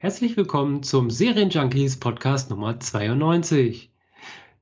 Herzlich 0.00 0.36
willkommen 0.36 0.84
zum 0.84 1.10
Serienjunkies 1.10 1.98
Podcast 1.98 2.50
Nummer 2.50 2.78
92. 2.78 3.90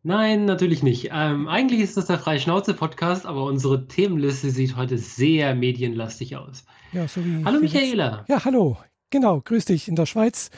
Nein, 0.02 0.46
natürlich 0.46 0.82
nicht. 0.82 1.10
Ähm, 1.12 1.46
eigentlich 1.46 1.80
ist 1.80 1.98
das 1.98 2.06
der 2.06 2.18
Freischnauze-Podcast, 2.18 3.26
aber 3.26 3.44
unsere 3.44 3.86
Themenliste 3.86 4.48
sieht 4.48 4.76
heute 4.76 4.96
sehr 4.96 5.54
medienlastig 5.54 6.36
aus. 6.36 6.64
Ja, 6.92 7.06
so 7.06 7.22
wie 7.22 7.44
hallo 7.44 7.60
Michaela. 7.60 8.24
Ja, 8.28 8.46
hallo. 8.46 8.78
Genau, 9.10 9.42
grüß 9.42 9.66
dich 9.66 9.88
in 9.88 9.94
der 9.94 10.06
Schweiz. 10.06 10.48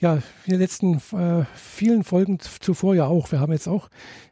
Ja, 0.00 0.16
in 0.44 0.50
den 0.50 0.60
letzten 0.60 0.96
äh, 1.12 1.46
vielen 1.54 2.04
Folgen 2.04 2.38
zuvor 2.38 2.94
ja 2.94 3.06
auch. 3.06 3.32
Wir 3.32 3.40
haben 3.40 3.52
jetzt 3.52 3.68
auch 3.68 3.88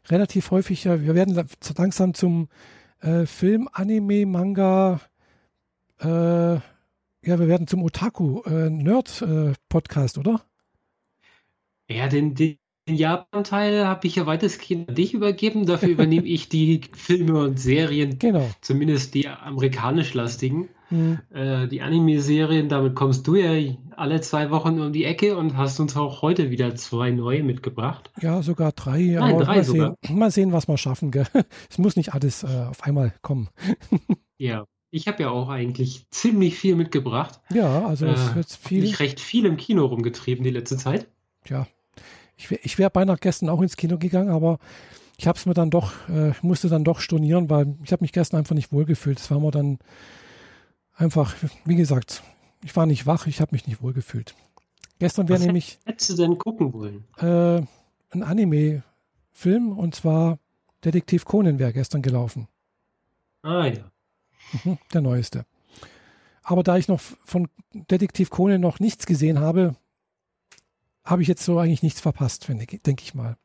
relativ 0.07 0.51
häufig, 0.51 0.83
ja, 0.83 1.01
wir 1.01 1.15
werden 1.15 1.35
langsam 1.77 2.13
zum 2.13 2.49
äh, 3.01 3.25
Film, 3.25 3.67
Anime, 3.73 4.27
Manga, 4.27 5.01
äh, 5.97 6.59
ja, 7.25 7.39
wir 7.39 7.47
werden 7.47 7.67
zum 7.67 7.83
Otaku-Nerd-Podcast, 7.83 10.17
äh, 10.17 10.19
oder? 10.19 10.41
Ja, 11.89 12.07
den, 12.07 12.35
den 12.35 12.57
Japan-Teil 12.87 13.87
habe 13.87 14.05
ich 14.07 14.15
ja 14.15 14.25
weitestgehend 14.25 14.89
an 14.89 14.95
dich 14.95 15.13
übergeben. 15.13 15.65
Dafür 15.65 15.89
übernehme 15.89 16.27
ich 16.27 16.49
die 16.49 16.81
Filme 16.93 17.39
und 17.39 17.59
Serien, 17.59 18.19
genau. 18.19 18.49
zumindest 18.61 19.15
die 19.15 19.27
amerikanisch-lastigen. 19.27 20.69
Mhm. 20.91 21.19
Äh, 21.33 21.67
die 21.67 21.81
Anime-Serien, 21.81 22.69
damit 22.69 22.93
kommst 22.93 23.25
du 23.25 23.35
ja 23.35 23.73
alle 23.95 24.21
zwei 24.21 24.51
Wochen 24.51 24.79
um 24.79 24.93
die 24.93 25.05
Ecke 25.05 25.35
und 25.35 25.57
hast 25.57 25.79
uns 25.79 25.97
auch 25.97 26.21
heute 26.21 26.51
wieder 26.51 26.75
zwei 26.75 27.09
neue 27.09 27.43
mitgebracht. 27.43 28.11
Ja, 28.21 28.43
sogar 28.43 28.71
drei. 28.71 29.01
Nein, 29.01 29.39
drei 29.39 29.55
mal, 29.55 29.63
sogar. 29.63 29.95
Sehen, 30.03 30.19
mal 30.19 30.31
sehen, 30.31 30.51
was 30.51 30.67
wir 30.67 30.77
schaffen. 30.77 31.09
Gell? 31.09 31.25
Es 31.69 31.79
muss 31.79 31.95
nicht 31.95 32.13
alles 32.13 32.43
äh, 32.43 32.65
auf 32.69 32.83
einmal 32.83 33.13
kommen. 33.23 33.49
ja. 34.37 34.65
Ich 34.91 35.07
habe 35.07 35.23
ja 35.23 35.29
auch 35.29 35.49
eigentlich 35.49 36.09
ziemlich 36.09 36.57
viel 36.57 36.75
mitgebracht. 36.75 37.41
Ja, 37.49 37.85
also 37.85 38.05
es 38.05 38.31
äh, 38.31 38.35
wird 38.35 38.51
viel. 38.51 38.81
Mich 38.81 38.99
recht 38.99 39.19
viel 39.19 39.45
im 39.45 39.57
Kino 39.57 39.85
rumgetrieben 39.85 40.43
die 40.43 40.51
letzte 40.51 40.77
Zeit. 40.77 41.07
Ja, 41.47 41.67
ich 42.37 42.49
wäre 42.49 42.61
ich 42.63 42.77
wär 42.77 42.89
beinahe 42.89 43.17
gestern 43.17 43.49
auch 43.49 43.61
ins 43.61 43.77
Kino 43.77 43.97
gegangen, 43.97 44.29
aber 44.29 44.59
ich 45.17 45.27
habe 45.27 45.37
es 45.37 45.45
mir 45.45 45.53
dann 45.53 45.69
doch, 45.69 45.93
äh, 46.09 46.33
musste 46.41 46.69
dann 46.69 46.83
doch 46.83 46.99
stornieren, 46.99 47.49
weil 47.49 47.75
ich 47.83 47.91
habe 47.91 48.03
mich 48.03 48.11
gestern 48.11 48.37
einfach 48.39 48.55
nicht 48.55 48.71
wohlgefühlt. 48.71 49.19
Das 49.19 49.31
war 49.31 49.39
mir 49.39 49.51
dann 49.51 49.79
einfach, 50.95 51.33
wie 51.63 51.75
gesagt, 51.75 52.23
ich 52.63 52.75
war 52.75 52.85
nicht 52.85 53.05
wach, 53.05 53.27
ich 53.27 53.41
habe 53.41 53.53
mich 53.53 53.67
nicht 53.67 53.81
wohlgefühlt. 53.81 54.35
Gestern 54.99 55.27
wäre 55.27 55.39
nämlich. 55.39 55.79
Hättest 55.85 56.11
du 56.11 56.15
denn 56.15 56.37
gucken 56.37 56.73
wollen? 56.73 57.05
Äh, 57.17 57.65
ein 58.11 58.23
Anime-Film 58.23 59.77
und 59.77 59.95
zwar 59.95 60.39
Detektiv 60.83 61.25
Conan 61.25 61.59
wäre 61.59 61.73
gestern 61.73 62.01
gelaufen. 62.01 62.47
Ah 63.41 63.67
ja. 63.67 63.91
Mhm, 64.63 64.77
der 64.93 65.01
neueste. 65.01 65.45
Aber 66.43 66.63
da 66.63 66.77
ich 66.77 66.87
noch 66.87 66.99
von 66.99 67.47
Detektiv 67.73 68.29
Conan 68.29 68.61
noch 68.61 68.79
nichts 68.79 69.05
gesehen 69.05 69.39
habe, 69.39 69.75
habe 71.03 71.21
ich 71.21 71.27
jetzt 71.27 71.43
so 71.43 71.57
eigentlich 71.59 71.83
nichts 71.83 72.01
verpasst, 72.01 72.47
denke 72.47 73.03
ich 73.03 73.13
mal. 73.15 73.37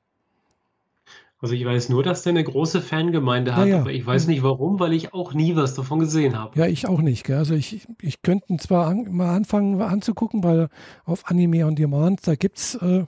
Also 1.42 1.54
ich 1.54 1.64
weiß 1.64 1.88
nur, 1.88 2.02
dass 2.02 2.22
der 2.22 2.30
eine 2.30 2.44
große 2.44 2.82
Fangemeinde 2.82 3.56
hat, 3.56 3.66
Ja, 3.66 3.76
ja. 3.76 3.80
aber 3.80 3.92
ich 3.92 4.04
weiß 4.04 4.26
nicht 4.26 4.42
warum, 4.42 4.78
weil 4.78 4.92
ich 4.92 5.14
auch 5.14 5.32
nie 5.32 5.56
was 5.56 5.74
davon 5.74 5.98
gesehen 5.98 6.38
habe. 6.38 6.58
Ja, 6.58 6.66
ich 6.66 6.86
auch 6.86 7.00
nicht. 7.00 7.24
Gell? 7.24 7.38
Also 7.38 7.54
ich, 7.54 7.86
ich 8.02 8.20
könnte 8.20 8.54
zwar 8.58 8.86
an, 8.86 9.10
mal 9.10 9.34
anfangen 9.34 9.80
anzugucken, 9.80 10.44
weil 10.44 10.68
auf 11.06 11.30
Anime 11.30 11.64
on 11.64 11.76
Demand, 11.76 12.26
da 12.26 12.34
gibt's 12.34 12.74
äh, 12.74 13.06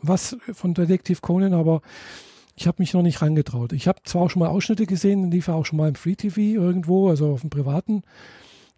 was 0.00 0.36
von 0.52 0.74
Detektiv 0.74 1.22
Conan, 1.22 1.54
aber 1.54 1.82
ich 2.56 2.66
habe 2.66 2.76
mich 2.80 2.94
noch 2.94 3.02
nicht 3.02 3.20
rangetraut. 3.22 3.72
Ich 3.72 3.86
habe 3.86 4.00
zwar 4.04 4.22
auch 4.22 4.30
schon 4.30 4.40
mal 4.40 4.48
Ausschnitte 4.48 4.86
gesehen, 4.86 5.30
lief 5.30 5.48
ja 5.48 5.54
auch 5.54 5.66
schon 5.66 5.76
mal 5.76 5.88
im 5.90 5.94
Free 5.94 6.14
TV 6.16 6.40
irgendwo, 6.40 7.08
also 7.10 7.32
auf 7.32 7.42
dem 7.42 7.50
privaten, 7.50 8.02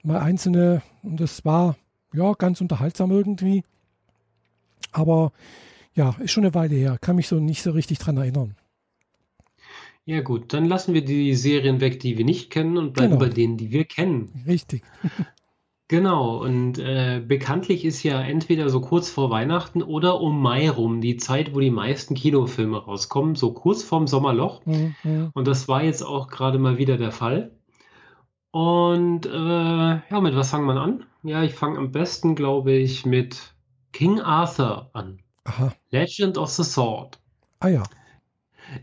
mal 0.03 0.19
einzelne, 0.19 0.83
und 1.03 1.21
das 1.21 1.45
war 1.45 1.77
ja 2.13 2.33
ganz 2.35 2.61
unterhaltsam 2.61 3.11
irgendwie. 3.11 3.63
Aber 4.93 5.33
ja, 5.95 6.17
ist 6.21 6.33
schon 6.33 6.45
eine 6.45 6.55
Weile 6.55 6.75
her, 6.75 6.99
kann 7.01 7.17
mich 7.17 7.29
so 7.29 7.37
nicht 7.41 7.63
so 7.63 7.71
richtig 7.71 7.99
dran 7.99 8.17
erinnern. 8.17 8.57
Ja 10.05 10.23
gut, 10.23 10.53
dann 10.55 10.65
lassen 10.65 10.95
wir 10.95 11.05
die 11.05 11.35
Serien 11.35 11.81
weg, 11.81 12.01
die 12.01 12.17
wir 12.17 12.25
nicht 12.25 12.51
kennen 12.51 12.79
und 12.79 12.95
bleiben 12.95 13.11
Genau. 13.13 13.21
bei 13.21 13.29
denen, 13.29 13.59
die 13.59 13.71
wir 13.71 13.85
kennen. 13.85 14.43
Richtig. 14.47 14.83
Genau, 15.89 16.37
und 16.37 16.79
äh, 16.79 17.23
bekanntlich 17.27 17.87
ist 17.87 18.03
ja 18.03 18.21
entweder 18.21 18.69
so 18.69 18.83
kurz 18.83 19.09
vor 19.09 19.31
Weihnachten 19.31 19.83
oder 19.83 20.21
um 20.21 20.41
Mai 20.43 20.69
rum 20.69 21.01
die 21.01 21.17
Zeit, 21.17 21.55
wo 21.55 21.61
die 21.61 21.71
meisten 21.71 22.15
Kinofilme 22.15 22.77
rauskommen, 22.77 23.35
so 23.37 23.53
kurz 23.53 23.83
vorm 23.83 24.07
Sommerloch. 24.07 24.61
Mhm, 24.67 24.95
mhm. 25.03 25.31
Und 25.33 25.49
das 25.49 25.67
war 25.67 25.83
jetzt 25.83 26.03
auch 26.03 26.29
gerade 26.29 26.59
mal 26.59 26.77
wieder 26.77 26.99
der 26.99 27.11
Fall. 27.11 27.53
Und 28.51 29.25
äh, 29.25 29.31
ja, 29.31 30.21
mit 30.21 30.37
was 30.37 30.51
fangen 30.51 30.67
wir 30.67 30.79
an? 30.79 31.07
Ja, 31.23 31.43
ich 31.43 31.55
fange 31.55 31.79
am 31.79 31.91
besten, 31.91 32.35
glaube 32.35 32.73
ich, 32.73 33.07
mit 33.07 33.55
King 33.93 34.21
Arthur 34.21 34.91
an. 34.93 35.21
Aha. 35.45 35.73
Legend 35.91 36.37
of 36.37 36.51
the 36.51 36.65
Sword. 36.65 37.19
Ah 37.61 37.69
ja. 37.69 37.83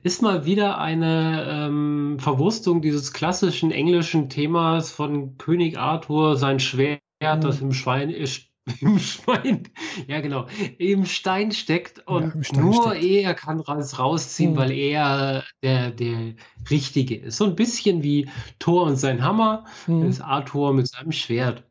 Ist 0.04 0.22
mal 0.22 0.46
wieder 0.46 0.78
eine 0.80 1.46
ähm, 1.50 2.18
Verwurstung 2.20 2.82
dieses 2.82 3.14
klassischen 3.14 3.72
englischen 3.72 4.30
Themas 4.30 4.92
von 4.92 5.38
König 5.38 5.78
Arthur, 5.78 6.38
sein 6.38 6.60
Schwert, 6.60 7.02
Mhm. 7.22 7.42
das 7.42 7.62
im 7.62 7.72
Schwein 7.74 8.10
ist. 8.10 8.50
Im 8.82 8.98
Schwein, 8.98 9.70
ja 10.08 10.22
genau, 10.22 10.48
im 10.80 11.06
Stein 11.06 11.52
steckt 11.52 12.08
und 12.08 12.34
im 12.34 12.44
Stein 12.44 12.66
nur 12.66 12.96
steckt. 12.96 13.06
er 13.06 13.34
kann 13.36 13.60
es 13.78 14.00
rausziehen, 14.00 14.54
Mhm. 14.54 14.58
weil 14.58 14.72
er 14.72 15.44
der, 15.62 15.92
der 15.92 16.34
Richtige 16.72 17.16
ist. 17.16 17.38
So 17.38 17.46
ein 17.46 17.56
bisschen 17.56 18.02
wie 18.02 18.28
Thor 18.58 18.86
und 18.88 18.96
sein 18.96 19.22
Hammer, 19.24 19.66
Mhm. 19.86 20.08
ist 20.08 20.20
Arthur 20.20 20.74
mit 20.74 20.88
seinem 20.88 21.12
Schwert. 21.12 21.64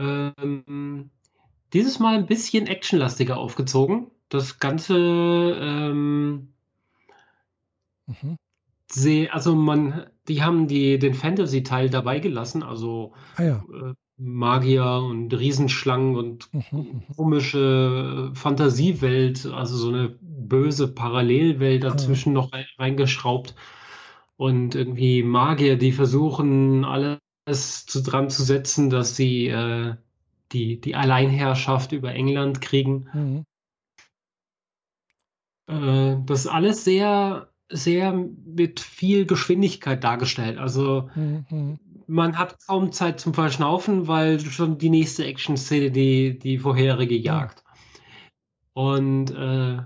Ähm, 0.00 1.10
dieses 1.72 2.00
Mal 2.00 2.16
ein 2.16 2.26
bisschen 2.26 2.66
actionlastiger 2.66 3.36
aufgezogen. 3.36 4.08
Das 4.28 4.58
Ganze 4.58 4.96
ähm, 5.60 6.54
Mhm. 8.22 9.28
also 9.30 9.54
man, 9.54 10.06
die 10.28 10.42
haben 10.42 10.66
die, 10.66 10.98
den 10.98 11.14
Fantasy-Teil 11.14 11.90
dabei 11.90 12.18
gelassen, 12.18 12.62
also 12.62 13.12
Ah 13.36 13.42
ja. 13.42 13.64
äh, 13.72 13.94
Magier 14.16 15.02
und 15.08 15.32
Riesenschlangen 15.32 16.16
und 16.16 16.48
Mhm, 16.52 16.62
mhm. 16.72 17.02
komische 17.16 18.32
Fantasiewelt, 18.34 19.46
also 19.46 19.76
so 19.76 19.88
eine 19.88 20.18
böse 20.20 20.88
Parallelwelt 20.88 21.84
dazwischen 21.84 22.32
noch 22.32 22.52
rein- 22.52 22.66
reingeschraubt 22.78 23.54
und 24.36 24.74
irgendwie 24.74 25.22
Magier, 25.22 25.76
die 25.78 25.92
versuchen, 25.92 26.84
alles 26.84 27.86
zu, 27.86 28.02
dran 28.02 28.30
zu 28.30 28.42
setzen, 28.42 28.90
dass 28.90 29.14
sie 29.16 29.48
äh, 29.48 29.94
die, 30.52 30.80
die 30.80 30.94
Alleinherrschaft 30.96 31.92
über 31.92 32.12
England 32.14 32.60
kriegen. 32.60 33.08
Mhm. 33.12 33.44
Äh, 35.68 36.16
das 36.26 36.40
ist 36.40 36.46
alles 36.48 36.84
sehr, 36.84 37.49
sehr 37.70 38.12
mit 38.12 38.80
viel 38.80 39.26
Geschwindigkeit 39.26 40.02
dargestellt. 40.04 40.58
Also 40.58 41.10
Mhm. 41.14 41.46
Mhm. 41.50 41.78
man 42.06 42.36
hat 42.38 42.58
kaum 42.66 42.92
Zeit 42.92 43.20
zum 43.20 43.34
Verschnaufen, 43.34 44.08
weil 44.08 44.40
schon 44.40 44.78
die 44.78 44.90
nächste 44.90 45.24
Action-Szene 45.24 45.90
die, 45.90 46.38
die 46.38 46.58
vorherige 46.58 47.16
jagt. 47.16 47.64
Und 48.72 49.30
äh, 49.30 49.78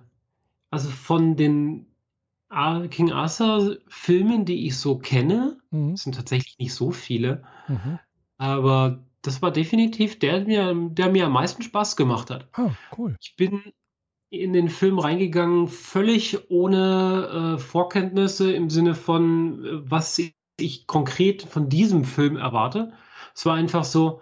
also 0.70 0.90
von 0.90 1.36
den 1.36 1.86
King 2.90 3.10
Arthur-Filmen, 3.10 4.44
die 4.44 4.66
ich 4.66 4.78
so 4.78 4.98
kenne, 4.98 5.58
Mhm. 5.70 5.96
sind 5.96 6.14
tatsächlich 6.14 6.56
nicht 6.58 6.72
so 6.72 6.92
viele, 6.92 7.42
Mhm. 7.68 7.98
aber 8.38 9.04
das 9.22 9.42
war 9.42 9.50
definitiv 9.50 10.18
der, 10.18 10.40
der 10.40 11.10
mir 11.10 11.26
am 11.26 11.32
meisten 11.32 11.62
Spaß 11.62 11.96
gemacht 11.96 12.30
hat. 12.30 12.48
Ah, 12.52 12.70
cool. 12.96 13.16
Ich 13.20 13.34
bin 13.36 13.72
in 14.40 14.52
den 14.52 14.68
Film 14.68 14.98
reingegangen, 14.98 15.68
völlig 15.68 16.50
ohne 16.50 17.56
äh, 17.56 17.58
Vorkenntnisse 17.58 18.52
im 18.52 18.70
Sinne 18.70 18.94
von, 18.94 19.64
äh, 19.64 19.90
was 19.90 20.20
ich 20.58 20.86
konkret 20.86 21.42
von 21.42 21.68
diesem 21.68 22.04
Film 22.04 22.36
erwarte. 22.36 22.92
Es 23.34 23.46
war 23.46 23.54
einfach 23.54 23.84
so 23.84 24.20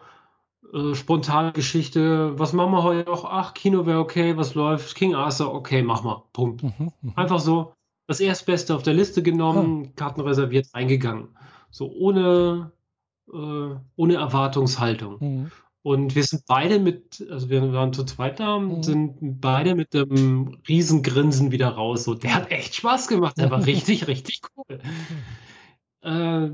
äh, 0.72 0.94
spontane 0.94 1.52
Geschichte. 1.52 2.38
Was 2.38 2.52
machen 2.52 2.72
wir 2.72 2.82
heute 2.82 3.10
noch? 3.10 3.24
Ach, 3.24 3.54
Kino 3.54 3.86
wäre 3.86 3.98
okay, 3.98 4.36
was 4.36 4.54
läuft? 4.54 4.94
King 4.94 5.14
Arthur, 5.14 5.52
okay, 5.52 5.82
mach 5.82 6.02
mal. 6.02 6.22
Punkt. 6.32 6.62
Mhm. 6.62 6.92
Mhm. 7.02 7.12
Einfach 7.14 7.40
so 7.40 7.74
das 8.06 8.20
Erstbeste 8.20 8.74
auf 8.74 8.82
der 8.82 8.94
Liste 8.94 9.22
genommen, 9.22 9.94
Karten 9.94 10.20
reserviert, 10.20 10.68
reingegangen. 10.74 11.28
So 11.70 11.90
ohne, 11.90 12.72
äh, 13.32 13.74
ohne 13.96 14.14
Erwartungshaltung. 14.14 15.16
Mhm. 15.20 15.50
Und 15.84 16.14
wir 16.14 16.22
sind 16.22 16.44
beide 16.46 16.78
mit, 16.78 17.26
also 17.28 17.50
wir 17.50 17.72
waren 17.72 17.92
zu 17.92 18.04
zweit 18.04 18.38
da, 18.38 18.58
Mhm. 18.58 18.82
sind 18.84 19.40
beide 19.40 19.74
mit 19.74 19.94
einem 19.94 20.56
Riesengrinsen 20.68 21.50
wieder 21.50 21.68
raus. 21.70 22.04
So, 22.04 22.14
der 22.14 22.34
hat 22.34 22.50
echt 22.52 22.76
Spaß 22.76 23.08
gemacht, 23.08 23.36
der 23.38 23.50
war 23.50 23.66
richtig, 23.66 24.06
richtig 24.06 24.40
cool. 24.56 24.78
Äh, 26.02 26.50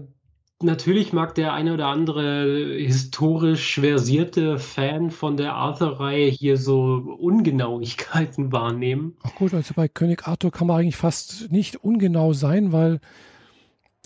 natürlich 0.62 1.12
mag 1.12 1.34
der 1.34 1.52
eine 1.52 1.75
oder 1.75 1.86
andere 1.86 2.75
historisch 2.78 3.78
versierte 3.80 4.58
Fan 4.58 5.10
von 5.10 5.36
der 5.36 5.54
Arthur-Reihe 5.54 6.28
hier 6.30 6.56
so 6.56 6.94
Ungenauigkeiten 7.19 8.50
wahrnehmen. 8.50 9.16
Ach 9.22 9.34
gut, 9.34 9.52
also 9.54 9.75
bei 9.75 9.88
König 9.88 10.26
Arthur 10.26 10.50
kann 10.50 10.66
man 10.66 10.80
eigentlich 10.80 10.96
fast 10.96 11.52
nicht 11.52 11.76
ungenau 11.84 12.32
sein, 12.32 12.72
weil 12.72 13.00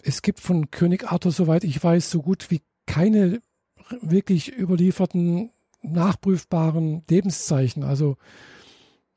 es 0.02 0.22
gibt 0.22 0.40
von 0.40 0.70
König 0.72 1.10
Arthur, 1.10 1.30
soweit 1.30 1.62
ich 1.64 1.82
weiß, 1.82 2.10
so 2.10 2.22
gut 2.22 2.50
wie 2.50 2.62
keine 2.86 3.40
wirklich 4.00 4.56
überlieferten 4.56 5.50
nachprüfbaren 5.82 7.02
Lebenszeichen. 7.08 7.82
Also 7.82 8.16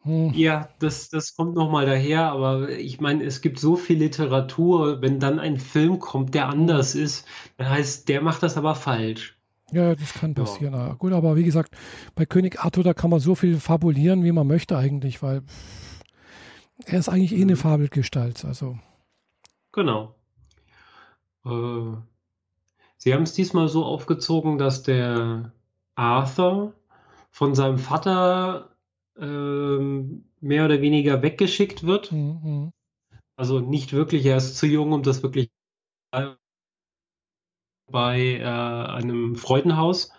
hm. 0.01 0.31
ja, 0.33 0.69
das, 0.79 1.09
das 1.09 1.35
kommt 1.35 1.55
nochmal 1.55 1.85
daher, 1.85 2.31
aber 2.31 2.69
ich 2.69 2.99
meine, 2.99 3.23
es 3.23 3.41
gibt 3.41 3.59
so 3.59 3.75
viel 3.75 3.97
Literatur, 3.97 5.01
wenn 5.01 5.19
dann 5.19 5.39
ein 5.39 5.57
Film 5.57 5.99
kommt, 5.99 6.35
der 6.35 6.47
anders 6.47 6.93
ist, 6.95 7.25
dann 7.57 7.69
heißt, 7.69 8.07
der 8.07 8.21
macht 8.21 8.43
das 8.43 8.57
aber 8.57 8.75
falsch. 8.75 9.39
Ja, 9.71 9.95
das 9.95 10.13
kann 10.13 10.35
passieren. 10.35 10.75
Ja. 10.75 10.93
Gut, 10.93 11.11
aber 11.11 11.35
wie 11.35 11.43
gesagt, 11.43 11.75
bei 12.13 12.25
König 12.25 12.59
Arthur, 12.59 12.83
da 12.83 12.93
kann 12.93 13.09
man 13.09 13.19
so 13.19 13.33
viel 13.33 13.57
fabulieren, 13.57 14.23
wie 14.23 14.31
man 14.31 14.45
möchte 14.45 14.77
eigentlich, 14.77 15.23
weil 15.23 15.41
er 16.85 16.99
ist 16.99 17.09
eigentlich 17.09 17.33
eh 17.33 17.41
eine 17.41 17.53
mhm. 17.53 17.57
Fabelgestalt. 17.57 18.45
Also. 18.45 18.77
Genau. 19.71 20.15
Äh, 21.45 21.97
Sie 23.05 23.13
haben 23.13 23.21
es 23.21 23.33
diesmal 23.33 23.67
so 23.67 23.85
aufgezogen, 23.85 24.57
dass 24.57 24.81
der 24.81 25.51
Arthur 25.93 26.73
von 27.29 27.53
seinem 27.53 27.77
Vater 27.77 28.75
ähm, 29.15 30.25
mehr 30.41 30.65
oder 30.65 30.81
weniger 30.81 31.21
weggeschickt 31.21 31.85
wird. 31.85 32.11
Mhm. 32.11 32.71
Also 33.35 33.59
nicht 33.59 33.93
wirklich, 33.93 34.25
er 34.25 34.37
ist 34.37 34.57
zu 34.57 34.65
jung, 34.65 34.91
um 34.91 35.03
das 35.03 35.21
wirklich 35.21 35.51
bei 37.91 38.37
äh, 38.39 38.43
einem 38.43 39.35
Freudenhaus, 39.35 40.11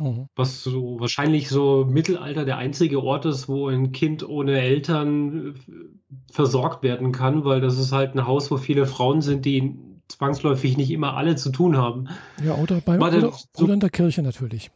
mhm. 0.00 0.26
was 0.34 0.64
so 0.64 0.98
wahrscheinlich 0.98 1.48
so 1.48 1.84
Mittelalter 1.84 2.44
der 2.44 2.58
einzige 2.58 3.04
Ort 3.04 3.24
ist, 3.24 3.48
wo 3.48 3.68
ein 3.68 3.92
Kind 3.92 4.28
ohne 4.28 4.60
Eltern 4.60 5.54
äh, 5.54 6.32
versorgt 6.32 6.82
werden 6.82 7.12
kann, 7.12 7.44
weil 7.44 7.60
das 7.60 7.78
ist 7.78 7.92
halt 7.92 8.16
ein 8.16 8.26
Haus, 8.26 8.50
wo 8.50 8.56
viele 8.56 8.86
Frauen 8.86 9.20
sind, 9.20 9.44
die 9.44 9.91
zwangsläufig 10.12 10.76
nicht 10.76 10.90
immer 10.90 11.16
alle 11.16 11.36
zu 11.36 11.50
tun 11.50 11.76
haben. 11.76 12.08
Ja, 12.44 12.54
oder, 12.54 12.80
bei, 12.80 12.98
oder, 12.98 13.32
so, 13.32 13.64
oder 13.64 13.74
in 13.74 13.80
der 13.80 13.90
Kirche 13.90 14.22
natürlich. 14.22 14.70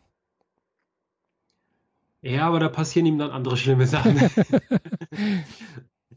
Ja, 2.22 2.46
aber 2.48 2.58
da 2.58 2.68
passieren 2.68 3.06
ihm 3.06 3.18
dann 3.18 3.30
andere 3.30 3.56
schlimme 3.56 3.86
Sachen. 3.86 4.18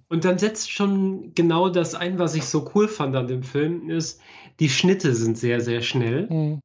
Und 0.09 0.25
dann 0.25 0.39
setzt 0.39 0.71
schon 0.71 1.35
genau 1.35 1.69
das 1.69 1.93
ein, 1.93 2.17
was 2.17 2.33
ich 2.33 2.45
so 2.45 2.71
cool 2.73 2.87
fand 2.87 3.15
an 3.15 3.27
dem 3.27 3.43
Film, 3.43 3.91
ist, 3.91 4.19
die 4.59 4.69
Schnitte 4.69 5.13
sind 5.13 5.37
sehr, 5.37 5.61
sehr 5.61 5.81
schnell. 5.83 6.27
Mhm. 6.27 6.61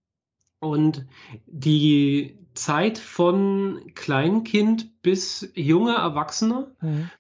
Und 0.60 1.06
die 1.46 2.38
Zeit 2.54 2.96
von 2.96 3.92
Kleinkind 3.94 5.02
bis 5.02 5.50
junger 5.54 5.96
Erwachsener 5.96 6.72
mhm. 6.80 7.10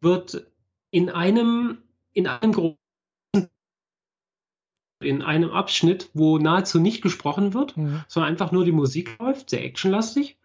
wird 0.00 0.46
in 0.92 1.10
einem, 1.10 1.78
in 2.12 2.28
einem 2.28 2.52
großen 2.52 2.76
in 5.04 5.22
einem 5.22 5.50
Abschnitt, 5.50 6.10
wo 6.14 6.38
nahezu 6.38 6.80
nicht 6.80 7.02
gesprochen 7.02 7.54
wird, 7.54 7.76
mhm. 7.76 8.02
sondern 8.08 8.30
einfach 8.30 8.52
nur 8.52 8.64
die 8.64 8.72
Musik 8.72 9.16
läuft, 9.18 9.50
sehr 9.50 9.64
actionlastig. 9.64 10.36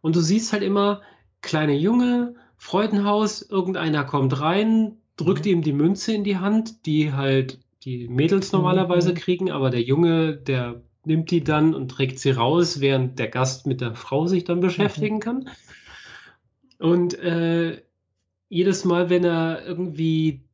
Und 0.00 0.16
du 0.16 0.20
siehst 0.20 0.52
halt 0.52 0.62
immer 0.62 1.02
kleine 1.40 1.74
Junge, 1.74 2.34
Freudenhaus, 2.56 3.42
irgendeiner 3.42 4.04
kommt 4.04 4.40
rein, 4.40 4.98
drückt 5.16 5.44
mhm. 5.44 5.50
ihm 5.50 5.62
die 5.62 5.72
Münze 5.72 6.12
in 6.14 6.24
die 6.24 6.38
Hand, 6.38 6.86
die 6.86 7.12
halt 7.12 7.58
die 7.84 8.08
Mädels 8.08 8.52
normalerweise 8.52 9.10
mhm. 9.10 9.16
kriegen, 9.16 9.50
aber 9.50 9.70
der 9.70 9.82
Junge, 9.82 10.36
der 10.36 10.82
nimmt 11.04 11.30
die 11.30 11.42
dann 11.42 11.74
und 11.74 11.90
trägt 11.90 12.20
sie 12.20 12.30
raus, 12.30 12.80
während 12.80 13.18
der 13.18 13.28
Gast 13.28 13.66
mit 13.66 13.80
der 13.80 13.94
Frau 13.94 14.26
sich 14.26 14.44
dann 14.44 14.60
beschäftigen 14.60 15.16
mhm. 15.16 15.20
kann. 15.20 15.50
Und 16.78 17.18
äh, 17.18 17.82
jedes 18.48 18.84
Mal, 18.84 19.10
wenn 19.10 19.24
er 19.24 19.64
irgendwie 19.66 20.44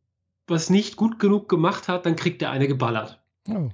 was 0.46 0.70
nicht 0.70 0.96
gut 0.96 1.18
genug 1.18 1.48
gemacht 1.48 1.88
hat, 1.88 2.06
dann 2.06 2.16
kriegt 2.16 2.40
er 2.42 2.50
eine 2.50 2.68
geballert. 2.68 3.17
Oh, 3.48 3.70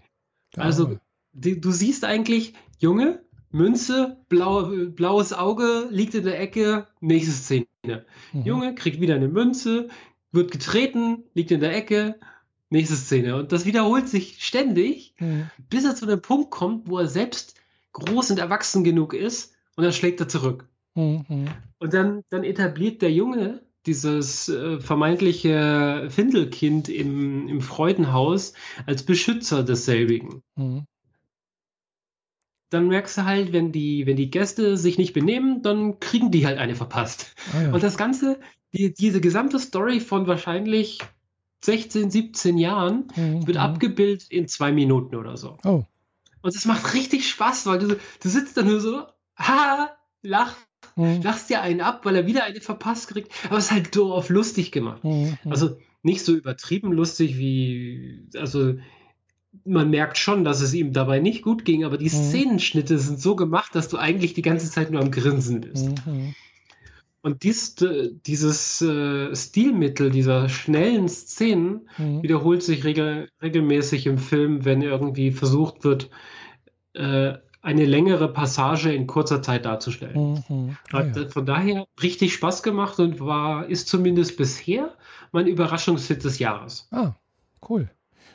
also 0.57 0.99
die, 1.33 1.61
du 1.61 1.71
siehst 1.71 2.05
eigentlich, 2.05 2.55
Junge, 2.79 3.23
Münze, 3.51 4.19
blau, 4.29 4.71
blaues 4.89 5.33
Auge, 5.33 5.89
liegt 5.91 6.15
in 6.15 6.25
der 6.25 6.41
Ecke, 6.41 6.87
nächste 7.01 7.33
Szene. 7.33 7.67
Mhm. 8.33 8.43
Junge 8.45 8.75
kriegt 8.75 9.01
wieder 9.01 9.15
eine 9.15 9.29
Münze, 9.29 9.89
wird 10.33 10.51
getreten, 10.51 11.25
liegt 11.35 11.51
in 11.51 11.61
der 11.61 11.75
Ecke, 11.77 12.19
nächste 12.71 12.97
Szene. 12.97 13.37
Und 13.37 13.53
das 13.53 13.65
wiederholt 13.65 14.09
sich 14.09 14.45
ständig, 14.45 15.15
mhm. 15.19 15.51
bis 15.71 15.85
er 15.85 15.95
zu 15.95 16.07
einem 16.07 16.21
Punkt 16.21 16.51
kommt, 16.51 16.89
wo 16.89 16.99
er 16.99 17.09
selbst 17.09 17.55
groß 17.93 18.33
und 18.33 18.39
erwachsen 18.39 18.85
genug 18.85 19.15
ist 19.15 19.55
und 19.77 19.85
dann 19.85 19.93
schlägt 19.93 20.21
er 20.21 20.29
zurück. 20.29 20.69
Mhm. 20.95 21.47
Und 21.79 21.95
dann, 21.95 22.23
dann 22.31 22.45
etabliert 22.45 23.03
der 23.03 23.13
Junge 23.13 23.63
dieses 23.87 24.49
äh, 24.49 24.81
vermeintliche 24.81 26.09
Findelkind 26.11 26.89
im, 26.89 27.49
im 27.49 27.61
Freudenhaus 27.61 28.55
als 28.87 29.03
Beschützer 29.03 29.63
desselbigen. 29.63 30.43
Mhm 30.57 30.87
dann 32.75 32.89
merkst 32.89 33.19
du 33.19 33.25
halt, 33.25 33.53
wenn 33.53 33.73
die, 33.73 34.07
wenn 34.07 34.17
die 34.17 34.31
Gäste 34.31 34.77
sich 34.77 34.99
nicht 34.99 35.13
benehmen, 35.13 35.63
dann 35.63 36.01
kriegen 36.01 36.31
die 36.31 36.45
halt 36.47 36.59
eine 36.59 36.75
verpasst. 36.75 37.35
Ah, 37.53 37.63
ja. 37.63 37.73
Und 37.73 37.83
das 37.83 37.97
Ganze, 37.97 38.41
die, 38.73 38.93
diese 38.93 39.21
gesamte 39.21 39.59
Story 39.59 40.01
von 40.01 40.27
wahrscheinlich 40.27 40.99
16, 41.63 42.11
17 42.11 42.59
Jahren 42.59 43.07
mhm. 43.15 43.47
wird 43.47 43.57
mhm. 43.57 43.63
abgebildet 43.63 44.27
in 44.29 44.49
zwei 44.49 44.73
Minuten 44.73 45.15
oder 45.15 45.37
so. 45.37 45.57
Oh. 45.65 45.85
Und 46.43 46.55
es 46.55 46.67
macht 46.67 46.93
richtig 46.93 47.29
Spaß, 47.29 47.67
weil 47.67 47.79
du, 47.79 47.97
du 48.21 48.29
sitzt 48.29 48.57
da 48.57 48.63
nur 48.63 48.81
so, 48.81 49.07
ha, 49.37 49.97
lach, 50.23 50.57
mhm. 50.97 51.23
lachst 51.23 51.51
dir 51.51 51.61
einen 51.61 51.81
ab, 51.81 52.05
weil 52.05 52.17
er 52.17 52.27
wieder 52.27 52.45
eine 52.45 52.61
verpasst 52.61 53.09
kriegt. 53.09 53.33
Aber 53.47 53.59
es 53.59 53.67
ist 53.67 53.71
halt 53.73 53.97
auf 53.99 54.29
lustig 54.29 54.73
gemacht. 54.73 55.05
Mhm. 55.05 55.39
mhm. 55.43 55.51
Also 55.51 55.79
nicht 56.03 56.25
so 56.25 56.35
übertrieben 56.35 56.93
lustig 56.93 57.39
wie, 57.39 58.29
also 58.37 58.75
man 59.65 59.91
merkt 59.91 60.19
schon, 60.19 60.45
dass 60.45 60.61
es 60.61 60.75
ihm 60.75 60.93
dabei 60.93 61.21
nicht 61.21 61.43
gut 61.43 61.65
ging, 61.65 61.85
aber 61.85 61.97
die 61.97 62.07
mhm. 62.07 62.09
Szenenschnitte 62.11 62.99
sind 62.99 63.21
so 63.21 63.37
gemacht, 63.37 63.75
dass 63.75 63.89
du 63.89 63.97
eigentlich 63.97 64.35
die 64.35 64.43
ganze 64.43 64.71
Zeit 64.71 64.91
nur 64.91 65.01
am 65.01 65.11
Grinsen 65.11 65.61
bist. 65.61 66.07
Mhm. 66.07 66.35
Und 67.23 67.43
dies, 67.43 67.75
dieses 68.27 68.83
äh, 68.83 69.35
Stilmittel 69.35 70.11
dieser 70.11 70.51
schnellen 70.51 71.09
Szenen 71.09 71.89
mhm. 71.97 72.23
wiederholt 72.23 72.63
sich 72.63 72.85
regel, 72.85 73.31
regelmäßig 73.41 74.07
im 74.07 74.19
Film, 74.19 74.67
wenn 74.67 74.83
irgendwie 74.83 75.31
versucht 75.31 75.85
wird, 75.85 76.11
äh, 76.93 77.35
eine 77.65 77.87
längere 77.87 78.29
Passage 78.29 78.93
in 78.93 79.07
kurzer 79.07 79.43
Zeit 79.43 79.65
darzustellen. 79.65 80.45
Mhm. 80.49 80.77
Ah, 80.93 81.03
ja. 81.03 81.29
Von 81.29 81.47
daher 81.47 81.87
richtig 82.03 82.35
Spaß 82.35 82.63
gemacht 82.63 83.01
und 83.01 83.21
war, 83.21 83.67
ist 83.67 83.89
zumindest 83.89 84.37
bisher 84.37 84.95
mein 85.33 85.47
Überraschungshit 85.47 86.23
des 86.23 86.39
Jahres. 86.39 86.87
Ah, 86.91 87.15
cool. 87.69 87.89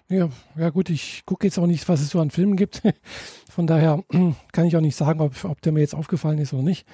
Ja, 0.09 0.29
ja 0.57 0.71
gut, 0.71 0.89
ich 0.89 1.23
gucke 1.27 1.45
jetzt 1.45 1.59
auch 1.59 1.67
nicht, 1.67 1.87
was 1.87 2.01
es 2.01 2.09
so 2.09 2.19
an 2.19 2.31
Filmen 2.31 2.55
gibt. 2.55 2.81
Von 3.51 3.67
daher 3.67 4.03
kann 4.51 4.65
ich 4.65 4.75
auch 4.75 4.81
nicht 4.81 4.95
sagen, 4.95 5.21
ob, 5.21 5.43
ob 5.45 5.61
der 5.61 5.73
mir 5.73 5.81
jetzt 5.81 5.95
aufgefallen 5.95 6.39
ist 6.39 6.51
oder 6.53 6.63
nicht. 6.63 6.87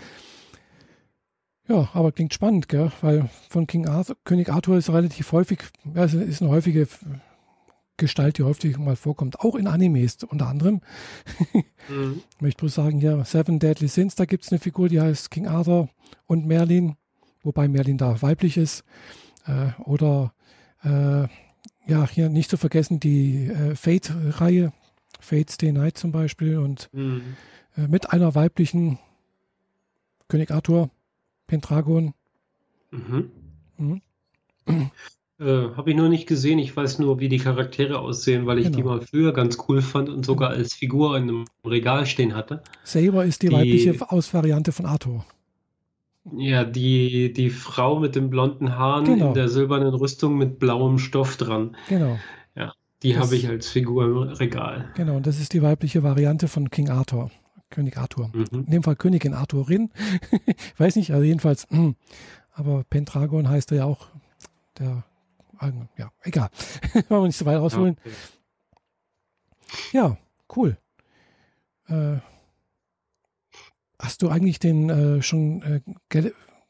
Ja, 1.70 1.90
aber 1.94 2.12
klingt 2.12 2.34
spannend, 2.34 2.68
gell? 2.68 2.92
weil 3.02 3.30
von 3.50 3.66
King 3.66 3.88
Arthur, 3.88 4.18
König 4.24 4.50
Arthur 4.50 4.78
ist 4.78 4.90
relativ 4.90 5.32
häufig, 5.32 5.60
ja, 5.96 6.04
ist 6.04 6.42
eine 6.42 6.52
häufige 6.52 6.88
Gestalt, 7.98 8.38
die 8.38 8.44
häufig 8.44 8.78
mal 8.78 8.96
vorkommt, 8.96 9.40
auch 9.40 9.56
in 9.56 9.68
Animes 9.68 10.18
unter 10.24 10.48
anderem. 10.48 10.82
mhm. 11.90 12.22
Ich 12.36 12.42
möchte 12.42 12.60
bloß 12.60 12.76
sagen, 12.76 13.00
hier 13.00 13.24
Seven 13.26 13.60
Deadly 13.60 13.88
Sins, 13.88 14.16
da 14.16 14.26
gibt 14.26 14.44
es 14.44 14.52
eine 14.52 14.60
Figur, 14.60 14.90
die 14.90 15.00
heißt 15.00 15.32
King 15.32 15.48
Arthur 15.48 15.90
und 16.28 16.46
Merlin, 16.46 16.96
wobei 17.44 17.68
Merlin 17.68 17.98
da 17.98 18.22
weiblich 18.22 18.58
ist. 18.58 18.84
Äh, 19.48 19.70
oder 19.84 20.34
äh, 20.84 21.28
ja, 21.88 22.08
hier 22.08 22.30
nicht 22.30 22.50
zu 22.50 22.58
vergessen 22.58 23.00
die 23.00 23.46
äh, 23.46 23.76
Fate-Reihe, 23.76 24.74
Fate 25.20 25.52
Stay 25.52 25.72
Night 25.72 25.98
zum 25.98 26.12
Beispiel 26.12 26.58
und 26.58 26.90
mhm. 26.92 27.36
äh, 27.78 27.88
mit 27.88 28.12
einer 28.12 28.36
weiblichen 28.36 29.00
König 30.28 30.52
Arthur, 30.52 30.90
Pendragon. 31.48 32.14
Mhm. 32.92 33.32
Mhm. 33.78 34.02
Äh, 35.40 35.76
Habe 35.76 35.92
ich 35.92 35.98
noch 35.98 36.08
nicht 36.08 36.28
gesehen. 36.28 36.60
Ich 36.60 36.76
weiß 36.76 37.00
nur, 37.00 37.20
wie 37.20 37.28
die 37.28 37.40
Charaktere 37.40 38.00
aussehen, 38.00 38.46
weil 38.46 38.60
ich 38.60 38.66
genau. 38.66 38.78
die 38.78 38.84
mal 38.84 39.02
früher 39.02 39.34
ganz 39.34 39.58
cool 39.68 39.82
fand 39.82 40.10
und 40.10 40.26
sogar 40.26 40.52
als 40.52 40.74
Figur 40.74 41.18
in 41.18 41.24
einem 41.24 41.46
Regal 41.66 42.06
stehen 42.06 42.36
hatte. 42.36 42.62
Saber 42.84 43.26
ist 43.26 43.42
die, 43.44 43.50
die 43.50 43.54
weibliche 43.54 44.12
Ausvariante 44.12 44.72
von 44.72 44.86
Arthur. 44.86 45.26
Ja, 46.34 46.64
die, 46.64 47.34
die 47.34 47.50
Frau 47.50 48.00
mit 48.00 48.16
den 48.16 48.30
blonden 48.30 48.78
Haaren 48.78 49.06
genau. 49.06 49.28
in 49.28 49.34
der 49.34 49.50
silbernen 49.50 49.94
Rüstung 49.94 50.38
mit 50.38 50.58
blauem 50.58 50.98
Stoff 50.98 51.38
dran. 51.38 51.76
Genau. 51.88 52.18
Ja, 52.56 52.74
die 53.04 53.18
habe 53.18 53.36
ich 53.36 53.48
als 53.48 53.70
Figur 53.70 54.06
im 54.06 54.18
Regal. 54.18 54.90
Genau, 54.96 55.18
und 55.18 55.28
das 55.28 55.40
ist 55.40 55.54
die 55.54 55.62
weibliche 55.62 56.02
Variante 56.02 56.48
von 56.48 56.70
King 56.72 56.90
Arthur. 56.90 57.30
König 57.70 57.98
Arthur. 57.98 58.32
Mhm. 58.34 58.66
In 58.66 58.72
dem 58.72 58.84
Fall 58.84 58.96
Königin 58.96 59.34
Arthurin. 59.34 59.92
Weiß 60.78 60.96
nicht, 60.96 61.12
also 61.12 61.24
jedenfalls. 61.24 61.68
Aber 62.54 62.84
Pendragon 62.90 63.50
heißt 63.50 63.72
er 63.72 63.78
ja 63.78 63.86
auch 63.86 64.08
der. 64.80 65.04
Ja, 65.98 66.12
egal. 66.22 66.50
Wollen 67.10 67.24
wir 67.24 67.28
nicht 67.28 67.38
so 67.38 67.46
weit 67.46 67.58
ausholen. 67.58 67.98
Okay. 68.00 68.14
Ja, 69.94 70.18
cool. 70.56 70.78
Äh, 71.88 72.18
Hast 74.00 74.22
du 74.22 74.30
eigentlich 74.30 74.60
den 74.60 74.90
äh, 74.90 75.22
schon 75.22 75.62
äh, 75.64 75.82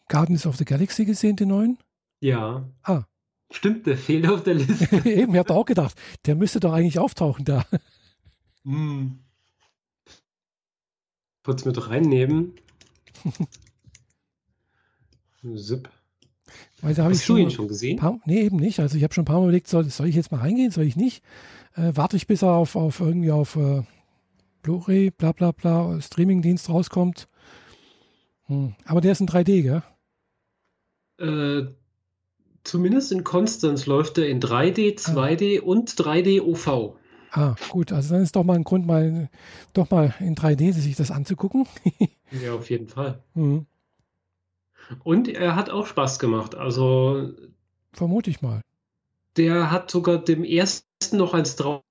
Guardians 0.08 0.46
of 0.46 0.58
the 0.58 0.66
Galaxy 0.66 1.06
gesehen, 1.06 1.36
den 1.36 1.50
neuen? 1.50 1.78
Ja. 2.20 2.70
Ah. 2.84 3.04
Stimmt, 3.52 3.88
der 3.88 3.98
fehlt 3.98 4.28
auf 4.28 4.44
der 4.44 4.56
Liste. 4.56 4.96
Eben, 5.10 5.34
ich 5.34 5.40
habe 5.40 5.54
auch 5.54 5.66
gedacht, 5.66 5.96
der 6.26 6.36
müsste 6.36 6.60
doch 6.60 6.74
eigentlich 6.74 7.00
auftauchen 7.00 7.46
da. 7.46 7.66
Hm. 8.64 9.20
Kurz 11.44 11.66
mit 11.66 11.90
reinnehmen. 11.90 12.56
Zip. 15.56 15.90
Weil 16.86 16.94
da 16.94 17.06
habe 17.06 17.16
ich 17.16 17.22
du 17.22 17.26
schon, 17.26 17.38
ihn 17.38 17.50
schon 17.50 17.68
gesehen? 17.68 17.98
Paar, 17.98 18.20
nee, 18.26 18.42
eben 18.42 18.58
nicht. 18.58 18.80
Also 18.80 18.96
ich 18.96 19.04
habe 19.04 19.12
schon 19.12 19.24
ein 19.24 19.26
paar 19.26 19.40
Mal 19.40 19.46
überlegt, 19.46 19.68
soll, 19.68 19.86
soll 19.86 20.08
ich 20.08 20.14
jetzt 20.14 20.32
mal 20.32 20.42
reingehen, 20.42 20.70
soll 20.70 20.84
ich 20.84 20.96
nicht? 20.96 21.24
Äh, 21.76 21.94
warte 21.96 22.16
ich, 22.16 22.28
bis 22.28 22.44
er 22.44 22.52
auf, 22.52 22.76
auf 22.76 23.00
irgendwie 23.00 23.32
auf 23.32 23.56
äh, 23.56 23.82
Blu-ray, 24.62 25.10
bla 25.10 25.32
bla 25.32 25.52
bla, 25.52 26.00
Streamingdienst 26.00 26.70
rauskommt. 26.70 27.28
Hm. 28.46 28.76
Aber 28.86 29.02
der 29.02 29.14
ist 29.14 29.20
in 29.20 29.28
3D, 29.28 29.64
gell? 29.64 29.82
Äh, 31.18 31.72
zumindest 32.64 33.12
in 33.12 33.24
Konstanz 33.24 33.88
läuft 33.88 34.20
er 34.20 34.30
in 34.30 34.40
3D, 34.40 34.96
2D 34.96 35.62
und 35.62 35.90
3D 35.90 36.40
OV. 36.40 37.00
Ah, 37.32 37.56
gut. 37.70 37.94
Also 37.94 38.14
dann 38.14 38.22
ist 38.22 38.36
doch 38.36 38.44
mal 38.44 38.58
ein 38.58 38.64
Grund, 38.64 38.86
mal 38.86 39.32
doch 39.74 39.90
mal 39.90 40.14
in 40.20 40.36
3D 40.36 40.72
sich 40.72 40.96
das 40.96 41.10
anzugucken. 41.10 41.66
Ja, 42.44 42.54
auf 42.54 42.70
jeden 42.70 42.88
Fall. 42.88 43.24
hm. 43.34 43.66
Und 45.04 45.28
er 45.28 45.56
hat 45.56 45.70
auch 45.70 45.88
Spaß 45.88 46.20
gemacht. 46.20 46.56
Also 46.56 47.32
Vermute 47.94 48.30
ich 48.30 48.42
mal. 48.42 48.62
der 49.38 49.72
hat 49.72 49.90
sogar 49.92 50.18
dem 50.18 50.44
ersten 50.44 51.18
noch 51.18 51.34
eins 51.34 51.56
drauf, 51.56 51.82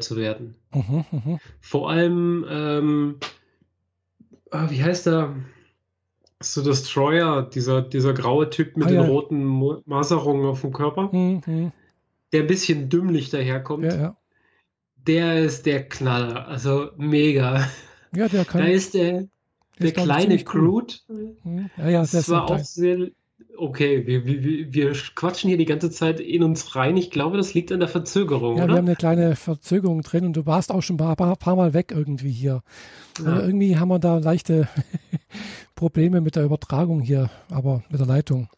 zu 0.00 0.16
werden. 0.16 0.54
Mhm, 0.72 1.04
mhm. 1.10 1.38
Vor 1.60 1.90
allem, 1.90 2.46
ähm, 2.48 3.16
ah, 4.50 4.70
wie 4.70 4.82
heißt 4.82 5.06
er? 5.06 5.36
So 6.42 6.62
Destroyer, 6.62 7.42
dieser, 7.42 7.82
dieser 7.82 8.12
graue 8.14 8.48
Typ 8.50 8.76
mit 8.76 8.86
Ah, 8.86 8.90
den 8.90 9.00
ja. 9.02 9.06
roten 9.06 9.44
Maserungen 9.86 10.46
auf 10.46 10.60
dem 10.62 10.72
Körper, 10.72 11.10
Hm, 11.12 11.40
hm. 11.44 11.72
der 12.32 12.40
ein 12.42 12.46
bisschen 12.46 12.88
dümmlich 12.88 13.30
daherkommt. 13.30 13.84
Ja, 13.84 13.96
ja. 13.96 14.16
Der 14.96 15.38
ist 15.40 15.66
der 15.66 15.88
Knaller. 15.88 16.46
Also 16.48 16.90
mega. 16.96 17.66
Ja, 18.14 18.28
der 18.28 18.44
kann. 18.44 18.62
Da 18.62 18.66
ist 18.68 18.94
der, 18.94 19.28
der 19.78 19.92
kleine 19.92 20.38
ziemlich 20.38 20.54
cool. 20.54 20.86
Ja, 21.76 21.88
ja, 21.88 22.00
Das 22.00 22.28
war 22.28 22.50
auch 22.50 22.58
sehr. 22.58 23.08
Okay, 23.58 24.06
wir, 24.06 24.24
wir, 24.26 24.72
wir 24.72 24.92
quatschen 25.14 25.48
hier 25.48 25.56
die 25.58 25.64
ganze 25.66 25.90
Zeit 25.90 26.20
in 26.20 26.42
uns 26.42 26.74
rein. 26.76 26.96
Ich 26.96 27.10
glaube, 27.10 27.36
das 27.36 27.52
liegt 27.54 27.72
an 27.72 27.80
der 27.80 27.88
Verzögerung, 27.88 28.56
Ja, 28.56 28.62
wir 28.62 28.64
oder? 28.64 28.76
haben 28.78 28.86
eine 28.86 28.96
kleine 28.96 29.36
Verzögerung 29.36 30.02
drin 30.02 30.24
und 30.26 30.34
du 30.36 30.46
warst 30.46 30.70
auch 30.70 30.82
schon 30.82 30.94
ein 30.94 30.98
paar, 30.98 31.16
paar, 31.16 31.36
paar 31.36 31.56
Mal 31.56 31.72
weg 31.74 31.90
irgendwie 31.90 32.30
hier. 32.30 32.62
Also 33.18 33.30
Ja. 33.30 33.40
irgendwie 33.40 33.78
haben 33.78 33.88
wir 33.88 33.98
da 33.98 34.18
leichte 34.18 34.68
Probleme 35.74 36.20
mit 36.20 36.36
der 36.36 36.44
Übertragung 36.44 37.00
hier, 37.00 37.30
aber 37.50 37.82
mit 37.90 38.00
der 38.00 38.06
Leitung. 38.06 38.48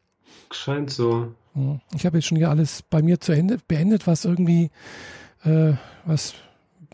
Scheint 0.50 0.90
so. 0.90 1.32
Hm. 1.54 1.80
Ich 1.94 2.06
habe 2.06 2.18
jetzt 2.18 2.26
schon 2.26 2.38
hier 2.38 2.50
alles 2.50 2.82
bei 2.82 3.02
mir 3.02 3.20
zu 3.20 3.32
Ende 3.32 3.58
beendet, 3.66 4.06
was 4.06 4.24
irgendwie 4.24 4.70
äh, 5.44 5.72
was 6.06 6.34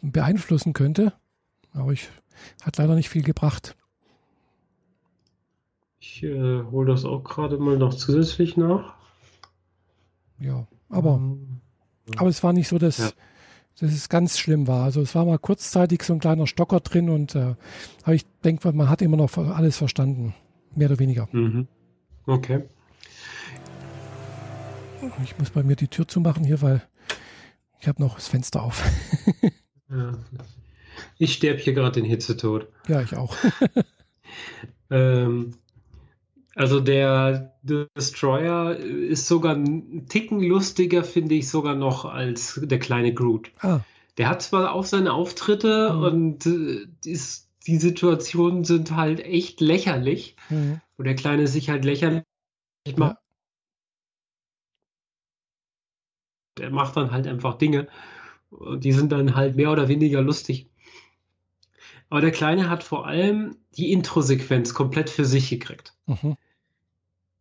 beeinflussen 0.03 0.73
könnte. 0.73 1.13
Aber 1.73 1.93
ich 1.93 2.09
hat 2.63 2.77
leider 2.79 2.95
nicht 2.95 3.09
viel 3.09 3.23
gebracht. 3.23 3.77
Ich 6.07 6.23
äh, 6.23 6.63
hole 6.71 6.87
das 6.93 7.07
auch 7.07 7.25
gerade 7.25 7.57
mal 7.57 7.79
noch 7.79 7.95
zusätzlich 7.95 8.59
nach. 8.59 8.95
Ja, 10.39 10.67
aber, 10.91 11.15
Ähm, 11.15 11.61
aber 12.19 12.29
es 12.29 12.43
war 12.43 12.53
nicht 12.53 12.69
so, 12.69 12.77
dass, 12.79 12.99
Ja. 12.99 13.11
dass 13.81 13.91
es 13.91 14.11
ganz 14.11 14.39
schlimm 14.39 14.67
war. 14.67 14.85
Also 14.85 15.01
es 15.01 15.15
war 15.15 15.25
mal 15.25 15.39
kurzzeitig 15.39 16.03
so 16.03 16.13
ein 16.13 16.21
kleiner 16.21 16.47
Stocker 16.47 16.81
drin 16.81 17.09
und 17.09 17.35
äh, 17.35 17.55
aber 18.03 18.15
ich 18.15 18.27
denke, 18.45 18.71
man 18.73 18.91
hat 18.91 19.01
immer 19.01 19.17
noch 19.17 19.35
alles 19.39 19.79
verstanden. 19.79 20.35
Mehr 20.77 20.91
oder 20.91 20.99
weniger. 20.99 21.27
Mhm. 21.33 21.69
Okay. 22.27 22.65
Ich 25.23 25.39
muss 25.39 25.51
bei 25.51 25.63
mir 25.63 25.77
die 25.77 25.89
Tür 25.89 26.07
zumachen 26.07 26.45
hier, 26.45 26.61
weil 26.61 26.83
ich 27.81 27.89
habe 27.89 28.03
noch 28.03 28.17
das 28.17 28.29
Fenster 28.29 28.63
auf. 28.63 28.85
Ja. 29.91 30.13
Ich 31.19 31.35
sterbe 31.35 31.61
hier 31.61 31.73
gerade 31.75 32.01
den 32.01 32.05
Hitzetod. 32.05 32.69
ja, 32.89 33.01
ich 33.01 33.17
auch. 33.17 33.35
Ähm, 34.91 35.55
also 36.55 36.81
der 36.81 37.53
Destroyer 37.63 38.77
ist 38.77 39.27
sogar 39.27 39.55
ein 39.57 40.07
Ticken 40.09 40.41
lustiger, 40.41 41.03
finde 41.05 41.35
ich, 41.35 41.49
sogar 41.49 41.75
noch 41.75 42.05
als 42.05 42.61
der 42.63 42.79
kleine 42.79 43.13
Groot. 43.13 43.51
Ah, 43.61 43.81
Der 44.19 44.29
hat 44.29 44.43
zwar 44.43 44.73
auch 44.73 44.85
seine 44.85 45.13
Auftritte 45.13 45.93
Mhm. 45.93 46.03
und 46.03 46.47
äh, 46.47 46.87
ist, 47.05 47.51
die 47.67 47.79
Situationen 47.79 48.65
sind 48.65 48.95
halt 48.95 49.21
echt 49.21 49.61
lächerlich, 49.61 50.37
hm. 50.49 50.81
wo 50.97 51.03
der 51.03 51.17
Kleine 51.17 51.47
sich 51.49 51.71
halt 51.71 51.85
lächerlich 51.85 52.25
macht. 52.97 53.17
Der 56.59 56.71
macht 56.71 56.97
dann 56.97 57.11
halt 57.11 57.27
einfach 57.27 57.59
Dinge. 57.59 57.89
Und 58.51 58.85
die 58.85 58.93
sind 58.93 59.11
dann 59.11 59.35
halt 59.35 59.57
mehr 59.57 59.73
oder 59.73 59.89
weniger 59.89 60.23
lustig. 60.23 60.69
Aber 62.11 62.21
der 62.21 62.31
Kleine 62.31 62.71
hat 62.71 62.85
vor 62.85 63.07
allem 63.07 63.57
die 63.77 63.91
Intro-Sequenz 63.91 64.75
komplett 64.75 65.11
für 65.11 65.25
sich 65.25 65.51
gekriegt. 65.51 65.95
Mhm. 66.07 66.37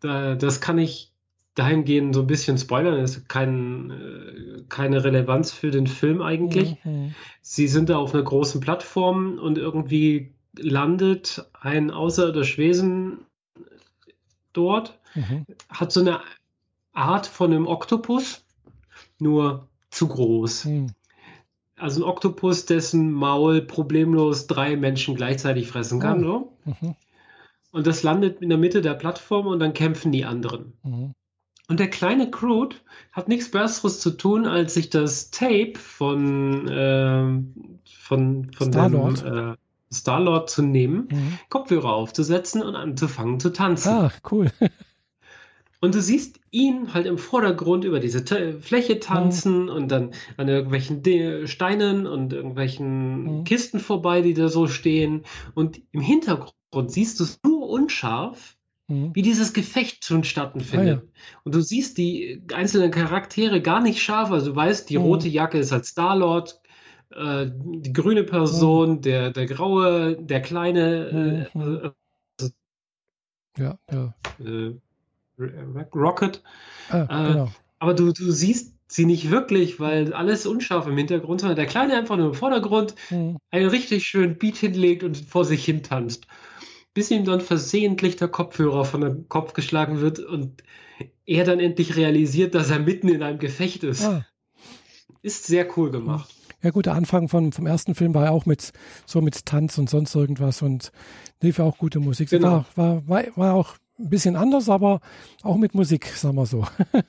Da, 0.03 0.36
das 0.36 0.62
kann 0.62 0.77
ich 0.77 1.12
dahingehend 1.55 2.15
so 2.15 2.22
ein 2.22 2.27
bisschen 2.27 2.57
spoilern. 2.57 3.00
Das 3.00 3.17
ist 3.17 3.29
kein, 3.29 3.91
äh, 3.91 4.63
keine 4.69 5.03
Relevanz 5.03 5.51
für 5.51 5.72
den 5.72 5.88
Film 5.88 6.22
eigentlich. 6.22 6.77
Mhm. 6.83 7.13
Sie 7.41 7.67
sind 7.67 7.89
da 7.89 7.98
auf 7.98 8.13
einer 8.13 8.24
großen 8.24 8.60
Plattform 8.60 9.39
und 9.39 9.57
irgendwie 9.57 10.33
landet 10.57 11.45
ein 11.60 11.91
außerirdisches 11.91 12.57
Wesen 12.57 13.19
dort, 14.51 15.00
Mhm. 15.15 15.45
hat 15.69 15.91
so 15.91 16.00
eine 16.01 16.22
Art 16.91 17.27
von 17.27 17.51
einem 17.51 17.67
Oktopus, 17.67 18.43
nur 19.19 19.67
zu 19.89 20.07
groß. 20.07 20.65
Mhm. 20.65 20.88
Also 21.77 22.01
ein 22.01 22.10
Oktopus, 22.10 22.65
dessen 22.65 23.12
Maul 23.12 23.62
problemlos 23.62 24.48
drei 24.48 24.75
Menschen 24.75 25.15
gleichzeitig 25.15 25.67
fressen 25.67 26.00
kann. 26.00 26.24
So. 26.24 26.53
Mhm. 26.65 26.95
Und 27.73 27.87
das 27.87 28.03
landet 28.03 28.41
in 28.41 28.49
der 28.49 28.57
Mitte 28.57 28.81
der 28.81 28.93
Plattform 28.93 29.47
und 29.47 29.59
dann 29.59 29.73
kämpfen 29.73 30.11
die 30.13 30.23
anderen. 30.25 30.73
Mhm. 30.83 31.13
Und 31.67 31.79
der 31.79 31.89
kleine 31.89 32.29
Groot 32.29 32.81
hat 33.11 33.27
nichts 33.27 33.49
Besseres 33.49 33.99
zu 33.99 34.11
tun, 34.11 34.45
als 34.45 34.73
sich 34.75 34.89
das 34.89 35.31
Tape 35.31 35.73
von, 35.77 36.67
ähm, 36.71 37.79
von, 37.99 38.51
von 38.53 38.71
Star-Lord. 38.71 39.23
dem 39.25 39.37
äh, 39.53 39.55
Star-Lord 39.91 40.49
zu 40.49 40.61
nehmen, 40.61 41.07
Mhm. 41.11 41.39
Kopfhörer 41.49 41.93
aufzusetzen 41.93 42.61
und 42.61 42.75
anzufangen 42.75 43.39
zu 43.39 43.49
tanzen. 43.51 43.89
Ah, 43.89 44.11
cool. 44.31 44.51
Und 45.81 45.95
du 45.95 46.01
siehst 46.01 46.39
ihn 46.49 46.93
halt 46.93 47.05
im 47.05 47.17
Vordergrund 47.17 47.83
über 47.83 47.99
diese 47.99 48.23
Ta 48.23 48.37
Fläche 48.61 49.01
tanzen 49.01 49.67
und 49.67 49.89
dann 49.91 50.11
an 50.37 50.47
irgendwelchen 50.47 51.03
De 51.03 51.45
Steinen 51.45 52.07
und 52.07 52.31
irgendwelchen 52.31 53.39
Mhm. 53.39 53.43
Kisten 53.43 53.81
vorbei, 53.81 54.21
die 54.21 54.33
da 54.33 54.47
so 54.47 54.67
stehen. 54.67 55.23
Und 55.55 55.81
im 55.91 55.99
Hintergrund 55.99 56.53
siehst 56.81 57.19
du 57.19 57.23
es 57.23 57.39
nur 57.43 57.69
unscharf, 57.69 58.57
Mhm. 58.87 59.11
wie 59.13 59.21
dieses 59.21 59.53
Gefecht 59.53 60.03
schon 60.05 60.23
stattfindet. 60.23 61.03
Ah, 61.03 61.39
Und 61.43 61.55
du 61.55 61.61
siehst 61.61 61.97
die 61.97 62.43
einzelnen 62.53 62.91
Charaktere 62.91 63.61
gar 63.61 63.81
nicht 63.81 64.01
scharf. 64.01 64.31
Also 64.31 64.51
du 64.51 64.55
weißt, 64.55 64.89
die 64.89 64.97
Mhm. 64.97 65.03
rote 65.03 65.29
Jacke 65.29 65.57
ist 65.57 65.71
halt 65.71 65.85
Star-Lord, 65.85 66.59
äh, 67.11 67.47
die 67.49 67.93
grüne 67.93 68.23
Person, 68.23 69.01
der, 69.01 69.31
der 69.31 69.45
graue, 69.45 70.17
der 70.17 70.41
kleine 70.41 71.47
Mhm. 71.55 71.91
Ja, 73.57 73.77
ja. 73.91 74.13
äh, 74.39 74.71
äh, 75.39 75.45
äh, 75.45 75.85
Rocket. 75.93 76.41
Ah, 76.89 77.03
Äh, 77.09 77.31
genau. 77.33 77.51
Aber 77.79 77.93
du, 77.93 78.11
du 78.11 78.31
siehst 78.31 78.73
sie 78.87 79.05
nicht 79.05 79.29
wirklich, 79.31 79.79
weil 79.79 80.13
alles 80.13 80.45
unscharf 80.45 80.87
im 80.87 80.97
Hintergrund, 80.97 81.41
sondern 81.41 81.55
der 81.57 81.65
Kleine 81.65 81.97
einfach 81.97 82.17
nur 82.17 82.27
im 82.27 82.33
Vordergrund 82.33 82.95
Mhm. 83.09 83.37
einen 83.51 83.69
richtig 83.69 84.05
schönen 84.05 84.37
Beat 84.37 84.57
hinlegt 84.57 85.03
und 85.03 85.17
vor 85.17 85.45
sich 85.45 85.63
hin 85.65 85.83
tanzt. 85.83 86.27
Bis 86.93 87.09
ihm 87.12 87.25
dann 87.25 87.41
versehentlich 87.41 88.15
der 88.17 88.27
Kopfhörer 88.27 88.85
von 88.85 89.01
dem 89.01 89.29
Kopf 89.29 89.53
geschlagen 89.53 90.00
wird 90.00 90.19
und 90.19 90.63
er 91.25 91.43
dann 91.43 91.59
endlich 91.59 91.95
realisiert, 91.95 92.53
dass 92.53 92.69
er 92.69 92.79
mitten 92.79 93.09
in 93.09 93.23
einem 93.23 93.39
Gefecht 93.39 93.83
ist. 93.83 94.05
Ah. 94.05 94.25
Ist 95.21 95.45
sehr 95.45 95.67
cool 95.77 95.89
gemacht. 95.89 96.29
Ja 96.62 96.69
gut, 96.69 96.85
der 96.85 96.93
Anfang 96.93 97.27
von, 97.27 97.51
vom 97.51 97.65
ersten 97.65 97.95
Film 97.95 98.13
war 98.13 98.25
ja 98.25 98.31
auch 98.31 98.45
mit 98.45 98.71
so 99.05 99.21
mit 99.21 99.45
Tanz 99.45 99.77
und 99.77 99.89
sonst 99.89 100.15
irgendwas 100.15 100.62
und 100.62 100.91
lief 101.41 101.57
ja 101.57 101.65
auch 101.65 101.77
gute 101.77 102.00
Musik. 102.00 102.29
Genau. 102.29 102.65
War, 102.75 103.05
war, 103.07 103.07
war, 103.07 103.38
war 103.38 103.53
auch 103.53 103.75
ein 104.00 104.09
bisschen 104.09 104.35
anders, 104.35 104.69
aber 104.69 105.01
auch 105.41 105.57
mit 105.57 105.75
Musik, 105.75 106.05
sagen 106.07 106.35
wir 106.35 106.45
so. 106.45 106.65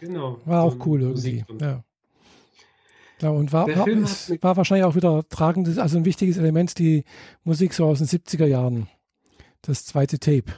Genau. 0.00 0.38
War 0.44 0.62
auch 0.62 0.76
cool 0.86 1.02
irgendwie. 1.02 1.44
Ja. 1.60 1.82
Ja, 3.20 3.30
und 3.30 3.52
war, 3.52 3.66
war, 3.66 3.86
war 4.42 4.56
wahrscheinlich 4.56 4.84
auch 4.84 4.94
wieder 4.94 5.28
tragendes, 5.28 5.76
also 5.76 5.98
ein 5.98 6.04
wichtiges 6.04 6.36
Element, 6.36 6.78
die 6.78 7.02
Musik 7.42 7.74
so 7.74 7.86
aus 7.86 7.98
den 7.98 8.06
70er 8.06 8.46
Jahren. 8.46 8.86
Das 9.62 9.84
zweite 9.84 10.18
Tape. 10.18 10.52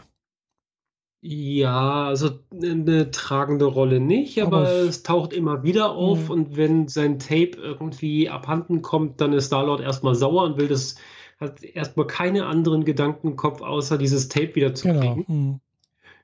Ja, 1.23 2.05
also 2.07 2.31
eine 2.51 3.11
tragende 3.11 3.67
Rolle 3.67 4.01
nicht, 4.01 4.41
aber, 4.41 4.59
Aber 4.59 4.69
es- 4.71 5.03
taucht 5.03 5.33
immer 5.35 5.63
wieder 5.63 5.91
auf 5.93 6.25
Mhm. 6.25 6.31
und 6.31 6.57
wenn 6.57 6.89
sein 6.89 7.19
Tape 7.19 7.53
irgendwie 7.61 8.31
abhanden 8.31 8.81
kommt, 8.81 9.21
dann 9.21 9.35
ist 9.35 9.47
Star-Lord 9.47 9.81
erstmal 9.83 10.15
sauer 10.15 10.45
und 10.45 10.57
will 10.57 10.69
das, 10.69 10.95
hat 11.39 11.63
erstmal 11.63 12.07
keine 12.07 12.47
anderen 12.47 12.85
Gedanken 12.85 13.29
im 13.29 13.37
Kopf, 13.37 13.61
außer 13.61 13.99
dieses 13.99 14.29
Tape 14.29 14.55
wieder 14.55 14.75
zu 14.75 14.89
Genau. 14.89 15.01
kriegen. 15.01 15.25
Mhm. 15.29 15.61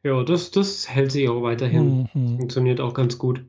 Ja, 0.03 0.23
das, 0.23 0.51
das 0.51 0.89
hält 0.89 1.13
sich 1.13 1.29
auch 1.29 1.43
weiterhin. 1.43 2.09
Mhm. 2.15 2.37
Funktioniert 2.39 2.81
auch 2.81 2.95
ganz 2.95 3.19
gut. 3.19 3.45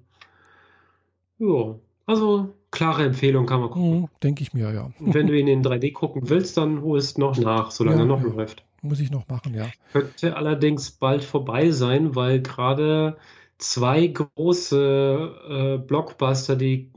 Ja, 1.40 1.76
also 2.08 2.54
klare 2.72 3.04
Empfehlung, 3.06 3.46
kann 3.46 3.60
man 3.62 3.70
gucken. 3.70 4.02
Mhm, 4.02 4.08
Denke 4.24 4.42
ich 4.44 4.54
mir, 4.54 4.74
ja. 4.74 4.92
Und 5.00 5.14
wenn 5.14 5.28
du 5.28 5.38
ihn 5.38 5.48
in 5.48 5.62
3D 5.64 5.92
gucken 5.94 6.30
willst, 6.30 6.58
dann 6.58 6.82
holst 6.82 7.18
noch 7.18 7.38
nach, 7.38 7.72
solange 7.72 7.98
Ja, 7.98 8.04
er 8.04 8.08
noch 8.08 8.22
ja. 8.22 8.28
läuft. 8.28 8.64
Muss 8.88 9.00
ich 9.00 9.12
noch 9.12 9.28
machen, 9.28 9.54
ja. 9.54 9.70
Könnte 9.92 10.36
allerdings 10.36 10.92
bald 10.92 11.24
vorbei 11.24 11.72
sein, 11.72 12.16
weil 12.16 12.42
gerade 12.42 13.18
zwei 13.58 14.08
große 14.08 15.36
äh, 15.50 15.78
Blockbuster 15.86 16.56
die 16.56 16.92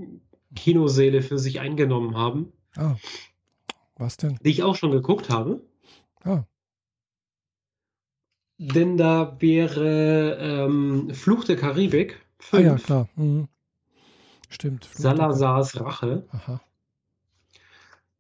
Kinosäle 0.55 1.23
für 1.23 1.39
sich 1.39 1.61
eingenommen 1.61 2.17
haben, 2.17 2.53
Ah, 2.77 2.95
was 3.97 4.17
denn? 4.17 4.39
die 4.45 4.51
ich 4.51 4.63
auch 4.63 4.77
schon 4.77 4.91
geguckt 4.93 5.31
habe. 5.31 5.63
Ah, 6.25 6.45
Denn 8.59 8.97
da 8.97 9.37
wäre 9.41 10.37
ähm, 10.41 11.11
Fluch 11.15 11.45
der 11.45 11.57
Karibik 11.57 12.21
ah 12.53 12.59
ja, 12.59 12.73
5, 12.73 12.85
klar. 12.85 13.09
Mhm. 13.17 13.49
Stimmt. 14.51 14.89
Salazars 14.93 15.81
Rache. 15.81 16.27
Aha. 16.33 16.61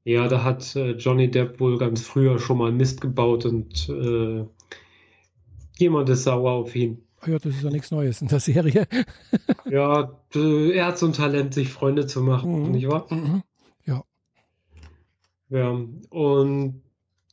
Ja, 0.04 0.28
da 0.28 0.42
hat 0.42 0.75
äh, 0.76 0.92
Johnny 0.92 1.30
Depp 1.30 1.61
wohl 1.61 1.78
ganz 1.78 2.02
früher 2.02 2.38
schon 2.38 2.59
mal 2.59 2.73
Mist 2.73 3.00
gebaut 3.00 3.45
und 3.45 3.88
äh, 3.88 4.45
jemand 5.78 6.09
ist 6.09 6.25
sauer 6.25 6.52
auf 6.52 6.75
ihn. 6.75 7.02
Ah 7.21 7.30
ja, 7.30 7.38
das 7.38 7.54
ist 7.54 7.62
ja 7.62 7.71
nichts 7.71 7.90
Neues 7.90 8.23
in 8.23 8.28
der 8.28 8.40
Serie. 8.40 8.87
Ja, 9.71 10.11
er 10.35 10.87
hat 10.87 10.99
so 10.99 11.07
ein 11.07 11.12
Talent, 11.12 11.54
sich 11.54 11.69
Freunde 11.69 12.07
zu 12.07 12.23
machen, 12.23 12.64
Mhm. 12.64 12.71
nicht 12.73 12.88
wahr? 12.88 13.07
Mhm. 13.11 13.42
Ja, 15.52 15.76
und 16.11 16.83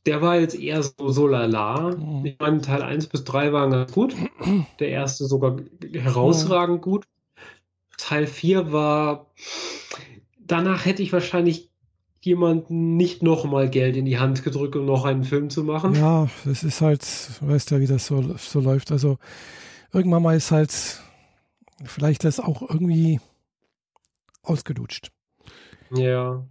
der 0.06 0.22
war 0.22 0.40
jetzt 0.40 0.58
eher 0.58 0.82
so, 0.82 1.08
so 1.08 1.28
lala. 1.28 1.94
Mhm. 1.96 2.26
Ich 2.26 2.36
meine, 2.40 2.60
Teil 2.60 2.82
1 2.82 3.06
bis 3.06 3.22
3 3.24 3.52
waren 3.52 3.70
ganz 3.70 3.92
gut. 3.92 4.14
Der 4.80 4.88
erste 4.88 5.26
sogar 5.26 5.56
herausragend 5.92 6.82
gut. 6.82 7.06
Teil 7.96 8.26
4 8.26 8.72
war, 8.72 9.30
danach 10.44 10.84
hätte 10.84 11.02
ich 11.02 11.12
wahrscheinlich 11.12 11.70
jemanden 12.20 12.96
nicht 12.96 13.22
nochmal 13.22 13.70
Geld 13.70 13.96
in 13.96 14.04
die 14.04 14.18
Hand 14.18 14.42
gedrückt, 14.44 14.76
um 14.76 14.84
noch 14.86 15.04
einen 15.04 15.24
Film 15.24 15.50
zu 15.50 15.64
machen. 15.64 15.94
Ja, 15.94 16.28
das 16.44 16.64
ist 16.64 16.80
halt, 16.80 17.04
weißt 17.40 17.70
ja, 17.70 17.80
wie 17.80 17.86
das 17.86 18.06
so, 18.06 18.36
so 18.36 18.60
läuft. 18.60 18.90
Also 18.92 19.18
irgendwann 19.92 20.22
mal 20.22 20.36
ist 20.36 20.50
halt 20.50 21.00
vielleicht 21.84 22.24
das 22.24 22.40
auch 22.40 22.62
irgendwie 22.62 23.20
ausgelutscht. 24.42 25.10
Ja. 25.94 26.44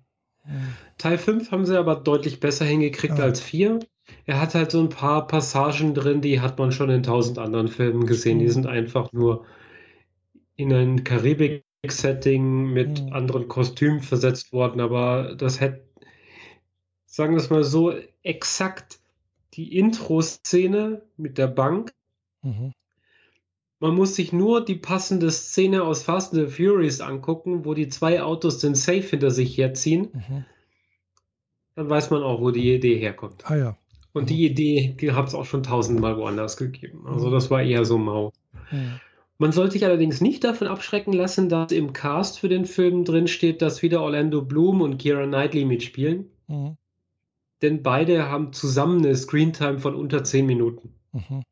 Teil 0.97 1.17
5 1.17 1.51
haben 1.51 1.65
sie 1.65 1.77
aber 1.77 1.95
deutlich 1.97 2.39
besser 2.39 2.65
hingekriegt 2.65 3.17
Ja. 3.17 3.25
als 3.25 3.41
4. 3.41 3.79
Er 4.25 4.39
hat 4.39 4.55
halt 4.55 4.71
so 4.71 4.79
ein 4.79 4.89
paar 4.89 5.27
Passagen 5.27 5.93
drin, 5.93 6.21
die 6.21 6.39
hat 6.39 6.57
man 6.57 6.71
schon 6.71 6.89
in 6.89 7.03
tausend 7.03 7.39
anderen 7.39 7.67
Filmen 7.67 8.05
gesehen. 8.05 8.39
Die 8.39 8.45
Mhm. 8.45 8.51
sind 8.51 8.67
einfach 8.67 9.11
nur 9.11 9.45
in 10.55 10.71
ein 10.73 11.03
Karibik-Setting 11.87 12.73
mit 12.73 13.01
Mhm. 13.01 13.13
anderen 13.13 13.47
Kostümen 13.47 14.01
versetzt 14.01 14.51
worden, 14.53 14.81
aber 14.81 15.35
das 15.35 15.59
hätte, 15.59 15.83
sagen 17.05 17.33
wir 17.33 17.39
es 17.39 17.49
mal 17.49 17.63
so, 17.63 17.93
exakt 18.23 18.99
die 19.53 19.77
Intro-Szene 19.77 21.01
mit 21.17 21.37
der 21.37 21.47
Bank. 21.47 21.93
Mhm. 22.41 22.73
Man 23.79 23.93
muss 23.95 24.15
sich 24.15 24.33
nur 24.33 24.65
die 24.65 24.75
passende 24.75 25.29
Szene 25.29 25.83
aus 25.83 26.01
Fast 26.03 26.33
and 26.33 26.49
the 26.49 26.55
Furious 26.55 26.99
angucken, 26.99 27.63
wo 27.63 27.73
die 27.75 27.89
zwei 27.89 28.23
Autos 28.23 28.57
den 28.59 28.73
Safe 28.75 29.01
hinter 29.01 29.29
sich 29.29 29.55
herziehen. 29.57 30.09
Mhm. 30.13 30.45
Dann 31.75 31.89
weiß 31.89 32.09
man 32.09 32.23
auch, 32.23 32.41
wo 32.41 32.49
die 32.49 32.73
Idee 32.73 32.97
herkommt. 32.97 33.43
Ah 33.49 33.55
ja. 33.55 33.77
Und 34.13 34.31
die 34.31 34.45
Idee, 34.47 34.95
die 34.99 35.11
hat 35.11 35.27
es 35.27 35.35
auch 35.35 35.45
schon 35.45 35.61
tausendmal 35.61 36.17
woanders 36.17 36.57
gegeben. 36.57 37.05
Also 37.05 37.27
Mhm. 37.27 37.31
das 37.33 37.51
war 37.51 37.61
eher 37.61 37.85
so 37.85 37.99
mau. 37.99 38.33
Mhm. 38.71 38.99
Man 39.39 39.51
sollte 39.51 39.73
sich 39.73 39.85
allerdings 39.85 40.19
nicht 40.19 40.43
davon 40.43 40.67
abschrecken 40.67 41.13
lassen, 41.13 41.47
dass 41.47 41.71
im 41.71 41.93
Cast 41.93 42.39
für 42.39 42.49
den 42.49 42.65
Film 42.65 43.05
drin 43.05 43.27
steht, 43.27 43.61
dass 43.61 43.81
wieder 43.83 44.01
Orlando 44.01 44.41
Bloom 44.41 44.81
und 44.81 45.01
Keira 45.01 45.25
Knightley 45.25 45.65
mitspielen. 45.65 46.31
Mhm. 46.47 46.77
Denn 47.61 47.83
beide 47.83 48.29
haben 48.29 48.53
zusammen 48.53 49.03
eine 49.03 49.15
Screentime 49.15 49.79
von 49.79 49.95
unter 49.95 50.23
10 50.23 50.45
Minuten. 50.45 50.93
Mhm. 51.11 51.43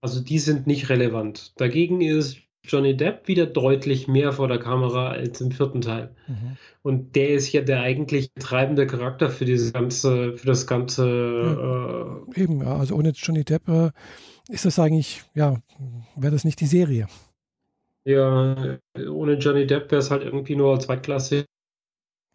Also 0.00 0.20
die 0.20 0.38
sind 0.38 0.66
nicht 0.66 0.90
relevant. 0.90 1.52
Dagegen 1.56 2.02
ist 2.02 2.38
Johnny 2.62 2.96
Depp 2.96 3.28
wieder 3.28 3.46
deutlich 3.46 4.08
mehr 4.08 4.32
vor 4.32 4.48
der 4.48 4.58
Kamera 4.58 5.08
als 5.08 5.40
im 5.40 5.50
vierten 5.50 5.82
Teil. 5.82 6.14
Mhm. 6.26 6.56
Und 6.82 7.16
der 7.16 7.30
ist 7.30 7.52
ja 7.52 7.62
der 7.62 7.80
eigentlich 7.80 8.30
treibende 8.38 8.86
Charakter 8.86 9.30
für 9.30 9.44
dieses 9.44 9.72
ganze, 9.72 10.36
für 10.36 10.46
das 10.46 10.66
ganze 10.66 12.22
Eben, 12.34 12.62
ja, 12.62 12.76
also 12.76 12.96
ohne 12.96 13.10
Johnny 13.10 13.44
Depp 13.44 13.68
äh, 13.68 13.90
ist 14.48 14.64
das 14.64 14.78
eigentlich, 14.78 15.22
ja, 15.34 15.56
wäre 16.16 16.32
das 16.32 16.44
nicht 16.44 16.60
die 16.60 16.66
Serie. 16.66 17.08
ja, 18.04 18.78
ohne 19.08 19.34
Johnny 19.34 19.66
Depp 19.66 19.90
wäre 19.90 20.00
es 20.00 20.10
halt 20.10 20.22
irgendwie 20.22 20.56
nur 20.56 20.78
zweitklassig 20.80 21.46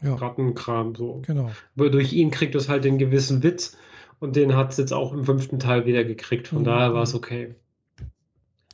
Ja, 0.01 0.15
Rattenkram 0.15 0.95
so. 0.95 1.21
genau. 1.25 1.51
Aber 1.75 1.89
durch 1.89 2.13
ihn 2.13 2.31
kriegt 2.31 2.55
es 2.55 2.69
halt 2.69 2.83
den 2.85 2.97
gewissen 2.97 3.43
Witz 3.43 3.77
und 4.19 4.35
den 4.35 4.55
hat 4.55 4.71
es 4.71 4.77
jetzt 4.77 4.93
auch 4.93 5.13
im 5.13 5.25
fünften 5.25 5.59
Teil 5.59 5.85
wieder 5.85 6.03
gekriegt. 6.03 6.47
Von 6.47 6.59
Mhm. 6.61 6.65
daher 6.65 6.93
war 6.93 7.03
es 7.03 7.13
okay. 7.13 7.55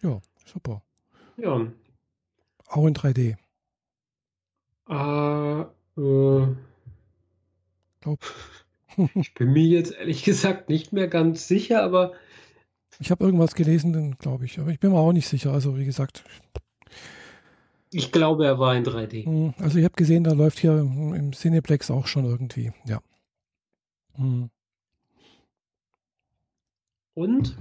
Ja, 0.01 0.19
super. 0.45 0.81
Ja. 1.37 1.65
Auch 2.67 2.85
in 2.87 2.93
3D. 2.93 3.37
Äh, 4.89 5.61
äh, 6.01 6.47
Glaub. 8.01 8.19
ich 9.15 9.33
bin 9.33 9.51
mir 9.53 9.63
jetzt 9.65 9.93
ehrlich 9.93 10.23
gesagt 10.23 10.69
nicht 10.69 10.93
mehr 10.93 11.07
ganz 11.07 11.47
sicher, 11.47 11.83
aber 11.83 12.13
Ich 12.99 13.11
habe 13.11 13.23
irgendwas 13.25 13.55
gelesen, 13.55 14.17
glaube 14.17 14.45
ich, 14.45 14.59
aber 14.59 14.71
ich 14.71 14.79
bin 14.79 14.91
mir 14.91 14.97
auch 14.99 15.11
nicht 15.13 15.27
sicher. 15.27 15.51
Also 15.51 15.77
wie 15.77 15.85
gesagt, 15.85 16.23
ich 17.91 18.11
glaube, 18.11 18.45
er 18.45 18.57
war 18.59 18.75
in 18.75 18.83
3D. 18.83 19.27
mh, 19.29 19.53
also 19.59 19.77
ich 19.77 19.83
habe 19.85 19.95
gesehen, 19.95 20.23
da 20.23 20.31
läuft 20.33 20.59
hier 20.59 20.79
im 20.79 21.31
Cineplex 21.33 21.91
auch 21.91 22.07
schon 22.07 22.25
irgendwie. 22.25 22.71
Ja. 22.85 23.01
Mhm. 24.17 24.49
Und 27.13 27.57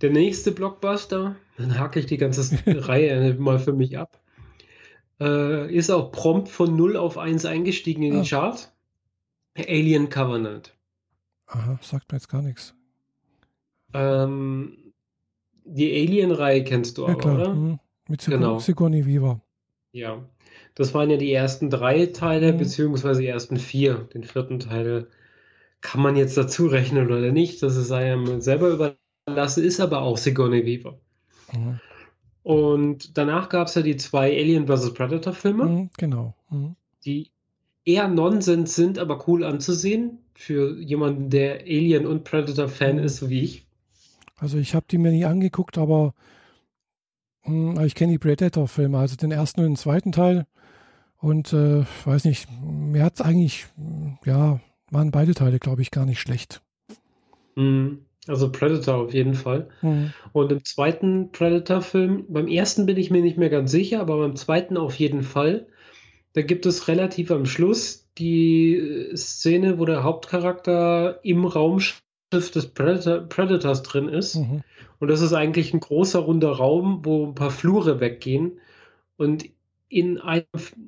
der 0.00 0.10
nächste 0.10 0.52
Blockbuster, 0.52 1.36
dann 1.58 1.78
hake 1.78 2.00
ich 2.00 2.06
die 2.06 2.16
ganze 2.16 2.42
Reihe 2.88 3.34
mal 3.34 3.58
für 3.58 3.72
mich 3.72 3.98
ab, 3.98 4.20
äh, 5.20 5.72
ist 5.74 5.90
auch 5.90 6.10
prompt 6.12 6.48
von 6.48 6.74
0 6.76 6.96
auf 6.96 7.18
1 7.18 7.44
eingestiegen 7.44 8.02
in 8.02 8.16
Ah. 8.16 8.22
die 8.22 8.28
Charts. 8.28 8.72
Alien 9.56 10.08
Covenant. 10.08 10.74
Aha, 11.46 11.78
sagt 11.82 12.10
mir 12.10 12.16
jetzt 12.16 12.28
gar 12.28 12.40
nichts. 12.40 12.74
Ähm, 13.94 14.78
die 15.64 15.92
Alien-Reihe 15.92 16.64
kennst 16.64 16.98
du 16.98 17.02
Ja 17.02 17.08
aber, 17.08 17.18
klar. 17.20 17.34
oder? 17.36 17.54
Mhm. 17.54 17.78
Mit 18.08 18.20
Sigour 18.20 18.38
Genau. 18.38 18.58
Sigourney 18.58 19.06
Weaver. 19.06 19.40
Ja. 19.92 20.22
Das 20.74 20.92
waren 20.94 21.10
ja 21.10 21.16
die 21.16 21.32
ersten 21.32 21.70
drei 21.70 22.06
Teile, 22.06 22.52
Mhm. 22.52 22.58
beziehungsweise 22.58 23.20
die 23.20 23.26
ersten 23.28 23.56
vier. 23.58 23.94
Den 24.14 24.24
vierten 24.24 24.58
Teil 24.58 25.06
kann 25.80 26.00
man 26.00 26.16
jetzt 26.16 26.36
dazu 26.36 26.66
rechnen 26.66 27.06
oder 27.06 27.32
nicht. 27.32 27.62
Das 27.62 27.74
sei 27.74 28.12
einem 28.12 28.40
selber 28.40 28.70
überlassen, 29.26 29.62
ist 29.64 29.80
aber 29.80 30.02
auch 30.02 30.16
Sigourney 30.16 30.64
Weaver. 30.64 30.98
Mhm. 31.52 31.80
Und 32.42 33.16
danach 33.16 33.48
gab 33.48 33.68
es 33.68 33.74
ja 33.76 33.82
die 33.82 33.96
zwei 33.96 34.36
Alien 34.36 34.66
vs. 34.66 34.94
Predator 34.94 35.32
Filme, 35.32 35.64
Mhm, 35.64 35.90
genau. 35.96 36.34
Mhm. 36.50 36.74
die 37.04 37.30
eher 37.84 38.08
Nonsens 38.08 38.74
sind, 38.74 38.98
aber 38.98 39.26
cool 39.28 39.44
anzusehen. 39.44 40.18
Für 40.34 40.76
jemanden, 40.80 41.30
der 41.30 41.60
Alien 41.60 42.06
und 42.06 42.24
Predator 42.24 42.68
Fan 42.68 42.96
Mhm. 42.96 43.02
ist, 43.04 43.16
so 43.18 43.28
wie 43.30 43.42
ich. 43.42 43.66
Also 44.42 44.58
ich 44.58 44.74
habe 44.74 44.86
die 44.90 44.98
mir 44.98 45.12
nie 45.12 45.24
angeguckt, 45.24 45.78
aber 45.78 46.14
mh, 47.44 47.84
ich 47.84 47.94
kenne 47.94 48.10
die 48.10 48.18
Predator-Filme, 48.18 48.98
also 48.98 49.14
den 49.14 49.30
ersten 49.30 49.60
und 49.60 49.66
den 49.66 49.76
zweiten 49.76 50.10
Teil. 50.10 50.46
Und 51.18 51.52
äh, 51.52 51.84
weiß 52.04 52.24
nicht, 52.24 52.48
mir 52.60 53.04
hat 53.04 53.14
es 53.14 53.20
eigentlich, 53.20 53.66
ja, 54.24 54.58
waren 54.90 55.12
beide 55.12 55.34
Teile, 55.34 55.60
glaube 55.60 55.80
ich, 55.80 55.92
gar 55.92 56.06
nicht 56.06 56.18
schlecht. 56.18 56.60
Mhm. 57.54 58.06
Also 58.26 58.50
Predator 58.50 58.96
auf 58.96 59.14
jeden 59.14 59.34
Fall. 59.34 59.68
Mhm. 59.80 60.12
Und 60.32 60.50
im 60.50 60.64
zweiten 60.64 61.30
Predator-Film, 61.30 62.24
beim 62.28 62.48
ersten 62.48 62.84
bin 62.84 62.96
ich 62.96 63.12
mir 63.12 63.22
nicht 63.22 63.38
mehr 63.38 63.50
ganz 63.50 63.70
sicher, 63.70 64.00
aber 64.00 64.18
beim 64.18 64.34
zweiten 64.34 64.76
auf 64.76 64.96
jeden 64.96 65.22
Fall. 65.22 65.68
Da 66.32 66.42
gibt 66.42 66.66
es 66.66 66.88
relativ 66.88 67.30
am 67.30 67.46
Schluss 67.46 68.08
die 68.18 68.74
äh, 68.74 69.16
Szene, 69.16 69.78
wo 69.78 69.84
der 69.84 70.02
Hauptcharakter 70.02 71.20
im 71.22 71.44
Raumschiff 72.32 72.50
des 72.50 72.66
Predator, 72.68 73.20
Predators 73.20 73.82
drin 73.82 74.08
ist. 74.08 74.36
Mhm. 74.36 74.62
Und 74.98 75.08
das 75.08 75.20
ist 75.20 75.32
eigentlich 75.32 75.74
ein 75.74 75.80
großer 75.80 76.20
runder 76.20 76.52
Raum, 76.52 77.00
wo 77.04 77.26
ein 77.26 77.34
paar 77.34 77.50
Flure 77.50 78.00
weggehen. 78.00 78.60
Und 79.16 79.44
in, 79.88 80.18
einem, 80.18 80.44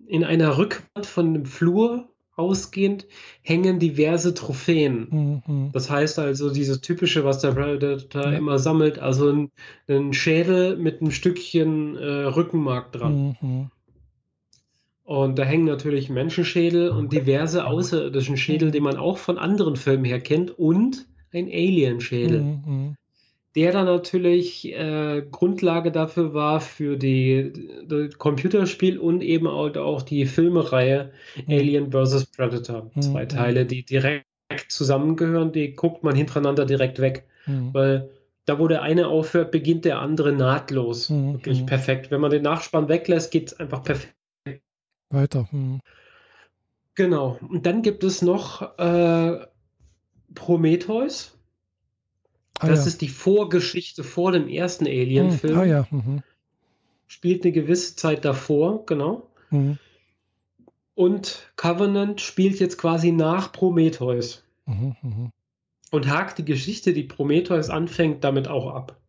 in 0.07 0.25
einer 0.25 0.57
Rückwand 0.57 1.07
von 1.07 1.35
dem 1.35 1.47
Flur 1.47 2.09
ausgehend 2.37 3.07
hängen 3.43 3.79
diverse 3.79 4.35
Trophäen. 4.35 5.09
Mhm. 5.11 5.43
Mhm. 5.47 5.73
Das 5.73 5.91
heißt 5.91 6.19
also 6.19 6.51
dieses 6.51 6.81
typische, 6.81 7.25
was 7.25 7.39
der 7.39 7.53
Predator 7.53 8.25
Ja. 8.25 8.39
immer 8.39 8.59
sammelt, 8.59 8.99
also 8.99 9.31
ein, 9.31 9.51
ein 9.89 10.13
Schädel 10.13 10.77
mit 10.77 11.01
einem 11.01 11.13
Stückchen 11.13 11.97
äh, 11.97 12.25
Rückenmark 12.25 12.93
dran. 12.93 13.37
Mhm. 13.41 13.71
Und 15.05 15.39
da 15.39 15.45
hängen 15.45 15.67
natürlich 15.67 16.09
Menschenschädel 16.09 16.89
und 16.89 17.13
diverse 17.13 17.67
außerirdischen 17.67 18.39
Schädel, 18.39 18.71
die 18.71 18.81
man 18.81 18.97
auch 18.97 19.19
von 19.19 19.37
anderen 19.37 19.77
Filmen 19.77 20.07
her 20.07 20.19
kennt 20.19 20.59
und 20.59 21.07
ein 21.35 21.47
Alienschädel. 21.47 22.41
Mhm. 22.41 22.63
Mhm. 22.67 22.97
der 23.57 23.71
dann 23.71 23.87
natürlich 23.87 24.73
äh, 24.73 25.23
Grundlage 25.31 25.93
dafür 25.93 26.35
war 26.35 26.61
für 26.61 26.97
die, 26.97 27.53
die, 27.89 28.11
Computerspiel 28.19 28.99
und 28.99 29.23
eben 29.23 29.47
auch, 29.47 29.77
auch 29.77 30.03
die 30.03 30.27
Filmereihe 30.27 31.13
mhm. 31.37 31.55
Alien 31.55 31.93
vs. 31.93 32.27
Predator. 32.27 32.91
Mhm. 32.95 33.03
Zwei 33.03 33.27
Teile, 33.27 33.65
die 33.65 33.85
direkt 33.85 34.27
zusammengehören, 34.69 35.53
die 35.53 35.75
guckt 35.75 36.03
man 36.03 36.17
hintereinander 36.17 36.67
direkt 36.67 36.99
weg. 37.01 37.27
Mhm. 37.47 37.73
Weil 37.73 38.11
da, 38.47 38.59
wo 38.59 38.69
der 38.69 38.83
eine 38.83 39.09
aufhört, 39.09 39.51
beginnt 39.51 39.85
der 39.85 40.01
andere 40.01 40.33
nahtlos. 40.33 41.11
Mhm. 41.11 41.35
Wirklich 41.35 41.63
mhm. 41.63 41.67
perfekt. 41.67 42.11
Wenn 42.11 42.21
man 42.21 42.31
den 42.31 42.43
Nachspann 42.43 42.89
weglässt, 42.89 43.31
geht 43.31 43.49
es 43.49 43.61
einfach 43.61 43.83
perfekt. 43.83 44.15
Weiter. 45.11 45.49
Mhm. 45.51 45.81
Genau. 46.95 47.39
Und 47.49 47.67
dann 47.67 47.83
gibt 47.83 48.05
es 48.05 48.23
noch 48.23 48.79
äh, 48.79 49.47
Prometheus. 50.35 51.37
Ah, 52.59 52.69
das 52.69 52.81
ja. 52.81 52.87
ist 52.87 53.01
die 53.01 53.09
Vorgeschichte 53.09 54.05
vor 54.05 54.33
dem 54.33 54.49
ersten 54.49 54.87
Alien-Film. 54.87 55.59
Ah 55.59 55.65
ja. 55.65 55.87
Mhm. 55.91 56.23
Spielt 57.07 57.45
eine 57.45 57.53
gewisse 57.53 57.97
Zeit 57.97 58.25
davor, 58.25 58.87
genau. 58.87 59.29
Mhm. 59.51 59.79
Und 60.95 61.51
Covenant 61.57 62.21
spielt 62.21 62.61
jetzt 62.61 62.79
quasi 62.79 63.11
nach 63.11 63.53
Prometheus. 63.53 64.45
Mhm, 64.67 64.97
mh. 65.03 65.31
Und 65.91 66.09
hakt 66.09 66.39
die 66.39 66.45
Geschichte, 66.45 66.93
die 66.93 67.03
Prometheus 67.05 67.71
anfängt, 67.71 68.25
damit 68.25 68.49
auch 68.49 68.75
ab. 68.75 69.01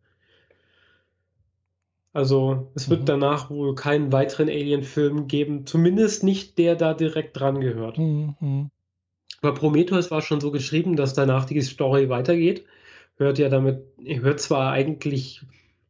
Also 2.12 2.70
es 2.74 2.88
wird 2.88 3.02
mhm. 3.02 3.06
danach 3.06 3.50
wohl 3.50 3.74
keinen 3.74 4.10
weiteren 4.10 4.48
Alien-Film 4.48 5.28
geben, 5.28 5.66
zumindest 5.66 6.24
nicht 6.24 6.56
der 6.58 6.74
da 6.74 6.94
direkt 6.94 7.38
dran 7.38 7.60
gehört. 7.60 7.98
Mhm. 7.98 8.70
Aber 9.42 9.54
Prometheus 9.54 10.10
war 10.10 10.22
schon 10.22 10.40
so 10.40 10.50
geschrieben, 10.50 10.96
dass 10.96 11.14
danach 11.14 11.44
die 11.44 11.60
Story 11.62 12.08
weitergeht 12.08 12.64
hört 13.16 13.38
ja 13.38 13.48
damit, 13.48 13.84
hört 14.04 14.40
zwar 14.40 14.72
eigentlich 14.72 15.42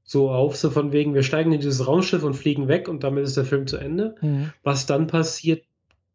so 0.05 0.31
auf, 0.31 0.57
so 0.57 0.71
von 0.71 0.93
wegen, 0.93 1.15
wir 1.15 1.23
steigen 1.23 1.53
in 1.53 1.61
dieses 1.61 1.87
Raumschiff 1.87 2.23
und 2.23 2.35
fliegen 2.35 2.69
weg 2.69 2.89
und 2.89 3.03
damit 3.03 3.25
ist 3.25 3.37
der 3.37 3.45
Film 3.45 3.67
zu 3.67 3.77
Ende. 3.77 4.15
Mhm. 4.21 4.53
Was 4.63 4.87
dann 4.87 5.09
passiert, 5.09 5.65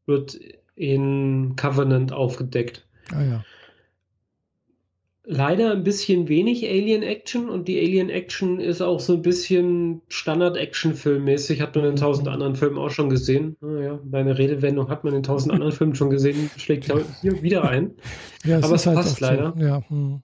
wird 0.05 0.39
in 0.75 1.55
Covenant 1.57 2.13
aufgedeckt. 2.13 2.87
Ah 3.13 3.21
ja. 3.21 3.45
Leider 5.33 5.71
ein 5.71 5.85
bisschen 5.85 6.27
wenig 6.27 6.67
Alien-Action 6.67 7.47
und 7.47 7.69
die 7.69 7.79
Alien-Action 7.79 8.59
ist 8.59 8.81
auch 8.81 8.99
so 8.99 9.13
ein 9.13 9.21
bisschen 9.21 10.01
Standard-Action-Film-mäßig. 10.09 11.61
Hat 11.61 11.73
man 11.73 11.85
in 11.85 11.95
tausend 11.95 12.27
anderen 12.27 12.57
Filmen 12.57 12.77
auch 12.77 12.89
schon 12.89 13.09
gesehen. 13.09 13.55
Naja, 13.61 13.97
meine 14.03 14.37
Redewendung 14.37 14.89
hat 14.89 15.05
man 15.05 15.13
in 15.13 15.23
tausend 15.23 15.53
anderen 15.53 15.71
Filmen 15.71 15.95
schon 15.95 16.09
gesehen, 16.09 16.51
schlägt 16.57 16.91
hier 17.21 17.41
wieder 17.41 17.63
ein. 17.63 17.91
Ja, 18.43 18.57
Aber 18.57 18.75
es 18.75 18.85
halt 18.85 18.97
passt 18.97 19.21
leider. 19.21 19.53
So. 19.57 19.63
Ja. 19.63 19.81
Hm. 19.87 20.21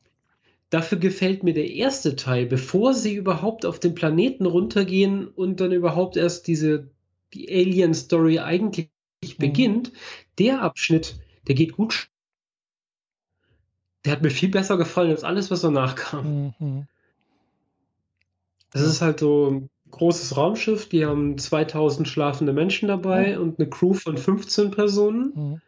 Dafür 0.72 0.98
gefällt 0.98 1.41
mir 1.41 1.54
der 1.54 1.72
erste 1.72 2.17
Teil, 2.17 2.46
bevor 2.46 2.93
sie 2.93 3.15
überhaupt 3.15 3.65
auf 3.65 3.80
den 3.80 3.96
Planeten 3.96 4.46
runtergehen 4.46 5.26
und 5.26 5.62
dann 5.62 5.72
überhaupt 5.72 6.17
erst 6.17 6.48
diese 6.48 6.89
die 7.34 7.50
Alien 7.50 7.93
Story 7.93 8.39
eigentlich 8.39 8.89
mhm. 9.24 9.38
beginnt. 9.38 9.93
Der 10.38 10.62
Abschnitt, 10.63 11.17
der 11.48 11.56
geht 11.56 11.78
gut. 11.78 12.10
Der 14.06 14.12
hat 14.14 14.22
mir 14.22 14.30
viel 14.30 14.50
besser 14.50 14.78
gefallen 14.78 15.12
als 15.12 15.24
alles, 15.24 15.52
was 15.52 15.62
danach 15.62 15.96
kam. 15.96 16.54
Mhm. 16.60 16.88
Es 18.74 18.82
ist 18.82 19.02
halt 19.02 19.20
so 19.20 19.50
ein 19.50 19.70
großes 19.92 20.38
Raumschiff, 20.38 20.90
die 20.90 21.06
haben 21.06 21.38
2000 21.38 22.08
schlafende 22.08 22.54
Menschen 22.54 22.88
dabei 22.88 23.36
mhm. 23.36 23.42
und 23.42 23.60
eine 23.60 23.70
Crew 23.70 23.94
von 23.94 24.18
15 24.18 24.72
Personen. 24.72 25.32
Mhm 25.36 25.62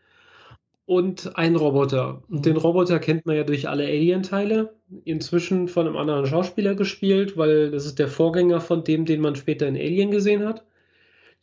und 0.90 1.38
ein 1.38 1.56
Roboter. 1.56 2.24
Und 2.30 2.48
den 2.48 2.58
Roboter 2.58 2.98
kennt 2.98 3.28
man 3.28 3.36
ja 3.36 3.44
durch 3.44 3.70
alle 3.70 3.86
Alien-Teile. 3.86 4.74
Inzwischen 5.06 5.68
von 5.68 5.86
einem 5.86 5.96
anderen 5.96 6.26
Schauspieler 6.26 6.74
gespielt, 6.74 7.38
weil 7.38 7.70
das 7.70 7.86
ist 7.86 8.00
der 8.00 8.08
Vorgänger 8.08 8.60
von 8.60 8.84
dem, 8.84 9.06
den 9.06 9.22
man 9.22 9.36
später 9.36 9.68
in 9.68 9.76
Alien 9.76 10.10
gesehen 10.10 10.48
hat. 10.48 10.64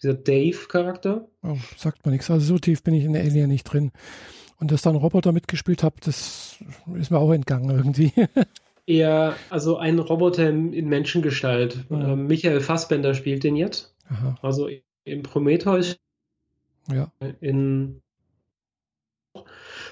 Dieser 0.02 0.14
Dave-Charakter. 0.14 1.28
Oh, 1.44 1.58
sagt 1.76 2.04
man 2.04 2.12
nichts. 2.12 2.28
Also 2.28 2.44
so 2.44 2.58
tief 2.58 2.82
bin 2.82 2.94
ich 2.94 3.04
in 3.04 3.14
Alien 3.14 3.48
nicht 3.48 3.62
drin. 3.62 3.92
Und 4.58 4.70
dass 4.70 4.82
da 4.82 4.90
ein 4.90 4.96
Roboter 4.96 5.32
mitgespielt 5.32 5.82
hat, 5.82 5.94
das 6.06 6.58
ist 6.94 7.10
mir 7.10 7.18
auch 7.18 7.32
entgangen 7.32 7.70
irgendwie. 7.70 8.12
Eher, 8.86 9.34
also 9.50 9.78
ein 9.78 9.98
Roboter 9.98 10.48
in 10.48 10.88
Menschengestalt. 10.88 11.84
Ja. 11.90 12.12
Ähm, 12.12 12.26
Michael 12.26 12.60
Fassbender 12.60 13.14
spielt 13.14 13.42
den 13.42 13.56
jetzt. 13.56 13.94
Aha. 14.08 14.36
Also 14.42 14.68
in 15.04 15.22
Prometheus. 15.22 15.98
Ja. 16.88 17.10
In 17.40 18.00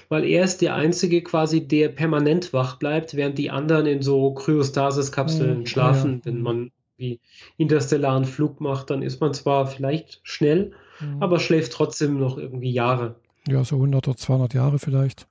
weil 0.09 0.23
er 0.23 0.43
ist 0.43 0.61
der 0.61 0.75
Einzige 0.75 1.21
quasi, 1.21 1.67
der 1.67 1.89
permanent 1.89 2.53
wach 2.53 2.77
bleibt, 2.77 3.15
während 3.15 3.37
die 3.37 3.49
anderen 3.49 3.85
in 3.85 4.01
so 4.01 4.33
Kryostasis-Kapseln 4.33 5.59
mhm. 5.59 5.65
schlafen. 5.65 6.13
Ja. 6.17 6.25
Wenn 6.25 6.41
man 6.41 6.71
wie 6.97 7.19
interstellaren 7.57 8.25
Flug 8.25 8.61
macht, 8.61 8.89
dann 8.89 9.01
ist 9.01 9.19
man 9.19 9.33
zwar 9.33 9.67
vielleicht 9.67 10.21
schnell, 10.23 10.73
mhm. 10.99 11.21
aber 11.21 11.39
schläft 11.39 11.73
trotzdem 11.73 12.19
noch 12.19 12.37
irgendwie 12.37 12.71
Jahre. 12.71 13.15
Ja, 13.47 13.63
so 13.63 13.75
100 13.75 14.07
oder 14.07 14.17
200 14.17 14.53
Jahre 14.53 14.79
vielleicht. 14.79 15.27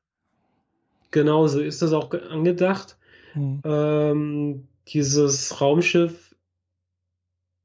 Genau, 1.11 1.46
so 1.46 1.61
ist 1.61 1.83
das 1.83 1.92
auch 1.92 2.12
angedacht. 2.12 2.96
Mhm. 3.35 3.61
Ähm, 3.64 4.68
dieses 4.88 5.61
Raumschiff, 5.61 6.35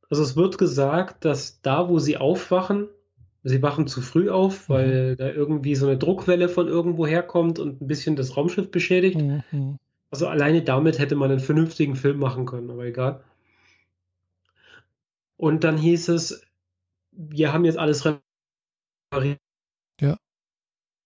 also 0.09 0.23
es 0.23 0.35
wird 0.35 0.57
gesagt, 0.57 1.25
dass 1.25 1.61
da, 1.61 1.89
wo 1.89 1.99
sie 1.99 2.17
aufwachen, 2.17 2.87
Sie 3.43 3.61
wachen 3.61 3.87
zu 3.87 4.01
früh 4.01 4.29
auf, 4.29 4.67
mhm. 4.67 4.73
weil 4.73 5.11
mhm. 5.11 5.17
da 5.17 5.29
irgendwie 5.29 5.75
so 5.75 5.87
eine 5.87 5.97
Druckwelle 5.97 6.49
von 6.49 6.67
irgendwo 6.67 7.07
herkommt 7.07 7.59
und 7.59 7.81
ein 7.81 7.87
bisschen 7.87 8.15
das 8.15 8.35
Raumschiff 8.35 8.69
beschädigt. 8.69 9.17
Mhm. 9.17 9.77
Also 10.11 10.27
alleine 10.27 10.63
damit 10.63 10.99
hätte 10.99 11.15
man 11.15 11.31
einen 11.31 11.39
vernünftigen 11.39 11.95
Film 11.95 12.19
machen 12.19 12.45
können, 12.45 12.69
aber 12.69 12.85
egal. 12.85 13.23
Und 15.37 15.63
dann 15.63 15.77
hieß 15.77 16.09
es, 16.09 16.41
wir 17.11 17.53
haben 17.53 17.63
jetzt 17.63 17.77
alles 17.77 18.05
repariert. 18.05 19.39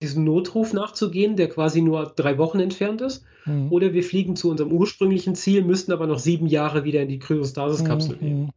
Ja. 0.03 0.07
Diesen 0.07 0.23
Notruf 0.23 0.73
nachzugehen, 0.73 1.35
der 1.35 1.49
quasi 1.49 1.81
nur 1.81 2.13
drei 2.15 2.37
Wochen 2.37 2.59
entfernt 2.59 3.01
ist. 3.01 3.23
Mhm. 3.45 3.71
Oder 3.71 3.93
wir 3.93 4.03
fliegen 4.03 4.35
zu 4.35 4.49
unserem 4.49 4.71
ursprünglichen 4.71 5.35
Ziel, 5.35 5.63
müssten 5.63 5.91
aber 5.91 6.07
noch 6.07 6.19
sieben 6.19 6.47
Jahre 6.47 6.83
wieder 6.83 7.01
in 7.01 7.09
die 7.09 7.19
Kryostasis-Kapsel 7.19 8.15
mhm. 8.15 8.19
gehen. 8.19 8.51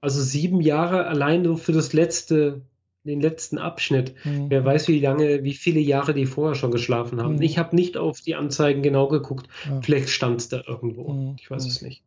Also 0.00 0.20
sieben 0.20 0.60
Jahre 0.60 1.06
allein 1.06 1.42
nur 1.42 1.58
für 1.58 1.72
das 1.72 1.92
letzte 1.92 2.62
den 3.04 3.20
letzten 3.20 3.58
Abschnitt. 3.58 4.14
Mhm. 4.24 4.48
Wer 4.48 4.64
weiß, 4.64 4.88
wie 4.88 5.00
lange, 5.00 5.42
wie 5.42 5.54
viele 5.54 5.80
Jahre 5.80 6.14
die 6.14 6.26
vorher 6.26 6.54
schon 6.54 6.70
geschlafen 6.70 7.20
haben. 7.20 7.36
Mhm. 7.36 7.42
Ich 7.42 7.58
habe 7.58 7.74
nicht 7.74 7.96
auf 7.96 8.20
die 8.20 8.34
Anzeigen 8.34 8.82
genau 8.82 9.08
geguckt. 9.08 9.48
Ja. 9.68 9.80
Vielleicht 9.80 10.08
stand 10.08 10.40
es 10.40 10.48
da 10.48 10.62
irgendwo. 10.66 11.12
Mhm. 11.12 11.36
Ich 11.40 11.50
weiß 11.50 11.66
es 11.66 11.82
nicht. 11.82 12.02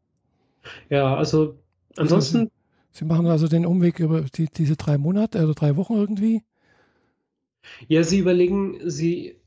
Ja, 0.90 1.16
also 1.16 1.56
ansonsten. 1.98 2.38
Also 2.38 2.50
Sie, 2.92 3.00
Sie, 3.00 3.06
machen 3.06 3.28
also 3.28 3.48
den 3.48 3.66
Umweg 3.66 4.00
über 4.00 4.22
die, 4.22 4.48
diese 4.48 4.78
drei 4.78 4.98
Monate, 4.98 5.40
also 5.40 5.54
drei 5.54 5.76
Wochen 5.76 5.96
irgendwie? 5.96 6.44
Ja, 7.88 8.04
Sie 8.04 8.20
überlegen, 8.20 8.90
Sie. 8.90 9.38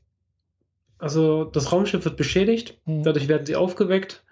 Also 0.97 1.45
das 1.45 1.71
Raumschiff 1.71 2.03
wird 2.03 2.17
beschädigt, 2.17 2.77
mhm. 2.85 3.03
dadurch 3.03 3.29
werden 3.29 3.45
sie 3.45 3.55
aufgeweckt, 3.55 4.25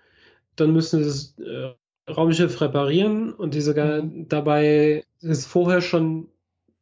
dann 0.58 0.74
müssen 0.74 1.02
sie 1.02 1.06
das 1.06 1.36
äh, 1.40 2.12
Raumschiff 2.12 2.60
reparieren 2.60 3.34
und 3.34 3.54
die 3.54 3.62
sogar 3.62 4.02
mhm. 4.02 4.28
dabei 4.28 5.06
ist 5.22 5.46
vorher 5.46 5.82
schon 5.82 6.28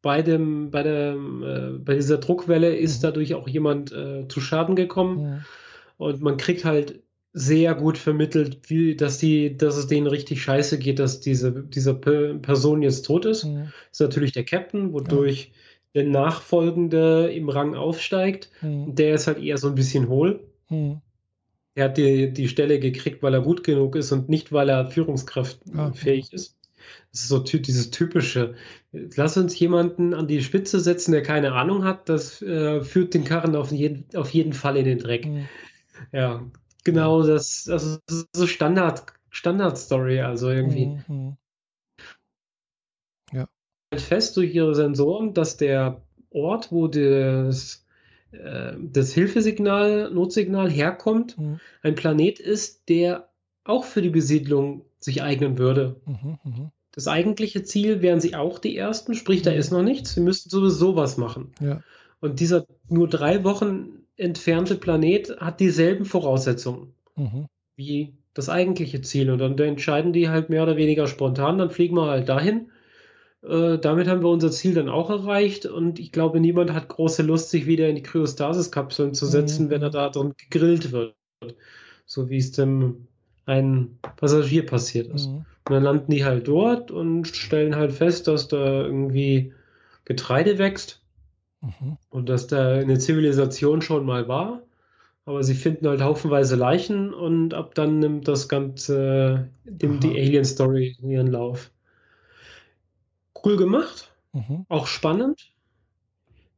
bei, 0.01 0.23
dem, 0.23 0.71
bei, 0.71 0.81
dem, 0.83 1.43
äh, 1.43 1.69
bei 1.77 1.95
dieser 1.95 2.17
Druckwelle 2.17 2.75
ist 2.75 2.97
mhm. 2.97 3.01
dadurch 3.03 3.35
auch 3.35 3.47
jemand 3.47 3.91
äh, 3.91 4.27
zu 4.27 4.41
Schaden 4.41 4.75
gekommen. 4.75 5.45
Und 5.97 6.21
man 6.21 6.37
kriegt 6.37 6.65
halt 6.65 7.01
sehr 7.33 7.75
gut 7.75 7.97
vermittelt, 7.97 8.69
wie, 8.69 8.95
dass, 8.95 9.17
die, 9.17 9.57
dass 9.57 9.77
es 9.77 9.87
denen 9.87 10.07
richtig 10.07 10.41
scheiße 10.41 10.79
geht, 10.79 10.99
dass 10.99 11.19
diese, 11.19 11.51
diese 11.51 11.93
Person 11.93 12.81
jetzt 12.81 13.03
tot 13.03 13.25
ist. 13.25 13.43
Das 13.43 13.69
ist 13.91 13.99
natürlich 13.99 14.31
der 14.31 14.45
Captain, 14.45 14.93
wodurch. 14.93 15.51
Der 15.95 16.03
Nachfolgende 16.03 17.31
im 17.33 17.49
Rang 17.49 17.73
aufsteigt. 17.73 18.51
Und 18.85 18.99
der 18.99 19.15
ist 19.15 19.27
halt 19.27 19.41
eher 19.41 19.57
so 19.57 19.69
ein 19.69 19.75
bisschen 19.75 20.09
hohl. 20.09 20.43
Er 21.73 21.85
hat 21.85 21.97
die, 21.97 22.31
die 22.31 22.47
Stelle 22.47 22.79
gekriegt, 22.79 23.23
weil 23.23 23.33
er 23.33 23.41
gut 23.41 23.63
genug 23.63 23.95
ist 23.95 24.11
und 24.11 24.29
nicht, 24.29 24.51
weil 24.53 24.69
er 24.69 24.87
führungskraftfähig 24.87 26.31
ist. 26.33 26.57
Das 27.11 27.21
ist 27.21 27.29
so 27.29 27.39
ty 27.39 27.61
dieses 27.61 27.91
typische. 27.91 28.55
Lass 28.91 29.37
uns 29.37 29.57
jemanden 29.57 30.13
an 30.13 30.27
die 30.27 30.41
Spitze 30.43 30.79
setzen, 30.79 31.11
der 31.11 31.23
keine 31.23 31.53
Ahnung 31.53 31.83
hat. 31.83 32.09
Das 32.09 32.41
äh, 32.41 32.81
führt 32.81 33.13
den 33.13 33.23
Karren 33.23 33.55
auf 33.55 33.71
jeden, 33.71 34.05
auf 34.15 34.29
jeden 34.29 34.53
Fall 34.53 34.77
in 34.77 34.85
den 34.85 34.99
Dreck. 34.99 35.25
Mhm. 35.25 35.45
Ja, 36.11 36.45
genau. 36.83 37.23
Das, 37.23 37.67
also, 37.69 37.97
das 38.05 38.17
ist 38.17 38.27
so 38.33 38.47
Standard, 38.47 39.05
Standard-Story, 39.29 40.19
also 40.21 40.49
irgendwie. 40.49 40.97
Mhm. 41.07 41.37
Fest 43.99 44.37
durch 44.37 44.53
ihre 44.53 44.75
Sensoren, 44.75 45.33
dass 45.33 45.57
der 45.57 46.01
Ort, 46.31 46.71
wo 46.71 46.87
das, 46.87 47.85
äh, 48.31 48.73
das 48.79 49.13
Hilfesignal, 49.13 50.11
Notsignal 50.11 50.69
herkommt, 50.69 51.37
mhm. 51.37 51.59
ein 51.81 51.95
Planet 51.95 52.39
ist, 52.39 52.89
der 52.89 53.29
auch 53.63 53.83
für 53.83 54.01
die 54.01 54.09
Besiedlung 54.09 54.85
sich 54.99 55.23
eignen 55.23 55.57
würde. 55.57 55.95
Mhm, 56.05 56.37
mh. 56.43 56.71
Das 56.91 57.09
eigentliche 57.09 57.63
Ziel 57.63 58.01
wären 58.01 58.21
sie 58.21 58.35
auch 58.35 58.57
die 58.57 58.77
Ersten, 58.77 59.15
sprich, 59.15 59.41
da 59.41 59.51
mhm. 59.51 59.57
ist 59.57 59.71
noch 59.71 59.83
nichts. 59.83 60.13
Sie 60.13 60.21
müssten 60.21 60.49
sowieso 60.49 60.95
was 60.95 61.17
machen. 61.17 61.51
Ja. 61.59 61.81
Und 62.21 62.39
dieser 62.39 62.65
nur 62.89 63.09
drei 63.09 63.43
Wochen 63.43 64.05
entfernte 64.17 64.75
Planet 64.75 65.37
hat 65.39 65.59
dieselben 65.59 66.05
Voraussetzungen 66.05 66.93
mhm. 67.15 67.47
wie 67.75 68.13
das 68.33 68.49
eigentliche 68.49 69.01
Ziel. 69.01 69.29
Und 69.29 69.39
dann 69.39 69.57
entscheiden 69.57 70.13
die 70.13 70.29
halt 70.29 70.49
mehr 70.49 70.63
oder 70.63 70.77
weniger 70.77 71.07
spontan, 71.07 71.57
dann 71.57 71.69
fliegen 71.69 71.95
wir 71.95 72.07
halt 72.07 72.29
dahin. 72.29 72.71
Äh, 73.47 73.77
damit 73.77 74.07
haben 74.07 74.21
wir 74.21 74.29
unser 74.29 74.51
Ziel 74.51 74.73
dann 74.73 74.89
auch 74.89 75.09
erreicht. 75.09 75.65
Und 75.65 75.99
ich 75.99 76.11
glaube, 76.11 76.39
niemand 76.39 76.73
hat 76.73 76.87
große 76.87 77.23
Lust, 77.23 77.49
sich 77.49 77.67
wieder 77.67 77.87
in 77.87 77.95
die 77.95 78.03
Kryostasis-Kapseln 78.03 79.13
zu 79.13 79.25
setzen, 79.25 79.65
mhm. 79.65 79.69
wenn 79.69 79.81
er 79.81 79.89
da 79.89 80.09
drin 80.09 80.33
gegrillt 80.37 80.91
wird. 80.91 81.15
So 82.05 82.29
wie 82.29 82.37
es 82.37 82.51
dem 82.51 83.07
ein 83.45 83.99
Passagier 84.17 84.65
passiert 84.65 85.13
ist. 85.13 85.29
Mhm. 85.29 85.45
Und 85.67 85.73
dann 85.73 85.83
landen 85.83 86.11
die 86.11 86.25
halt 86.25 86.47
dort 86.47 86.91
und 86.91 87.27
stellen 87.27 87.75
halt 87.75 87.91
fest, 87.91 88.27
dass 88.27 88.47
da 88.47 88.83
irgendwie 88.83 89.53
Getreide 90.05 90.57
wächst 90.57 91.01
mhm. 91.61 91.97
und 92.09 92.29
dass 92.29 92.47
da 92.47 92.73
eine 92.73 92.97
Zivilisation 92.97 93.81
schon 93.81 94.05
mal 94.05 94.27
war. 94.27 94.61
Aber 95.25 95.43
sie 95.43 95.55
finden 95.55 95.87
halt 95.87 96.01
haufenweise 96.01 96.55
Leichen 96.55 97.13
und 97.13 97.55
ab 97.55 97.73
dann 97.73 97.97
nimmt 97.97 98.27
das 98.27 98.47
Ganze 98.47 99.49
äh, 99.65 99.87
die 99.87 100.09
Alien-Story 100.09 100.97
ihren 101.01 101.27
Lauf. 101.27 101.71
Cool 103.45 103.57
gemacht, 103.57 104.11
mhm. 104.33 104.65
auch 104.69 104.87
spannend, 104.87 105.51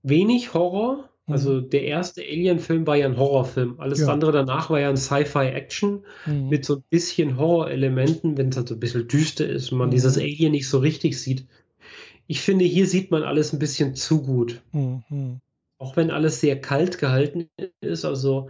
wenig 0.04 0.54
Horror. 0.54 1.10
Mhm. 1.26 1.34
Also 1.34 1.62
der 1.62 1.84
erste 1.84 2.22
Alien-Film 2.22 2.88
war 2.88 2.96
ja 2.96 3.06
ein 3.06 3.18
Horrorfilm. 3.18 3.80
Alles 3.80 4.00
ja. 4.00 4.08
andere 4.08 4.32
danach 4.32 4.70
war 4.70 4.80
ja 4.80 4.90
ein 4.90 4.98
Sci-Fi-Action 4.98 6.06
mhm. 6.26 6.50
mit 6.50 6.64
so 6.64 6.78
ein 6.78 6.84
bisschen 6.90 7.38
Horrorelementen, 7.38 8.38
wenn 8.38 8.50
es 8.50 8.58
halt 8.58 8.70
so 8.70 8.76
ein 8.76 8.80
bisschen 8.80 9.08
düster 9.08 9.48
ist 9.48 9.72
und 9.72 9.80
man 9.80 9.90
mhm. 9.90 9.92
dieses 9.92 10.18
Alien 10.18 10.54
nicht 10.54 10.70
so 10.70 10.80
richtig 10.80 11.20
sieht. 11.20 11.46
Ich 12.28 12.42
finde, 12.42 12.66
hier 12.66 12.88
sieht 12.88 13.12
man 13.12 13.24
alles 13.24 13.54
ein 13.54 13.60
bisschen 13.60 13.96
zu 13.96 14.22
gut. 14.22 14.62
Mhm. 14.72 15.42
Auch 15.80 15.96
wenn 15.98 16.12
alles 16.12 16.40
sehr 16.42 16.60
kalt 16.60 16.98
gehalten 16.98 17.50
ist, 17.82 18.06
also 18.06 18.50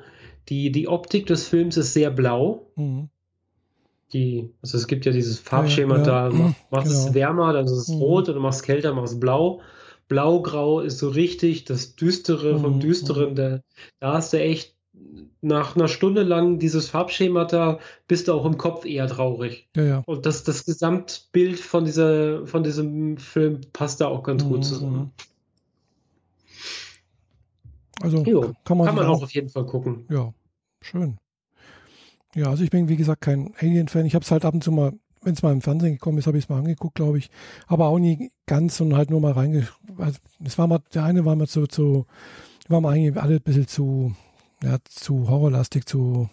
die, 0.50 0.72
die 0.72 0.88
Optik 0.88 1.26
des 1.26 1.48
Films 1.48 1.78
ist 1.78 1.94
sehr 1.94 2.12
blau. 2.12 2.72
Mhm. 2.76 3.10
Die, 4.14 4.50
also 4.62 4.78
es 4.78 4.88
gibt 4.88 5.06
ja 5.06 5.12
dieses 5.12 5.40
Farbschema 5.40 5.98
ja, 5.98 6.04
ja. 6.04 6.30
da, 6.30 6.36
mach, 6.36 6.54
machst 6.70 6.92
genau. 6.92 7.08
es 7.08 7.14
wärmer, 7.14 7.54
dann 7.54 7.66
ist 7.66 7.72
es 7.72 7.88
mhm. 7.90 7.98
rot, 7.98 8.30
oder 8.30 8.40
machst 8.40 8.62
es 8.62 8.66
kälter, 8.66 8.94
machst 8.94 9.14
es 9.14 9.20
blau. 9.20 9.62
Blau-grau 10.08 10.80
ist 10.80 11.00
so 11.00 11.10
richtig 11.10 11.66
das 11.66 11.96
Düstere 11.96 12.58
vom 12.60 12.76
mhm. 12.76 12.80
Düsteren. 12.80 13.36
Der, 13.36 13.64
da 14.00 14.14
hast 14.14 14.32
du 14.32 14.40
echt 14.40 14.76
nach 15.42 15.76
einer 15.76 15.88
Stunde 15.88 16.24
lang 16.24 16.60
dieses 16.60 16.90
Farbschema 16.90 17.46
da, 17.46 17.80
bist 18.08 18.28
du 18.28 18.34
auch 18.34 18.46
im 18.46 18.58
Kopf 18.58 18.86
eher 18.86 19.08
traurig. 19.08 19.70
Ja, 19.76 19.84
ja. 19.84 20.04
Und 20.06 20.26
das, 20.26 20.44
das 20.44 20.66
Gesamtbild 20.66 21.60
von, 21.60 21.86
dieser, 21.86 22.48
von 22.48 22.64
diesem 22.64 23.18
Film 23.18 23.62
passt 23.74 24.02
da 24.02 24.08
auch 24.08 24.24
ganz 24.24 24.44
mhm. 24.44 24.50
gut 24.50 24.66
zusammen. 24.66 25.12
Also 28.02 28.24
jo, 28.24 28.54
kann 28.64 28.78
man, 28.78 28.88
kann 28.88 28.96
man 28.96 29.06
auch, 29.06 29.18
auch 29.18 29.24
auf 29.24 29.34
jeden 29.34 29.50
Fall 29.50 29.66
gucken. 29.66 30.06
Ja, 30.10 30.34
schön. 30.82 31.18
Ja, 32.36 32.50
also 32.50 32.64
ich 32.64 32.70
bin 32.70 32.90
wie 32.90 32.98
gesagt 32.98 33.22
kein 33.22 33.54
Alien-Fan. 33.60 34.06
Ich 34.06 34.16
habe 34.16 34.24
es 34.24 34.32
halt 34.32 34.46
ab 34.46 34.54
und 34.54 34.64
zu 34.64 34.72
mal, 34.72 34.94
wenn 35.22 35.34
es 35.34 35.44
mal 35.44 35.54
im 35.54 35.62
Fernsehen 35.62 35.94
gekommen 35.94 36.18
ist, 36.18 36.28
habe 36.28 36.38
ich 36.38 36.46
es 36.46 36.50
mal 36.50 36.60
angeguckt, 36.60 36.96
glaube 36.96 37.18
ich. 37.18 37.30
Aber 37.68 37.88
auch 37.88 38.00
nie 38.00 38.32
ganz 38.46 38.80
und 38.82 38.96
halt 38.96 39.10
nur 39.10 39.22
mal 39.22 39.32
reinge... 39.32 39.68
Also, 39.98 40.20
es 40.44 40.58
war 40.58 40.68
mal, 40.68 40.80
der 40.94 41.04
eine 41.04 41.26
war 41.26 41.36
mir 41.36 41.48
zu, 41.48 41.68
zu 41.68 42.06
war 42.68 42.82
mal 42.82 42.94
eigentlich 42.94 43.22
alle 43.22 43.36
ein 43.36 43.42
bisschen 43.42 43.68
zu, 43.68 44.14
ja, 44.62 44.78
zu 44.84 45.30
horrorlastig, 45.30 45.86
zu 45.86 46.30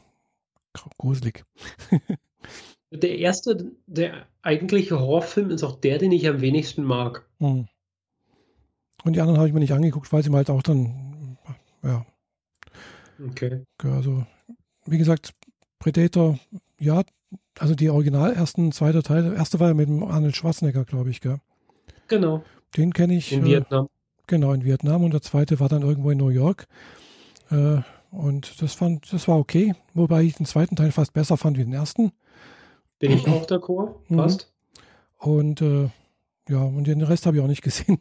gruselig. 0.99 1.45
der 2.91 3.19
erste, 3.19 3.73
der 3.87 4.27
eigentliche 4.43 4.99
Horrorfilm 4.99 5.51
ist 5.51 5.63
auch 5.63 5.81
der, 5.81 5.99
den 5.99 6.13
ich 6.13 6.29
am 6.29 6.41
wenigsten 6.41 6.83
mag. 6.83 7.27
Hm. 7.39 7.69
Und 9.05 9.13
die 9.15 9.21
anderen 9.21 9.39
habe 9.39 9.49
ich 9.49 9.55
mir 9.55 9.61
nicht 9.61 9.73
angeguckt, 9.73 10.13
weil 10.13 10.23
sie 10.23 10.31
mir 10.31 10.39
halt 10.39 10.51
auch 10.51 10.63
dann 10.63 11.39
ja. 11.83 12.05
Okay. 13.29 13.65
Also, 13.83 14.27
wie 14.87 14.99
gesagt, 14.99 15.35
Predator, 15.85 16.38
ja, 16.81 17.03
also 17.59 17.75
die 17.75 17.90
Original 17.90 18.33
ersten, 18.33 18.73
zweiter 18.73 19.03
Teil, 19.03 19.23
der 19.23 19.35
erste 19.35 19.61
war 19.61 19.68
ja 19.68 19.75
mit 19.75 19.87
dem 19.87 20.03
Arnold 20.03 20.35
Schwarzenegger, 20.35 20.87
glaube 20.87 21.11
ich, 21.11 21.20
gell? 21.20 21.40
Genau. 22.09 22.42
Den 22.75 22.94
kenne 22.94 23.14
ich. 23.14 23.33
In 23.33 23.42
äh, 23.42 23.51
Vietnam. 23.51 23.90
Genau, 24.27 24.55
in 24.55 24.64
Vietnam 24.64 25.05
und 25.05 25.12
der 25.12 25.20
zweite 25.20 25.61
war 25.61 25.68
dann 25.68 25.83
irgendwo 25.83 26.11
in 26.11 26.16
New 26.16 26.31
York. 26.31 26.66
Äh, 27.51 27.83
und 28.11 28.62
das 28.62 28.73
fand, 28.73 29.12
das 29.12 29.29
war 29.29 29.38
okay, 29.38 29.75
wobei 29.92 30.23
ich 30.23 30.37
den 30.37 30.47
zweiten 30.47 30.75
Teil 30.75 30.90
fast 30.90 31.12
besser 31.12 31.37
fand 31.37 31.59
wie 31.59 31.64
den 31.64 31.75
ersten. 31.75 32.12
Bin 32.99 33.12
ich 33.12 33.29
auch 33.29 33.44
d'accord, 33.44 33.97
mhm. 34.09 34.16
passt. 34.16 34.51
Und 35.18 35.61
äh, 35.61 35.90
ja, 36.49 36.62
und 36.62 36.87
den 36.87 37.03
Rest 37.03 37.27
habe 37.27 37.37
ich 37.37 37.42
auch 37.42 37.47
nicht 37.47 37.62
gesehen. 37.62 38.01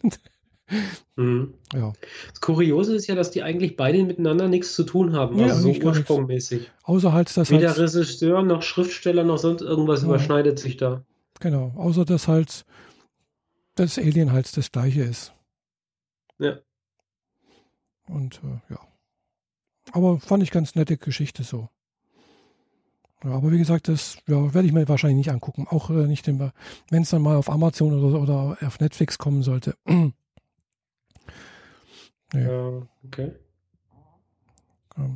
Mhm. 1.16 1.54
Ja. 1.74 1.94
Das 2.32 2.42
Kuriose 2.42 2.96
ist 2.96 3.08
ja, 3.08 3.16
dass 3.16 3.32
die 3.32 3.44
eigentlich 3.44 3.76
beide 3.76 4.04
miteinander 4.04 4.48
nichts 4.48 4.74
zu 4.74 4.84
tun 4.84 5.14
haben, 5.14 5.38
ja, 5.38 5.48
also 5.48 5.74
so 5.74 5.80
ursprungmäßig. 5.80 6.72
Außer 6.84 7.14
halt, 7.14 7.36
dass 7.36 7.52
Weder 7.52 7.70
halt, 7.70 7.80
Regisseur 7.80 8.42
noch 8.42 8.62
Schriftsteller 8.62 9.24
noch 9.24 9.38
sonst 9.38 9.62
irgendwas 9.62 10.02
ja. 10.02 10.08
überschneidet 10.08 10.60
sich 10.60 10.78
da. 10.78 11.04
Genau, 11.40 11.74
außer 11.76 12.06
dass 12.06 12.28
halt 12.28 12.66
das 13.76 13.98
Alien 13.98 14.32
halt 14.32 14.56
das 14.56 14.72
gleiche 14.72 15.04
ist. 15.04 15.34
Ja. 16.40 16.58
Und 18.08 18.42
äh, 18.44 18.74
ja. 18.74 18.80
Aber 19.92 20.20
fand 20.20 20.44
ich 20.44 20.52
ganz 20.52 20.76
nette 20.76 20.98
Geschichte 20.98 21.44
so. 21.44 21.70
Ja, 23.24 23.32
aber 23.32 23.52
wie 23.52 23.58
gesagt, 23.58 23.88
das 23.88 24.18
ja, 24.28 24.54
werde 24.54 24.68
ich 24.68 24.74
mir 24.74 24.88
wahrscheinlich 24.90 25.18
nicht 25.18 25.32
angucken. 25.32 25.66
Auch 25.70 25.90
äh, 25.90 26.08
nicht, 26.08 26.28
wenn 26.28 27.02
es 27.02 27.10
dann 27.10 27.22
mal 27.22 27.38
auf 27.38 27.50
Amazon 27.50 27.94
oder, 27.94 28.22
oder 28.22 28.58
auf 28.66 28.80
Netflix 28.80 29.18
kommen 29.18 29.44
sollte. 29.44 29.76
Nee. 32.34 32.44
Ja, 32.44 32.88
okay. 33.06 33.32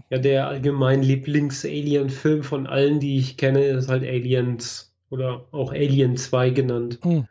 Ja, 0.09 0.17
der 0.17 0.47
allgemein 0.47 1.03
Lieblings-Alien-Film 1.03 2.43
von 2.43 2.65
allen, 2.65 2.99
die 2.99 3.19
ich 3.19 3.37
kenne, 3.37 3.63
ist 3.63 3.89
halt 3.89 4.03
Aliens 4.03 4.91
oder 5.09 5.45
auch 5.51 5.71
Alien 5.71 6.17
2 6.17 6.49
genannt. 6.49 6.99
Mhm. 7.03 7.27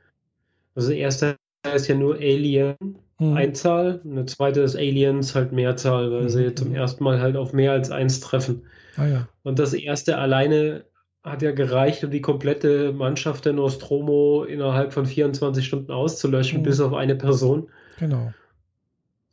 Also 0.75 0.91
der 0.91 0.99
erste 0.99 1.37
ist 1.75 1.89
ja 1.89 1.97
nur 1.97 2.17
Alien, 2.17 2.77
mhm. 3.19 3.33
Einzahl, 3.35 4.01
und 4.05 4.15
der 4.15 4.27
zweite 4.27 4.61
ist 4.61 4.77
Aliens, 4.77 5.35
halt 5.35 5.53
Mehrzahl, 5.53 6.13
weil 6.13 6.23
mhm. 6.23 6.29
sie 6.29 6.55
zum 6.55 6.75
ersten 6.75 7.03
Mal 7.03 7.21
halt 7.21 7.37
auf 7.37 7.53
mehr 7.53 7.73
als 7.73 7.91
eins 7.91 8.21
treffen. 8.21 8.63
Ah, 8.97 9.07
ja. 9.07 9.29
Und 9.43 9.59
das 9.59 9.75
erste 9.75 10.19
alleine 10.19 10.85
hat 11.25 11.43
ja 11.43 11.51
gereicht, 11.51 12.05
um 12.05 12.13
die 12.13 12.21
komplette 12.21 12.93
Mannschaft 12.93 13.45
der 13.45 13.55
Nostromo 13.55 14.45
innerhalb 14.45 14.93
von 14.93 15.07
24 15.07 15.67
Stunden 15.67 15.91
auszulöschen, 15.91 16.61
mhm. 16.61 16.63
bis 16.63 16.81
auf 16.81 16.95
eine 16.95 17.17
Person. 17.17 17.69
Genau. 17.99 18.33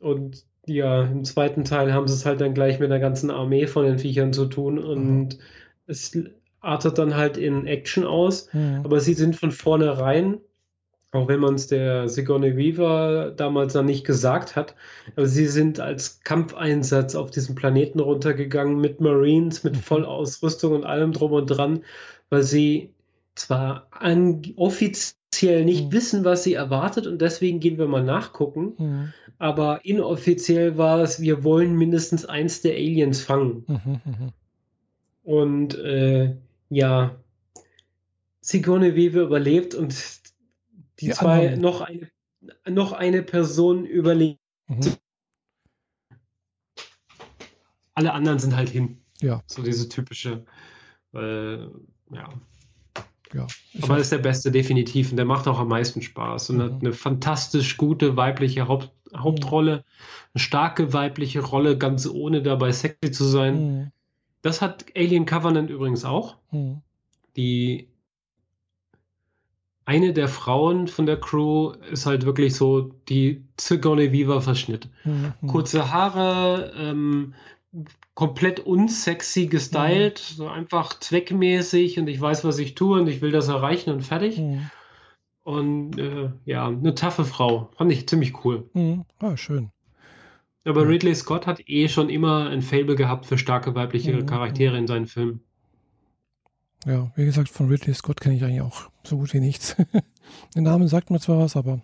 Und 0.04 0.44
ja, 0.66 1.02
im 1.02 1.24
zweiten 1.24 1.64
Teil 1.64 1.94
haben 1.94 2.06
sie 2.06 2.14
es 2.14 2.26
halt 2.26 2.40
dann 2.42 2.52
gleich 2.52 2.78
mit 2.78 2.90
einer 2.90 3.00
ganzen 3.00 3.30
Armee 3.30 3.66
von 3.66 3.86
den 3.86 3.98
Viechern 3.98 4.34
zu 4.34 4.46
tun 4.46 4.78
und 4.78 5.28
mhm. 5.28 5.40
es 5.86 6.16
artet 6.60 6.98
dann 6.98 7.16
halt 7.16 7.38
in 7.38 7.66
Action 7.66 8.04
aus, 8.04 8.52
mhm. 8.52 8.80
aber 8.84 9.00
sie 9.00 9.14
sind 9.14 9.34
von 9.34 9.50
vornherein, 9.50 10.38
auch 11.12 11.28
wenn 11.28 11.40
man 11.40 11.54
es 11.54 11.68
der 11.68 12.08
Sigourney 12.08 12.54
Weaver 12.56 13.32
damals 13.34 13.72
noch 13.72 13.82
nicht 13.82 14.04
gesagt 14.04 14.56
hat, 14.56 14.74
aber 15.16 15.26
sie 15.26 15.46
sind 15.46 15.80
als 15.80 16.20
Kampfeinsatz 16.20 17.14
auf 17.14 17.30
diesem 17.30 17.54
Planeten 17.54 18.00
runtergegangen 18.00 18.78
mit 18.78 19.00
Marines, 19.00 19.64
mit 19.64 19.76
mhm. 19.76 19.80
Vollausrüstung 19.80 20.74
und 20.74 20.84
allem 20.84 21.12
drum 21.12 21.32
und 21.32 21.46
dran, 21.46 21.82
weil 22.28 22.42
sie 22.42 22.90
zwar 23.34 23.88
an, 23.90 24.42
offiziell 25.34 25.64
nicht 25.64 25.86
mhm. 25.86 25.92
wissen, 25.92 26.24
was 26.24 26.44
sie 26.44 26.54
erwartet 26.54 27.06
und 27.06 27.20
deswegen 27.20 27.60
gehen 27.60 27.78
wir 27.78 27.86
mal 27.88 28.04
nachgucken, 28.04 28.74
mhm 28.78 29.12
aber 29.38 29.84
inoffiziell 29.84 30.78
war 30.78 31.00
es, 31.00 31.20
wir 31.20 31.44
wollen 31.44 31.76
mindestens 31.76 32.24
eins 32.24 32.62
der 32.62 32.74
Aliens 32.74 33.20
fangen. 33.20 33.64
Mhm, 33.66 34.00
mhm. 34.04 34.32
und 35.22 35.74
äh, 35.74 36.36
ja, 36.70 37.16
Sigourney 38.40 38.94
Weaver 38.94 39.22
überlebt 39.22 39.74
und 39.74 39.94
die, 41.00 41.06
die 41.06 41.10
zwei 41.10 41.48
anderen. 41.48 41.60
noch 41.60 41.80
eine, 41.80 42.10
noch 42.68 42.92
eine 42.92 43.22
Person 43.22 43.84
überlebt. 43.84 44.40
Mhm. 44.68 44.96
Alle 47.94 48.12
anderen 48.12 48.38
sind 48.38 48.56
halt 48.56 48.68
hin. 48.68 48.98
Ja. 49.20 49.42
So 49.46 49.62
diese 49.62 49.88
typische, 49.88 50.44
äh, 51.12 51.58
ja, 51.58 52.28
ja. 53.34 53.46
Aber 53.82 53.98
ist 53.98 54.12
der 54.12 54.18
beste 54.18 54.50
definitiv 54.50 55.10
und 55.10 55.16
der 55.16 55.26
macht 55.26 55.48
auch 55.48 55.58
am 55.58 55.68
meisten 55.68 56.02
Spaß 56.02 56.50
und 56.50 56.56
mhm. 56.56 56.62
hat 56.62 56.72
eine 56.80 56.92
fantastisch 56.92 57.76
gute 57.76 58.16
weibliche 58.16 58.68
Haupt 58.68 58.90
Hauptrolle, 59.16 59.84
eine 60.34 60.42
starke 60.42 60.92
weibliche 60.92 61.40
Rolle, 61.40 61.78
ganz 61.78 62.06
ohne 62.08 62.42
dabei 62.42 62.72
sexy 62.72 63.12
zu 63.12 63.24
sein. 63.24 63.54
Mhm. 63.54 63.92
Das 64.42 64.60
hat 64.60 64.86
Alien 64.96 65.24
Covenant 65.24 65.70
übrigens 65.70 66.04
auch. 66.04 66.36
Mhm. 66.50 66.82
Die 67.36 67.88
eine 69.86 70.12
der 70.12 70.28
Frauen 70.28 70.88
von 70.88 71.06
der 71.06 71.18
Crew 71.18 71.72
ist 71.90 72.06
halt 72.06 72.24
wirklich 72.24 72.54
so 72.54 72.92
die 73.08 73.44
Sigourney 73.60 74.12
Viva 74.12 74.40
Verschnitt. 74.40 74.88
Mhm. 75.04 75.34
Kurze 75.46 75.92
Haare, 75.92 76.72
ähm, 76.76 77.34
komplett 78.14 78.60
unsexy 78.60 79.46
gestylt, 79.46 80.22
mhm. 80.30 80.34
so 80.36 80.48
einfach 80.48 80.98
zweckmäßig 80.98 81.98
und 81.98 82.08
ich 82.08 82.20
weiß, 82.20 82.44
was 82.44 82.58
ich 82.58 82.74
tue 82.74 83.00
und 83.00 83.08
ich 83.08 83.20
will 83.20 83.32
das 83.32 83.48
erreichen 83.48 83.90
und 83.90 84.02
fertig. 84.02 84.38
Mhm. 84.38 84.70
Und 85.42 85.98
äh, 85.98 86.30
ja, 86.46 86.68
eine 86.68 86.94
taffe 86.94 87.24
Frau. 87.24 87.70
Fand 87.76 87.92
ich 87.92 88.08
ziemlich 88.08 88.44
cool. 88.44 88.68
Mhm. 88.72 89.04
Ah, 89.18 89.36
schön. 89.36 89.70
Aber. 90.64 90.88
Ridley 90.88 91.14
Scott 91.14 91.46
hat 91.46 91.68
eh 91.68 91.88
schon 91.88 92.08
immer 92.08 92.48
ein 92.48 92.62
Fable 92.62 92.96
gehabt 92.96 93.26
für 93.26 93.36
starke 93.36 93.74
weibliche 93.74 94.14
mhm. 94.14 94.26
Charaktere 94.26 94.78
in 94.78 94.86
seinen 94.86 95.06
Filmen. 95.06 95.40
Ja, 96.86 97.10
wie 97.16 97.24
gesagt, 97.24 97.48
von 97.48 97.68
Ridley 97.68 97.94
Scott 97.94 98.20
kenne 98.20 98.36
ich 98.36 98.44
eigentlich 98.44 98.60
auch 98.60 98.90
so 99.04 99.18
gut 99.18 99.32
wie 99.34 99.40
nichts. 99.40 99.76
Den 100.54 100.64
Namen 100.64 100.88
sagt 100.88 101.10
mir 101.10 101.20
zwar 101.20 101.38
was, 101.38 101.56
aber 101.56 101.80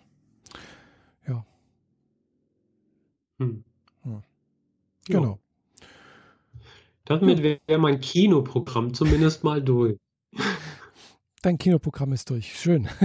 ja. 1.27 1.45
Hm. 3.39 3.65
Ja. 4.05 4.23
Genau. 5.07 5.39
Damit 7.11 7.43
wäre 7.43 7.79
mein 7.79 8.01
Kinoprogramm 8.01 8.95
zumindest 8.95 9.43
mal 9.43 9.61
durch. 9.61 9.97
Dein 11.43 11.59
Kinoprogramm 11.59 12.13
ist 12.13 12.31
durch. 12.31 12.59
Schön. 12.59 12.89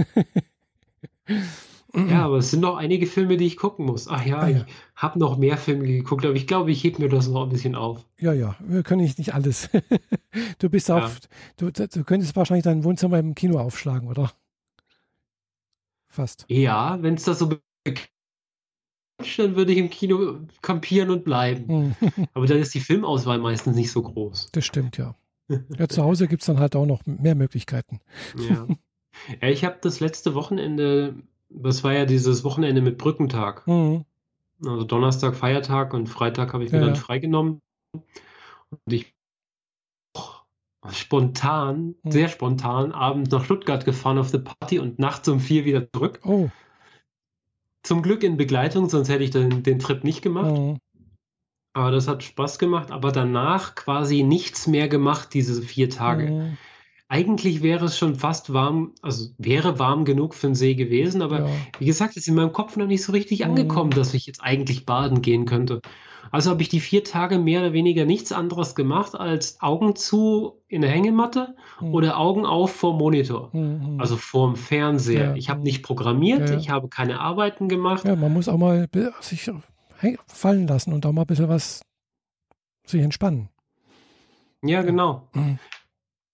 Ja, 1.94 2.26
aber 2.26 2.36
es 2.38 2.50
sind 2.50 2.60
noch 2.60 2.76
einige 2.76 3.06
Filme, 3.06 3.38
die 3.38 3.46
ich 3.46 3.56
gucken 3.56 3.86
muss. 3.86 4.06
Ach 4.06 4.24
ja, 4.26 4.38
Ah, 4.38 4.48
ja. 4.48 4.58
ich 4.58 4.64
habe 4.96 5.18
noch 5.18 5.38
mehr 5.38 5.56
Filme 5.56 5.86
geguckt, 5.86 6.26
aber 6.26 6.34
ich 6.34 6.46
glaube, 6.46 6.70
ich 6.70 6.84
hebe 6.84 7.00
mir 7.00 7.08
das 7.08 7.26
noch 7.26 7.44
ein 7.44 7.48
bisschen 7.48 7.74
auf. 7.74 8.04
Ja, 8.20 8.34
ja, 8.34 8.54
wir 8.60 8.82
können 8.82 9.00
nicht 9.00 9.32
alles. 9.32 9.70
du 10.58 10.68
bist 10.68 10.90
Ja. 10.90 10.98
auf, 10.98 11.18
du, 11.56 11.70
du 11.70 12.04
könntest 12.04 12.36
wahrscheinlich 12.36 12.64
dein 12.64 12.84
Wohnzimmer 12.84 13.18
im 13.18 13.34
Kino 13.34 13.58
aufschlagen, 13.58 14.08
oder? 14.08 14.30
Fast. 16.08 16.44
Ja, 16.48 16.98
wenn 17.02 17.14
es 17.14 17.24
das 17.24 17.38
so 17.38 17.48
bekannt 17.82 18.10
dann 19.18 19.56
würde 19.56 19.72
ich 19.72 19.78
im 19.78 19.90
Kino 19.90 20.40
kampieren 20.62 21.10
und 21.10 21.24
bleiben. 21.24 21.94
Hm, 22.00 22.28
Aber 22.34 22.46
dann 22.46 22.58
ist 22.58 22.74
die 22.74 22.80
Filmauswahl 22.80 23.38
meistens 23.38 23.76
nicht 23.76 23.90
so 23.90 24.02
groß. 24.02 24.50
Das 24.52 24.64
stimmt, 24.64 24.98
ja. 24.98 25.14
Ja, 25.78 25.88
zu 25.88 26.02
Hause 26.02 26.26
gibt 26.26 26.42
es 26.42 26.46
dann 26.46 26.58
halt 26.58 26.74
auch 26.74 26.86
noch 26.86 27.06
mehr 27.06 27.36
Möglichkeiten. 27.36 28.00
Ja, 28.48 28.66
ja 29.40 29.48
ich 29.48 29.64
habe 29.64 29.78
das 29.80 30.00
letzte 30.00 30.34
Wochenende, 30.34 31.14
das 31.48 31.84
war 31.84 31.92
ja 31.92 32.04
dieses 32.04 32.42
Wochenende 32.42 32.82
mit 32.82 32.98
Brückentag. 32.98 33.64
Hm, 33.66 34.04
Also 34.64 34.84
Donnerstag 34.84 35.36
Feiertag 35.36 35.94
und 35.94 36.08
Freitag 36.08 36.52
habe 36.52 36.64
ich 36.64 36.72
mir 36.72 36.80
Ja, 36.80 36.86
dann 36.86 36.96
freigenommen. 36.96 37.60
Und 37.92 38.92
ich 38.92 39.14
spontan, 40.92 41.94
Hm. 42.02 42.12
sehr 42.12 42.28
spontan, 42.28 42.92
abends 42.92 43.30
nach 43.30 43.44
Stuttgart 43.44 43.84
gefahren 43.84 44.18
auf 44.18 44.32
eine 44.32 44.42
Party 44.42 44.78
und 44.78 44.98
nachts 44.98 45.28
um 45.28 45.40
vier 45.40 45.64
wieder 45.64 45.90
zurück. 45.90 46.20
Oh, 46.24 46.48
Zum 47.86 48.02
Glück 48.02 48.24
in 48.24 48.36
Begleitung, 48.36 48.88
sonst 48.88 49.08
hätte 49.08 49.22
ich 49.22 49.30
den, 49.30 49.62
den 49.62 49.78
Trip 49.78 50.02
nicht 50.02 50.20
gemacht. 50.20 50.46
hm, 50.46 50.76
Aber 51.72 51.92
das 51.92 52.08
hat 52.08 52.24
Spaß 52.24 52.58
gemacht. 52.58 52.90
Aber 52.90 53.12
danach 53.12 53.76
quasi 53.76 54.24
nichts 54.24 54.66
mehr 54.66 54.88
gemacht, 54.88 55.32
diese 55.34 55.62
vier 55.62 55.88
Tage. 55.88 56.26
hm, 56.26 56.56
Eigentlich 57.08 57.62
wäre 57.62 57.84
es 57.84 57.96
schon 57.96 58.16
fast 58.16 58.52
warm, 58.52 58.92
also 59.02 59.30
wäre 59.38 59.78
warm 59.78 60.04
genug 60.04 60.34
für 60.34 60.48
den 60.48 60.56
See 60.56 60.74
gewesen, 60.74 61.22
aber 61.22 61.38
ja, 61.38 61.50
wie 61.78 61.86
gesagt, 61.86 62.16
ist 62.16 62.26
in 62.26 62.34
meinem 62.34 62.52
Kopf 62.52 62.76
noch 62.76 62.88
nicht 62.88 63.04
so 63.04 63.12
richtig 63.12 63.44
Mhm. 63.44 63.50
angekommen, 63.50 63.90
dass 63.92 64.14
ich 64.14 64.26
jetzt 64.26 64.40
eigentlich 64.42 64.84
baden 64.86 65.22
gehen 65.22 65.44
könnte. 65.44 65.80
Also 66.30 66.50
habe 66.50 66.62
ich 66.62 66.68
die 66.68 66.80
vier 66.80 67.04
Tage 67.04 67.38
mehr 67.38 67.60
oder 67.60 67.72
weniger 67.72 68.04
nichts 68.04 68.32
anderes 68.32 68.74
gemacht, 68.74 69.14
als 69.14 69.60
Augen 69.60 69.96
zu 69.96 70.62
in 70.68 70.82
der 70.82 70.90
Hängematte 70.90 71.54
hm, 71.78 71.94
oder 71.94 72.18
Augen 72.18 72.44
auf 72.46 72.72
vorm 72.72 72.98
Monitor. 72.98 73.52
hm, 73.52 73.86
hm. 73.86 74.00
Also 74.00 74.16
vorm 74.16 74.56
Fernseher. 74.56 75.30
Ja, 75.30 75.34
Ich 75.34 75.48
habe 75.48 75.60
mhm. 75.60 75.64
nicht 75.64 75.82
programmiert, 75.82 76.50
Ja, 76.50 76.56
ich 76.56 76.70
habe 76.70 76.88
keine 76.88 77.20
Arbeiten 77.20 77.68
gemacht. 77.68 78.04
ja, 78.04 78.16
man 78.16 78.32
muss 78.32 78.48
auch 78.48 78.58
mal 78.58 78.88
sich 79.20 79.50
fallen 80.26 80.66
lassen 80.66 80.92
und 80.92 81.06
auch 81.06 81.12
mal 81.12 81.22
ein 81.22 81.26
bisschen 81.26 81.48
was 81.48 81.82
sich 82.84 83.02
entspannen. 83.02 83.48
Ja, 84.62 84.82
genau. 84.82 85.28
Mhm. 85.34 85.58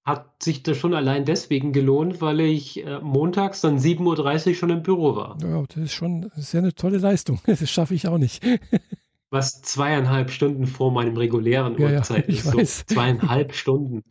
Hat 0.05 0.43
sich 0.43 0.65
das 0.65 0.77
schon 0.79 0.95
allein 0.95 1.25
deswegen 1.25 1.73
gelohnt, 1.73 2.21
weil 2.21 2.41
ich 2.41 2.85
äh, 2.85 2.99
montags 3.01 3.61
dann 3.61 3.79
7.30 3.79 4.49
Uhr 4.49 4.55
schon 4.55 4.71
im 4.71 4.83
Büro 4.83 5.15
war. 5.15 5.39
Ja, 5.41 5.63
das 5.63 5.77
ist 5.77 5.93
schon 5.93 6.31
ja 6.35 6.59
eine 6.59 6.75
tolle 6.75 6.99
Leistung. 6.99 7.41
Das 7.47 7.69
schaffe 7.71 7.95
ich 7.95 8.09
auch 8.09 8.19
nicht. 8.19 8.43
Was 9.33 9.63
zweieinhalb 9.63 10.31
Stunden 10.31 10.67
vor 10.67 10.93
meinem 10.93 11.17
regulären 11.17 11.79
Ja, 11.79 11.89
ja, 11.91 11.99
Uhrzeit 11.99 12.29
ich 12.29 12.41
ist. 12.41 12.55
weiß. 12.55 12.79
So 12.87 12.95
zweieinhalb 12.95 13.55
Stunden. 13.55 14.03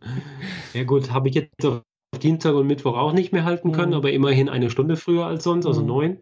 Ja 0.74 0.82
gut, 0.82 1.12
habe 1.12 1.28
ich 1.28 1.36
jetzt 1.36 1.64
auf 1.64 1.82
Dienstag 2.20 2.54
und 2.54 2.66
Mittwoch 2.66 2.96
auch 2.96 3.12
nicht 3.12 3.32
mehr 3.32 3.44
halten 3.44 3.70
können, 3.70 3.90
Mhm. 3.92 3.96
aber 3.98 4.10
immerhin 4.12 4.48
eine 4.48 4.68
Stunde 4.68 4.96
früher 4.96 5.24
als 5.26 5.44
sonst, 5.44 5.64
also 5.64 5.80
Mhm. 5.80 5.86
neun. 5.86 6.18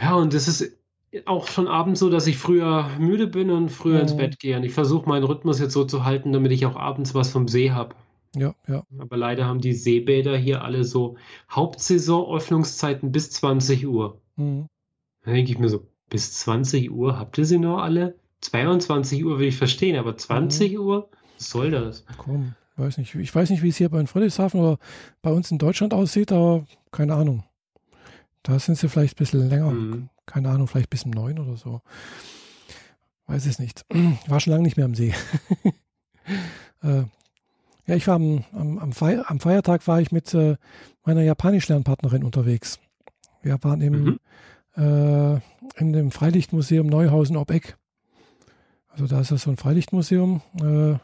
Ja, 0.00 0.14
und 0.16 0.34
es 0.34 0.48
ist 0.48 0.76
auch 1.24 1.46
schon 1.46 1.68
abends 1.68 2.00
so, 2.00 2.10
dass 2.10 2.26
ich 2.26 2.36
früher 2.36 2.90
müde 2.98 3.28
bin 3.28 3.50
und 3.50 3.70
früher 3.70 4.00
ins 4.00 4.12
Mhm. 4.12 4.18
Bett 4.18 4.38
gehe. 4.40 4.56
Und 4.56 4.64
ich 4.64 4.72
versuche 4.72 5.08
meinen 5.08 5.24
Rhythmus 5.24 5.60
jetzt 5.60 5.72
so 5.72 5.84
zu 5.84 6.04
halten, 6.04 6.32
damit 6.32 6.50
ich 6.52 6.66
auch 6.66 6.76
abends 6.76 7.14
was 7.14 7.30
vom 7.30 7.46
See 7.48 7.70
habe. 7.70 7.94
Ja, 8.36 8.54
ja. 8.66 8.82
Aber 8.98 9.16
leider 9.16 9.46
haben 9.46 9.60
die 9.60 9.72
Seebäder 9.72 10.36
hier 10.36 10.62
alle 10.64 10.82
so 10.84 11.16
Hauptsaison-Öffnungszeiten 11.50 13.12
bis 13.12 13.30
20 13.30 13.86
Uhr. 13.86 14.20
Hm. 14.36 14.66
Da 15.24 15.30
denke 15.32 15.50
ich 15.52 15.58
mir 15.58 15.68
so, 15.68 15.86
bis 16.08 16.32
20 16.34 16.90
Uhr 16.90 17.18
habt 17.18 17.38
ihr 17.38 17.44
sie 17.44 17.58
noch 17.58 17.78
alle? 17.78 18.14
22 18.40 19.24
Uhr 19.24 19.38
will 19.38 19.48
ich 19.48 19.56
verstehen, 19.56 19.96
aber 19.96 20.16
20 20.16 20.78
Uhr? 20.78 21.08
Was 21.36 21.50
soll 21.50 21.70
das? 21.70 22.04
Komm, 22.16 22.54
weiß 22.76 22.98
nicht. 22.98 23.14
Ich 23.14 23.34
weiß 23.34 23.50
nicht, 23.50 23.62
wie 23.62 23.68
es 23.68 23.76
hier 23.76 23.88
bei 23.88 24.04
Friedrichshafen 24.06 24.60
oder 24.60 24.78
bei 25.22 25.30
uns 25.30 25.50
in 25.50 25.58
Deutschland 25.58 25.92
aussieht, 25.94 26.32
aber 26.32 26.64
keine 26.92 27.14
Ahnung. 27.14 27.44
Da 28.42 28.58
sind 28.58 28.78
sie 28.78 28.88
vielleicht 28.88 29.14
ein 29.16 29.18
bisschen 29.18 29.48
länger. 29.48 29.70
Mhm. 29.70 30.08
Keine 30.26 30.50
Ahnung, 30.50 30.66
vielleicht 30.68 30.90
bis 30.90 31.04
um 31.04 31.10
neun 31.10 31.38
oder 31.38 31.56
so. 31.56 31.80
Weiß 33.26 33.46
es 33.46 33.58
nicht. 33.58 33.84
War 34.28 34.40
schon 34.40 34.52
lange 34.52 34.62
nicht 34.62 34.76
mehr 34.76 34.86
am 34.86 34.94
See. 34.94 35.14
äh, 36.82 37.02
ja, 37.86 37.94
ich 37.94 38.06
war 38.06 38.16
am, 38.16 38.44
am, 38.52 38.78
am, 38.78 38.92
Feier, 38.92 39.24
am 39.30 39.40
Feiertag 39.40 39.86
war 39.88 40.00
ich 40.00 40.12
mit 40.12 40.34
äh, 40.34 40.56
meiner 41.04 41.22
Japanisch-Lernpartnerin 41.22 42.22
unterwegs. 42.22 42.78
Wir 43.42 43.56
waren 43.64 43.80
im, 43.80 44.04
Mhm. 44.04 44.18
äh, 44.76 45.40
in 45.76 45.92
dem 45.92 46.10
Freilichtmuseum 46.10 46.86
Neuhausen 46.86 47.36
ob 47.36 47.50
Eck. 47.50 47.76
Also 48.88 49.06
da 49.06 49.20
ist 49.20 49.30
ja 49.30 49.36
so 49.36 49.50
ein 49.50 49.56
Freilichtmuseum, 49.56 50.42
äh, 50.60 50.98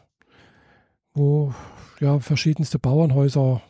wo 1.13 1.53
ja 1.99 2.19
verschiedenste 2.19 2.77
Bauernhäuser, 2.77 3.61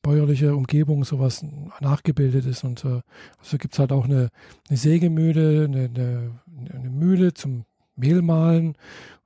bäuerliche 0.00 0.54
Umgebung, 0.54 1.04
sowas 1.04 1.44
nachgebildet 1.80 2.46
ist. 2.46 2.64
Und 2.64 2.84
äh, 2.84 3.02
also 3.38 3.58
gibt 3.58 3.74
es 3.74 3.78
halt 3.78 3.92
auch 3.92 4.04
eine, 4.04 4.30
eine 4.68 4.78
Sägemühle, 4.78 5.64
eine, 5.64 5.84
eine, 5.84 6.40
eine 6.72 6.90
Mühle 6.90 7.34
zum 7.34 7.64
Mehlmahlen, 7.94 8.76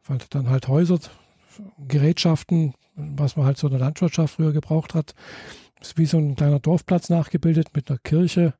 und 0.08 0.34
dann 0.34 0.48
halt 0.48 0.68
Häuser, 0.68 0.98
Gerätschaften, 1.88 2.74
was 2.94 3.36
man 3.36 3.46
halt 3.46 3.58
so 3.58 3.66
in 3.66 3.72
der 3.72 3.80
Landwirtschaft 3.80 4.34
früher 4.34 4.52
gebraucht 4.52 4.94
hat. 4.94 5.14
Ist 5.80 5.98
wie 5.98 6.06
so 6.06 6.18
ein 6.18 6.36
kleiner 6.36 6.60
Dorfplatz 6.60 7.08
nachgebildet 7.10 7.68
mit 7.74 7.90
einer 7.90 7.98
Kirche. 7.98 8.54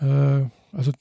Äh, 0.00 0.46
also 0.72 0.92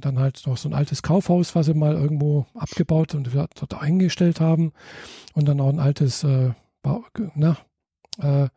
dann 0.00 0.18
halt 0.18 0.42
noch 0.46 0.56
so 0.56 0.68
ein 0.68 0.74
altes 0.74 1.02
Kaufhaus, 1.02 1.54
was 1.54 1.66
sie 1.66 1.74
mal 1.74 1.94
irgendwo 1.94 2.46
abgebaut 2.54 3.14
und 3.14 3.32
dort 3.34 3.74
eingestellt 3.74 4.40
haben. 4.40 4.72
Und 5.34 5.46
dann 5.46 5.60
auch 5.60 5.68
ein 5.68 5.80
altes 5.80 6.24
äh, 6.24 6.50
na, 7.34 7.56
äh, 8.18 8.48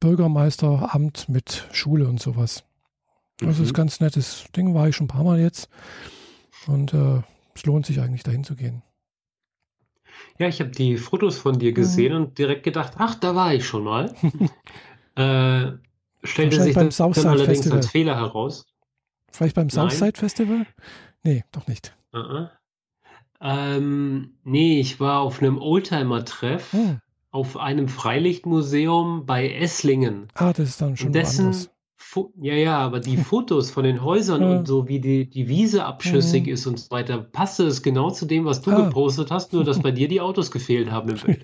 Bürgermeisteramt 0.00 1.28
mit 1.28 1.66
Schule 1.72 2.06
und 2.08 2.20
sowas. 2.20 2.64
Also 3.42 3.62
ist 3.62 3.70
Mhm. 3.70 3.74
ganz 3.74 4.00
nettes 4.00 4.46
Ding, 4.56 4.74
war 4.74 4.88
ich 4.88 4.96
schon 4.96 5.06
ein 5.06 5.08
paar 5.08 5.24
Mal 5.24 5.40
jetzt. 5.40 5.68
Und 6.66 6.94
äh, 6.94 7.22
es 7.54 7.64
lohnt 7.64 7.86
sich 7.86 8.00
eigentlich 8.00 8.22
dahin 8.22 8.44
zu 8.44 8.54
gehen. 8.56 8.82
Ja, 10.38 10.48
ich 10.48 10.60
habe 10.60 10.70
die 10.70 10.96
Fotos 10.96 11.38
von 11.38 11.58
dir 11.58 11.72
gesehen 11.72 12.12
Mhm. 12.14 12.20
und 12.24 12.38
direkt 12.38 12.62
gedacht, 12.62 12.94
ach, 12.98 13.14
da 13.16 13.34
war 13.34 13.54
ich 13.54 13.66
schon 13.66 13.84
mal. 13.84 14.14
äh, 15.16 15.72
stellte 16.26 16.62
sich 16.62 16.74
beim 16.74 16.90
dann, 16.90 17.26
allerdings 17.26 17.58
Festival. 17.58 17.78
als 17.78 17.86
Fehler 17.90 18.16
heraus. 18.16 18.66
Vielleicht 19.30 19.56
beim. 19.56 19.68
Southside 19.70 20.16
Festival? 20.18 20.66
Nee, 21.22 21.44
doch 21.52 21.66
nicht. 21.66 21.94
Uh 22.14 22.46
ähm, 23.40 24.38
nee, 24.44 24.80
ich 24.80 24.98
war 24.98 25.20
auf 25.20 25.40
einem 25.42 25.58
Oldtimer-Treff 25.58 26.72
Hm. 26.72 27.00
auf 27.30 27.58
einem 27.58 27.88
Freilichtmuseum 27.88 29.26
bei 29.26 29.50
Esslingen. 29.52 30.28
Ah, 30.34 30.52
das 30.54 30.70
ist 30.70 30.80
dann 30.80 30.96
schon 30.96 31.12
dessen, 31.12 31.54
ja, 32.40 32.54
ja, 32.54 32.78
aber 32.78 33.00
die 33.00 33.18
Fotos 33.18 33.70
von 33.70 33.84
den 33.84 34.02
Häusern 34.02 34.42
Ja. 34.42 34.48
und 34.58 34.66
so, 34.66 34.88
wie 34.88 35.00
die, 35.00 35.28
die 35.28 35.48
Wiese 35.48 35.84
abschüssig 35.84 36.46
Mhm. 36.46 36.52
ist 36.52 36.66
und 36.66 36.80
so 36.80 36.90
weiter, 36.90 37.18
passte 37.18 37.64
es 37.64 37.82
genau 37.82 38.10
zu 38.10 38.24
dem, 38.24 38.46
was 38.46 38.62
du 38.62 38.70
Ah. 38.70 38.86
gepostet 38.86 39.30
hast, 39.30 39.52
nur 39.52 39.64
dass 39.64 39.82
bei 39.82 39.90
dir 39.90 40.08
die 40.08 40.20
Autos 40.22 40.50
gefehlt 40.50 40.90
haben 40.90 41.10
im 41.10 41.16
Bild. 41.24 41.42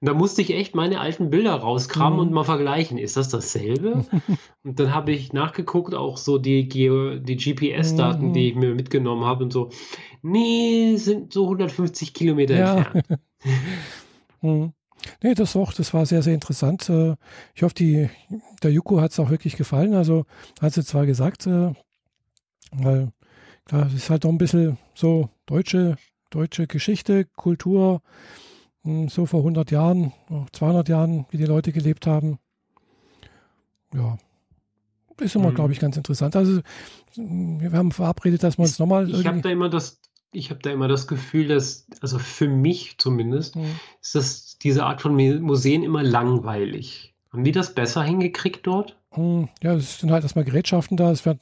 Und 0.00 0.08
da 0.08 0.14
musste 0.14 0.42
ich 0.42 0.50
echt 0.52 0.74
meine 0.74 1.00
alten 1.00 1.30
Bilder 1.30 1.54
rauskramen 1.54 2.18
Mhm. 2.18 2.26
und 2.26 2.32
mal 2.32 2.44
vergleichen. 2.44 2.98
Ist 2.98 3.16
das 3.16 3.28
dasselbe? 3.30 4.04
Und 4.62 4.78
dann 4.80 4.92
habe 4.94 5.12
ich 5.12 5.32
nachgeguckt, 5.32 5.94
auch 5.94 6.16
so 6.18 6.38
die, 6.38 6.68
Geo 6.68 7.16
die 7.18 7.36
GPS-Daten, 7.36 8.28
Mhm. 8.28 8.32
die 8.34 8.48
ich 8.50 8.54
mir 8.56 8.74
mitgenommen 8.74 9.24
habe 9.24 9.44
und 9.44 9.52
so. 9.52 9.70
Nee, 10.22 10.96
sind 10.96 11.32
so 11.32 11.46
150 11.48 12.12
Kilometer 12.14 12.56
Ja. 12.56 12.76
entfernt. 12.78 13.06
Hm. 14.40 14.72
Nee, 15.22 15.34
das 15.34 15.56
auch, 15.56 15.72
das 15.72 15.94
war 15.94 16.04
sehr, 16.04 16.22
sehr 16.22 16.34
interessant. 16.34 16.88
Äh, 16.90 17.14
Ich 17.54 17.62
hoffe, 17.62 17.74
die, 17.74 18.10
der 18.62 18.70
Yuko 18.72 19.00
hat 19.00 19.12
es 19.12 19.20
auch 19.20 19.30
wirklich 19.30 19.56
gefallen. 19.56 19.94
Also 19.94 20.24
hat 20.60 20.72
sie 20.74 20.84
zwar 20.84 21.06
gesagt, 21.06 21.46
äh, 21.46 21.72
weil 22.72 23.12
klar, 23.64 23.86
es 23.86 23.94
ist 23.94 24.10
halt 24.10 24.26
auch 24.26 24.30
ein 24.30 24.38
bisschen 24.38 24.78
so 24.94 25.30
deutsche, 25.46 25.96
deutsche 26.30 26.66
Geschichte, 26.66 27.24
Kultur, 27.36 28.02
so 29.08 29.26
vor 29.26 29.40
100 29.40 29.70
Jahren, 29.70 30.12
noch 30.28 30.50
200 30.50 30.88
Jahren, 30.88 31.26
wie 31.30 31.36
die 31.36 31.44
Leute 31.44 31.72
gelebt 31.72 32.06
haben. 32.06 32.38
Ja, 33.94 34.16
ist 35.20 35.34
immer, 35.34 35.50
Mhm. 35.50 35.54
glaube 35.54 35.72
ich, 35.72 35.80
ganz 35.80 35.96
interessant. 35.96 36.36
Also 36.36 36.60
hm, 37.14 37.60
wir 37.60 37.72
haben 37.72 37.92
verabredet, 37.92 38.42
dass 38.42 38.58
wir 38.58 38.62
uns 38.64 38.78
nochmal 38.78 39.08
Ich 39.08 39.26
habe 39.26 39.40
da 39.40 39.48
immer 39.48 39.68
das, 39.70 40.00
ich 40.32 40.50
habe 40.50 40.60
da 40.60 40.70
immer 40.70 40.88
das 40.88 41.06
Gefühl, 41.06 41.48
dass, 41.48 41.86
also 42.00 42.18
für 42.18 42.48
mich 42.48 42.96
zumindest, 42.98 43.54
Hm, 43.54 43.64
ist 44.02 44.14
das 44.14 44.58
diese 44.58 44.84
Art 44.84 45.00
von 45.00 45.14
Museen 45.14 45.82
immer 45.82 46.02
langweilig. 46.02 47.14
Haben 47.32 47.44
die 47.44 47.52
das 47.52 47.74
besser 47.74 48.02
hingekriegt 48.02 48.66
dort? 48.66 48.96
Hm, 49.12 49.48
ja, 49.62 49.74
es 49.74 50.00
sind 50.00 50.10
halt 50.10 50.22
erstmal 50.22 50.44
Gerätschaften 50.44 50.96
da. 50.96 51.08
Wird, 51.08 51.38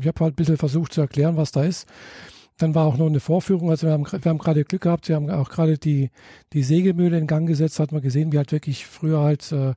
ich 0.00 0.06
habe 0.06 0.24
halt 0.24 0.34
ein 0.34 0.36
bisschen 0.36 0.58
versucht 0.58 0.92
zu 0.92 1.00
erklären, 1.00 1.36
was 1.36 1.52
da 1.52 1.64
ist. 1.64 1.86
Dann 2.58 2.74
war 2.74 2.86
auch 2.86 2.96
noch 2.96 3.06
eine 3.06 3.20
Vorführung. 3.20 3.70
Also 3.70 3.88
wir 3.88 3.92
haben, 3.94 4.06
wir 4.06 4.30
haben 4.30 4.38
gerade 4.38 4.64
Glück 4.64 4.82
gehabt. 4.82 5.08
Wir 5.08 5.16
haben 5.16 5.28
auch 5.30 5.50
gerade 5.50 5.76
die, 5.76 6.10
die 6.52 6.62
Sägemühle 6.62 7.18
in 7.18 7.26
Gang 7.26 7.48
gesetzt. 7.48 7.80
Hat 7.80 7.92
man 7.92 8.02
gesehen, 8.02 8.32
wie 8.32 8.38
halt 8.38 8.52
wirklich 8.52 8.86
früher 8.86 9.20
halt 9.20 9.50
äh, 9.52 9.70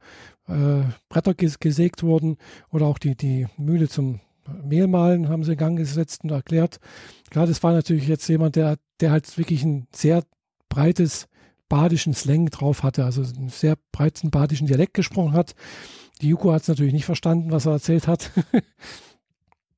äh, 0.47 0.83
Bretter 1.09 1.33
gesägt 1.33 2.03
wurden 2.03 2.37
oder 2.71 2.85
auch 2.85 2.99
die, 2.99 3.15
die 3.15 3.47
Mühle 3.57 3.89
zum 3.89 4.19
Mehlmahlen 4.63 5.29
haben 5.29 5.43
sie 5.43 5.53
in 5.53 5.57
Gang 5.57 5.77
gesetzt 5.77 6.23
und 6.23 6.31
erklärt. 6.31 6.79
Klar, 7.29 7.47
das 7.47 7.61
war 7.63 7.73
natürlich 7.73 8.07
jetzt 8.07 8.27
jemand, 8.27 8.55
der, 8.55 8.77
der 8.99 9.11
halt 9.11 9.37
wirklich 9.37 9.63
ein 9.63 9.87
sehr 9.93 10.23
breites 10.69 11.27
badischen 11.69 12.13
Slang 12.13 12.45
drauf 12.47 12.83
hatte, 12.83 13.03
also 13.03 13.23
einen 13.23 13.49
sehr 13.49 13.77
breiten 13.91 14.31
badischen 14.31 14.67
Dialekt 14.67 14.93
gesprochen 14.93 15.33
hat. 15.33 15.53
Die 16.21 16.29
Yuko 16.29 16.51
hat 16.53 16.61
es 16.61 16.67
natürlich 16.67 16.93
nicht 16.93 17.05
verstanden, 17.05 17.51
was 17.51 17.65
er 17.65 17.73
erzählt 17.73 18.07
hat. 18.07 18.31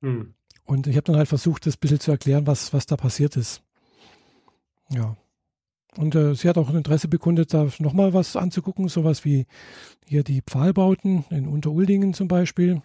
hm. 0.01 0.33
Und 0.69 0.85
ich 0.85 0.95
habe 0.97 1.05
dann 1.05 1.15
halt 1.15 1.27
versucht, 1.27 1.65
das 1.65 1.77
ein 1.77 1.79
bisschen 1.79 1.99
zu 1.99 2.11
erklären, 2.11 2.45
was, 2.45 2.73
was 2.73 2.85
da 2.85 2.95
passiert 2.95 3.35
ist. 3.37 3.63
Ja. 4.91 5.17
Und 5.97 6.13
äh, 6.13 6.35
sie 6.35 6.47
hat 6.47 6.59
auch 6.59 6.69
ein 6.69 6.75
Interesse 6.75 7.07
bekundet, 7.07 7.55
da 7.55 7.67
nochmal 7.79 8.13
was 8.13 8.35
anzugucken, 8.35 8.87
sowas 8.87 9.25
wie 9.25 9.47
hier 10.05 10.21
die 10.23 10.43
Pfahlbauten 10.43 11.25
in 11.31 11.47
Unteruldingen 11.47 12.13
zum 12.13 12.27
Beispiel. 12.27 12.83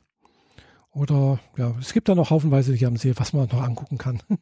Oder 0.92 1.40
ja, 1.58 1.74
es 1.78 1.92
gibt 1.92 2.08
da 2.08 2.14
noch 2.14 2.30
haufenweise 2.30 2.72
hier 2.72 2.88
am 2.88 2.96
See, 2.96 3.12
was 3.16 3.34
man 3.34 3.48
noch 3.48 3.62
angucken 3.62 3.98
kann. 3.98 4.22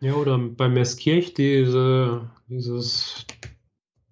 Ja, 0.00 0.14
oder 0.14 0.38
bei 0.38 0.68
Meßkirch 0.68 1.34
diese, 1.34 2.30
dieses 2.48 3.26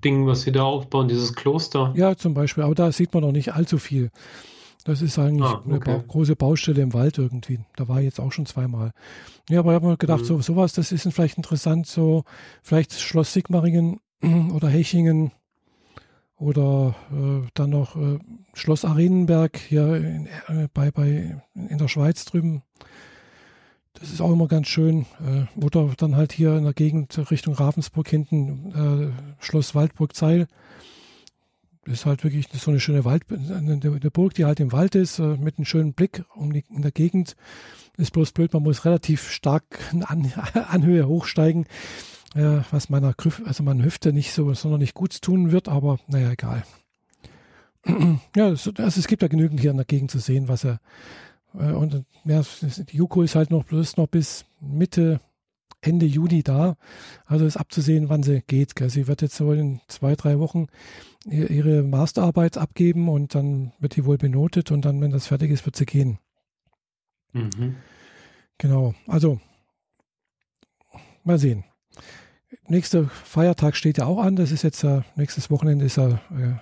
Ding, 0.03 0.27
was 0.27 0.43
sie 0.43 0.51
da 0.51 0.65
aufbauen, 0.65 1.07
dieses 1.07 1.33
Kloster. 1.35 1.95
Ja, 1.95 2.17
zum 2.17 2.35
Beispiel, 2.35 2.65
aber 2.65 2.75
da 2.75 2.91
sieht 2.91 3.15
man 3.15 3.23
noch 3.23 3.31
nicht 3.31 3.55
allzu 3.55 3.79
viel. 3.79 4.11
Das 4.87 5.03
ist 5.03 5.19
eigentlich 5.19 5.51
ah, 5.51 5.55
okay. 5.55 5.69
eine 5.69 5.81
ba 5.81 6.05
große 6.07 6.37
Baustelle 6.37 6.81
im 6.81 6.95
Wald 6.95 7.19
irgendwie. 7.19 7.59
Da 7.75 7.89
war 7.89 7.99
ich 7.99 8.05
jetzt 8.05 8.21
auch 8.21 8.31
schon 8.31 8.47
zweimal. 8.47 8.93
Ja, 9.51 9.59
aber 9.59 9.73
ich 9.73 9.75
habe 9.75 9.89
mir 9.89 9.97
gedacht, 9.97 10.21
mhm. 10.21 10.27
so 10.27 10.41
sowas, 10.41 10.75
das 10.75 10.93
ist 10.93 11.13
vielleicht 11.13 11.37
interessant, 11.37 11.89
so 11.89 12.23
vielleicht 12.63 12.93
Schloss 12.93 13.33
Sigmaringen 13.33 13.99
oder 14.55 14.69
Hechingen 14.69 15.33
oder 16.37 16.95
äh, 17.11 17.49
dann 17.55 17.71
noch 17.71 17.97
äh, 17.97 18.21
Schloss 18.55 18.85
Arenenberg 18.85 19.57
hier 19.59 19.97
in, 19.97 20.29
äh, 20.47 20.69
bei, 20.73 20.93
bei, 20.93 21.43
in 21.55 21.79
der 21.79 21.89
Schweiz 21.89 22.25
drüben. 22.25 22.63
Das 23.95 24.13
ist 24.13 24.21
auch 24.21 24.33
immer 24.33 24.47
ganz 24.47 24.69
schön. 24.69 25.05
Äh, 25.19 25.65
oder 25.65 25.91
dann 25.97 26.15
halt 26.15 26.33
hier 26.33 26.57
in 26.57 26.63
der 26.63 26.75
Gegend 26.75 27.29
Richtung 27.33 27.55
Ravensburg 27.55 28.09
hinten 28.09 29.13
äh, 29.41 29.45
Schloss 29.45 29.75
Waldburg-Zeil 29.75 30.47
ist 31.87 32.07
halt 32.07 32.25
wirklich 32.25 32.49
so 32.53 32.71
eine 32.71 32.81
schöne 32.81 33.05
Wald, 33.05 33.25
eine, 33.31 33.79
Burg, 34.11 34.35
die 34.35 34.45
halt 34.45 34.61
im 34.61 34.73
Wald 34.73 34.95
ist, 34.95 35.19
äh, 35.19 35.37
mit 35.37 35.59
einem 35.59 35.65
schönen 35.65 35.93
Blick 35.93 36.25
um 36.35 36.53
die, 36.53 36.65
in 36.71 36.83
der 36.83 36.93
Gegend. 36.93 37.37
Ist 37.97 38.13
bloß 38.13 38.33
blöd, 38.33 38.53
man 38.53 38.63
muss 38.63 38.85
relativ 38.85 39.31
stark 39.31 39.81
an, 40.07 40.33
Anhöhe 40.69 41.07
hochsteigen, 41.07 41.67
äh, 42.35 42.61
was 42.71 42.91
meiner 42.91 43.15
also 43.45 43.63
meiner 43.63 43.85
Hüfte 43.85 44.13
nicht 44.13 44.33
so 44.33 44.53
sonderlich 44.55 44.95
gut 44.95 45.23
tun 45.23 45.53
wird, 45.53 45.69
aber 45.69 45.99
naja, 46.09 46.31
egal. 46.31 46.65
ja, 48.37 48.47
also 48.47 48.73
es 48.77 49.07
gibt 49.07 49.23
ja 49.23 49.29
genügend 49.29 49.61
hier 49.61 49.71
in 49.71 49.77
der 49.77 49.87
Gegend 49.87 50.11
zu 50.11 50.19
sehen, 50.19 50.49
was 50.49 50.65
er, 50.65 50.81
äh, 51.55 51.73
und 51.73 52.05
ja, 52.25 52.43
die 52.63 52.97
Juko 52.97 53.23
ist 53.23 53.37
halt 53.37 53.51
noch 53.51 53.65
bloß 53.65 53.97
noch 53.97 54.09
bis 54.09 54.45
Mitte 54.61 55.21
Ende 55.87 56.07
Juni 56.07 56.43
da. 56.43 56.77
Also 57.25 57.47
ist 57.47 57.57
abzusehen, 57.57 58.09
wann 58.09 58.23
sie 58.23 58.43
geht. 58.43 58.75
Sie 58.91 59.07
wird 59.07 59.23
jetzt 59.23 59.41
wohl 59.41 59.59
in 59.59 59.81
zwei, 59.89 60.15
drei 60.15 60.39
Wochen 60.39 60.67
ihre 61.25 61.83
Masterarbeit 61.83 62.57
abgeben 62.59 63.09
und 63.09 63.35
dann 63.35 63.73
wird 63.79 63.97
die 63.97 64.05
wohl 64.05 64.19
benotet 64.19 64.71
und 64.71 64.85
dann, 64.85 65.01
wenn 65.01 65.11
das 65.11 65.27
fertig 65.27 65.51
ist, 65.51 65.65
wird 65.67 65.77
sie 65.77 65.87
gehen. 65.87 66.19
Mhm. 67.33 67.77
Genau. 68.59 68.95
Also 69.07 69.41
mal 71.25 71.39
sehen. 71.39 71.65
Nächster 72.69 73.07
Feiertag 73.09 73.77
steht 73.77 73.99
ja 73.99 74.07
auch 74.07 74.19
an. 74.19 74.37
Das 74.37 74.53
ist 74.53 74.63
jetzt 74.63 74.83
äh, 74.85 75.03
nächstes 75.17 75.51
Wochenende 75.51 75.85
ist 75.85 75.97
ja 75.97 76.21
äh, 76.31 76.57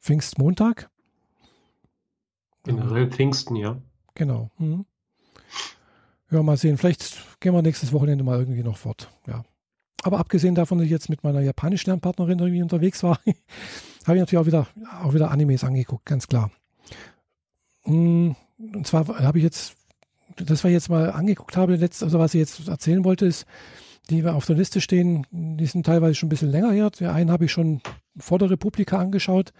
Pfingstmontag. 0.00 0.90
Generell 2.64 3.10
Pfingsten, 3.10 3.56
ja. 3.56 3.80
Genau. 4.14 4.50
Mhm. 4.58 4.84
Ja, 6.30 6.42
mal 6.42 6.56
sehen. 6.56 6.78
Vielleicht 6.78 7.40
gehen 7.40 7.54
wir 7.54 7.62
nächstes 7.62 7.92
Wochenende 7.92 8.22
mal 8.24 8.38
irgendwie 8.38 8.62
noch 8.62 8.76
fort. 8.76 9.10
Ja. 9.26 9.44
Aber 10.02 10.18
abgesehen 10.18 10.54
davon, 10.54 10.78
dass 10.78 10.84
ich 10.84 10.90
jetzt 10.90 11.10
mit 11.10 11.24
meiner 11.24 11.40
japanischen 11.40 11.90
Lernpartnerin 11.90 12.38
irgendwie 12.38 12.62
unterwegs 12.62 13.02
war, 13.02 13.18
habe 14.06 14.16
ich 14.16 14.20
natürlich 14.20 14.38
auch 14.38 14.46
wieder, 14.46 14.66
auch 15.02 15.14
wieder 15.14 15.30
Animes 15.30 15.64
angeguckt, 15.64 16.06
ganz 16.06 16.26
klar. 16.26 16.50
Mm, 17.84 18.30
und 18.58 18.86
zwar 18.86 19.06
habe 19.08 19.38
ich 19.38 19.44
jetzt, 19.44 19.74
das, 20.36 20.64
was 20.64 20.66
ich 20.66 20.72
jetzt 20.72 20.88
mal 20.88 21.10
angeguckt 21.10 21.56
habe, 21.56 21.76
letzt, 21.76 22.02
also 22.02 22.18
was 22.18 22.34
ich 22.34 22.40
jetzt 22.40 22.68
erzählen 22.68 23.04
wollte, 23.04 23.26
ist, 23.26 23.46
die 24.08 24.24
auf 24.24 24.46
der 24.46 24.56
Liste 24.56 24.80
stehen, 24.80 25.26
die 25.30 25.66
sind 25.66 25.86
teilweise 25.86 26.14
schon 26.14 26.26
ein 26.26 26.30
bisschen 26.30 26.50
länger 26.50 26.72
her. 26.72 26.90
Den 26.90 27.08
einen 27.08 27.30
habe 27.30 27.44
ich 27.44 27.52
schon 27.52 27.80
vor 28.16 28.38
der 28.38 28.50
Republika 28.50 28.98
angeschaut. 28.98 29.52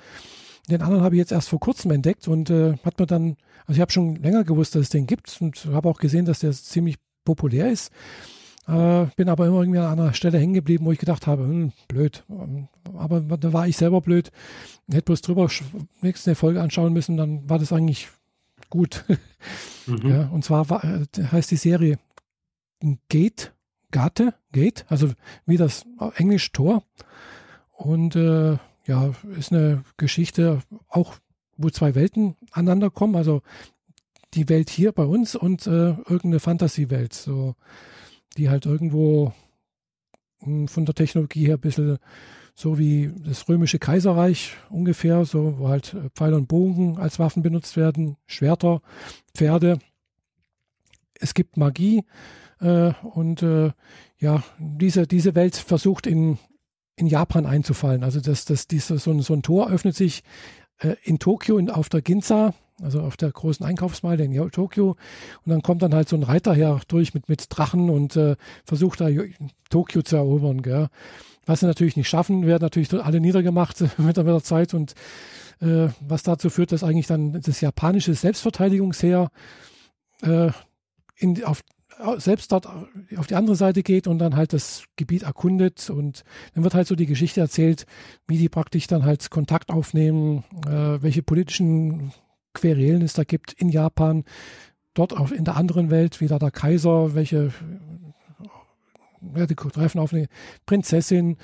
Den 0.69 0.83
anderen 0.83 1.03
habe 1.03 1.15
ich 1.15 1.21
jetzt 1.21 1.33
erst 1.33 1.49
vor 1.49 1.61
kurzem 1.61 1.91
entdeckt 1.91 2.29
und 2.29 2.51
äh, 2.51 2.75
hat 2.85 2.99
mir 2.99 3.07
dann, 3.07 3.37
also 3.67 3.79
ich 3.79 3.81
habe 3.81 3.93
schon 3.93 4.17
länger 4.17 4.45
gewusst, 4.45 4.75
dass 4.75 4.83
es 4.83 4.89
den 4.91 5.07
gibt 5.07 5.37
und 5.41 5.67
habe 5.73 5.89
auch 5.89 5.99
gesehen, 5.99 6.27
dass 6.27 6.41
der 6.41 6.53
ziemlich 6.53 6.97
populär 7.25 7.71
ist. 7.71 7.91
Äh, 8.69 9.07
bin 9.17 9.29
aber 9.29 9.47
immer 9.47 9.61
irgendwie 9.61 9.81
an 9.81 9.99
einer 9.99 10.15
Stelle 10.15 10.39
hängen 10.39 10.55
geblieben, 10.55 10.85
wo 10.85 10.93
ich 10.93 10.99
gedacht 10.99 11.27
habe, 11.27 11.43
hm, 11.43 11.73
blöd. 11.89 12.25
Aber 12.97 13.21
da 13.21 13.53
war 13.53 13.67
ich 13.67 13.77
selber 13.77 14.01
blöd. 14.01 14.31
Hätte 14.91 15.07
bloß 15.07 15.23
drüber 15.23 15.49
nächste 16.03 16.35
Folge 16.35 16.61
anschauen 16.61 16.93
müssen, 16.93 17.17
dann 17.17 17.49
war 17.49 17.59
das 17.59 17.73
eigentlich 17.73 18.09
gut. 18.69 19.05
Mhm. 19.87 20.09
Ja, 20.09 20.29
und 20.29 20.45
zwar 20.45 20.71
war, 20.71 20.85
äh, 20.85 21.07
heißt 21.17 21.51
die 21.51 21.57
Serie 21.57 21.99
Gate, 23.09 23.53
Gate, 23.91 24.35
Gate, 24.53 24.85
also 24.89 25.11
wie 25.47 25.57
das 25.57 25.85
Englisch 26.17 26.53
Tor. 26.53 26.85
Und 27.73 28.15
äh, 28.15 28.59
ja, 28.91 29.15
ist 29.39 29.53
eine 29.53 29.85
Geschichte 29.99 30.63
auch, 30.89 31.15
wo 31.57 31.71
zwei 31.71 31.95
Welten 31.95 32.37
aneinander 32.51 32.91
kommen. 32.91 33.15
Also 33.15 33.43
die 34.35 34.49
Welt 34.49 34.69
hier 34.69 34.91
bei 34.91 35.05
uns 35.05 35.37
und 35.37 35.67
äh, 35.69 35.91
irgendeine 35.91 36.41
Fantasiewelt, 36.41 37.13
so, 37.13 37.55
die 38.37 38.51
halt 38.51 38.67
irgendwo 38.67 39.33
mh, 40.41 40.47
hm, 40.47 40.69
von 40.69 40.85
der 40.87 40.97
Technologie 40.97 41.47
her 41.47 41.55
ein 41.55 41.61
bisschen 41.61 41.99
so 42.57 42.79
wie 42.81 43.13
das 43.25 43.49
römische 43.49 43.79
Kaiserreich 43.79 44.57
ungefähr, 44.71 45.25
so 45.25 45.59
wo 45.59 45.69
halt 45.69 45.95
äh, 45.95 46.11
Pfeil 46.11 46.35
und 46.35 46.49
Bogen 46.49 46.99
als 46.99 47.21
Waffen 47.21 47.45
benutzt 47.45 47.77
werden, 47.77 48.17
Schwerter, 48.27 48.83
Pferde. 49.35 49.79
Es 51.15 51.33
gibt 51.35 51.57
Magie 51.57 52.05
äh, 52.59 52.93
und 53.15 53.43
äh, 53.45 53.71
ja, 54.19 54.43
diese, 54.59 55.07
diese 55.07 55.37
Welt 55.37 55.55
versucht 55.55 56.09
in, 56.09 56.39
in 57.01 57.07
Japan 57.07 57.47
einzufallen. 57.47 58.05
Also 58.05 58.21
dass 58.21 58.45
das, 58.45 58.69
diese, 58.69 58.99
so, 58.99 59.11
ein, 59.11 59.21
so 59.21 59.35
ein 59.35 59.43
Tor 59.43 59.71
öffnet 59.71 59.97
sich 59.97 60.23
äh, 60.79 60.97
in 61.03 61.19
Tokio 61.19 61.57
in, 61.57 61.71
auf 61.71 61.89
der 61.89 62.03
Ginza, 62.03 62.53
also 62.83 63.01
auf 63.01 63.17
der 63.17 63.31
großen 63.31 63.65
Einkaufsmeile 63.65 64.25
in 64.25 64.51
Tokio. 64.51 64.91
Und 65.45 65.51
dann 65.51 65.63
kommt 65.63 65.83
dann 65.83 65.95
halt 65.95 66.09
so 66.09 66.17
ein 66.17 66.23
Reiter 66.23 66.55
her 66.55 66.81
durch 66.89 67.15
mit, 67.15 67.29
mit 67.29 67.47
Drachen 67.49 67.89
und 67.89 68.17
äh, 68.17 68.37
versucht 68.65 69.01
da 69.01 69.09
Tokio 69.71 70.03
zu 70.03 70.17
erobern. 70.17 70.63
Gell? 70.63 70.89
Was 71.47 71.61
sie 71.61 71.67
natürlich 71.67 71.97
nicht 71.97 72.09
schaffen, 72.09 72.47
werden 72.47 72.63
natürlich 72.63 72.93
alle 72.93 73.21
niedergemacht 73.21 73.83
mit 73.99 74.17
der 74.17 74.43
Zeit 74.43 74.75
und 74.75 74.95
äh, 75.61 75.89
was 76.07 76.23
dazu 76.23 76.51
führt, 76.51 76.73
dass 76.73 76.85
eigentlich 76.85 77.07
dann 77.07 77.41
das 77.41 77.63
japanische 77.63 78.15
Selbstverteidigungsheer 78.15 79.31
äh, 80.23 80.51
in, 81.17 81.45
auf, 81.45 81.63
selbst 82.19 82.53
dort 82.53 82.67
auf 83.17 83.27
die 83.27 83.35
andere 83.35 83.57
Seite 83.57 83.83
geht 83.83 84.07
und 84.07 84.19
dann 84.19 84.37
halt 84.37 84.53
das 84.53 84.85
Gebiet 84.97 85.23
erkundet 85.23 85.91
und 85.91 86.25
dann 86.55 86.65
wird 86.65 86.75
halt 86.75 86.87
so 86.87 86.95
die 86.95 87.07
Geschichte 87.07 87.41
erzählt, 87.41 87.87
wie 88.27 88.39
die 88.39 88.49
praktisch 88.49 88.87
dann 88.87 89.05
halt 89.05 89.31
Kontakt 89.31 89.71
aufnehmen, 89.71 90.45
äh, 90.67 91.03
welche 91.03 91.23
politischen 91.23 92.13
Querelen 92.55 93.03
es 93.03 93.13
da 93.13 93.25
gibt 93.25 93.53
in 93.53 93.69
Japan, 93.69 94.25
dort 94.95 95.17
auch 95.17 95.31
in 95.31 95.45
der 95.45 95.57
anderen 95.57 95.91
Welt, 95.91 96.21
wie 96.21 96.27
da 96.27 96.39
der 96.39 96.51
Kaiser, 96.51 97.15
welche 97.15 97.53
ja, 99.37 99.47
die 99.47 99.55
treffen 99.55 100.01
auf 100.01 100.13
eine 100.15 100.29
Prinzessin, 100.67 101.37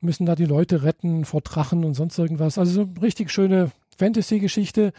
müssen 0.00 0.26
da 0.26 0.36
die 0.36 0.44
Leute 0.44 0.82
retten 0.84 1.24
vor 1.24 1.40
Drachen 1.40 1.84
und 1.84 1.94
sonst 1.94 2.18
irgendwas. 2.18 2.58
Also 2.58 2.72
so 2.72 2.82
eine 2.82 3.02
richtig 3.02 3.30
schöne 3.30 3.72
Fantasy-Geschichte, 3.98 4.92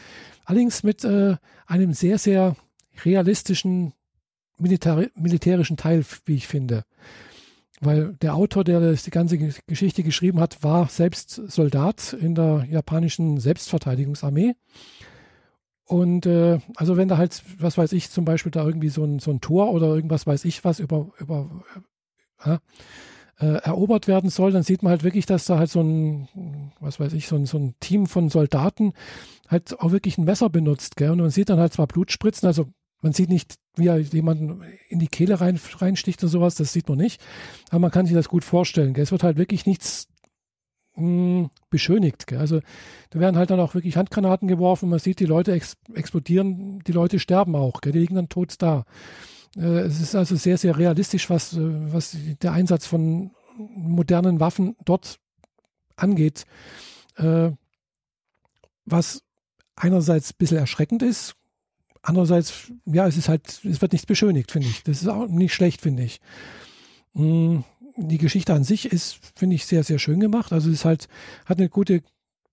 allerdings 0.44 0.84
mit 0.84 1.04
äh, 1.04 1.38
einem 1.66 1.94
sehr, 1.94 2.18
sehr 2.18 2.56
realistischen 3.04 3.94
Militär 4.58 5.10
militärischen 5.16 5.78
Teil, 5.78 6.06
wie 6.26 6.36
ich 6.36 6.48
finde. 6.48 6.84
Weil 7.82 8.14
der 8.22 8.36
Autor, 8.36 8.64
der 8.64 8.80
das, 8.80 9.04
die 9.04 9.12
ganze 9.12 9.38
Geschichte 9.38 10.04
geschrieben 10.04 10.40
hat, 10.40 10.64
war 10.64 10.88
selbst 10.88 11.42
Soldat 11.48 12.14
in 12.14 12.34
der 12.34 12.66
japanischen 12.70 13.38
Selbstverteidigungsarmee 13.38 14.56
und 15.86 16.26
äh, 16.26 16.60
also 16.76 16.98
wenn 16.98 17.08
da 17.08 17.18
halt, 17.18 17.44
was 17.60 17.78
weiß 17.78 17.94
ich, 17.94 18.10
zum 18.10 18.26
Beispiel 18.26 18.52
da 18.52 18.66
irgendwie 18.66 18.90
so 18.90 19.04
ein, 19.04 19.20
so 19.20 19.32
ein 19.32 19.40
Tor 19.40 19.72
oder 19.72 19.94
irgendwas 19.94 20.26
weiß 20.26 20.46
ich 20.46 20.64
was 20.64 20.80
über, 20.80 21.12
über 21.20 21.64
äh, 22.44 22.58
äh, 23.40 23.58
erobert 23.62 24.08
werden 24.08 24.32
soll, 24.32 24.52
dann 24.52 24.64
sieht 24.64 24.82
man 24.82 24.92
halt 24.92 25.04
wirklich, 25.04 25.28
dass 25.28 25.46
da 25.46 25.60
halt 25.60 25.70
so 25.70 25.82
ein, 25.82 26.72
was 26.80 27.00
weiß 27.00 27.14
ich, 27.14 27.28
so 27.28 27.36
ein, 27.36 27.46
so 27.46 27.60
ein 27.60 27.76
Team 27.82 28.08
von 28.08 28.30
Soldaten 28.30 28.94
halt 29.48 29.80
auch 29.80 29.92
wirklich 29.92 30.18
ein 30.18 30.26
Messer 30.26 30.50
benutzt, 30.50 30.96
gell? 30.96 31.12
Und 31.12 31.20
man 31.20 31.30
sieht 31.30 31.50
dann 31.50 31.60
halt 31.60 31.74
zwar 31.74 31.86
Blutspritzen, 31.86 32.48
also 32.48 32.66
man 33.02 33.14
sieht 33.14 33.30
nicht, 33.30 33.56
wie 33.78 33.88
er 33.88 34.00
jemanden 34.00 34.62
in 34.90 35.00
die 35.00 35.08
Kehle 35.08 35.40
rein, 35.42 35.60
reinsticht 35.78 36.24
und 36.24 36.30
sowas, 36.30 36.56
das 36.56 36.74
sieht 36.74 36.88
man 36.88 36.98
nicht. 36.98 37.22
Aber 37.70 37.80
man 37.80 37.92
kann 37.92 38.06
sich 38.06 38.16
das 38.16 38.30
gut 38.30 38.44
vorstellen. 38.44 38.94
Gell? 38.94 39.04
Es 39.04 39.12
wird 39.12 39.24
halt 39.24 39.38
wirklich 39.38 39.66
nichts 39.66 40.08
mh, 40.96 41.04
hm, 41.04 41.50
beschönigt. 41.70 42.28
Gell? 42.28 42.40
Also 42.40 42.62
da 43.10 43.20
werden 43.20 43.38
halt 43.38 43.50
dann 43.50 43.60
auch 43.60 43.74
wirklich 43.74 43.98
Handgranaten 43.98 44.48
geworfen. 44.48 44.90
Man 44.90 45.00
sieht, 45.00 45.20
die 45.20 45.26
Leute 45.26 45.52
ex 45.54 45.78
explodieren, 45.94 46.80
die 46.80 46.92
Leute 46.92 47.20
sterben 47.20 47.56
auch. 47.56 47.82
Gell? 47.82 47.94
Die 47.94 48.00
liegen 48.00 48.16
dann 48.16 48.30
tot 48.30 48.56
da. 48.60 48.86
Äh, 49.58 49.82
es 49.82 50.02
ist 50.02 50.16
also 50.16 50.36
sehr, 50.36 50.58
sehr 50.58 50.78
realistisch, 50.78 51.30
was, 51.30 51.54
äh, 51.54 51.94
was 51.94 52.18
der 52.42 52.54
Einsatz 52.54 52.86
von 52.86 53.32
modernen 53.58 54.40
Waffen 54.40 54.76
dort 54.84 55.20
angeht. 55.96 56.46
Äh, 57.16 57.52
was 58.86 59.24
einerseits 59.76 60.32
ein 60.32 60.38
bisschen 60.38 60.58
erschreckend 60.58 61.04
ist, 61.04 61.36
andererseits, 62.06 62.72
ja, 62.86 63.08
es 63.08 63.18
ist 63.18 63.30
halt, 63.30 63.62
es 63.64 63.82
wird 63.82 63.92
nichts 63.92 64.06
beschönigt, 64.06 64.52
finde 64.52 64.68
ich. 64.68 64.84
Das 64.84 65.02
ist 65.02 65.08
auch 65.08 65.28
nicht 65.28 65.54
schlecht, 65.54 65.82
finde 65.82 66.04
ich. 66.04 66.22
Mm, 67.14 67.60
die 67.98 68.18
Geschichte 68.18 68.54
an 68.54 68.64
sich 68.64 68.92
ist, 68.92 69.20
finde 69.36 69.56
ich, 69.56 69.66
sehr, 69.66 69.84
sehr 69.84 70.00
schön 70.00 70.20
gemacht. 70.20 70.54
Also 70.54 70.70
es 70.70 70.76
ist 70.76 70.86
halt, 70.86 71.08
hat 71.46 71.58
eine 71.58 71.70
gute 71.70 72.04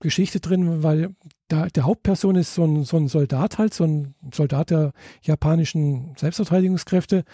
Geschichte 0.00 0.40
drin, 0.40 0.82
weil 0.82 1.14
da, 1.48 1.66
der 1.66 1.84
Hauptperson 1.84 2.36
ist 2.36 2.54
so 2.54 2.64
ein, 2.64 2.84
so 2.84 2.96
ein 2.96 3.08
Soldat 3.08 3.58
halt, 3.58 3.74
so 3.74 3.84
ein 3.84 4.14
Soldat 4.32 4.70
der 4.70 4.92
japanischen 5.22 6.14
Selbstverteidigungskräfte, 6.16 7.24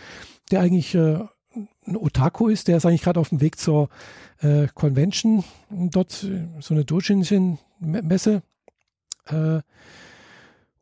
der 0.50 0.60
eigentlich 0.60 0.94
äh, 0.94 1.20
ein 1.86 1.96
Otaku 1.96 2.48
ist, 2.48 2.68
der 2.68 2.76
ist 2.76 2.86
eigentlich 2.86 3.02
gerade 3.02 3.20
auf 3.20 3.30
dem 3.30 3.40
Weg 3.40 3.58
zur 3.58 3.88
äh, 4.40 4.66
Convention, 4.74 5.44
dort 5.70 6.24
äh, 6.24 6.46
so 6.60 6.74
eine 6.74 6.84
Dojinsin-Messe. 6.84 8.42
Äh, 9.26 9.60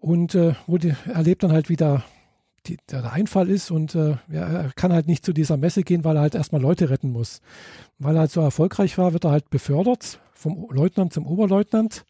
und 0.07 0.37
äh, 0.37 0.55
die, 0.69 0.95
erlebt 1.13 1.43
dann 1.43 1.51
halt, 1.51 1.69
wie 1.69 1.75
da 1.75 2.05
die, 2.67 2.79
der 2.91 3.13
Einfall 3.13 3.51
ist 3.51 3.73
und 3.73 3.97
äh, 3.97 4.15
er 4.31 4.71
kann 4.77 4.93
halt 4.93 5.09
nicht 5.09 5.25
zu 5.25 5.33
dieser 5.33 5.57
Messe 5.57 5.83
gehen, 5.83 6.05
weil 6.05 6.15
er 6.15 6.23
halt 6.23 6.37
erstmal 6.37 6.63
Leute 6.63 6.91
retten 6.91 7.11
muss. 7.11 7.41
Weil 7.99 8.15
er 8.15 8.21
halt 8.21 8.31
so 8.31 8.41
erfolgreich 8.41 8.99
war, 8.99 9.13
wird 9.13 9.25
er 9.25 9.33
halt 9.33 9.51
befördert 9.51 10.21
vom 10.33 10.69
Leutnant 10.71 11.13
zum 11.13 11.27
Oberleutnant 11.27 12.05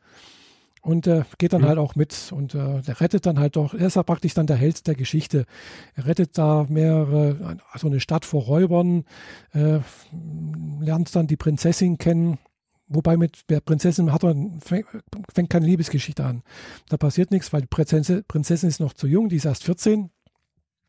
und 0.82 1.06
äh, 1.06 1.24
geht 1.38 1.54
dann 1.54 1.62
mhm. 1.62 1.68
halt 1.68 1.78
auch 1.78 1.94
mit 1.94 2.32
und 2.32 2.54
äh, 2.54 2.82
der 2.82 3.00
rettet 3.00 3.24
dann 3.24 3.38
halt 3.38 3.56
doch, 3.56 3.72
er 3.72 3.86
ist 3.86 3.96
ja 3.96 4.02
praktisch 4.02 4.34
dann 4.34 4.46
der 4.46 4.56
Held 4.56 4.86
der 4.86 4.94
Geschichte. 4.94 5.46
Er 5.94 6.04
rettet 6.04 6.36
da 6.36 6.66
mehrere, 6.68 7.56
also 7.72 7.86
eine 7.86 8.00
Stadt 8.00 8.26
vor 8.26 8.42
Räubern, 8.42 9.04
äh, 9.54 9.78
lernt 10.80 11.16
dann 11.16 11.28
die 11.28 11.36
Prinzessin 11.36 11.96
kennen, 11.96 12.38
Wobei 12.88 13.16
mit 13.16 13.50
der 13.50 13.60
Prinzessin 13.60 14.12
hat 14.12 14.22
er, 14.22 14.36
fängt 14.60 15.50
keine 15.50 15.66
Liebesgeschichte 15.66 16.24
an. 16.24 16.42
Da 16.88 16.96
passiert 16.96 17.32
nichts, 17.32 17.52
weil 17.52 17.62
die 17.62 17.66
Prinzessin, 17.66 18.68
ist 18.68 18.80
noch 18.80 18.92
zu 18.92 19.08
jung, 19.08 19.28
die 19.28 19.36
ist 19.36 19.44
erst 19.44 19.64
14, 19.64 20.10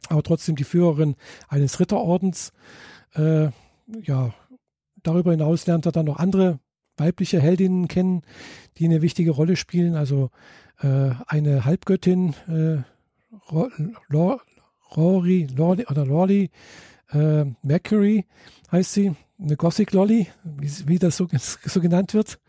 aber 0.09 0.21
trotzdem 0.21 0.55
die 0.55 0.63
Führerin 0.63 1.15
eines 1.47 1.79
Ritterordens. 1.79 2.53
Äh, 3.15 3.49
ja, 4.03 4.33
darüber 5.01 5.31
hinaus 5.31 5.65
lernt 5.65 5.87
er 5.87 5.91
dann 5.91 6.05
noch 6.05 6.17
andere 6.17 6.59
weibliche 6.97 7.39
Heldinnen 7.39 7.87
kennen, 7.87 8.21
die 8.77 8.85
eine 8.85 9.01
wichtige 9.01 9.31
Rolle 9.31 9.55
spielen. 9.55 9.95
Also 9.95 10.29
äh, 10.81 11.11
eine 11.27 11.65
Halbgöttin, 11.65 12.35
äh, 12.47 12.83
Rory, 14.95 15.47
Lordy 15.55 15.85
oder 15.87 16.05
Lordy, 16.05 16.51
äh, 17.11 17.45
Mercury 17.61 18.25
heißt 18.71 18.93
sie, 18.93 19.15
eine 19.39 19.55
Gothic 19.55 19.91
Lolly, 19.91 20.27
wie, 20.43 20.99
das 20.99 21.17
so, 21.17 21.27
so 21.31 21.81
genannt 21.81 22.13
wird. 22.13 22.39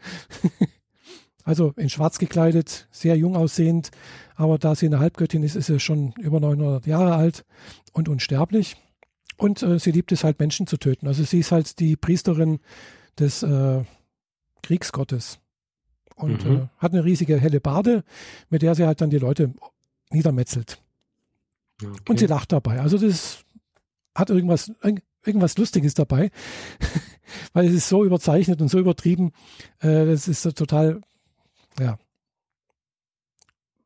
also 1.45 1.72
in 1.76 1.91
schwarz 1.91 2.18
gekleidet, 2.18 2.89
sehr 2.91 3.16
jung 3.16 3.36
aussehend, 3.36 3.91
aber 4.36 4.59
da 4.59 4.74
sie 4.74 4.86
eine 4.86 4.99
Halbgöttin 4.99 5.43
ist, 5.43 5.57
ist 5.57 5.66
sie 5.66 5.80
schon 5.80 6.12
über 6.18 6.41
900 6.41 6.86
Jahre 6.86 7.14
alt 7.14 7.45
und 7.93 8.09
unsterblich. 8.09 8.76
Und 9.36 9.62
äh, 9.62 9.78
sie 9.78 9.93
liebt 9.93 10.12
es 10.12 10.24
halt, 10.24 10.41
Menschen 10.41 10.66
zu 10.66 10.76
töten. 10.76 11.07
Also 11.07 11.22
sie 11.24 11.39
ist 11.39 11.53
halt 11.53 11.78
die 11.78 11.97
Priesterin 11.97 12.61
des 13.18 13.43
äh, 13.43 13.84
Kriegsgottes 14.62 15.39
und 16.16 16.45
mhm. 16.45 16.57
äh, 16.57 16.66
hat 16.78 16.93
eine 16.93 17.05
riesige 17.05 17.39
helle 17.39 17.61
Bade, 17.61 18.05
mit 18.51 18.62
der 18.62 18.74
sie 18.74 18.84
halt 18.84 19.01
dann 19.01 19.11
die 19.11 19.18
Leute 19.18 19.55
niedermetzelt. 20.11 20.78
Okay. 21.82 22.01
Und 22.09 22.18
sie 22.18 22.26
lacht 22.26 22.53
dabei. 22.53 22.80
Also 22.80 22.99
das 22.99 23.45
hat 24.14 24.30
irgendwas, 24.30 24.72
irgendwas 25.29 25.57
Lustiges 25.59 25.95
dabei, 25.95 26.31
weil 27.53 27.66
es 27.66 27.74
ist 27.74 27.89
so 27.89 28.05
überzeichnet 28.05 28.61
und 28.61 28.68
so 28.68 28.79
übertrieben. 28.79 29.33
Äh, 29.81 30.07
das 30.07 30.29
ist 30.29 30.43
so 30.43 30.51
total, 30.51 31.01
ja. 31.79 31.99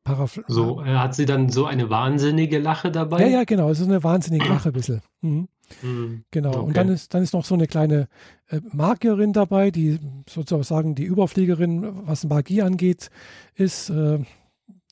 Paraph 0.03 0.41
so, 0.47 0.81
äh, 0.81 0.95
hat 0.95 1.15
sie 1.15 1.25
dann 1.25 1.49
so 1.49 1.65
eine 1.65 1.89
wahnsinnige 1.89 2.59
Lache 2.59 2.91
dabei? 2.91 3.21
Ja, 3.21 3.27
ja, 3.27 3.43
genau. 3.45 3.69
Es 3.69 3.79
ist 3.79 3.87
eine 3.87 4.03
wahnsinnige 4.03 4.45
Lache 4.49 4.69
ein 4.69 4.73
bisschen. 4.73 5.01
Mhm. 5.21 5.47
Mhm. 5.81 6.25
Genau. 6.31 6.49
Okay. 6.49 6.59
Und 6.59 6.77
dann 6.77 6.89
ist, 6.89 7.13
dann 7.13 7.23
ist 7.23 7.33
noch 7.33 7.45
so 7.45 7.55
eine 7.55 7.67
kleine 7.67 8.09
äh, 8.49 8.59
Magierin 8.73 9.31
dabei, 9.31 9.71
die 9.71 9.99
sozusagen 10.29 10.95
die 10.95 11.05
Überfliegerin, 11.05 12.05
was 12.05 12.25
Magie 12.25 12.61
angeht, 12.61 13.09
ist. 13.55 13.89
Äh, 13.89 14.19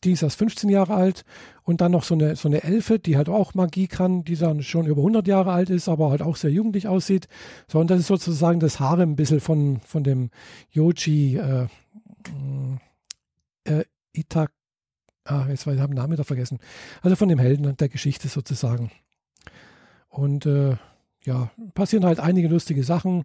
die 0.03 0.13
ist 0.13 0.23
erst 0.23 0.39
15 0.39 0.69
Jahre 0.69 0.95
alt 0.95 1.23
und 1.71 1.81
dann 1.81 1.91
noch 1.91 2.03
so 2.03 2.13
eine, 2.13 2.35
so 2.35 2.47
eine 2.47 2.63
Elfe, 2.63 2.99
die 2.99 3.17
halt 3.17 3.29
auch 3.29 3.53
Magie 3.53 3.87
kann, 3.87 4.23
die 4.23 4.35
dann 4.35 4.61
schon 4.61 4.85
über 4.85 5.01
100 5.01 5.27
Jahre 5.27 5.51
alt 5.51 5.69
ist, 5.69 5.89
aber 5.89 6.11
halt 6.11 6.21
auch 6.21 6.35
sehr 6.35 6.51
jugendlich 6.51 6.87
aussieht. 6.87 7.27
So, 7.67 7.79
und 7.79 7.89
das 7.89 8.01
ist 8.01 8.07
sozusagen 8.07 8.59
das 8.59 8.79
Harem 8.79 9.11
ein 9.11 9.15
bisschen 9.15 9.39
von, 9.39 9.79
von 9.79 10.03
dem 10.03 10.29
Yoji 10.71 11.37
äh, 11.37 11.67
äh, 13.63 13.85
Itak, 14.13 14.51
ah, 15.25 15.45
jetzt 15.49 15.65
habe 15.65 15.75
ich 15.75 15.81
den 15.81 15.93
Namen 15.95 16.13
wieder 16.13 16.23
vergessen. 16.23 16.59
Also 17.01 17.15
von 17.15 17.29
dem 17.29 17.39
Helden 17.39 17.75
der 17.77 17.89
Geschichte 17.89 18.27
sozusagen. 18.27 18.91
Und 20.09 20.45
äh, 20.45 20.75
ja, 21.23 21.51
passieren 21.73 22.05
halt 22.05 22.19
einige 22.19 22.47
lustige 22.47 22.83
Sachen. 22.83 23.23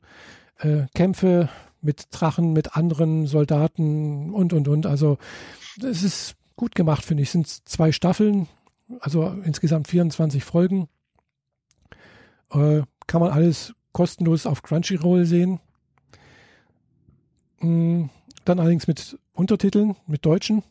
Äh, 0.59 0.87
Kämpfe 0.95 1.49
mit 1.81 2.09
Drachen, 2.11 2.53
mit 2.53 2.77
anderen 2.77 3.27
Soldaten 3.27 4.33
und, 4.33 4.53
und, 4.53 4.69
und. 4.69 4.87
Also, 4.87 5.19
es 5.83 6.03
ist 6.03 6.36
gut 6.57 6.75
gemacht, 6.75 7.05
finde 7.05 7.23
ich. 7.23 7.29
Es 7.29 7.33
sind 7.33 7.47
zwei 7.47 7.93
Staffeln, 7.93 8.49
also 9.01 9.29
insgesamt 9.45 9.89
24 9.89 10.45
Folgen. 10.45 10.89
Äh, 12.51 12.83
kann 13.07 13.21
man 13.21 13.31
alles 13.31 13.75
kostenlos 13.93 14.47
auf 14.47 14.63
Crunchyroll 14.63 15.25
sehen. 15.25 15.61
Mhm, 17.61 18.11
dann 18.45 18.61
allerdings 18.61 18.87
mit 18.87 19.19
Untertiteln, 19.33 19.97
mit 20.07 20.25
Deutschen. 20.25 20.63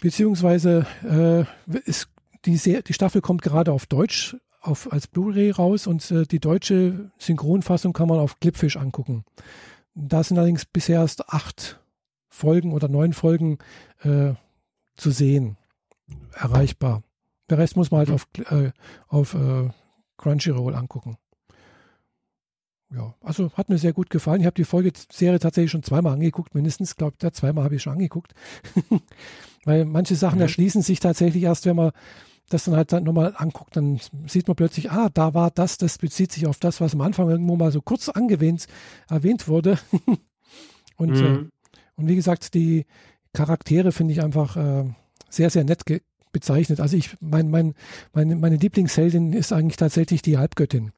Beziehungsweise 0.00 0.86
äh, 1.02 1.78
ist 1.84 2.08
die, 2.44 2.56
Se 2.56 2.82
die 2.82 2.92
Staffel 2.92 3.20
kommt 3.20 3.42
gerade 3.42 3.72
auf 3.72 3.86
Deutsch 3.86 4.36
auf, 4.60 4.92
als 4.92 5.06
Blu-ray 5.06 5.50
raus 5.50 5.86
und 5.86 6.10
äh, 6.10 6.24
die 6.24 6.40
deutsche 6.40 7.10
Synchronfassung 7.18 7.92
kann 7.92 8.08
man 8.08 8.18
auf 8.18 8.40
Clipfish 8.40 8.76
angucken. 8.76 9.24
Da 9.94 10.22
sind 10.22 10.38
allerdings 10.38 10.64
bisher 10.64 11.00
erst 11.00 11.28
acht 11.28 11.80
Folgen 12.28 12.72
oder 12.72 12.88
neun 12.88 13.12
Folgen 13.12 13.58
äh, 14.02 14.34
zu 14.96 15.10
sehen, 15.10 15.56
erreichbar. 16.32 17.02
Der 17.50 17.58
Rest 17.58 17.76
muss 17.76 17.90
man 17.90 17.98
halt 17.98 18.10
auf, 18.10 18.26
äh, 18.50 18.72
auf 19.08 19.34
äh, 19.34 19.68
Crunchyroll 20.16 20.74
angucken. 20.74 21.16
Ja, 22.90 23.14
also 23.22 23.50
hat 23.54 23.68
mir 23.68 23.78
sehr 23.78 23.92
gut 23.92 24.08
gefallen. 24.08 24.40
Ich 24.40 24.46
habe 24.46 24.54
die 24.54 24.64
Folge 24.64 24.92
Serie 25.10 25.40
tatsächlich 25.40 25.70
schon 25.70 25.82
zweimal 25.82 26.12
angeguckt, 26.12 26.54
mindestens. 26.54 26.92
Ich 26.92 26.96
glaube, 26.96 27.16
zweimal 27.32 27.64
habe 27.64 27.74
ich 27.74 27.82
schon 27.82 27.94
angeguckt. 27.94 28.34
Weil 29.64 29.84
manche 29.84 30.14
Sachen 30.14 30.36
mhm. 30.36 30.42
erschließen 30.42 30.82
sich 30.82 31.00
tatsächlich 31.00 31.42
erst, 31.42 31.66
wenn 31.66 31.76
man 31.76 31.92
das 32.50 32.64
dann 32.64 32.76
halt 32.76 32.92
dann 32.92 33.04
nochmal 33.04 33.34
anguckt, 33.36 33.76
dann 33.76 33.98
sieht 34.26 34.46
man 34.46 34.54
plötzlich, 34.54 34.90
ah, 34.90 35.08
da 35.12 35.32
war 35.32 35.50
das, 35.50 35.78
das 35.78 35.98
bezieht 35.98 36.30
sich 36.30 36.46
auf 36.46 36.58
das, 36.58 36.80
was 36.80 36.94
am 36.94 37.00
Anfang 37.00 37.30
irgendwo 37.30 37.56
mal 37.56 37.72
so 37.72 37.80
kurz 37.80 38.10
angewähnt, 38.10 38.66
erwähnt 39.08 39.48
wurde. 39.48 39.78
und, 40.96 41.10
mhm. 41.10 41.24
äh, 41.24 41.72
und 41.96 42.08
wie 42.08 42.16
gesagt, 42.16 42.54
die, 42.54 42.84
Charaktere 43.34 43.92
finde 43.92 44.14
ich 44.14 44.22
einfach 44.22 44.56
äh, 44.56 44.84
sehr, 45.28 45.50
sehr 45.50 45.64
nett 45.64 45.82
bezeichnet. 46.32 46.80
Also 46.80 46.96
ich, 46.96 47.16
mein, 47.20 47.50
mein, 47.50 47.74
meine, 48.14 48.36
meine 48.36 48.56
Lieblingsheldin 48.56 49.32
ist 49.34 49.52
eigentlich 49.52 49.76
tatsächlich 49.76 50.22
die 50.22 50.38
Halbgöttin. 50.38 50.92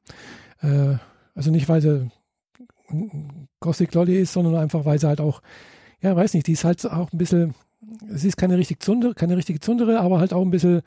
Äh, 0.61 0.97
also 1.35 1.51
nicht, 1.51 1.69
weil 1.69 1.81
sie 1.81 2.11
Gothic 3.61 3.95
Lolly 3.95 4.21
ist, 4.21 4.33
sondern 4.33 4.55
einfach, 4.57 4.85
weil 4.85 4.99
sie 4.99 5.09
halt 5.09 5.21
auch, 5.21 5.43
ja, 6.01 6.15
weiß 6.15 6.35
nicht, 6.35 6.47
die 6.47 6.53
ist 6.53 6.65
halt 6.65 6.85
auch 6.87 7.13
ein 7.13 7.19
bisschen, 7.19 7.55
sie 8.09 8.29
ist 8.29 8.37
keine 8.37 8.59
richtig 8.59 8.83
Zundere, 8.83 9.15
keine 9.15 9.37
richtige 9.37 9.61
Zundere, 9.61 10.01
aber 10.01 10.21
halt 10.21 10.33
auch 10.33 10.43
ein 10.43 10.51
bisschen, 10.51 10.83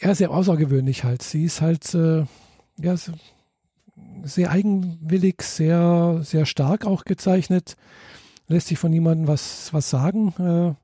ja, 0.00 0.14
sehr 0.14 0.30
außergewöhnlich 0.30 1.04
halt. 1.04 1.22
Sie 1.22 1.44
ist 1.44 1.60
halt, 1.60 1.94
äh, 1.94 2.24
ja, 2.80 2.94
sehr 4.24 4.50
eigenwillig, 4.50 5.42
sehr, 5.42 6.20
sehr 6.22 6.46
stark 6.46 6.86
auch 6.86 7.04
gezeichnet 7.04 7.76
lässt 8.46 8.68
sich 8.68 8.78
von 8.78 8.90
niemandem 8.90 9.28
was, 9.28 9.72
was 9.72 9.90
sagen. 9.90 10.76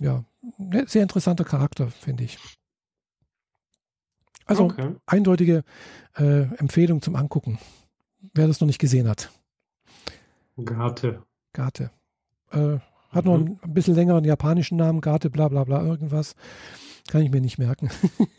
Äh, 0.00 0.04
ja, 0.04 0.24
ne, 0.58 0.84
sehr 0.86 1.02
interessanter 1.02 1.44
Charakter, 1.44 1.88
finde 1.88 2.24
ich. 2.24 2.38
Also 4.44 4.64
okay. 4.64 4.94
eindeutige 5.06 5.64
äh, 6.16 6.42
Empfehlung 6.58 7.02
zum 7.02 7.16
Angucken. 7.16 7.58
wer 8.32 8.46
das 8.46 8.60
noch 8.60 8.66
nicht 8.66 8.78
gesehen 8.78 9.08
hat. 9.08 9.32
Garte. 10.64 11.22
Garte. 11.52 11.90
Äh, 12.52 12.78
hat 13.10 13.24
mhm. 13.24 13.30
noch 13.30 13.38
ein, 13.38 13.60
ein 13.62 13.74
bisschen 13.74 13.94
längeren 13.94 14.24
japanischen 14.24 14.76
Namen, 14.76 15.00
Garte, 15.00 15.30
bla 15.30 15.48
bla 15.48 15.64
bla, 15.64 15.82
irgendwas. 15.82 16.34
Kann 17.08 17.22
ich 17.22 17.30
mir 17.30 17.40
nicht 17.40 17.58
merken. 17.58 17.90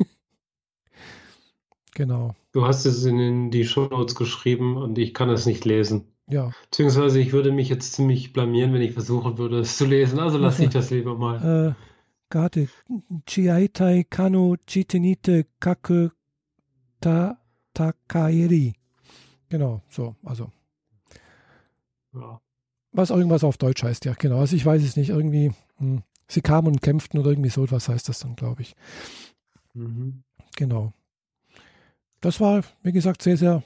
genau. 1.93 2.36
Du 2.52 2.66
hast 2.66 2.86
es 2.86 3.04
in 3.04 3.52
die 3.52 3.66
Shownotes 3.66 4.16
geschrieben 4.16 4.78
und 4.78 4.98
ich 4.98 5.14
kann 5.14 5.30
es 5.30 5.45
nicht 5.45 5.66
lesen. 5.66 6.14
Ja. 6.30 6.51
Beziehungsweise 6.63 7.19
ich 7.19 7.32
würde 7.32 7.51
mich 7.51 7.69
jetzt 7.69 7.93
ziemlich 7.93 8.34
blamieren, 8.34 8.73
wenn 8.73 8.82
ich 8.82 8.93
versuchen 8.93 9.38
würde, 9.38 9.59
es 9.59 9.78
zu 9.78 9.86
lesen. 9.86 10.19
Also 10.19 10.38
lass 10.38 10.59
ich 10.59 10.69
das 10.69 10.89
lieber 10.89 11.15
mal. 11.15 11.69
Äh, 11.69 11.84
Garte. 12.30 12.67
Chiaitai 13.25 14.05
Kano 14.09 14.57
Chitenite 14.67 15.45
Kaku 15.59 16.09
Ta 16.99 17.38
Takaeri. 17.73 18.73
Genau, 19.49 19.82
so, 19.89 20.15
also. 20.25 20.51
Ja. 22.13 22.41
Was 22.91 23.11
irgendwas 23.11 23.43
auf 23.43 23.57
Deutsch 23.57 23.84
heißt, 23.84 24.05
ja, 24.05 24.13
genau. 24.13 24.39
Also 24.39 24.55
ich 24.55 24.65
weiß 24.65 24.84
es 24.84 24.97
nicht, 24.97 25.09
irgendwie, 25.09 25.51
hm, 25.78 26.03
sie 26.28 26.41
kamen 26.41 26.67
und 26.67 26.82
kämpften 26.82 27.19
oder 27.19 27.30
irgendwie 27.30 27.49
so 27.49 27.63
etwas 27.63 27.88
heißt 27.88 28.09
das 28.09 28.19
dann, 28.19 28.36
glaube 28.36 28.63
ich. 28.63 28.75
Mhm. 29.73 30.23
Genau. 30.57 30.91
Das 32.19 32.41
war, 32.41 32.63
wie 32.82 32.91
gesagt, 32.91 33.21
sehr, 33.21 33.38
sehr 33.38 33.63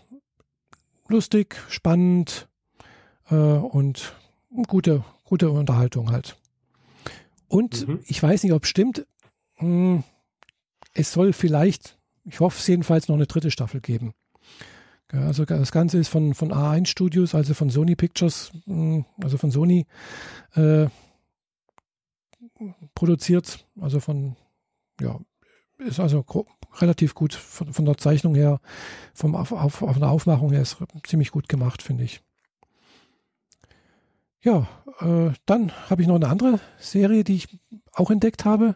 lustig, 1.07 1.55
spannend 1.69 2.49
äh, 3.31 3.35
und 3.35 4.13
gute, 4.67 5.03
gute 5.23 5.49
Unterhaltung 5.49 6.11
halt. 6.11 6.37
Und 7.47 7.87
mhm. 7.87 7.99
ich 8.05 8.21
weiß 8.21 8.43
nicht, 8.43 8.53
ob 8.53 8.63
es 8.63 8.69
stimmt, 8.69 9.05
mh, 9.59 9.63
hm, 9.65 10.03
es 10.93 11.11
soll 11.11 11.33
vielleicht, 11.33 11.97
ich 12.25 12.39
hoffe 12.39 12.59
es 12.59 12.67
jedenfalls, 12.67 13.07
noch 13.07 13.15
eine 13.15 13.27
dritte 13.27 13.51
Staffel 13.51 13.81
geben. 13.81 14.13
Also 15.07 15.43
das 15.43 15.73
Ganze 15.73 15.97
ist 15.97 16.07
von, 16.07 16.33
von 16.33 16.53
A1 16.53 16.87
Studios, 16.87 17.35
also 17.35 17.53
von 17.53 17.69
Sony 17.69 17.95
Pictures, 17.95 18.51
hm, 18.65 19.05
also 19.21 19.37
von 19.37 19.51
Sony 19.51 19.85
äh, 20.55 20.87
produziert. 22.95 23.65
Also 23.79 23.99
von, 23.99 24.35
ja, 25.01 25.19
ist 25.79 25.99
also 25.99 26.25
relativ 26.79 27.13
gut 27.13 27.33
von, 27.33 27.73
von 27.73 27.85
der 27.85 27.97
Zeichnung 27.97 28.35
her, 28.35 28.61
vom 29.13 29.35
auf, 29.35 29.51
auf, 29.51 29.81
auf 29.81 29.97
der 29.97 30.09
Aufmachung 30.09 30.51
her 30.51 30.61
ist 30.61 30.77
ziemlich 31.05 31.31
gut 31.31 31.49
gemacht, 31.49 31.81
finde 31.81 32.03
ich. 32.03 32.21
Ja, 34.43 34.67
äh, 34.99 35.31
dann 35.45 35.71
habe 35.89 36.01
ich 36.01 36.07
noch 36.07 36.15
eine 36.15 36.27
andere 36.27 36.59
Serie, 36.79 37.23
die 37.23 37.35
ich 37.35 37.59
auch 37.93 38.09
entdeckt 38.09 38.45
habe. 38.45 38.75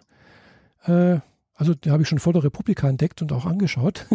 Äh, 0.84 1.20
also 1.56 1.74
die 1.74 1.90
habe 1.90 2.04
ich 2.04 2.10
schon 2.10 2.20
vor 2.20 2.34
der 2.34 2.44
Republika 2.44 2.88
entdeckt 2.88 3.22
und 3.22 3.32
auch 3.32 3.46
angeschaut. 3.46 4.06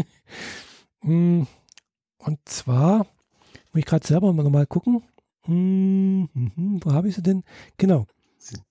Hm, 1.01 1.46
und 2.18 2.38
zwar, 2.44 2.98
muss 2.98 3.80
ich 3.80 3.86
gerade 3.86 4.07
selber 4.07 4.32
mal, 4.32 4.48
mal 4.48 4.66
gucken. 4.66 5.03
Hm, 5.42 6.28
hm, 6.32 6.80
wo 6.84 6.92
habe 6.92 7.09
ich 7.09 7.16
sie 7.16 7.22
denn? 7.22 7.42
Genau. 7.78 8.07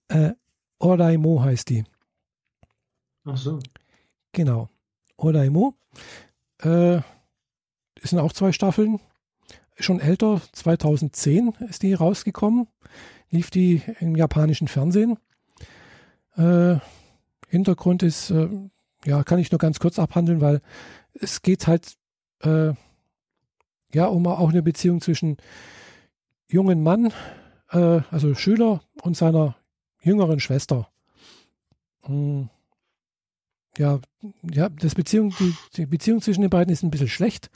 Äh, 0.07 0.31
Oraimo 0.79 1.41
heißt 1.41 1.69
die. 1.69 1.83
Ach 3.25 3.37
so. 3.37 3.59
Genau. 4.31 4.69
Oraimo. 5.17 5.73
Äh, 6.61 6.97
es 8.01 8.11
sind 8.11 8.19
auch 8.19 8.31
zwei 8.31 8.51
Staffeln. 8.51 8.99
Schon 9.79 9.99
älter, 9.99 10.41
2010 10.53 11.53
ist 11.69 11.83
die 11.83 11.93
rausgekommen. 11.93 12.67
Lief 13.29 13.49
die 13.49 13.81
im 13.99 14.15
japanischen 14.15 14.67
Fernsehen. 14.67 15.17
Äh, 16.35 16.77
Hintergrund 17.47 18.03
ist, 18.03 18.31
äh, 18.31 18.49
ja, 19.05 19.23
kann 19.23 19.39
ich 19.39 19.51
nur 19.51 19.59
ganz 19.59 19.79
kurz 19.79 19.99
abhandeln, 19.99 20.41
weil 20.41 20.61
es 21.13 21.41
geht 21.41 21.67
halt 21.67 21.95
äh, 22.41 22.73
ja, 23.93 24.05
um 24.05 24.27
auch 24.27 24.49
eine 24.49 24.61
Beziehung 24.61 25.01
zwischen 25.01 25.37
jungen 26.47 26.83
Mann, 26.83 27.11
äh, 27.71 28.01
also 28.11 28.35
Schüler 28.35 28.81
und 29.01 29.17
seiner 29.17 29.55
jüngeren 30.01 30.39
Schwester. 30.39 30.89
Hm. 32.03 32.49
Ja, 33.77 33.99
ja, 34.43 34.67
das 34.69 34.95
Beziehung, 34.95 35.33
die, 35.39 35.55
die, 35.75 35.85
Beziehung 35.85 36.21
zwischen 36.21 36.41
den 36.41 36.49
beiden 36.49 36.73
ist 36.73 36.83
ein 36.83 36.91
bisschen 36.91 37.07
schlecht. 37.07 37.49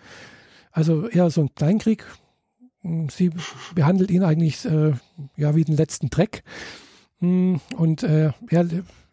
Also 0.73 1.07
eher 1.07 1.29
so 1.29 1.41
ein 1.41 1.55
Kleinkrieg. 1.55 2.05
Hm, 2.81 3.07
sie 3.09 3.31
behandelt 3.75 4.11
ihn 4.11 4.23
eigentlich 4.23 4.65
äh, 4.65 4.93
ja 5.37 5.55
wie 5.55 5.63
den 5.63 5.77
letzten 5.77 6.09
Dreck. 6.09 6.43
Hm, 7.19 7.61
und 7.77 8.03
äh, 8.03 8.31
er, 8.49 8.65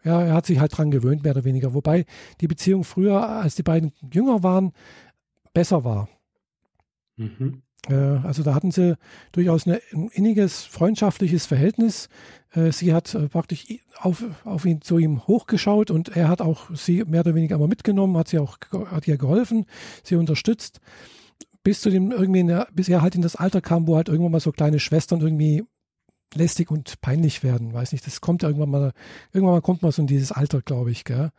ja, 0.03 0.21
er 0.21 0.33
hat 0.33 0.47
sich 0.47 0.59
halt 0.59 0.75
dran 0.75 0.91
gewöhnt, 0.91 1.23
mehr 1.23 1.33
oder 1.33 1.45
weniger. 1.45 1.73
Wobei 1.73 2.05
die 2.41 2.47
Beziehung 2.47 2.83
früher, 2.83 3.29
als 3.29 3.55
die 3.55 3.63
beiden 3.63 3.93
jünger 4.11 4.43
waren, 4.43 4.73
besser 5.53 5.83
war. 5.83 6.09
Mhm. 7.15 7.61
Äh, 7.87 7.93
also 7.93 8.41
da 8.41 8.55
hatten 8.55 8.71
sie 8.71 8.97
durchaus 9.31 9.67
eine, 9.67 9.81
ein 9.93 10.09
inniges, 10.09 10.63
freundschaftliches 10.63 11.45
Verhältnis. 11.45 12.09
Äh, 12.53 12.71
sie 12.71 12.93
hat 12.93 13.13
äh, 13.13 13.27
praktisch 13.27 13.65
auf, 13.99 14.23
auf 14.45 14.65
ihn 14.65 14.81
zu 14.81 14.97
ihm 14.97 15.27
hochgeschaut 15.27 15.91
und 15.91 16.15
er 16.15 16.27
hat 16.27 16.41
auch 16.41 16.75
sie 16.75 17.03
mehr 17.05 17.21
oder 17.21 17.35
weniger 17.35 17.55
immer 17.55 17.67
mitgenommen, 17.67 18.17
hat 18.17 18.29
sie 18.29 18.39
auch 18.39 18.57
hat 18.87 19.07
ihr 19.07 19.17
geholfen, 19.17 19.67
sie 20.03 20.15
unterstützt, 20.15 20.81
bis 21.63 21.81
zu 21.81 21.89
dem 21.89 22.11
irgendwie, 22.11 22.43
bis 22.73 22.89
er 22.89 23.01
halt 23.01 23.15
in 23.15 23.21
das 23.21 23.35
Alter 23.35 23.61
kam, 23.61 23.87
wo 23.87 23.95
halt 23.95 24.09
irgendwann 24.09 24.31
mal 24.31 24.39
so 24.39 24.51
kleine 24.51 24.79
Schwestern 24.79 25.21
irgendwie 25.21 25.63
lästig 26.33 26.71
und 26.71 27.01
peinlich 27.01 27.43
werden. 27.43 27.73
Weiß 27.73 27.91
nicht, 27.91 28.05
das 28.05 28.21
kommt 28.21 28.43
irgendwann 28.43 28.69
mal, 28.69 28.93
irgendwann 29.33 29.55
mal 29.55 29.61
kommt 29.61 29.81
man 29.81 29.91
so 29.91 30.01
in 30.01 30.07
dieses 30.07 30.31
Alter, 30.31 30.61
glaube 30.61 30.91
ich, 30.91 31.03
gell? 31.03 31.31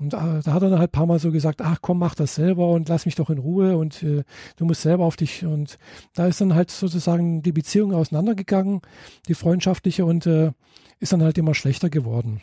Und 0.00 0.12
da, 0.12 0.40
da 0.44 0.52
hat 0.52 0.62
er 0.62 0.70
dann 0.70 0.78
halt 0.78 0.90
ein 0.90 0.92
paar 0.92 1.06
Mal 1.06 1.18
so 1.18 1.32
gesagt, 1.32 1.60
ach 1.60 1.78
komm, 1.82 1.98
mach 1.98 2.14
das 2.14 2.36
selber 2.36 2.70
und 2.70 2.88
lass 2.88 3.04
mich 3.04 3.16
doch 3.16 3.30
in 3.30 3.38
Ruhe 3.38 3.76
und 3.76 4.00
äh, 4.04 4.22
du 4.56 4.64
musst 4.64 4.82
selber 4.82 5.04
auf 5.04 5.16
dich. 5.16 5.44
Und 5.44 5.76
da 6.14 6.28
ist 6.28 6.40
dann 6.40 6.54
halt 6.54 6.70
sozusagen 6.70 7.42
die 7.42 7.50
Beziehung 7.50 7.92
auseinandergegangen, 7.92 8.80
die 9.26 9.34
freundschaftliche 9.34 10.04
und 10.04 10.24
äh, 10.26 10.52
ist 11.00 11.12
dann 11.12 11.22
halt 11.22 11.36
immer 11.36 11.54
schlechter 11.54 11.90
geworden. 11.90 12.40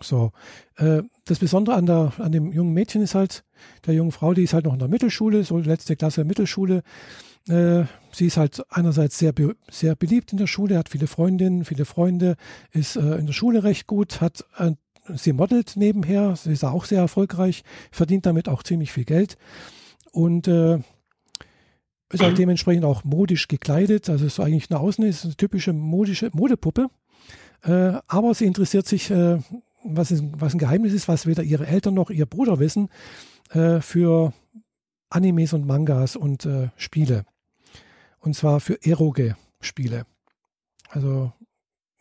So, 0.00 0.32
äh, 0.76 1.02
das 1.24 1.38
Besondere 1.38 1.76
an, 1.76 1.86
der, 1.86 2.12
an 2.18 2.32
dem 2.32 2.52
jungen 2.52 2.72
Mädchen 2.72 3.02
ist 3.02 3.14
halt, 3.14 3.44
der 3.86 3.94
jungen 3.94 4.12
Frau, 4.12 4.34
die 4.34 4.42
ist 4.42 4.52
halt 4.52 4.66
noch 4.66 4.74
in 4.74 4.78
der 4.78 4.88
Mittelschule, 4.88 5.44
so 5.44 5.58
letzte 5.58 5.96
Klasse 5.96 6.24
Mittelschule. 6.24 6.82
Äh, 7.48 7.84
sie 8.12 8.26
ist 8.26 8.36
halt 8.36 8.62
einerseits 8.70 9.18
sehr, 9.18 9.32
sehr 9.70 9.94
beliebt 9.94 10.32
in 10.32 10.38
der 10.38 10.46
Schule, 10.46 10.78
hat 10.78 10.88
viele 10.88 11.06
Freundinnen, 11.06 11.64
viele 11.64 11.84
Freunde, 11.84 12.36
ist 12.72 12.96
äh, 12.96 13.16
in 13.16 13.26
der 13.26 13.32
Schule 13.32 13.64
recht 13.64 13.86
gut, 13.86 14.20
hat 14.20 14.44
sie 15.14 15.32
modelt 15.32 15.76
nebenher, 15.76 16.36
sie 16.36 16.52
ist 16.52 16.64
auch 16.64 16.84
sehr 16.84 17.00
erfolgreich, 17.00 17.62
verdient 17.90 18.26
damit 18.26 18.48
auch 18.48 18.62
ziemlich 18.62 18.92
viel 18.92 19.04
Geld 19.04 19.36
und 20.12 20.48
äh, 20.48 20.78
ist 22.12 22.22
halt 22.22 22.38
dementsprechend 22.38 22.84
auch 22.84 23.04
modisch 23.04 23.48
gekleidet. 23.48 24.08
Also 24.08 24.26
ist 24.26 24.40
eigentlich 24.40 24.70
nach 24.70 24.80
außen 24.80 25.04
ist 25.04 25.24
eine 25.24 25.36
typische 25.36 25.72
modische 25.72 26.30
Modepuppe. 26.32 26.88
Äh, 27.62 27.94
aber 28.06 28.34
sie 28.34 28.46
interessiert 28.46 28.86
sich, 28.86 29.10
äh, 29.10 29.38
was, 29.88 30.10
ist, 30.10 30.24
was 30.32 30.54
ein 30.54 30.58
Geheimnis 30.58 30.92
ist, 30.92 31.08
was 31.08 31.26
weder 31.26 31.42
ihre 31.42 31.66
Eltern 31.66 31.94
noch 31.94 32.10
ihr 32.10 32.26
Bruder 32.26 32.58
wissen, 32.58 32.88
äh, 33.50 33.80
für 33.80 34.32
Animes 35.10 35.52
und 35.52 35.66
Mangas 35.66 36.16
und 36.16 36.46
äh, 36.46 36.68
Spiele. 36.76 37.24
Und 38.18 38.34
zwar 38.34 38.60
für 38.60 38.82
Eroge-Spiele. 38.84 40.06
Also 40.88 41.32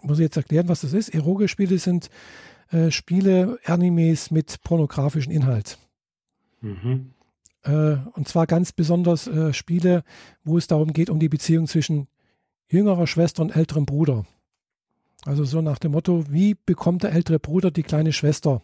muss 0.01 0.19
ich 0.19 0.23
jetzt 0.23 0.37
erklären, 0.37 0.69
was 0.69 0.81
das 0.81 0.93
ist. 0.93 1.09
Eroge-Spiele 1.09 1.77
sind 1.77 2.09
äh, 2.71 2.91
Spiele, 2.91 3.59
Animes 3.65 4.31
mit 4.31 4.61
pornografischem 4.63 5.31
Inhalt. 5.31 5.77
Mhm. 6.61 7.13
Äh, 7.63 7.97
und 8.13 8.27
zwar 8.27 8.47
ganz 8.47 8.71
besonders 8.71 9.27
äh, 9.27 9.53
Spiele, 9.53 10.03
wo 10.43 10.57
es 10.57 10.67
darum 10.67 10.93
geht, 10.93 11.09
um 11.09 11.19
die 11.19 11.29
Beziehung 11.29 11.67
zwischen 11.67 12.07
jüngerer 12.69 13.07
Schwester 13.07 13.41
und 13.41 13.55
älterem 13.55 13.85
Bruder. 13.85 14.25
Also 15.25 15.43
so 15.43 15.61
nach 15.61 15.79
dem 15.79 15.91
Motto, 15.91 16.25
wie 16.29 16.55
bekommt 16.65 17.03
der 17.03 17.11
ältere 17.11 17.39
Bruder 17.39 17.71
die 17.71 17.83
kleine 17.83 18.13
Schwester 18.13 18.61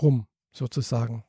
rum, 0.00 0.26
sozusagen. 0.52 1.22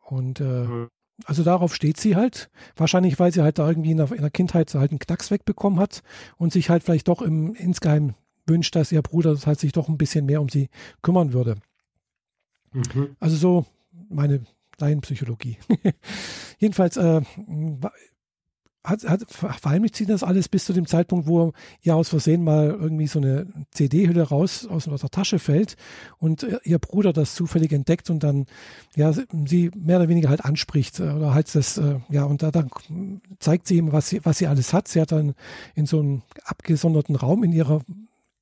Und 0.00 0.40
äh, 0.40 0.64
mhm. 0.64 0.88
also 1.24 1.42
darauf 1.42 1.74
steht 1.74 1.98
sie 1.98 2.14
halt. 2.14 2.50
Wahrscheinlich, 2.76 3.18
weil 3.18 3.32
sie 3.32 3.42
halt 3.42 3.58
da 3.58 3.68
irgendwie 3.68 3.90
in 3.90 3.96
der, 3.96 4.12
in 4.12 4.20
der 4.20 4.30
Kindheit 4.30 4.72
halt 4.74 4.92
einen 4.92 5.00
Knacks 5.00 5.32
wegbekommen 5.32 5.80
hat 5.80 6.02
und 6.36 6.52
sich 6.52 6.70
halt 6.70 6.84
vielleicht 6.84 7.08
doch 7.08 7.20
im, 7.20 7.54
insgeheim 7.54 8.14
wünscht, 8.46 8.76
dass 8.76 8.92
ihr 8.92 9.02
Bruder 9.02 9.36
halt 9.44 9.58
sich 9.58 9.72
doch 9.72 9.88
ein 9.88 9.98
bisschen 9.98 10.26
mehr 10.26 10.40
um 10.40 10.48
sie 10.48 10.68
kümmern 11.02 11.32
würde. 11.32 11.56
Mhm. 12.72 13.16
Also 13.18 13.36
so 13.36 13.66
meine 14.08 14.44
Laienpsychologie. 14.78 15.58
Jedenfalls 16.58 16.96
äh, 16.96 17.22
hat, 18.84 19.04
hat, 19.04 19.30
verheimlicht 19.30 19.94
sie 19.94 20.06
das 20.06 20.22
alles 20.22 20.48
bis 20.48 20.64
zu 20.64 20.72
dem 20.72 20.86
Zeitpunkt, 20.86 21.26
wo 21.26 21.52
ihr 21.82 21.94
aus 21.94 22.08
Versehen 22.08 22.42
mal 22.42 22.70
irgendwie 22.70 23.06
so 23.06 23.20
eine 23.20 23.46
CD-Hülle 23.70 24.22
raus 24.22 24.66
aus 24.66 24.84
der 24.84 25.10
Tasche 25.10 25.38
fällt 25.38 25.76
und 26.18 26.46
ihr 26.64 26.78
Bruder 26.78 27.12
das 27.12 27.34
zufällig 27.34 27.72
entdeckt 27.72 28.10
und 28.10 28.24
dann 28.24 28.46
ja 28.96 29.12
sie 29.12 29.70
mehr 29.76 29.98
oder 29.98 30.08
weniger 30.08 30.28
halt 30.28 30.44
anspricht 30.44 30.98
äh, 30.98 31.10
oder 31.10 31.34
halt 31.34 31.54
das 31.54 31.78
äh, 31.78 32.00
ja 32.08 32.24
und 32.24 32.42
da 32.42 32.50
dann 32.50 32.70
zeigt 33.38 33.68
sie 33.68 33.76
ihm 33.76 33.92
was 33.92 34.08
sie 34.08 34.24
was 34.24 34.38
sie 34.38 34.46
alles 34.46 34.72
hat. 34.72 34.88
Sie 34.88 35.00
hat 35.00 35.12
dann 35.12 35.34
in 35.74 35.86
so 35.86 36.00
einem 36.00 36.22
abgesonderten 36.44 37.14
Raum 37.14 37.44
in 37.44 37.52
ihrer 37.52 37.80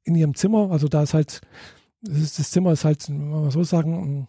in 0.05 0.15
ihrem 0.15 0.35
Zimmer. 0.35 0.71
Also 0.71 0.89
da 0.89 1.03
ist 1.03 1.15
halt 1.15 1.43
das, 2.03 2.19
ist, 2.19 2.39
das 2.39 2.51
Zimmer 2.51 2.73
ist 2.73 2.85
halt, 2.85 3.09
wenn 3.09 3.31
man 3.31 3.51
so 3.51 3.63
sagen, 3.63 4.27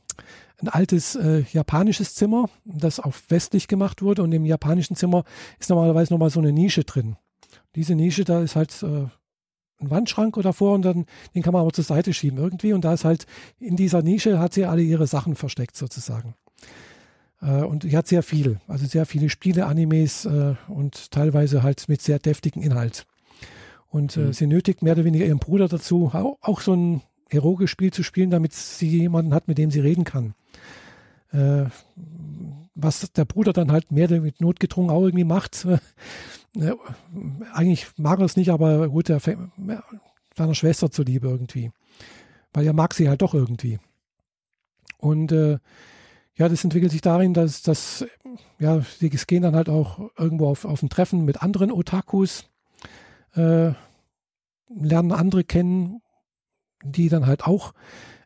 ein 0.61 0.67
altes 0.67 1.15
äh, 1.15 1.43
japanisches 1.51 2.15
Zimmer, 2.15 2.49
das 2.65 2.99
auf 2.99 3.23
westlich 3.29 3.67
gemacht 3.67 4.01
wurde. 4.01 4.23
Und 4.23 4.31
im 4.31 4.45
japanischen 4.45 4.95
Zimmer 4.95 5.23
ist 5.59 5.69
normalerweise 5.69 6.13
nochmal 6.13 6.29
so 6.29 6.39
eine 6.39 6.51
Nische 6.51 6.83
drin. 6.83 7.17
Diese 7.75 7.95
Nische, 7.95 8.23
da 8.23 8.41
ist 8.41 8.55
halt 8.55 8.83
äh, 8.83 9.07
ein 9.81 9.89
Wandschrank 9.89 10.37
davor 10.41 10.75
und 10.75 10.83
dann 10.83 11.05
den 11.33 11.41
kann 11.41 11.53
man 11.53 11.61
aber 11.61 11.73
zur 11.73 11.83
Seite 11.83 12.13
schieben 12.13 12.37
irgendwie. 12.37 12.73
Und 12.73 12.85
da 12.85 12.93
ist 12.93 13.05
halt 13.05 13.25
in 13.59 13.75
dieser 13.75 14.01
Nische 14.01 14.39
hat 14.39 14.53
sie 14.53 14.65
alle 14.65 14.81
ihre 14.81 15.07
Sachen 15.07 15.35
versteckt 15.35 15.75
sozusagen. 15.75 16.35
Äh, 17.41 17.63
und 17.63 17.83
die 17.83 17.97
hat 17.97 18.07
sehr 18.07 18.23
viel, 18.23 18.59
also 18.67 18.85
sehr 18.85 19.05
viele 19.05 19.29
Spiele, 19.29 19.65
Animes 19.65 20.25
äh, 20.25 20.55
und 20.67 21.11
teilweise 21.11 21.63
halt 21.63 21.89
mit 21.89 22.01
sehr 22.01 22.19
deftigen 22.19 22.61
Inhalt. 22.61 23.05
Und 23.89 24.15
äh, 24.15 24.21
mhm. 24.21 24.33
sie 24.33 24.47
nötigt 24.47 24.81
mehr 24.81 24.93
oder 24.93 25.05
weniger 25.05 25.25
ihren 25.25 25.39
Bruder 25.39 25.67
dazu, 25.67 26.11
auch, 26.13 26.37
auch 26.41 26.61
so 26.61 26.73
ein 26.73 27.01
heroisches 27.29 27.69
Spiel 27.69 27.91
zu 27.91 28.03
spielen, 28.03 28.29
damit 28.29 28.53
sie 28.53 28.99
jemanden 28.99 29.33
hat, 29.33 29.47
mit 29.47 29.57
dem 29.57 29.71
sie 29.71 29.79
reden 29.79 30.03
kann. 30.03 30.33
Äh, 31.31 31.65
was 32.73 33.11
der 33.11 33.25
Bruder 33.25 33.53
dann 33.53 33.71
halt 33.71 33.91
mehr 33.91 34.09
mit 34.21 34.41
notgedrungen 34.41 34.91
auch 34.91 35.03
irgendwie 35.03 35.25
macht. 35.25 35.67
Äh, 36.53 36.73
eigentlich 37.53 37.87
mag 37.95 38.19
er 38.19 38.25
es 38.25 38.35
nicht, 38.35 38.49
aber 38.49 38.89
gut, 38.89 39.09
er 39.09 39.21
seiner 40.35 40.53
Schwester 40.53 40.91
zuliebe 40.91 41.29
irgendwie. 41.29 41.71
Weil 42.51 42.65
er 42.65 42.73
mag 42.73 42.93
sie 42.93 43.07
halt 43.07 43.21
doch 43.21 43.33
irgendwie. 43.33 43.79
Und 44.97 45.31
äh, 45.31 45.59
ja, 46.35 46.49
das 46.49 46.63
entwickelt 46.63 46.91
sich 46.91 47.01
darin, 47.01 47.33
dass, 47.33 47.61
dass 47.61 48.05
ja, 48.59 48.81
sie 48.81 49.09
gehen 49.09 49.43
dann 49.43 49.55
halt 49.55 49.69
auch 49.69 50.11
irgendwo 50.17 50.49
auf, 50.49 50.65
auf 50.65 50.81
ein 50.83 50.89
Treffen 50.89 51.23
mit 51.23 51.41
anderen 51.41 51.71
Otakus, 51.71 52.49
äh, 53.35 53.71
lernen 54.69 55.11
andere 55.11 55.43
kennen, 55.43 56.01
die 56.83 57.09
dann 57.09 57.27
halt 57.27 57.45
auch 57.45 57.73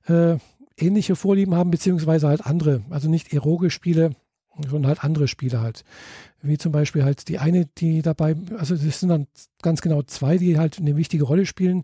äh, 0.08 0.38
ähnliche 0.78 1.16
Vorlieben 1.16 1.56
haben, 1.56 1.72
beziehungsweise 1.72 2.28
halt 2.28 2.46
andere, 2.46 2.84
also 2.90 3.10
nicht 3.10 3.34
Eroge-Spiele, 3.34 4.12
sondern 4.68 4.88
halt 4.88 5.04
andere 5.04 5.28
Spiele 5.28 5.62
halt. 5.62 5.84
Wie 6.42 6.58
zum 6.58 6.72
Beispiel 6.72 7.04
halt 7.04 7.28
die 7.28 7.40
eine, 7.40 7.66
die 7.66 8.02
dabei, 8.02 8.36
also 8.58 8.76
das 8.76 9.00
sind 9.00 9.10
dann 9.10 9.28
ganz 9.62 9.82
genau 9.82 10.02
zwei, 10.04 10.38
die 10.38 10.58
halt 10.58 10.80
eine 10.80 10.96
wichtige 10.96 11.26
Rolle 11.26 11.46
spielen. 11.46 11.84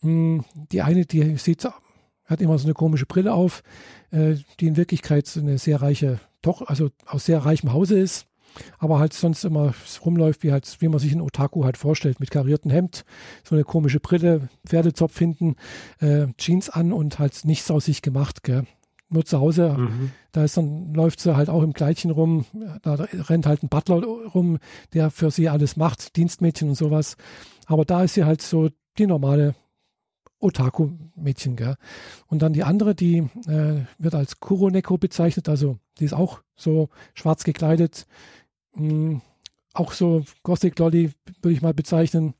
Hm, 0.00 0.44
die 0.72 0.82
eine, 0.82 1.04
die 1.04 1.36
sieht, 1.36 1.66
hat 2.24 2.40
immer 2.40 2.58
so 2.58 2.66
eine 2.66 2.74
komische 2.74 3.06
Brille 3.06 3.34
auf, 3.34 3.62
äh, 4.10 4.36
die 4.60 4.66
in 4.66 4.76
Wirklichkeit 4.76 5.30
eine 5.36 5.58
sehr 5.58 5.82
reiche, 5.82 6.20
doch, 6.42 6.62
also 6.62 6.90
aus 7.06 7.26
sehr 7.26 7.44
reichem 7.44 7.72
Hause 7.72 7.98
ist 7.98 8.26
aber 8.78 8.98
halt 8.98 9.12
sonst 9.12 9.44
immer 9.44 9.74
rumläuft, 10.04 10.42
wie 10.42 10.52
halt, 10.52 10.76
wie 10.80 10.88
man 10.88 10.98
sich 10.98 11.12
ein 11.12 11.20
Otaku 11.20 11.64
halt 11.64 11.76
vorstellt, 11.76 12.20
mit 12.20 12.30
kariertem 12.30 12.70
Hemd, 12.70 13.04
so 13.44 13.54
eine 13.54 13.64
komische 13.64 14.00
Brille, 14.00 14.48
Pferdezopf 14.66 15.18
hinten, 15.18 15.56
äh, 16.00 16.26
Jeans 16.36 16.70
an 16.70 16.92
und 16.92 17.18
halt 17.18 17.44
nichts 17.44 17.70
aus 17.70 17.86
sich 17.86 18.02
gemacht, 18.02 18.42
gell. 18.42 18.64
Nur 19.12 19.24
zu 19.24 19.40
Hause, 19.40 19.74
mhm. 19.76 20.12
da 20.30 20.44
ist 20.44 20.56
dann, 20.56 20.94
läuft 20.94 21.18
sie 21.18 21.36
halt 21.36 21.50
auch 21.50 21.64
im 21.64 21.72
Kleidchen 21.72 22.12
rum, 22.12 22.44
da 22.82 22.94
rennt 22.94 23.44
halt 23.44 23.64
ein 23.64 23.68
Butler 23.68 24.04
rum, 24.04 24.58
der 24.94 25.10
für 25.10 25.32
sie 25.32 25.48
alles 25.48 25.76
macht, 25.76 26.14
Dienstmädchen 26.14 26.68
und 26.68 26.74
sowas. 26.76 27.16
Aber 27.66 27.84
da 27.84 28.04
ist 28.04 28.14
sie 28.14 28.24
halt 28.24 28.40
so 28.40 28.68
die 28.98 29.08
normale 29.08 29.56
Otaku-Mädchen, 30.40 31.56
gell. 31.56 31.76
Und 32.26 32.42
dann 32.42 32.52
die 32.52 32.64
andere, 32.64 32.94
die 32.94 33.28
äh, 33.46 33.84
wird 33.98 34.14
als 34.14 34.40
Kuroneko 34.40 34.96
bezeichnet, 34.96 35.48
also 35.48 35.78
die 35.98 36.04
ist 36.04 36.14
auch 36.14 36.40
so 36.56 36.88
schwarz 37.14 37.44
gekleidet, 37.44 38.06
mh, 38.74 38.88
hm, 38.88 39.22
auch 39.72 39.92
so 39.92 40.24
Gothic 40.42 40.78
Lolly 40.78 41.12
würde 41.42 41.54
ich 41.54 41.62
mal 41.62 41.74
bezeichnen. 41.74 42.34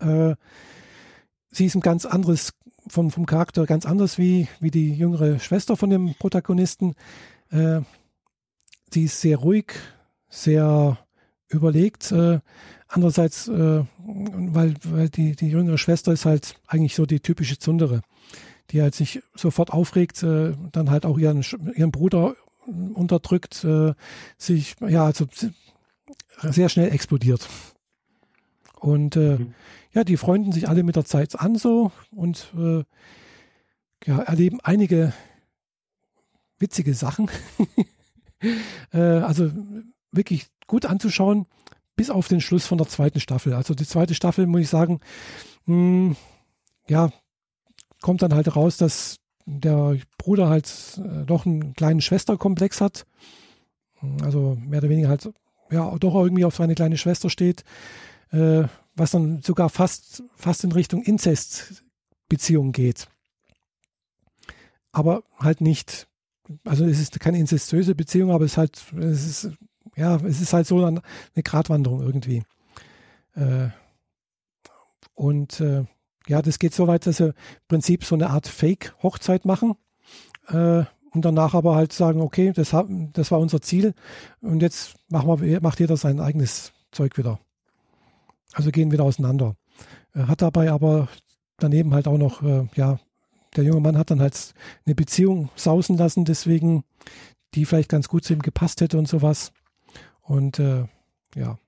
Äh, 0.00 0.34
sie 1.50 1.66
ist 1.66 1.74
ein 1.74 1.80
ganz 1.80 2.04
anderes, 2.04 2.52
vom, 2.86 3.10
vom 3.10 3.26
Charakter 3.26 3.66
ganz 3.66 3.86
anders 3.86 4.18
wie, 4.18 4.48
wie 4.60 4.70
die 4.70 4.92
jüngere 4.94 5.38
Schwester 5.38 5.76
von 5.76 5.90
dem 5.90 6.14
Protagonisten. 6.18 6.94
Äh, 7.50 7.80
sie 8.92 9.04
ist 9.04 9.20
sehr 9.20 9.38
ruhig, 9.38 9.72
sehr 10.28 10.98
überlegt. 11.48 12.12
Äh, 12.12 12.40
andererseits, 12.88 13.48
äh, 13.48 13.84
weil, 13.98 14.74
weil 14.84 15.08
die, 15.08 15.36
die 15.36 15.48
jüngere 15.48 15.78
Schwester 15.78 16.12
ist 16.12 16.26
halt 16.26 16.56
eigentlich 16.66 16.94
so 16.94 17.06
die 17.06 17.20
typische 17.20 17.58
Zundere, 17.58 18.02
die 18.70 18.82
halt 18.82 18.94
sich 18.94 19.22
sofort 19.34 19.72
aufregt, 19.72 20.22
äh, 20.22 20.54
dann 20.72 20.90
halt 20.90 21.06
auch 21.06 21.18
ihren, 21.18 21.44
ihren 21.74 21.90
Bruder 21.90 22.34
unterdrückt, 22.66 23.64
äh, 23.64 23.94
sich, 24.38 24.76
ja, 24.80 25.04
also 25.04 25.26
sehr 26.42 26.68
schnell 26.68 26.92
explodiert. 26.92 27.48
Und 28.78 29.16
äh, 29.16 29.36
mhm. 29.38 29.54
ja, 29.92 30.04
die 30.04 30.16
freunden 30.16 30.52
sich 30.52 30.68
alle 30.68 30.82
mit 30.82 30.96
der 30.96 31.04
Zeit 31.04 31.38
an 31.38 31.56
so 31.56 31.92
und 32.10 32.52
äh, 32.56 32.84
ja, 34.06 34.20
erleben 34.20 34.60
einige 34.62 35.12
witzige 36.58 36.94
Sachen. 36.94 37.30
äh, 38.92 38.98
also 38.98 39.50
wirklich 40.12 40.48
gut 40.66 40.86
anzuschauen, 40.86 41.46
bis 41.96 42.10
auf 42.10 42.28
den 42.28 42.40
Schluss 42.40 42.66
von 42.66 42.78
der 42.78 42.88
zweiten 42.88 43.20
Staffel. 43.20 43.52
Also 43.52 43.74
die 43.74 43.86
zweite 43.86 44.14
Staffel, 44.14 44.46
muss 44.46 44.62
ich 44.62 44.68
sagen, 44.70 45.00
mh, 45.66 45.74
hm, 45.74 46.16
ja, 46.88 47.10
kommt 48.00 48.22
dann 48.22 48.34
halt 48.34 48.56
raus, 48.56 48.78
dass 48.78 49.19
der 49.58 49.98
Bruder 50.18 50.48
halt 50.48 51.00
äh, 51.04 51.24
doch 51.24 51.46
einen 51.46 51.74
kleinen 51.74 52.00
Schwesterkomplex 52.00 52.80
hat. 52.80 53.06
Also 54.22 54.56
mehr 54.60 54.78
oder 54.78 54.88
weniger 54.88 55.08
halt, 55.08 55.28
ja, 55.70 55.96
doch 55.98 56.14
irgendwie 56.14 56.44
auf 56.44 56.56
seine 56.56 56.74
kleine 56.74 56.96
Schwester 56.96 57.28
steht, 57.28 57.64
äh, 58.30 58.64
was 58.94 59.10
dann 59.10 59.42
sogar 59.42 59.68
fast, 59.68 60.22
fast 60.36 60.64
in 60.64 60.72
Richtung 60.72 61.02
Inzestbeziehung 61.02 62.72
geht. 62.72 63.08
Aber 64.92 65.22
halt 65.38 65.60
nicht, 65.60 66.08
also 66.64 66.84
es 66.84 67.00
ist 67.00 67.20
keine 67.20 67.38
inzestöse 67.38 67.94
Beziehung, 67.94 68.30
aber 68.30 68.44
es 68.44 68.52
ist 68.52 68.58
halt, 68.58 68.82
es 68.98 69.26
ist, 69.26 69.50
ja, 69.96 70.16
es 70.16 70.40
ist 70.40 70.52
halt 70.52 70.66
so 70.66 70.84
eine 70.84 71.02
Gratwanderung 71.42 72.00
irgendwie. 72.00 72.42
Äh, 73.34 73.68
und 75.14 75.60
äh, 75.60 75.84
ja, 76.28 76.42
das 76.42 76.58
geht 76.58 76.74
so 76.74 76.86
weit, 76.86 77.06
dass 77.06 77.18
sie 77.18 77.28
im 77.28 77.34
Prinzip 77.68 78.04
so 78.04 78.14
eine 78.14 78.30
Art 78.30 78.46
Fake-Hochzeit 78.46 79.44
machen 79.44 79.74
äh, 80.48 80.84
und 81.12 81.24
danach 81.24 81.54
aber 81.54 81.74
halt 81.74 81.92
sagen, 81.92 82.20
okay, 82.20 82.52
das, 82.52 82.74
das 83.12 83.30
war 83.30 83.38
unser 83.38 83.60
Ziel 83.62 83.94
und 84.40 84.62
jetzt 84.62 84.96
machen 85.08 85.40
wir, 85.40 85.60
macht 85.60 85.80
jeder 85.80 85.96
sein 85.96 86.20
eigenes 86.20 86.72
Zeug 86.92 87.16
wieder. 87.18 87.40
Also 88.52 88.70
gehen 88.70 88.90
wieder 88.92 89.04
auseinander. 89.04 89.56
Er 90.12 90.28
hat 90.28 90.42
dabei 90.42 90.70
aber 90.70 91.08
daneben 91.58 91.94
halt 91.94 92.08
auch 92.08 92.18
noch, 92.18 92.42
äh, 92.42 92.66
ja, 92.74 92.98
der 93.56 93.64
junge 93.64 93.80
Mann 93.80 93.98
hat 93.98 94.10
dann 94.10 94.20
halt 94.20 94.54
eine 94.86 94.94
Beziehung 94.94 95.50
sausen 95.56 95.96
lassen, 95.96 96.24
deswegen, 96.24 96.84
die 97.54 97.64
vielleicht 97.64 97.88
ganz 97.88 98.08
gut 98.08 98.24
zu 98.24 98.32
ihm 98.32 98.42
gepasst 98.42 98.80
hätte 98.80 98.98
und 98.98 99.08
sowas. 99.08 99.52
Und 100.22 100.58
äh, 100.58 100.84
ja, 101.34 101.58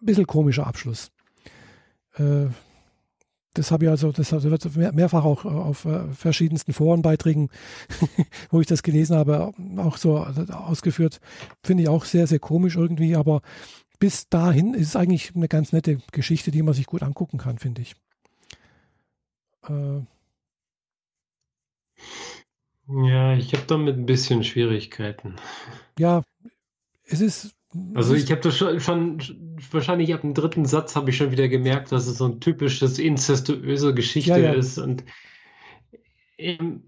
ein 0.00 0.06
bisschen 0.06 0.26
komischer 0.26 0.66
Abschluss. 0.66 1.12
Äh, 2.16 2.46
das 3.54 3.70
habe 3.70 3.84
ich 3.84 3.90
also, 3.90 4.12
das 4.12 4.32
wird 4.74 4.94
mehrfach 4.94 5.24
auch 5.24 5.44
auf 5.44 5.84
äh, 5.84 6.08
verschiedensten 6.12 6.72
Forenbeiträgen, 6.72 7.50
wo 8.50 8.60
ich 8.60 8.66
das 8.66 8.82
gelesen 8.82 9.16
habe, 9.16 9.52
auch 9.76 9.96
so 9.96 10.18
ausgeführt. 10.18 11.20
Finde 11.62 11.84
ich 11.84 11.88
auch 11.88 12.04
sehr, 12.04 12.26
sehr 12.26 12.40
komisch 12.40 12.76
irgendwie, 12.76 13.14
aber 13.16 13.42
bis 14.00 14.28
dahin 14.28 14.74
ist 14.74 14.88
es 14.88 14.96
eigentlich 14.96 15.34
eine 15.34 15.48
ganz 15.48 15.72
nette 15.72 15.98
Geschichte, 16.12 16.50
die 16.50 16.62
man 16.62 16.74
sich 16.74 16.86
gut 16.86 17.02
angucken 17.02 17.38
kann, 17.38 17.58
finde 17.58 17.82
ich. 17.82 17.94
Äh, 19.68 20.00
ja, 23.08 23.34
ich 23.34 23.54
habe 23.54 23.64
damit 23.66 23.96
ein 23.96 24.06
bisschen 24.06 24.44
Schwierigkeiten. 24.44 25.36
Ja, 25.98 26.22
es 27.06 27.20
ist 27.20 27.54
also 27.94 28.14
ich 28.14 28.30
habe 28.30 28.40
das 28.40 28.56
schon, 28.56 28.80
schon, 28.80 29.20
wahrscheinlich 29.70 30.12
ab 30.14 30.22
dem 30.22 30.34
dritten 30.34 30.66
Satz 30.66 30.96
habe 30.96 31.10
ich 31.10 31.16
schon 31.16 31.30
wieder 31.30 31.48
gemerkt, 31.48 31.92
dass 31.92 32.06
es 32.06 32.18
so 32.18 32.26
ein 32.26 32.40
typisches 32.40 32.98
inzestuöse 32.98 33.94
Geschichte 33.94 34.30
ja, 34.30 34.38
ja. 34.38 34.52
ist 34.52 34.78
und 34.78 35.04
ähm, 36.38 36.82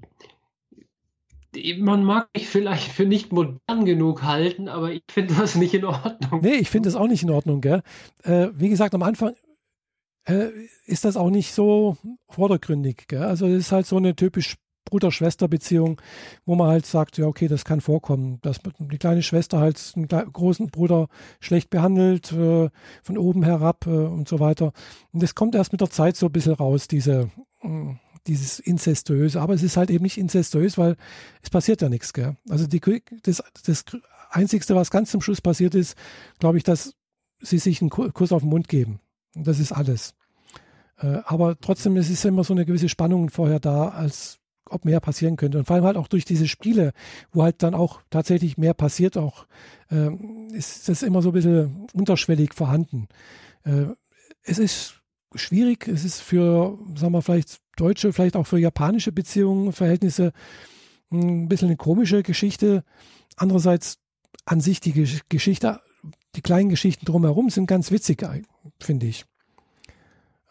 man 1.79 2.05
mag 2.05 2.29
mich 2.35 2.49
vielleicht 2.49 2.91
für 2.93 3.07
nicht 3.07 3.33
modern 3.33 3.85
genug 3.85 4.23
halten, 4.23 4.69
aber 4.69 4.93
ich 4.93 5.05
finde 5.11 5.35
das 5.35 5.55
nicht 5.55 5.75
in 5.75 5.85
Ordnung. 5.85 6.41
Nee, 6.43 6.57
ich 6.57 6.71
finde 6.71 6.89
das 6.89 6.97
auch 6.97 7.09
nicht 7.09 7.23
in 7.23 7.31
Ordnung, 7.31 7.61
gell? 7.61 7.83
Äh, 8.23 8.49
wie 8.55 8.69
gesagt, 8.69 8.95
am 8.95 9.03
Anfang 9.03 9.35
äh, 10.25 10.51
ist 10.85 11.05
das 11.05 11.17
auch 11.17 11.31
nicht 11.31 11.53
so 11.53 11.97
vordergründig, 12.29 13.05
gell? 13.09 13.23
Also 13.23 13.47
es 13.47 13.59
ist 13.59 13.73
halt 13.73 13.87
so 13.87 13.97
eine 13.97 14.15
typisch 14.15 14.57
Bruder-Schwester-Beziehung, 14.87 16.01
wo 16.47 16.55
man 16.55 16.69
halt 16.69 16.87
sagt, 16.87 17.19
ja, 17.19 17.27
okay, 17.27 17.49
das 17.49 17.65
kann 17.65 17.81
vorkommen, 17.81 18.39
dass 18.43 18.61
die 18.79 18.99
kleine 18.99 19.23
Schwester 19.23 19.61
halt 19.61 19.93
einen 19.95 20.09
großen 20.09 20.69
Bruder 20.69 21.09
schlecht 21.41 21.71
behandelt, 21.71 22.33
äh, 22.33 22.71
von 23.03 23.19
oben 23.19 23.43
herab 23.43 23.87
äh, 23.87 23.91
und 23.91 24.29
so 24.29 24.41
weiter. 24.41 24.73
Und 25.13 25.23
das 25.23 25.35
kommt 25.35 25.55
erst 25.55 25.73
mit 25.73 25.81
der 25.81 25.91
Zeit 25.91 26.17
so 26.17 26.27
ein 26.27 26.33
bisschen 26.33 26.55
raus, 26.55 26.89
diese, 26.89 27.31
äh, 27.63 27.95
dieses 28.27 28.59
Inzestöse. 28.59 29.41
Aber 29.41 29.55
es 29.55 29.63
ist 29.63 29.77
halt 29.77 29.91
eben 29.91 30.05
nicht 30.05 30.19
inzestös, 30.19 30.79
weil 30.79 30.97
es 31.43 31.51
passiert 31.51 31.83
ja 31.83 31.89
nichts. 31.89 32.13
Gell? 32.13 32.37
Also 32.49 32.67
die, 32.67 32.81
das, 33.23 33.43
das 33.65 33.85
Einzigste, 34.31 34.75
was 34.75 34.91
ganz 34.91 35.11
zum 35.11 35.21
Schluss 35.21 35.41
passiert 35.41 35.75
ist, 35.75 35.97
glaube 36.39 36.59
ich, 36.59 36.65
dass 36.65 36.95
sie 37.41 37.59
sich 37.59 37.81
einen 37.81 37.91
Kuss 37.91 38.33
auf 38.33 38.43
den 38.43 38.51
Mund 38.51 38.69
geben. 38.69 39.01
Und 39.35 39.47
das 39.47 39.59
ist 39.61 39.73
alles. 39.73 40.15
Äh, 40.99 41.19
aber 41.25 41.59
trotzdem 41.61 41.97
es 41.97 42.11
ist 42.11 42.25
immer 42.25 42.45
so 42.45 42.55
eine 42.55 42.65
gewisse 42.65 42.89
Spannung 42.89 43.31
vorher 43.31 43.61
da, 43.61 43.89
als 43.89 44.39
ob 44.71 44.85
mehr 44.85 45.01
passieren 45.01 45.37
könnte. 45.37 45.59
Und 45.59 45.67
vor 45.67 45.77
allem 45.77 45.85
halt 45.85 45.97
auch 45.97 46.09
durch 46.09 46.25
diese 46.25 46.49
Spiele, 46.49 46.93
wo 47.33 47.43
halt 47.43 47.63
dann 47.63 47.75
auch 47.75 48.01
tatsächlich 48.11 48.59
mehr 48.59 48.75
passiert, 48.75 49.17
auch 49.17 49.47
ähm, 49.91 50.49
ist 50.53 50.89
das 50.89 51.03
immer 51.03 51.23
so 51.23 51.31
ein 51.31 51.35
bisschen 51.35 51.87
unterschwellig 51.93 52.55
vorhanden. 52.55 53.09
Äh, 53.65 53.87
es 54.43 54.59
ist 54.59 55.01
schwierig, 55.35 55.89
es 55.89 56.05
ist 56.05 56.21
für, 56.21 56.79
sagen 56.95 57.13
wir, 57.13 57.23
vielleicht 57.23 57.61
deutsche, 57.77 58.13
vielleicht 58.13 58.37
auch 58.37 58.47
für 58.47 58.59
japanische 58.59 59.13
Beziehungen, 59.13 59.73
Verhältnisse 59.73 60.33
hm, 61.11 61.45
ein 61.45 61.49
bisschen 61.49 61.69
eine 61.69 61.77
komische 61.77 62.23
Geschichte. 62.23 62.85
Andererseits 63.37 63.99
an 64.45 64.61
sich 64.61 64.81
die 64.81 64.93
Geschichte, 65.29 65.81
die 66.35 66.43
kleinen 66.43 66.69
Geschichten 66.69 67.05
drumherum 67.05 67.51
sind 67.51 67.67
ganz 67.67 67.91
witzig, 67.91 68.25
finde 68.81 69.07
ich. 69.07 69.25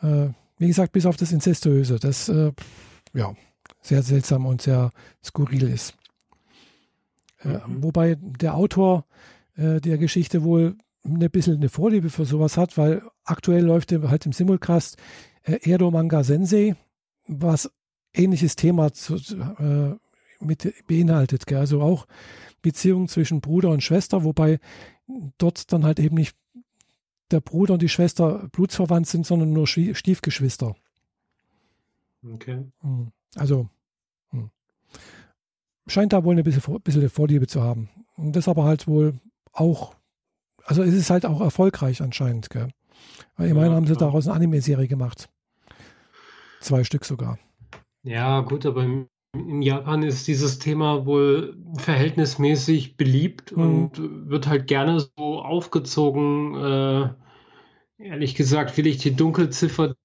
Äh, 0.02 0.30
wie 0.58 0.68
gesagt, 0.68 0.94
bis 0.94 1.06
auf 1.06 1.18
das 1.18 1.32
Inzestöse, 1.32 2.00
das 2.00 2.30
äh, 2.30 2.52
ja 3.14 3.34
sehr 3.86 4.02
seltsam 4.02 4.46
und 4.46 4.62
sehr 4.62 4.92
skurril 5.24 5.70
ist. 5.70 5.96
Äh, 7.40 7.60
mhm. 7.68 7.84
Wobei 7.84 8.16
der 8.20 8.56
Autor 8.56 9.06
äh, 9.56 9.80
der 9.80 9.98
Geschichte 9.98 10.44
wohl 10.44 10.76
ein 11.04 11.20
bisschen 11.30 11.58
eine 11.58 11.70
Vorliebe 11.70 12.10
für 12.10 12.26
sowas 12.26 12.58
hat, 12.58 12.78
weil 12.78 13.04
aktuell 13.24 13.64
läuft 13.64 13.92
halt 13.92 14.26
im 14.26 14.32
Simulcast 14.32 14.98
äh, 15.44 15.60
Edo 15.62 15.92
Manga 15.92 16.24
Sensei, 16.24 16.76
was 17.28 17.72
ähnliches 18.14 18.56
Thema 18.56 18.92
zu, 18.92 19.16
äh, 19.16 19.96
mit 20.44 20.74
beinhaltet. 20.88 21.46
Gell? 21.46 21.60
Also 21.60 21.82
auch 21.82 22.08
Beziehungen 22.62 23.08
zwischen 23.08 23.42
Bruder 23.42 23.70
und 23.70 23.84
Schwester, 23.84 24.24
wobei 24.24 24.60
dort 25.38 25.72
dann 25.72 25.84
halt 25.84 26.00
eben 26.00 26.16
nicht 26.16 26.36
der 27.30 27.40
Bruder 27.40 27.74
und 27.74 27.82
die 27.82 27.90
Schwester 27.90 28.50
blutsverwandt 28.52 29.08
sind, 29.08 29.26
sondern 29.26 29.54
nur 29.54 29.68
Stiefgeschwister. 29.68 30.76
Okay. 32.24 32.66
Hm. 32.82 33.12
Also 33.36 33.70
hm. 34.30 34.50
scheint 35.88 36.14
da 36.14 36.24
wohl 36.24 36.34
eine 36.34 36.44
bisschen, 36.44 36.82
bisschen 36.82 37.10
Vorliebe 37.10 37.48
zu 37.48 37.62
haben. 37.62 37.90
Und 38.16 38.36
das 38.36 38.48
aber 38.48 38.64
halt 38.64 38.88
wohl 38.88 39.20
auch, 39.52 39.96
also 40.64 40.84
es 40.84 40.94
ist 40.94 41.10
halt 41.10 41.26
auch 41.26 41.42
erfolgreich 41.42 42.02
anscheinend. 42.02 42.50
Gell? 42.50 42.70
Weil 43.36 43.50
immerhin 43.50 43.72
ja, 43.72 43.76
haben 43.76 43.88
sie 43.88 43.96
daraus 43.96 44.28
eine 44.28 44.36
Anime-Serie 44.36 44.88
gemacht. 44.88 45.30
Zwei 46.62 46.84
Stück 46.84 47.06
sogar. 47.06 47.38
Ja, 48.04 48.42
gut, 48.42 48.66
aber 48.66 48.84
in 48.84 49.62
Japan 49.62 50.04
ist 50.04 50.28
dieses 50.28 50.60
Thema 50.60 51.06
wohl 51.06 51.58
verhältnismäßig 51.78 52.98
beliebt 52.98 53.56
mhm. 53.56 53.64
und 53.64 54.30
wird 54.30 54.48
halt 54.48 54.68
gerne 54.68 55.00
so 55.00 55.42
aufgezogen. 55.42 56.56
Äh, 56.56 57.10
ehrlich 57.98 58.36
gesagt 58.36 58.78
will 58.78 58.88
ich 58.88 58.98
die 58.98 59.16
Dunkelziffer 59.16 59.96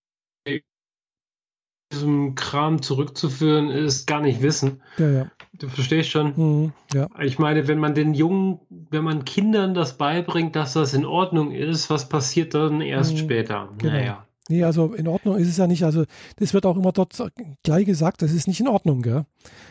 diesem 1.93 2.35
Kram 2.35 2.83
zurückzuführen 2.83 3.69
ist, 3.71 4.07
gar 4.07 4.21
nicht 4.21 4.43
wissen. 4.43 4.83
Ja, 4.99 5.11
ja. 5.11 5.31
Du 5.53 5.69
verstehst 5.69 6.11
schon? 6.11 6.33
Mhm, 6.37 6.73
ja. 6.95 7.09
Ich 7.21 7.39
meine, 7.39 7.69
wenn 7.69 7.79
man 7.79 7.95
den 7.95 8.15
Jungen, 8.15 8.61
wenn 8.69 9.05
man 9.05 9.25
Kindern 9.25 9.75
das 9.75 9.99
beibringt, 9.99 10.57
dass 10.57 10.75
das 10.75 10.95
in 10.95 11.05
Ordnung 11.05 11.53
ist, 11.53 11.91
was 11.91 12.09
passiert 12.09 12.55
dann 12.55 12.81
erst 12.81 13.15
mhm, 13.15 13.19
später? 13.19 13.69
Genau. 13.79 13.93
Naja. 13.93 14.27
Nee, 14.49 14.65
also 14.65 14.95
in 14.95 15.07
Ordnung 15.07 15.37
ist 15.37 15.49
es 15.49 15.59
ja 15.59 15.67
nicht. 15.67 15.85
Also 15.85 16.05
das 16.37 16.55
wird 16.55 16.67
auch 16.67 16.77
immer 16.77 16.91
dort 16.93 17.17
gleich 17.63 17.87
gesagt, 17.87 18.23
das 18.23 18.33
ist 18.33 18.49
nicht 18.49 18.59
in 18.59 18.67
Ordnung, 18.67 19.03
gell? 19.03 19.25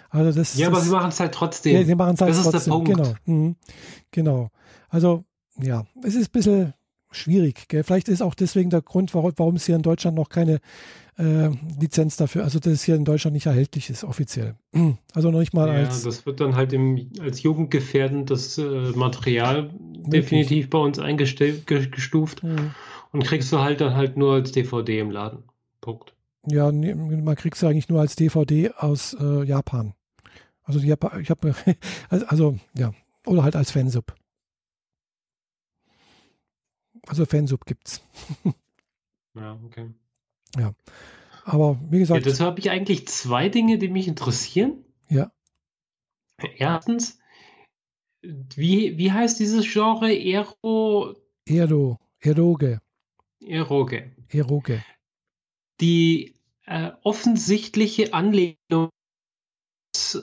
Also 0.09 0.39
das, 0.39 0.57
ja, 0.57 0.69
das, 0.69 0.77
aber 0.77 0.85
sie 0.85 0.91
machen 0.91 1.09
es 1.09 1.19
halt 1.19 1.33
trotzdem. 1.33 1.75
Ja, 1.75 1.83
sie 1.83 1.95
machen 1.95 2.13
es 2.13 2.21
halt 2.21 2.31
das 2.31 2.43
trotzdem. 2.43 2.57
ist 2.57 2.65
der 2.65 2.71
Punkt. 2.71 2.87
Genau. 2.89 3.13
Mhm. 3.25 3.55
genau. 4.11 4.49
Also 4.89 5.25
ja, 5.57 5.85
es 6.03 6.15
ist 6.15 6.29
ein 6.29 6.31
bisschen 6.31 6.73
schwierig. 7.11 7.67
Gell? 7.67 7.83
Vielleicht 7.83 8.07
ist 8.07 8.21
auch 8.21 8.35
deswegen 8.35 8.69
der 8.69 8.81
Grund, 8.81 9.13
warum, 9.13 9.33
warum 9.35 9.55
es 9.55 9.65
hier 9.65 9.75
in 9.75 9.81
Deutschland 9.81 10.15
noch 10.15 10.29
keine 10.29 10.59
äh, 11.19 11.49
Lizenz 11.79 12.15
dafür, 12.15 12.43
also 12.43 12.59
dass 12.59 12.71
es 12.71 12.83
hier 12.83 12.95
in 12.95 13.03
Deutschland 13.03 13.33
nicht 13.33 13.45
erhältlich 13.45 13.89
ist, 13.89 14.03
offiziell. 14.03 14.55
Also 15.13 15.31
noch 15.31 15.39
nicht 15.39 15.53
mal 15.53 15.67
ja, 15.67 15.73
als. 15.73 16.03
Das 16.03 16.25
wird 16.25 16.39
dann 16.39 16.55
halt 16.55 16.71
im, 16.71 17.11
als 17.19 17.43
jugendgefährdendes 17.43 18.57
äh, 18.57 18.91
Material 18.95 19.63
möglich. 19.63 20.09
definitiv 20.09 20.69
bei 20.69 20.77
uns 20.77 20.99
eingestuft. 20.99 22.43
Mhm. 22.43 22.71
Und 23.11 23.23
kriegst 23.23 23.51
du 23.51 23.59
halt 23.59 23.81
dann 23.81 23.95
halt 23.95 24.17
nur 24.17 24.35
als 24.35 24.51
DVD 24.51 24.99
im 24.99 25.11
Laden. 25.11 25.43
Punkt. 25.81 26.13
Ja, 26.45 26.71
man 26.71 27.35
kriegt 27.35 27.57
es 27.57 27.63
eigentlich 27.63 27.89
nur 27.89 27.99
als 27.99 28.15
DVD 28.15 28.71
aus 28.77 29.15
äh, 29.19 29.43
Japan. 29.43 29.93
Also 30.63 30.79
ich 30.79 30.91
habe 30.91 31.11
also, 32.09 32.25
also 32.27 32.59
ja, 32.77 32.93
oder 33.25 33.43
halt 33.43 33.55
als 33.55 33.71
Fansub. 33.71 34.15
Also 37.07 37.25
Fansub 37.25 37.65
gibt's. 37.65 38.01
ja, 39.35 39.59
okay. 39.65 39.89
Ja. 40.57 40.73
Aber 41.43 41.79
wie 41.89 41.99
gesagt. 41.99 42.25
Ja, 42.25 42.31
dazu 42.31 42.45
habe 42.45 42.59
ich 42.59 42.69
eigentlich 42.69 43.07
zwei 43.07 43.49
Dinge, 43.49 43.77
die 43.77 43.89
mich 43.89 44.07
interessieren. 44.07 44.85
Ja. 45.09 45.31
Erstens, 46.57 47.19
wie, 48.21 48.97
wie 48.97 49.11
heißt 49.11 49.39
dieses 49.39 49.71
Genre? 49.71 50.13
Ero. 50.13 51.15
Ero. 51.45 51.99
Eroge. 52.19 52.81
Eroge. 53.41 54.11
Eroge. 54.27 54.83
Die 55.81 56.35
äh, 56.65 56.91
offensichtliche 57.03 58.13
Anlehnung 58.13 58.89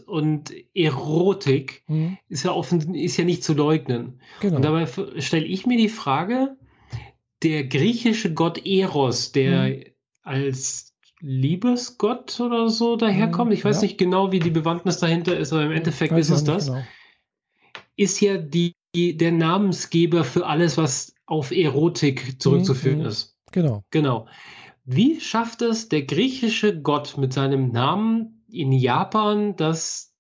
und 0.07 0.55
Erotik 0.74 1.83
mhm. 1.89 2.18
ist 2.29 2.45
ja 2.45 2.53
offen, 2.53 2.95
ist 2.95 3.16
ja 3.16 3.24
nicht 3.24 3.43
zu 3.43 3.55
leugnen. 3.55 4.20
Genau. 4.41 4.57
Und 4.57 4.62
dabei 4.62 4.87
stelle 5.20 5.47
ich 5.47 5.66
mir 5.66 5.77
die 5.77 5.89
Frage, 5.89 6.57
der 7.43 7.64
griechische 7.64 8.33
Gott 8.33 8.64
Eros, 8.64 9.33
der 9.33 9.68
mhm 9.68 9.95
als 10.27 10.95
Liebesgott 11.20 12.39
oder 12.41 12.68
so 12.68 12.97
daherkommt. 12.97 13.53
Ich 13.53 13.64
weiß 13.64 13.77
ja. 13.77 13.83
nicht 13.83 13.99
genau, 13.99 14.33
wie 14.33 14.41
die 14.41 14.51
Bewandtnis 14.51 14.99
dahinter 14.99 15.37
ist, 15.37 15.53
aber 15.53 15.64
im 15.64 15.72
Endeffekt 15.72 16.12
ist 16.12 16.31
es 16.31 16.45
das. 16.45 16.66
Genau. 16.66 16.83
Ist 17.97 18.20
ja 18.20 18.37
die, 18.37 18.74
die, 18.95 19.16
der 19.16 19.33
Namensgeber 19.33 20.24
für 20.24 20.47
alles, 20.47 20.77
was 20.77 21.14
auf 21.27 21.51
Erotik 21.51 22.41
zurückzuführen 22.41 23.01
mhm. 23.01 23.07
ist. 23.07 23.37
Genau. 23.53 23.85
Genau. 23.91 24.29
Wie 24.85 25.20
schafft 25.20 25.62
es 25.62 25.89
der 25.89 26.03
griechische 26.03 26.81
Gott 26.81 27.16
mit 27.16 27.33
seinem 27.33 27.70
Namen 27.70 28.45
in 28.49 28.72
Japan, 28.72 29.57
das 29.57 30.14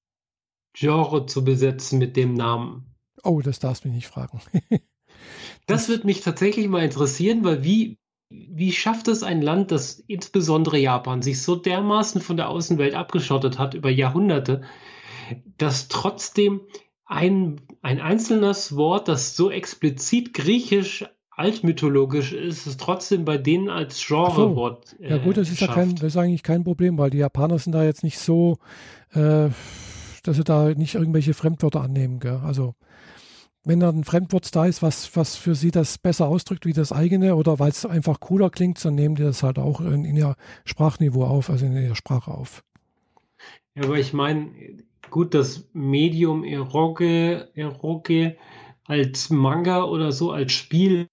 Genre 0.72 1.26
zu 1.26 1.44
besetzen 1.44 1.98
mit 1.98 2.16
dem 2.16 2.34
Namen? 2.34 2.94
Oh, 3.22 3.40
das 3.40 3.58
darfst 3.58 3.84
du 3.84 3.88
mich 3.88 3.96
nicht 3.96 4.08
fragen. 4.08 4.40
das, 4.70 4.80
das 5.66 5.88
wird 5.88 6.04
mich 6.04 6.22
tatsächlich 6.22 6.68
mal 6.68 6.84
interessieren, 6.84 7.44
weil 7.44 7.62
wie, 7.62 7.98
wie 8.28 8.72
schafft 8.72 9.08
es 9.08 9.22
ein 9.22 9.40
Land, 9.40 9.70
das 9.70 10.00
insbesondere 10.06 10.78
Japan 10.78 11.22
sich 11.22 11.42
so 11.42 11.56
dermaßen 11.56 12.20
von 12.20 12.36
der 12.36 12.48
Außenwelt 12.48 12.94
abgeschottet 12.94 13.58
hat 13.58 13.74
über 13.74 13.90
Jahrhunderte, 13.90 14.62
dass 15.58 15.88
trotzdem 15.88 16.62
ein, 17.04 17.60
ein 17.82 18.00
einzelnes 18.00 18.76
Wort, 18.76 19.08
das 19.08 19.36
so 19.36 19.50
explizit 19.50 20.34
griechisch 20.34 21.04
altmythologisch 21.30 22.32
ist, 22.32 22.66
es 22.66 22.78
trotzdem 22.78 23.24
bei 23.24 23.36
denen 23.36 23.68
als 23.68 24.04
Genrewort. 24.04 24.88
So. 24.88 25.04
Äh, 25.04 25.10
ja 25.10 25.18
gut, 25.18 25.36
das 25.36 25.50
ist 25.50 25.60
ja 25.60 25.68
kein, 25.68 25.94
das 25.94 26.02
ist 26.02 26.16
eigentlich 26.16 26.42
kein 26.42 26.64
Problem, 26.64 26.96
weil 26.98 27.10
die 27.10 27.18
Japaner 27.18 27.58
sind 27.58 27.72
da 27.72 27.84
jetzt 27.84 28.02
nicht 28.02 28.18
so, 28.18 28.58
äh, 29.12 29.50
dass 30.22 30.36
sie 30.36 30.44
da 30.44 30.70
nicht 30.70 30.94
irgendwelche 30.94 31.34
Fremdwörter 31.34 31.82
annehmen. 31.82 32.20
Gell? 32.20 32.40
Also 32.42 32.74
wenn 33.66 33.80
da 33.80 33.90
ein 33.90 34.04
Fremdwort 34.04 34.54
da 34.54 34.64
ist, 34.64 34.80
was, 34.80 35.14
was 35.16 35.36
für 35.36 35.56
sie 35.56 35.72
das 35.72 35.98
besser 35.98 36.28
ausdrückt 36.28 36.66
wie 36.66 36.72
das 36.72 36.92
eigene 36.92 37.34
oder 37.34 37.58
weil 37.58 37.70
es 37.70 37.84
einfach 37.84 38.20
cooler 38.20 38.48
klingt, 38.48 38.82
dann 38.84 38.94
nehmen 38.94 39.16
die 39.16 39.24
das 39.24 39.42
halt 39.42 39.58
auch 39.58 39.80
in, 39.80 40.04
in 40.04 40.16
ihr 40.16 40.36
Sprachniveau 40.64 41.24
auf, 41.24 41.50
also 41.50 41.66
in 41.66 41.76
ihrer 41.76 41.96
Sprache 41.96 42.30
auf. 42.30 42.62
Ja, 43.74 43.82
aber 43.82 43.98
ich 43.98 44.12
meine, 44.12 44.52
gut, 45.10 45.34
das 45.34 45.68
Medium 45.72 46.44
Eroge, 46.44 47.50
Eroge 47.54 48.36
als 48.84 49.30
Manga 49.30 49.82
oder 49.82 50.12
so, 50.12 50.30
als 50.30 50.52
Spiel 50.52 51.08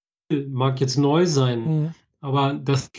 mag 0.47 0.79
jetzt 0.79 0.97
neu 0.97 1.25
sein, 1.25 1.65
mhm. 1.65 1.95
aber 2.21 2.53
das 2.53 2.91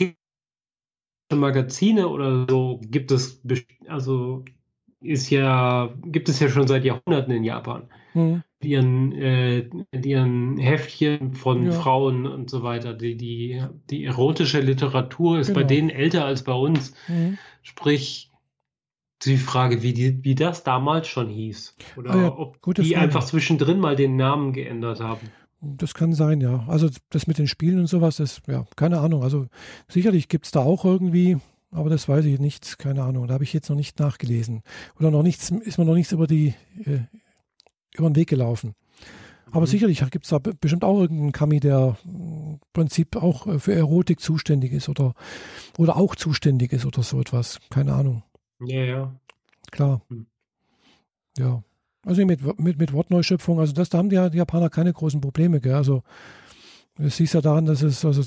Magazine 1.33 2.09
oder 2.09 2.45
so 2.49 2.81
gibt 2.83 3.11
es, 3.11 3.41
also 3.87 4.43
ist 4.99 5.29
ja, 5.29 5.93
gibt 6.03 6.27
es 6.27 6.41
ja 6.41 6.49
schon 6.49 6.67
seit 6.67 6.83
Jahrhunderten 6.83 7.33
in 7.33 7.45
Japan. 7.45 7.87
Mhm 8.13 8.43
ihren, 8.65 9.11
äh, 9.13 9.69
ihren 9.91 10.57
Heftchen 10.57 11.33
von 11.33 11.65
ja. 11.65 11.71
Frauen 11.71 12.25
und 12.25 12.49
so 12.49 12.63
weiter. 12.63 12.93
Die, 12.93 13.15
die, 13.15 13.63
die 13.89 14.05
erotische 14.05 14.59
Literatur 14.59 15.39
ist 15.39 15.47
genau. 15.47 15.59
bei 15.59 15.63
denen 15.63 15.89
älter 15.89 16.25
als 16.25 16.43
bei 16.43 16.53
uns. 16.53 16.93
Mhm. 17.07 17.37
Sprich, 17.61 18.31
die 19.23 19.37
Frage, 19.37 19.81
wie, 19.81 19.93
die, 19.93 20.23
wie 20.23 20.35
das 20.35 20.63
damals 20.63 21.07
schon 21.07 21.29
hieß. 21.29 21.75
Oder 21.97 22.11
ah 22.11 22.21
ja, 22.21 22.37
ob 22.37 22.61
die 22.75 22.91
Frage. 22.91 22.97
einfach 22.97 23.23
zwischendrin 23.23 23.79
mal 23.79 23.95
den 23.95 24.15
Namen 24.15 24.53
geändert 24.53 24.99
haben. 24.99 25.29
Das 25.61 25.93
kann 25.93 26.13
sein, 26.13 26.41
ja. 26.41 26.65
Also 26.67 26.89
das 27.09 27.27
mit 27.27 27.37
den 27.37 27.47
Spielen 27.47 27.79
und 27.79 27.87
sowas, 27.87 28.17
das, 28.17 28.41
ja, 28.47 28.65
keine 28.75 28.99
Ahnung. 28.99 29.23
Also 29.23 29.47
sicherlich 29.87 30.27
gibt 30.27 30.45
es 30.45 30.51
da 30.51 30.59
auch 30.59 30.85
irgendwie, 30.85 31.37
aber 31.71 31.89
das 31.89 32.07
weiß 32.07 32.25
ich 32.25 32.39
nicht, 32.39 32.77
keine 32.77 33.03
Ahnung. 33.03 33.27
Da 33.27 33.35
habe 33.35 33.43
ich 33.43 33.53
jetzt 33.53 33.69
noch 33.69 33.75
nicht 33.75 33.99
nachgelesen. 33.99 34.61
Oder 34.99 35.11
noch 35.11 35.23
nichts, 35.23 35.49
ist 35.49 35.77
mir 35.77 35.85
noch 35.85 35.95
nichts 35.95 36.11
über 36.11 36.27
die 36.27 36.53
äh, 36.85 36.99
über 37.97 38.09
den 38.09 38.15
Weg 38.15 38.29
gelaufen. 38.29 38.75
Aber 39.51 39.61
mhm. 39.61 39.67
sicherlich 39.67 39.99
gibt 40.11 40.25
es 40.25 40.29
da 40.29 40.39
bestimmt 40.39 40.83
auch 40.83 40.99
irgendeinen 40.99 41.31
Kami, 41.31 41.59
der 41.59 41.97
im 42.03 42.59
Prinzip 42.73 43.15
auch 43.15 43.47
äh, 43.47 43.59
für 43.59 43.73
Erotik 43.73 44.19
zuständig 44.19 44.73
ist 44.73 44.89
oder, 44.89 45.13
oder 45.77 45.95
auch 45.97 46.15
zuständig 46.15 46.73
ist 46.73 46.85
oder 46.85 47.03
so 47.03 47.19
etwas. 47.19 47.59
Keine 47.69 47.93
Ahnung. 47.93 48.23
Ja, 48.59 48.83
ja. 48.83 49.15
Klar. 49.71 50.01
Mhm. 50.09 50.25
Ja. 51.37 51.63
Also 52.05 52.23
mit, 52.25 52.59
mit, 52.59 52.77
mit 52.77 52.93
Wortneuschöpfung, 52.93 53.59
also 53.59 53.73
das, 53.73 53.89
da 53.89 53.97
haben 53.97 54.09
die, 54.09 54.29
die 54.29 54.37
Japaner 54.37 54.69
keine 54.69 54.93
großen 54.93 55.21
Probleme. 55.21 55.59
Gell? 55.59 55.73
Also 55.73 56.03
du 56.97 57.09
siehst 57.09 57.33
ja 57.33 57.41
daran, 57.41 57.65
dass 57.65 57.81
es, 57.81 58.05
also 58.05 58.21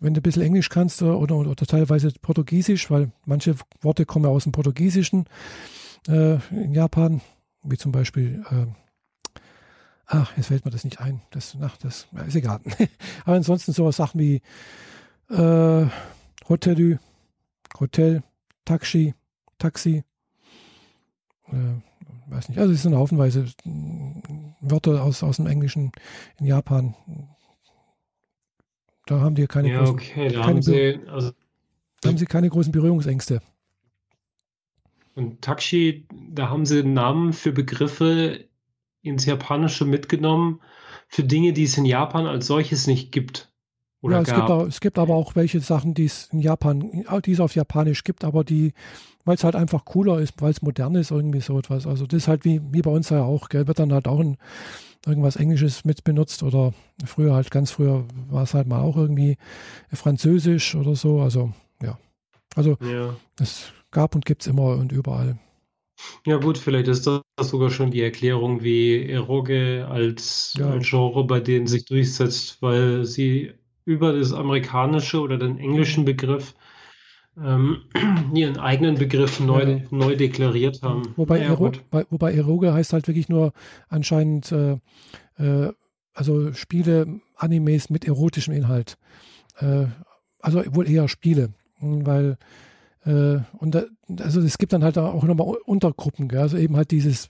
wenn 0.00 0.14
du 0.14 0.20
ein 0.20 0.22
bisschen 0.22 0.42
Englisch 0.42 0.68
kannst 0.68 1.02
äh, 1.02 1.06
oder, 1.06 1.36
oder, 1.36 1.50
oder 1.50 1.66
teilweise 1.66 2.12
Portugiesisch, 2.20 2.90
weil 2.90 3.10
manche 3.26 3.56
Worte 3.80 4.06
kommen 4.06 4.24
ja 4.24 4.30
aus 4.30 4.44
dem 4.44 4.52
Portugiesischen 4.52 5.26
äh, 6.08 6.34
in 6.50 6.72
Japan, 6.72 7.20
wie 7.62 7.76
zum 7.76 7.92
Beispiel, 7.92 8.44
äh, 8.50 8.66
ach, 10.06 10.36
jetzt 10.36 10.46
fällt 10.46 10.64
mir 10.64 10.70
das 10.70 10.84
nicht 10.84 11.00
ein, 11.00 11.22
das, 11.30 11.56
ach, 11.60 11.76
das 11.78 12.06
ja, 12.12 12.22
ist 12.22 12.34
egal. 12.34 12.60
Aber 13.24 13.36
ansonsten 13.36 13.72
so 13.72 13.90
Sachen 13.90 14.20
wie 14.20 14.42
äh, 15.30 15.86
Hotel, 16.48 16.98
Hotel, 17.78 18.22
Taxi, 18.64 19.14
Taxi, 19.58 20.04
äh, 21.48 21.54
weiß 22.26 22.48
nicht, 22.48 22.58
also 22.58 22.72
es 22.72 22.82
sind 22.82 22.94
haufenweise 22.94 23.46
Wörter 24.60 25.02
aus, 25.02 25.22
aus 25.22 25.36
dem 25.36 25.46
Englischen 25.46 25.92
in 26.38 26.46
Japan. 26.46 26.94
Da 29.06 29.20
haben 29.20 29.34
die 29.34 29.46
keine 29.46 29.70
ja, 29.70 29.78
großen, 29.80 29.94
okay, 29.94 30.28
da 30.28 30.40
keine 30.40 30.46
haben 30.46 30.62
sie, 30.62 31.00
also, 31.08 31.32
da 32.00 32.08
haben 32.08 32.18
sie 32.18 32.26
keine 32.26 32.48
großen 32.48 32.72
Berührungsängste. 32.72 33.42
Und 35.14 35.42
Taxi, 35.42 36.06
da 36.30 36.48
haben 36.48 36.66
sie 36.66 36.82
Namen 36.82 37.32
für 37.32 37.52
Begriffe 37.52 38.48
ins 39.04 39.26
Japanische 39.26 39.84
mitgenommen, 39.84 40.60
für 41.08 41.22
Dinge, 41.22 41.52
die 41.52 41.64
es 41.64 41.78
in 41.78 41.84
Japan 41.84 42.26
als 42.26 42.46
solches 42.46 42.86
nicht 42.86 43.12
gibt. 43.12 43.52
Oder 44.00 44.16
ja, 44.16 44.22
es 44.22 44.34
gibt, 44.34 44.50
auch, 44.50 44.66
es 44.66 44.80
gibt 44.80 44.98
aber 44.98 45.14
auch 45.14 45.34
welche 45.34 45.60
Sachen, 45.60 45.94
die 45.94 46.04
es 46.04 46.28
in 46.32 46.40
Japan, 46.40 47.04
die 47.24 47.32
es 47.32 47.40
auf 47.40 47.54
Japanisch 47.54 48.04
gibt, 48.04 48.24
aber 48.24 48.44
die 48.44 48.74
weil 49.24 49.36
es 49.36 49.44
halt 49.44 49.56
einfach 49.56 49.84
cooler 49.84 50.20
ist, 50.20 50.40
weil 50.40 50.50
es 50.50 50.62
modern 50.62 50.94
ist, 50.94 51.10
irgendwie 51.10 51.40
so 51.40 51.58
etwas. 51.58 51.86
Also 51.86 52.06
das 52.06 52.18
ist 52.18 52.28
halt 52.28 52.44
wie, 52.44 52.60
wie 52.72 52.82
bei 52.82 52.90
uns 52.90 53.08
ja 53.08 53.22
auch, 53.22 53.48
gell, 53.48 53.66
wird 53.66 53.78
dann 53.78 53.92
halt 53.92 54.06
auch 54.06 54.20
ein, 54.20 54.36
irgendwas 55.06 55.36
Englisches 55.36 55.84
mit 55.84 56.04
benutzt 56.04 56.42
oder 56.42 56.72
früher 57.04 57.34
halt, 57.34 57.50
ganz 57.50 57.70
früher 57.70 58.04
war 58.30 58.42
es 58.42 58.54
halt 58.54 58.66
mal 58.66 58.80
auch 58.80 58.96
irgendwie 58.96 59.36
Französisch 59.92 60.74
oder 60.74 60.94
so. 60.94 61.20
Also 61.20 61.52
ja, 61.82 61.98
also 62.54 62.76
ja. 62.80 63.14
es 63.40 63.72
gab 63.90 64.14
und 64.14 64.24
gibt 64.24 64.42
es 64.42 64.48
immer 64.48 64.76
und 64.76 64.92
überall. 64.92 65.38
Ja 66.26 66.36
gut, 66.38 66.58
vielleicht 66.58 66.88
ist 66.88 67.06
das 67.06 67.22
sogar 67.38 67.70
schon 67.70 67.90
die 67.90 68.02
Erklärung, 68.02 68.62
wie 68.62 69.08
Eroge 69.08 69.86
als, 69.88 70.54
ja. 70.58 70.70
als 70.70 70.88
Genre 70.88 71.24
bei 71.24 71.40
denen 71.40 71.66
sich 71.66 71.84
durchsetzt, 71.84 72.60
weil 72.60 73.04
sie 73.04 73.52
über 73.84 74.12
das 74.12 74.32
amerikanische 74.32 75.20
oder 75.20 75.36
den 75.36 75.58
englischen 75.58 76.04
Begriff 76.04 76.54
ähm, 77.42 77.82
ihren 78.34 78.58
eigenen 78.58 78.96
Begriff 78.96 79.40
neu, 79.40 79.62
ja. 79.62 79.80
neu 79.90 80.16
deklariert 80.16 80.82
haben. 80.82 81.02
Wobei, 81.16 81.40
ja, 81.40 81.50
Ero, 81.50 81.72
bei, 81.90 82.06
wobei 82.10 82.32
Eroge 82.32 82.72
heißt 82.72 82.92
halt 82.92 83.06
wirklich 83.06 83.28
nur 83.28 83.52
anscheinend, 83.88 84.52
äh, 84.52 84.78
äh, 85.38 85.72
also 86.12 86.52
Spiele, 86.52 87.20
Animes 87.36 87.90
mit 87.90 88.04
erotischem 88.04 88.54
Inhalt. 88.54 88.96
Äh, 89.58 89.86
also 90.40 90.62
wohl 90.74 90.88
eher 90.88 91.08
Spiele, 91.08 91.50
weil 91.80 92.38
äh, 93.04 93.40
und 93.58 93.74
da, 93.74 93.84
also 94.20 94.40
es 94.40 94.58
gibt 94.58 94.72
dann 94.72 94.84
halt 94.84 94.98
auch 94.98 95.24
nochmal 95.24 95.56
Untergruppen, 95.64 96.28
gell? 96.28 96.40
also 96.40 96.56
eben 96.56 96.76
halt 96.76 96.90
dieses 96.90 97.28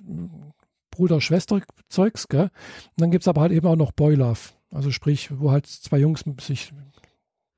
Bruder-Schwester-Zeugs, 0.91 2.27
und 2.27 2.51
dann 2.97 3.11
gibt 3.11 3.25
es 3.25 3.29
aber 3.29 3.41
halt 3.41 3.53
eben 3.53 3.67
auch 3.67 3.77
noch 3.77 3.93
Boy 3.93 4.15
Love, 4.15 4.41
also 4.71 4.91
sprich, 4.91 5.31
wo 5.37 5.51
halt 5.51 5.67
zwei 5.67 5.99
Jungs 5.99 6.25
sich 6.41 6.73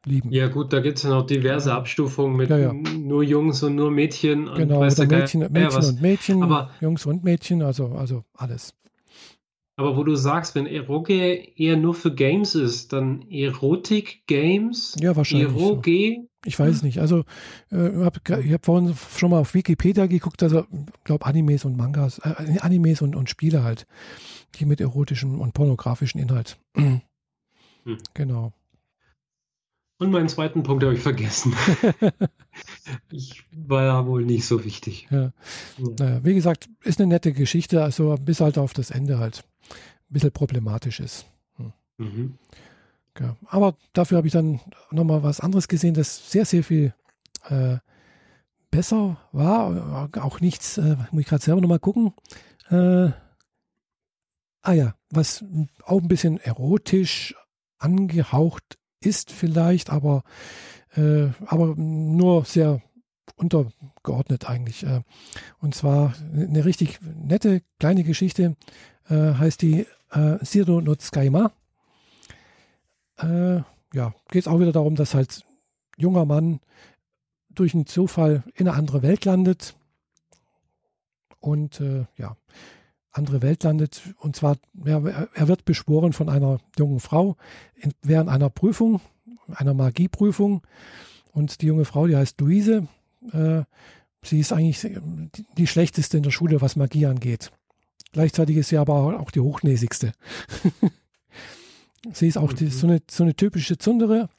lieben. 0.06 0.30
Ja, 0.30 0.48
gut, 0.48 0.72
da 0.72 0.80
gibt 0.80 0.98
es 0.98 1.04
ja 1.04 1.10
noch 1.10 1.26
diverse 1.26 1.72
Abstufungen 1.74 2.36
mit 2.36 2.48
ja, 2.48 2.58
ja. 2.58 2.72
nur 2.72 3.22
Jungs 3.22 3.62
und 3.62 3.74
nur 3.74 3.90
Mädchen. 3.90 4.48
Und 4.48 4.56
genau, 4.56 4.78
oder 4.78 5.06
Mädchen, 5.06 5.40
Mädchen 5.52 5.84
und 5.84 6.00
Mädchen, 6.00 6.42
aber, 6.42 6.70
Jungs 6.80 7.04
und 7.06 7.24
Mädchen, 7.24 7.62
also, 7.62 7.88
also 7.88 8.24
alles. 8.34 8.74
Aber 9.78 9.94
wo 9.96 10.04
du 10.04 10.16
sagst, 10.16 10.54
wenn 10.54 10.66
Eroge 10.66 11.34
eher 11.34 11.76
nur 11.76 11.92
für 11.92 12.14
Games 12.14 12.54
ist, 12.54 12.94
dann 12.94 13.28
Erotik-Games? 13.30 14.96
Ja, 15.00 15.14
wahrscheinlich. 15.14 15.48
Eroge? 15.48 16.16
So. 16.16 16.28
Ich 16.46 16.58
weiß 16.58 16.82
nicht. 16.82 16.98
Also, 16.98 17.24
äh, 17.70 18.02
hab, 18.02 18.16
ich 18.26 18.52
habe 18.52 18.62
vorhin 18.62 18.94
schon 19.16 19.30
mal 19.30 19.40
auf 19.40 19.52
Wikipedia 19.52 20.06
geguckt, 20.06 20.42
also, 20.42 20.60
ich 20.60 21.04
glaube, 21.04 21.26
Animes 21.26 21.66
und 21.66 21.76
Mangas, 21.76 22.18
äh, 22.20 22.58
Animes 22.60 23.02
und, 23.02 23.14
und 23.16 23.28
Spiele 23.28 23.64
halt, 23.64 23.86
die 24.54 24.64
mit 24.64 24.80
erotischem 24.80 25.40
und 25.40 25.52
pornografischem 25.52 26.22
Inhalt. 26.22 26.58
hm. 26.74 27.02
Genau. 28.14 28.52
Und 29.98 30.10
meinen 30.10 30.28
zweiten 30.28 30.62
Punkt 30.62 30.84
habe 30.84 30.94
ich 30.94 31.00
vergessen. 31.00 31.54
ich 33.10 33.44
war 33.50 33.84
ja 33.84 34.06
wohl 34.06 34.24
nicht 34.24 34.44
so 34.46 34.64
wichtig. 34.64 35.06
Ja. 35.10 35.22
ja. 35.22 35.32
Naja, 35.98 36.24
wie 36.24 36.34
gesagt, 36.34 36.68
ist 36.82 37.00
eine 37.00 37.08
nette 37.08 37.32
Geschichte, 37.32 37.82
also 37.82 38.14
bis 38.20 38.40
halt 38.40 38.58
auf 38.58 38.74
das 38.74 38.90
Ende 38.90 39.18
halt 39.18 39.44
ein 40.10 40.12
bisschen 40.12 40.32
problematisch 40.32 41.00
ist. 41.00 41.26
Hm. 41.56 41.72
Mhm. 41.98 42.38
Ja. 43.18 43.36
Aber 43.46 43.76
dafür 43.92 44.18
habe 44.18 44.26
ich 44.26 44.32
dann 44.32 44.60
nochmal 44.90 45.22
was 45.22 45.40
anderes 45.40 45.68
gesehen, 45.68 45.94
das 45.94 46.30
sehr, 46.30 46.44
sehr 46.44 46.62
viel 46.62 46.94
äh, 47.48 47.78
besser 48.70 49.16
war. 49.32 50.10
Auch 50.20 50.40
nichts, 50.40 50.78
äh, 50.78 50.96
muss 51.10 51.22
ich 51.22 51.26
gerade 51.26 51.42
selber 51.42 51.60
nochmal 51.60 51.78
gucken. 51.78 52.12
Äh, 52.70 53.10
ah 54.62 54.72
ja, 54.72 54.94
was 55.10 55.44
auch 55.84 56.00
ein 56.00 56.08
bisschen 56.08 56.38
erotisch 56.40 57.34
angehaucht 57.78 58.78
ist 59.00 59.30
vielleicht, 59.30 59.90
aber, 59.90 60.24
äh, 60.94 61.28
aber 61.46 61.74
nur 61.76 62.44
sehr 62.44 62.82
untergeordnet 63.36 64.48
eigentlich. 64.48 64.84
Äh. 64.84 65.02
Und 65.58 65.74
zwar 65.74 66.14
eine 66.32 66.64
richtig 66.64 67.00
nette 67.02 67.62
kleine 67.78 68.04
Geschichte 68.04 68.56
äh, 69.08 69.34
heißt 69.34 69.62
die 69.62 69.86
äh, 70.10 70.44
Siro 70.44 70.80
no. 70.80 70.94
Äh, 73.18 73.62
ja, 73.94 74.14
geht 74.28 74.42
es 74.42 74.48
auch 74.48 74.60
wieder 74.60 74.72
darum, 74.72 74.94
dass 74.94 75.14
halt 75.14 75.44
junger 75.96 76.24
Mann 76.24 76.60
durch 77.50 77.74
einen 77.74 77.86
Zufall 77.86 78.44
in 78.54 78.68
eine 78.68 78.76
andere 78.76 79.02
Welt 79.02 79.24
landet 79.24 79.74
und 81.40 81.80
äh, 81.80 82.04
ja, 82.16 82.36
andere 83.12 83.42
Welt 83.42 83.62
landet. 83.64 84.02
Und 84.18 84.36
zwar, 84.36 84.56
er, 84.84 85.28
er 85.32 85.48
wird 85.48 85.64
beschworen 85.64 86.12
von 86.12 86.28
einer 86.28 86.58
jungen 86.78 87.00
Frau 87.00 87.36
in, 87.74 87.92
während 88.02 88.28
einer 88.28 88.50
Prüfung, 88.50 89.00
einer 89.48 89.74
Magieprüfung. 89.74 90.62
Und 91.32 91.60
die 91.62 91.66
junge 91.66 91.84
Frau, 91.84 92.06
die 92.06 92.16
heißt 92.16 92.40
Luise. 92.40 92.88
Äh, 93.32 93.62
sie 94.22 94.40
ist 94.40 94.52
eigentlich 94.52 94.86
die 95.56 95.66
schlechteste 95.66 96.16
in 96.16 96.22
der 96.22 96.30
Schule, 96.30 96.60
was 96.60 96.76
Magie 96.76 97.06
angeht. 97.06 97.52
Gleichzeitig 98.16 98.56
ist 98.56 98.70
sie 98.70 98.78
aber 98.78 99.20
auch 99.20 99.30
die 99.30 99.40
hochnäsigste. 99.40 100.12
sie 102.14 102.28
ist 102.28 102.38
auch 102.38 102.54
die, 102.54 102.68
so, 102.68 102.86
eine, 102.86 103.02
so 103.10 103.24
eine 103.24 103.36
typische 103.36 103.76
Zundere. 103.76 104.30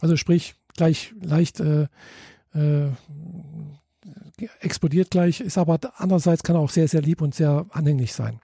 Also 0.00 0.16
sprich, 0.16 0.54
gleich 0.74 1.12
leicht 1.20 1.60
äh, 1.60 1.88
äh, 2.54 2.88
explodiert 4.60 5.10
gleich, 5.10 5.42
ist 5.42 5.58
aber 5.58 5.78
andererseits 5.96 6.42
kann 6.42 6.56
auch 6.56 6.70
sehr, 6.70 6.88
sehr 6.88 7.02
lieb 7.02 7.20
und 7.20 7.34
sehr 7.34 7.66
anhänglich 7.68 8.14
sein. 8.14 8.40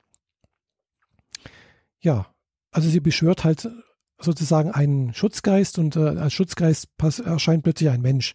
Ja, 2.00 2.26
also 2.70 2.90
sie 2.90 3.00
beschwört 3.00 3.44
halt 3.44 3.70
sozusagen 4.18 4.72
einen 4.72 5.14
Schutzgeist 5.14 5.78
und 5.78 5.96
äh, 5.96 6.00
als 6.00 6.34
Schutzgeist 6.34 6.88
erscheint 7.24 7.62
plötzlich 7.62 7.88
ein 7.88 8.02
Mensch. 8.02 8.34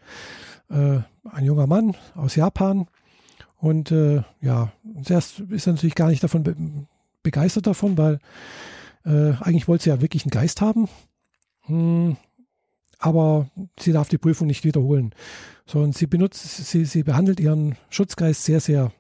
Äh, 0.72 1.02
ein 1.24 1.46
junger 1.46 1.68
Mann 1.68 1.96
aus 2.16 2.36
Japan 2.36 2.88
und 3.62 3.92
äh, 3.92 4.24
ja, 4.42 4.72
zuerst 5.04 5.40
ist 5.40 5.68
er 5.68 5.74
natürlich 5.74 5.96
gar 5.96 6.10
nicht 6.10 6.24
davon 6.24 6.44
be 6.44 6.56
begeistert 7.24 7.68
davon, 7.68 8.00
weil 8.00 8.18
äh, 9.06 9.34
eigentlich 9.40 9.68
wollte 9.68 9.84
sie 9.84 9.90
ja 9.92 10.02
wirklich 10.02 10.24
einen 10.24 10.32
Geist 10.32 10.60
haben. 10.60 10.90
Hm, 11.68 12.18
aber 12.98 13.52
sie 13.80 13.92
darf 13.92 14.10
die 14.10 14.18
Prüfung 14.18 14.48
nicht 14.48 14.64
wiederholen. 14.64 15.14
So, 15.68 15.90
sie 15.92 16.08
benutzt, 16.08 16.42
sie, 16.42 16.86
sie 16.86 17.04
behandelt 17.04 17.40
ihren 17.40 17.76
Schutzgeist 17.92 18.44
sehr, 18.44 18.60
sehr 18.60 18.92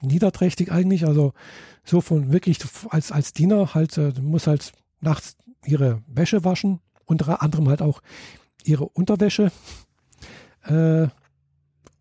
niederträchtig 0.00 0.70
eigentlich. 0.70 1.04
Also 1.04 1.32
so 1.82 2.00
von 2.00 2.32
wirklich 2.32 2.60
als, 2.90 3.10
als 3.10 3.32
Diener 3.32 3.74
halt, 3.74 3.98
äh, 3.98 4.12
muss 4.20 4.46
halt 4.46 4.72
nachts 5.00 5.36
ihre 5.64 6.02
Wäsche 6.06 6.44
waschen, 6.44 6.78
unter 7.06 7.42
anderem 7.42 7.68
halt 7.68 7.82
auch 7.82 8.02
ihre 8.62 8.84
Unterwäsche. 8.88 9.50
Äh, 10.62 11.08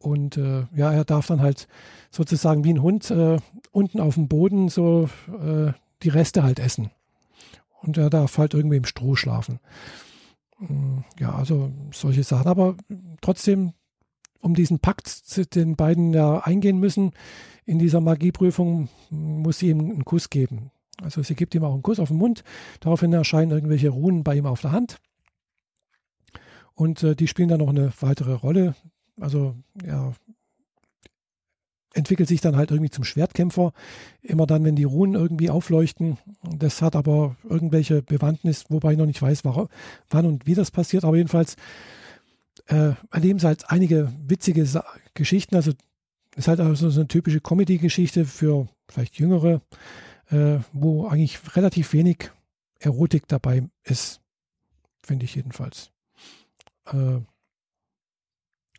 und 0.05 0.37
äh, 0.37 0.65
ja, 0.75 0.91
er 0.91 1.05
darf 1.05 1.27
dann 1.27 1.41
halt 1.41 1.67
sozusagen 2.11 2.63
wie 2.63 2.73
ein 2.73 2.81
Hund 2.81 3.09
äh, 3.11 3.37
unten 3.71 3.99
auf 3.99 4.15
dem 4.15 4.27
Boden 4.27 4.69
so 4.69 5.09
äh, 5.27 5.71
die 6.03 6.09
Reste 6.09 6.43
halt 6.43 6.59
essen. 6.59 6.91
Und 7.81 7.97
er 7.97 8.09
darf 8.09 8.37
halt 8.37 8.53
irgendwie 8.53 8.77
im 8.77 8.85
Stroh 8.85 9.15
schlafen. 9.15 9.59
Mm, 10.59 10.99
ja, 11.19 11.33
also 11.33 11.71
solche 11.91 12.23
Sachen. 12.23 12.47
Aber 12.47 12.75
trotzdem, 13.21 13.73
um 14.41 14.53
diesen 14.53 14.79
Pakt 14.79 15.55
den 15.55 15.75
beiden 15.75 16.13
ja 16.13 16.39
eingehen 16.39 16.79
müssen, 16.79 17.11
in 17.65 17.79
dieser 17.79 18.01
Magieprüfung 18.01 18.89
muss 19.09 19.59
sie 19.59 19.69
ihm 19.69 19.79
einen 19.79 20.05
Kuss 20.05 20.29
geben. 20.29 20.71
Also 21.01 21.23
sie 21.23 21.35
gibt 21.35 21.55
ihm 21.55 21.63
auch 21.63 21.73
einen 21.73 21.83
Kuss 21.83 21.99
auf 21.99 22.09
den 22.09 22.17
Mund. 22.17 22.43
Daraufhin 22.79 23.11
erscheinen 23.11 23.51
irgendwelche 23.51 23.89
Runen 23.89 24.23
bei 24.23 24.35
ihm 24.35 24.45
auf 24.45 24.61
der 24.61 24.71
Hand. 24.71 24.99
Und 26.73 27.03
äh, 27.03 27.15
die 27.15 27.27
spielen 27.27 27.49
dann 27.49 27.59
noch 27.59 27.69
eine 27.69 27.91
weitere 27.99 28.33
Rolle. 28.33 28.75
Also 29.19 29.55
ja, 29.85 30.13
entwickelt 31.95 32.27
sich 32.27 32.41
dann 32.41 32.57
halt 32.57 32.71
irgendwie 32.71 32.91
zum 32.91 33.03
Schwertkämpfer. 33.03 33.71
Immer 34.21 34.45
dann, 34.45 34.63
wenn 34.63 34.75
die 34.75 34.83
Runen 34.83 35.15
irgendwie 35.15 35.49
aufleuchten. 35.49 36.17
Das 36.43 36.81
hat 36.81 36.95
aber 36.95 37.37
irgendwelche 37.43 38.01
Bewandtnis, 38.01 38.65
wobei 38.69 38.91
ich 38.91 38.97
noch 38.97 39.05
nicht 39.05 39.21
weiß, 39.21 39.43
wann 39.45 40.25
und 40.25 40.45
wie 40.45 40.55
das 40.55 40.71
passiert. 40.71 41.05
Aber 41.05 41.15
jedenfalls 41.15 41.55
äh, 42.67 42.91
erleben 43.11 43.39
sie 43.39 43.47
halt 43.47 43.69
einige 43.69 44.11
witzige 44.27 44.65
Sa 44.65 44.85
Geschichten. 45.13 45.55
Also 45.55 45.71
ist 46.35 46.47
halt 46.49 46.59
also 46.59 46.89
so 46.89 46.99
eine 46.99 47.07
typische 47.07 47.39
Comedy-Geschichte 47.39 48.25
für 48.25 48.67
vielleicht 48.89 49.17
Jüngere, 49.17 49.61
äh, 50.29 50.57
wo 50.73 51.07
eigentlich 51.07 51.39
relativ 51.55 51.93
wenig 51.93 52.31
Erotik 52.79 53.27
dabei 53.27 53.63
ist. 53.83 54.19
Finde 55.01 55.25
ich 55.25 55.35
jedenfalls. 55.35 55.91
Äh, 56.87 57.19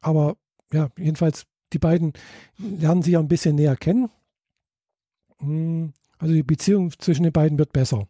aber 0.06 0.36
ja, 0.72 0.88
jedenfalls, 0.96 1.44
die 1.72 1.78
beiden 1.78 2.12
lernen 2.58 3.02
sich 3.02 3.12
ja 3.14 3.18
ein 3.18 3.28
bisschen 3.28 3.56
näher 3.56 3.76
kennen. 3.76 4.08
Hm, 5.38 5.92
also 6.18 6.32
die 6.32 6.42
Beziehung 6.42 6.92
zwischen 6.98 7.24
den 7.24 7.32
beiden 7.32 7.58
wird 7.58 7.72
besser 7.72 8.06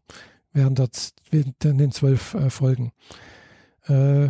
während, 0.52 0.78
das, 0.78 1.12
während 1.30 1.62
den 1.62 1.92
zwölf 1.92 2.34
äh, 2.34 2.50
Folgen. 2.50 2.92
Äh, 3.86 4.28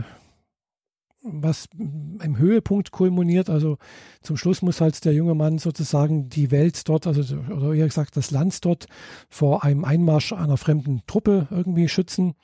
was 1.29 1.69
im 1.77 2.39
Höhepunkt 2.39 2.93
kulminiert. 2.93 3.51
Also 3.51 3.79
zum 4.23 4.37
Schluss 4.37 4.63
muss 4.63 4.81
halt 4.81 5.05
der 5.05 5.13
junge 5.13 5.35
Mann 5.35 5.59
sozusagen 5.59 6.29
die 6.29 6.53
Welt 6.53 6.89
dort, 6.89 7.09
also 7.09 7.37
oder 7.37 7.75
eher 7.75 7.87
gesagt 7.87 8.17
das 8.17 8.31
Land 8.31 8.65
dort 8.65 8.87
vor 9.29 9.65
einem 9.65 9.85
Einmarsch 9.85 10.33
einer 10.33 10.57
fremden 10.57 11.03
Truppe 11.09 11.49
irgendwie 11.51 11.89
schützen. 11.89 12.35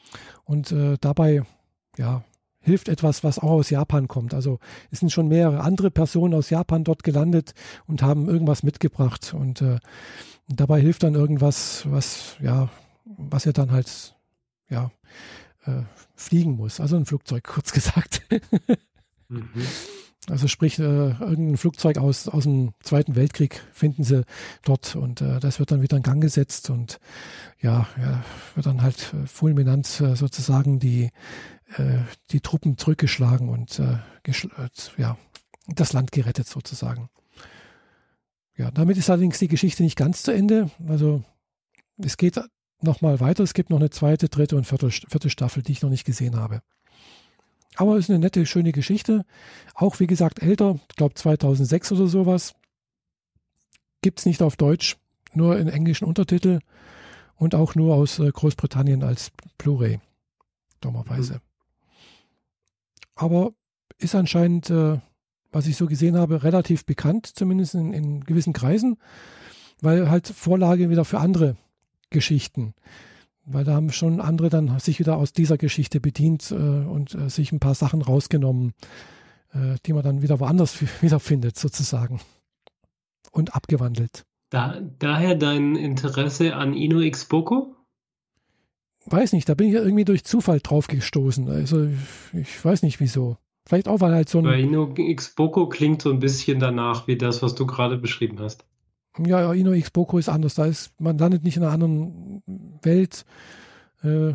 Und 0.43 0.73
äh, 0.73 0.97
dabei, 1.01 1.43
ja, 1.97 2.25
hilft 2.63 2.89
etwas, 2.89 3.23
was 3.25 3.39
auch 3.39 3.51
aus 3.51 3.71
Japan 3.71 4.09
kommt. 4.09 4.35
Also 4.35 4.59
es 4.91 5.01
sind 5.01 5.11
schon 5.11 5.29
mehrere 5.29 5.61
andere 5.61 5.91
Personen 5.91 6.35
aus 6.35 6.51
Japan 6.51 6.85
dort 6.85 7.03
gelandet 7.03 7.55
und 7.87 8.03
haben 8.03 8.29
irgendwas 8.29 8.63
mitgebracht. 8.63 9.35
Und 9.35 9.61
äh, 9.61 9.79
dabei 10.49 10.81
hilft 10.81 11.03
dann 11.03 11.15
irgendwas, 11.15 11.85
was, 11.91 12.37
ja, 12.41 12.71
was 13.05 13.47
er 13.47 13.53
dann 13.53 13.73
halt, 13.73 14.17
ja, 14.71 14.91
äh, 15.67 15.83
fliegen 16.15 16.53
muss. 16.53 16.81
Also 16.81 16.97
ein 16.97 17.07
Flugzeug, 17.07 17.45
kurz 17.47 17.73
gesagt. 17.73 18.23
mhm. 19.29 19.49
Also 20.29 20.47
sprich, 20.47 20.79
äh, 20.79 20.83
irgendein 20.83 21.57
Flugzeug 21.57 21.99
aus, 21.99 22.29
aus 22.29 22.45
dem 22.45 22.75
Zweiten 22.81 23.17
Weltkrieg 23.17 23.61
finden 23.73 24.05
sie 24.05 24.25
dort 24.65 24.95
und 24.95 25.21
äh, 25.21 25.41
das 25.41 25.59
wird 25.59 25.73
dann 25.73 25.83
wieder 25.83 25.97
in 25.97 26.05
Gang 26.05 26.23
gesetzt 26.23 26.71
und 26.71 27.01
ja, 27.61 27.89
ja 28.01 28.23
wird 28.55 28.67
dann 28.67 28.83
halt 28.83 29.13
äh, 29.15 29.27
fulminant 29.27 30.01
äh, 30.01 30.15
sozusagen 30.15 30.79
die, 30.79 31.11
die 32.31 32.41
Truppen 32.41 32.77
zurückgeschlagen 32.77 33.49
und 33.49 33.79
äh, 33.79 33.99
ja, 34.97 35.16
das 35.68 35.93
Land 35.93 36.12
gerettet 36.12 36.47
sozusagen. 36.47 37.09
Ja, 38.57 38.70
damit 38.70 38.97
ist 38.97 39.11
allerdings 39.11 39.39
die 39.39 39.49
Geschichte 39.49 39.83
nicht 39.83 39.97
ganz 39.97 40.23
zu 40.23 40.33
Ende. 40.33 40.70
Also 40.87 41.23
es 41.97 42.16
geht 42.16 42.41
nochmal 42.81 43.20
weiter. 43.20 43.43
Es 43.43 43.55
gibt 43.55 43.70
noch 43.70 43.79
eine 43.79 43.91
zweite, 43.91 44.29
dritte 44.29 44.57
und 44.57 44.66
vierte, 44.66 44.91
vierte 44.91 45.31
Staffel, 45.31 45.62
die 45.62 45.73
ich 45.73 45.83
noch 45.83 45.91
nicht 45.91 46.05
gesehen 46.05 46.37
habe. 46.37 46.62
Aber 47.77 47.97
es 47.97 48.05
ist 48.05 48.11
eine 48.11 48.18
nette, 48.18 48.45
schöne 48.45 48.73
Geschichte. 48.73 49.25
Auch 49.75 49.99
wie 50.01 50.07
gesagt 50.07 50.43
älter, 50.43 50.79
ich 50.91 50.97
glaube 50.97 51.14
2006 51.14 51.93
oder 51.93 52.07
sowas. 52.07 52.55
Gibt 54.03 54.18
es 54.18 54.27
nicht 54.27 54.43
auf 54.43 54.57
Deutsch, 54.57 54.97
nur 55.33 55.59
in 55.59 55.68
englischen 55.68 56.05
Untertitel 56.05 56.59
und 57.37 57.55
auch 57.55 57.75
nur 57.75 57.95
aus 57.95 58.18
äh, 58.18 58.31
Großbritannien 58.31 59.03
als 59.03 59.31
Blu-ray. 59.59 60.01
Dummerweise. 60.81 61.35
Mhm. 61.35 61.51
Aber 63.23 63.53
ist 63.99 64.16
anscheinend, 64.16 64.68
äh, 64.68 64.99
was 65.53 65.68
ich 65.68 65.77
so 65.77 65.87
gesehen 65.87 66.16
habe, 66.16 66.43
relativ 66.43 66.85
bekannt, 66.85 67.27
zumindest 67.27 67.77
in, 67.77 67.93
in 67.93 68.25
gewissen 68.25 68.53
Kreisen, 68.53 68.99
weil 69.81 70.11
halt 70.11 70.27
Vorlage 70.27 70.91
wieder 70.91 71.05
für 71.05 71.20
andere 71.20 71.57
Geschichten. 72.11 72.75
Weil 73.45 73.62
da 73.62 73.75
haben 73.75 73.93
schon 73.93 74.20
andere 74.20 74.49
dann 74.49 74.77
sich 74.81 74.99
wieder 74.99 75.18
aus 75.18 75.33
dieser 75.33 75.57
Geschichte 75.57 76.01
bedient 76.01 76.51
äh, 76.51 76.55
und 76.55 77.14
äh, 77.14 77.31
sich 77.31 77.53
ein 77.53 77.61
paar 77.61 77.77
Sachen 77.77 78.03
rausgenommen, 78.03 78.73
äh, 79.53 79.77
die 79.87 79.93
man 79.93 80.03
dann 80.03 80.23
wieder 80.23 80.41
woanders 80.41 80.83
wiederfindet, 81.01 81.57
sozusagen. 81.57 82.20
Und 83.31 83.55
abgewandelt. 83.55 84.25
Da, 84.51 84.81
daher 84.99 85.37
dein 85.37 85.77
Interesse 85.77 86.57
an 86.57 86.75
Ino 86.75 86.99
X 86.99 87.27
Boko? 87.27 87.77
Weiß 89.07 89.32
nicht, 89.32 89.48
da 89.48 89.55
bin 89.55 89.68
ich 89.68 89.74
irgendwie 89.74 90.05
durch 90.05 90.24
Zufall 90.24 90.61
drauf 90.61 90.86
gestoßen. 90.86 91.48
Also 91.48 91.84
ich, 91.84 92.40
ich 92.40 92.64
weiß 92.64 92.82
nicht 92.82 93.00
wieso. 93.00 93.36
Vielleicht 93.66 93.88
auch, 93.88 94.00
weil 94.00 94.12
halt 94.12 94.28
so 94.28 94.38
ein. 94.38 94.44
Bei 94.44 94.61
Ino 94.61 94.92
X 94.96 95.34
Boko 95.34 95.68
klingt 95.68 96.03
so 96.03 96.11
ein 96.11 96.18
bisschen 96.18 96.61
danach 96.61 97.07
wie 97.07 97.16
das, 97.16 97.42
was 97.42 97.55
du 97.55 97.66
gerade 97.66 97.96
beschrieben 97.96 98.38
hast. 98.40 98.64
Ja, 99.18 99.53
Ino 99.53 99.72
X 99.72 99.90
Boko 99.90 100.18
ist 100.18 100.28
anders. 100.28 100.55
Da 100.55 100.66
ist, 100.66 100.92
man 101.00 101.18
landet 101.18 101.44
nicht 101.44 101.57
in 101.57 101.62
einer 101.62 101.72
anderen 101.72 102.42
Welt. 102.82 103.24
Äh, 104.03 104.34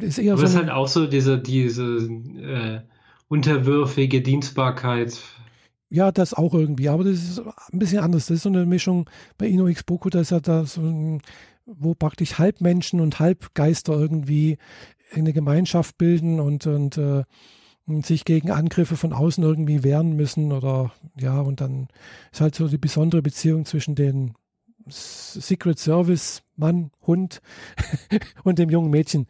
ist 0.00 0.18
eher 0.18 0.32
Aber 0.32 0.40
so. 0.40 0.46
Es 0.46 0.50
ist 0.50 0.56
halt 0.56 0.70
auch 0.70 0.88
so 0.88 1.06
diese, 1.06 1.38
diese 1.38 1.84
äh, 1.84 2.80
unterwürfige 3.28 4.22
Dienstbarkeit. 4.22 5.20
Ja, 5.90 6.10
das 6.10 6.34
auch 6.34 6.54
irgendwie, 6.54 6.88
aber 6.88 7.04
das 7.04 7.22
ist 7.22 7.40
ein 7.72 7.78
bisschen 7.78 8.00
anders. 8.00 8.26
Das 8.26 8.38
ist 8.38 8.42
so 8.42 8.48
eine 8.48 8.66
Mischung 8.66 9.08
bei 9.38 9.46
Ino 9.46 9.68
X 9.68 9.84
Boko, 9.84 10.10
da 10.10 10.20
ist 10.20 10.30
ja 10.30 10.40
da 10.40 10.64
so 10.64 10.80
ein, 10.80 11.22
wo 11.66 11.94
praktisch 11.94 12.38
Halbmenschen 12.38 13.00
und 13.00 13.18
Halbgeister 13.18 13.92
irgendwie 13.92 14.58
eine 15.12 15.32
Gemeinschaft 15.32 15.98
bilden 15.98 16.40
und, 16.40 16.66
und 16.66 16.98
äh, 16.98 17.24
sich 18.02 18.24
gegen 18.24 18.50
Angriffe 18.50 18.96
von 18.96 19.12
außen 19.12 19.44
irgendwie 19.44 19.82
wehren 19.82 20.16
müssen 20.16 20.52
oder 20.52 20.92
ja, 21.18 21.40
und 21.40 21.60
dann 21.60 21.88
ist 22.32 22.40
halt 22.40 22.54
so 22.54 22.68
die 22.68 22.78
besondere 22.78 23.22
Beziehung 23.22 23.66
zwischen 23.66 23.94
den 23.94 24.34
Secret 24.88 25.78
Service 25.78 26.42
Mann, 26.56 26.90
Hund 27.06 27.40
und 28.44 28.58
dem 28.58 28.70
jungen 28.70 28.90
Mädchen 28.90 29.26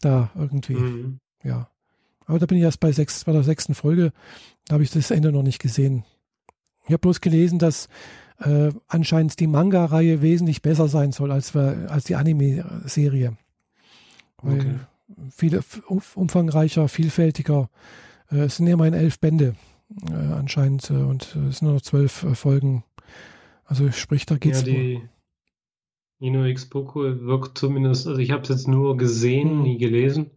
da 0.00 0.30
irgendwie. 0.34 0.74
Mhm. 0.74 1.20
Ja. 1.42 1.70
Aber 2.26 2.38
da 2.38 2.46
bin 2.46 2.58
ich 2.58 2.64
erst 2.64 2.80
bei, 2.80 2.92
sechs, 2.92 3.24
bei 3.24 3.32
der 3.32 3.42
sechsten 3.42 3.74
Folge, 3.74 4.12
da 4.66 4.74
habe 4.74 4.84
ich 4.84 4.90
das 4.90 5.10
Ende 5.10 5.32
noch 5.32 5.42
nicht 5.42 5.60
gesehen. 5.60 6.04
Ich 6.84 6.90
habe 6.90 6.98
bloß 6.98 7.20
gelesen, 7.20 7.58
dass 7.58 7.88
äh, 8.40 8.70
anscheinend 8.86 9.38
die 9.40 9.46
Manga-Reihe 9.46 10.22
wesentlich 10.22 10.62
besser 10.62 10.88
sein 10.88 11.12
soll 11.12 11.32
als, 11.32 11.54
als 11.56 12.04
die 12.04 12.16
Anime-Serie. 12.16 13.36
Okay 14.42 14.76
viel 15.30 15.60
umfangreicher, 16.14 16.88
vielfältiger. 16.88 17.70
Äh, 18.30 18.42
es 18.42 18.56
sind 18.56 18.66
immerhin 18.66 18.94
elf 18.94 19.18
Bände 19.18 19.54
äh, 20.10 20.14
anscheinend 20.14 20.90
äh, 20.90 20.94
und 20.94 21.22
es 21.22 21.58
sind 21.58 21.62
nur 21.62 21.74
noch 21.74 21.82
zwölf 21.82 22.24
äh, 22.24 22.34
Folgen. 22.34 22.84
Also 23.64 23.90
sprich, 23.90 24.26
da 24.26 24.36
geht's. 24.36 24.60
Ja, 24.60 24.72
die 24.72 25.02
Ino 26.20 26.44
X 26.44 26.66
Boko 26.66 27.02
wirkt 27.02 27.58
zumindest, 27.58 28.06
also 28.06 28.18
ich 28.20 28.32
habe 28.32 28.42
es 28.42 28.48
jetzt 28.48 28.68
nur 28.68 28.96
gesehen, 28.96 29.50
hm. 29.50 29.62
nie 29.62 29.78
gelesen. 29.78 30.30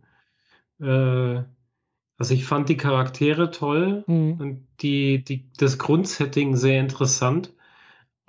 Äh, 0.79 1.43
also 2.17 2.35
ich 2.35 2.45
fand 2.45 2.69
die 2.69 2.77
Charaktere 2.77 3.49
toll 3.49 4.03
hm. 4.05 4.39
und 4.39 4.67
die, 4.81 5.23
die, 5.23 5.49
das 5.57 5.79
Grundsetting 5.79 6.55
sehr 6.55 6.79
interessant. 6.79 7.53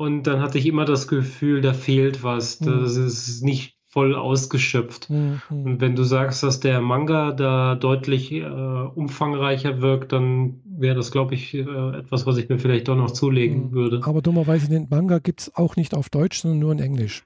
Und 0.02 0.24
dann 0.26 0.40
hatte 0.40 0.58
ich 0.58 0.66
immer 0.66 0.84
das 0.84 1.06
Gefühl, 1.06 1.60
da 1.60 1.72
fehlt 1.72 2.24
was. 2.24 2.58
Hm. 2.58 2.80
Das 2.80 2.96
ist 2.96 3.44
nicht 3.44 3.76
voll 3.86 4.16
ausgeschöpft. 4.16 5.10
Mhm. 5.10 5.42
Und 5.50 5.80
wenn 5.82 5.94
du 5.94 6.02
sagst, 6.02 6.42
dass 6.42 6.60
der 6.60 6.80
Manga 6.80 7.32
da 7.32 7.74
deutlich 7.74 8.32
äh, 8.32 8.42
umfangreicher 8.42 9.80
wirkt, 9.82 10.12
dann 10.12 10.60
wäre 10.64 10.96
das, 10.96 11.12
glaube 11.12 11.34
ich, 11.34 11.54
äh, 11.54 11.60
etwas, 11.60 12.26
was 12.26 12.38
ich 12.38 12.48
mir 12.48 12.58
vielleicht 12.58 12.88
doch 12.88 12.96
noch 12.96 13.10
zulegen 13.10 13.66
mhm. 13.66 13.72
würde. 13.72 14.00
Aber 14.02 14.22
dummerweise 14.22 14.68
den 14.68 14.88
Manga 14.88 15.18
gibt 15.18 15.42
es 15.42 15.54
auch 15.54 15.76
nicht 15.76 15.94
auf 15.94 16.08
Deutsch, 16.08 16.40
sondern 16.40 16.58
nur 16.58 16.72
in 16.72 16.78
Englisch. 16.78 17.24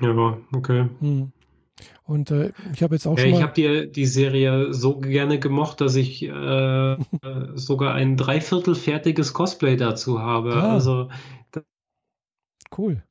Ja, 0.00 0.38
okay. 0.52 0.88
Mhm. 1.00 1.32
Und 2.04 2.30
äh, 2.30 2.52
ich 2.72 2.82
habe 2.82 2.94
jetzt 2.94 3.06
auch 3.06 3.18
ja, 3.18 3.24
schon. 3.24 3.34
Ich 3.34 3.42
habe 3.42 3.52
die, 3.52 3.90
die 3.90 4.06
Serie 4.06 4.72
so 4.72 4.98
gerne 4.98 5.38
gemocht, 5.38 5.80
dass 5.80 5.96
ich 5.96 6.22
äh, 6.22 6.96
sogar 7.54 7.94
ein 7.94 8.16
dreiviertel 8.16 8.74
fertiges 8.74 9.34
Cosplay 9.34 9.76
dazu 9.76 10.20
habe. 10.20 10.54
Ah. 10.54 10.72
Also, 10.72 11.08
cool. 12.76 13.02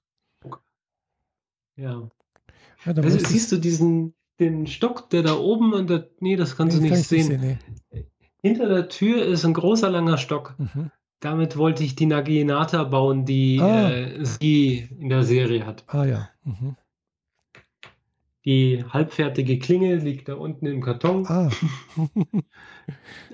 Ja. 1.77 2.09
Ja, 2.85 2.93
also, 2.93 3.19
siehst 3.19 3.51
du 3.51 3.57
diesen 3.57 4.13
den 4.39 4.67
Stock, 4.67 5.09
der 5.09 5.23
da 5.23 5.35
oben 5.35 5.73
und 5.73 5.89
der, 5.89 6.09
nee, 6.19 6.35
das 6.35 6.55
kannst 6.55 6.79
nee, 6.79 6.89
du 6.89 6.95
nicht 6.95 7.07
sehen. 7.07 7.27
sehen 7.27 7.59
nee. 7.91 8.05
Hinter 8.41 8.67
der 8.67 8.89
Tür 8.89 9.25
ist 9.25 9.45
ein 9.45 9.53
großer 9.53 9.89
langer 9.89 10.17
Stock. 10.17 10.55
Mhm. 10.57 10.91
Damit 11.19 11.57
wollte 11.57 11.83
ich 11.83 11.95
die 11.95 12.05
Naginata 12.05 12.83
bauen, 12.83 13.25
die 13.25 13.59
ah. 13.61 13.89
äh, 13.89 14.25
sie 14.25 14.89
in 14.99 15.09
der 15.09 15.23
Serie 15.23 15.65
hat. 15.65 15.83
Ah 15.87 16.05
ja. 16.05 16.29
Mhm. 16.43 16.75
Die 18.45 18.83
halbfertige 18.87 19.57
Klinge 19.57 19.95
liegt 19.95 20.29
da 20.29 20.35
unten 20.35 20.65
im 20.67 20.81
Karton. 20.81 21.25
Ah. 21.27 21.49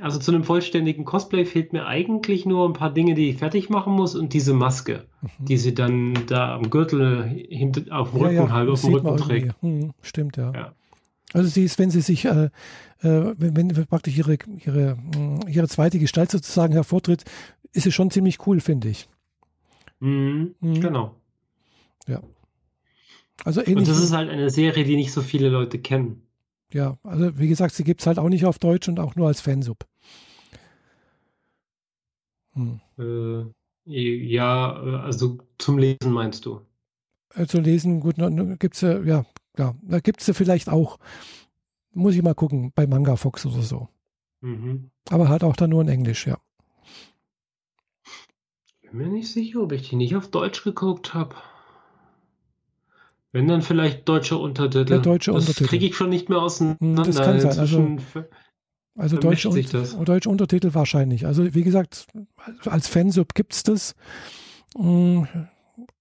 Also 0.01 0.17
zu 0.17 0.31
einem 0.31 0.45
vollständigen 0.45 1.03
Cosplay 1.03 1.43
fehlt 1.43 1.73
mir 1.73 1.85
eigentlich 1.85 2.45
nur 2.45 2.67
ein 2.69 2.73
paar 2.73 2.93
Dinge, 2.93 3.15
die 3.15 3.29
ich 3.31 3.37
fertig 3.37 3.69
machen 3.69 3.91
muss 3.93 4.15
und 4.15 4.31
diese 4.33 4.53
Maske, 4.53 5.05
Mhm. 5.21 5.45
die 5.45 5.57
sie 5.57 5.73
dann 5.73 6.13
da 6.27 6.55
am 6.55 6.69
Gürtel 6.69 7.23
hinter, 7.49 7.81
auf 7.93 8.11
dem 8.11 8.21
Rücken, 8.21 8.35
ja, 8.35 8.43
ja, 8.45 8.51
halb 8.51 8.69
auf 8.69 8.81
dem 8.81 8.93
Rücken 8.93 9.17
trägt. 9.17 9.61
Hm, 9.61 9.91
stimmt, 10.01 10.37
ja. 10.37 10.53
Ja. 10.53 10.73
Also 11.33 11.49
sie 11.49 11.65
ist, 11.65 11.77
wenn 11.79 11.91
sie 11.91 11.99
sich, 12.01 12.23
äh, 12.25 12.45
äh, 13.01 13.33
wenn, 13.37 13.75
wenn 13.75 13.85
praktisch 13.87 14.17
ihre, 14.17 14.37
ihre, 14.65 14.95
mh, 14.95 15.49
ihre 15.49 15.67
zweite 15.67 15.99
Gestalt 15.99 16.31
sozusagen 16.31 16.71
hervortritt, 16.73 17.25
ist 17.73 17.83
sie 17.83 17.91
schon 17.91 18.09
ziemlich 18.09 18.47
cool, 18.47 18.61
finde 18.61 18.87
ich. 18.87 19.09
Mhm, 19.99 20.55
Mhm. 20.61 20.79
Genau. 20.79 21.15
Also 23.43 23.61
Und 23.61 23.67
ähnlich. 23.67 23.87
das 23.87 23.99
ist 23.99 24.11
halt 24.11 24.29
eine 24.29 24.49
Serie, 24.49 24.83
die 24.83 24.95
nicht 24.95 25.11
so 25.11 25.21
viele 25.21 25.49
Leute 25.49 25.79
kennen. 25.79 26.21
Ja, 26.73 26.97
also 27.03 27.37
wie 27.37 27.47
gesagt, 27.47 27.73
sie 27.75 27.83
gibt 27.83 28.01
es 28.01 28.07
halt 28.07 28.17
auch 28.19 28.29
nicht 28.29 28.45
auf 28.45 28.59
Deutsch 28.59 28.87
und 28.87 28.99
auch 28.99 29.15
nur 29.15 29.27
als 29.27 29.41
Fansub. 29.41 29.85
Hm. 32.53 32.79
Äh, 32.97 33.45
ja, 33.85 34.83
äh, 34.83 34.95
also 34.97 35.37
zum 35.57 35.77
Lesen 35.77 36.11
meinst 36.11 36.45
du? 36.45 36.61
Äh, 37.33 37.47
zu 37.47 37.59
lesen, 37.59 37.99
gut, 37.99 38.15
gibt 38.59 38.75
es 38.75 38.81
ja, 38.81 39.01
ja, 39.01 39.25
ja, 39.57 39.75
da 39.81 39.99
gibt 39.99 40.21
es 40.21 40.27
ja 40.27 40.33
vielleicht 40.33 40.69
auch, 40.69 40.97
muss 41.93 42.15
ich 42.15 42.21
mal 42.21 42.35
gucken, 42.35 42.71
bei 42.75 42.87
Manga 42.87 43.15
Fox 43.15 43.45
oder 43.45 43.61
so. 43.61 43.87
Mhm. 44.41 44.91
Aber 45.09 45.29
halt 45.29 45.43
auch 45.43 45.55
dann 45.55 45.69
nur 45.69 45.81
in 45.81 45.87
Englisch, 45.87 46.27
ja. 46.27 46.37
Bin 48.81 48.97
mir 48.97 49.07
nicht 49.07 49.31
sicher, 49.31 49.61
ob 49.61 49.71
ich 49.71 49.89
die 49.89 49.95
nicht 49.95 50.15
auf 50.15 50.29
Deutsch 50.29 50.63
geguckt 50.63 51.13
habe. 51.13 51.35
Wenn 53.33 53.47
dann 53.47 53.61
vielleicht 53.61 54.07
deutsche 54.09 54.37
Untertitel. 54.37 54.91
Ja, 54.91 54.99
deutsche 54.99 55.31
das 55.31 55.43
Untertitel. 55.47 55.69
kriege 55.69 55.85
ich 55.85 55.95
schon 55.95 56.09
nicht 56.09 56.27
mehr 56.29 56.41
auseinander. 56.41 56.79
Hm, 56.81 56.95
das 56.95 57.15
kann 57.15 57.39
sein, 57.39 57.59
also- 57.59 57.97
Also 58.97 59.17
deutsche, 59.17 59.49
und, 59.49 60.07
deutsche 60.09 60.29
Untertitel 60.29 60.73
wahrscheinlich. 60.73 61.25
Also 61.25 61.53
wie 61.55 61.63
gesagt, 61.63 62.07
als 62.65 62.87
Fansub 62.89 63.33
gibt 63.33 63.53
es 63.53 63.63
das, 63.63 63.95
mh, 64.77 65.27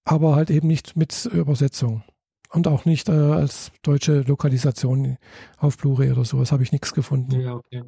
aber 0.03 0.35
halt 0.35 0.49
eben 0.49 0.67
nicht 0.67 0.97
mit 0.97 1.25
Übersetzung. 1.25 2.03
Und 2.49 2.67
auch 2.67 2.83
nicht 2.83 3.07
äh, 3.07 3.13
als 3.13 3.71
deutsche 3.81 4.21
Lokalisation 4.21 5.17
auf 5.57 5.77
Blu-ray 5.77 6.11
oder 6.11 6.25
sowas 6.25 6.51
habe 6.51 6.63
ich 6.63 6.73
nichts 6.73 6.93
gefunden. 6.93 7.39
ja, 7.39 7.55
okay. 7.55 7.83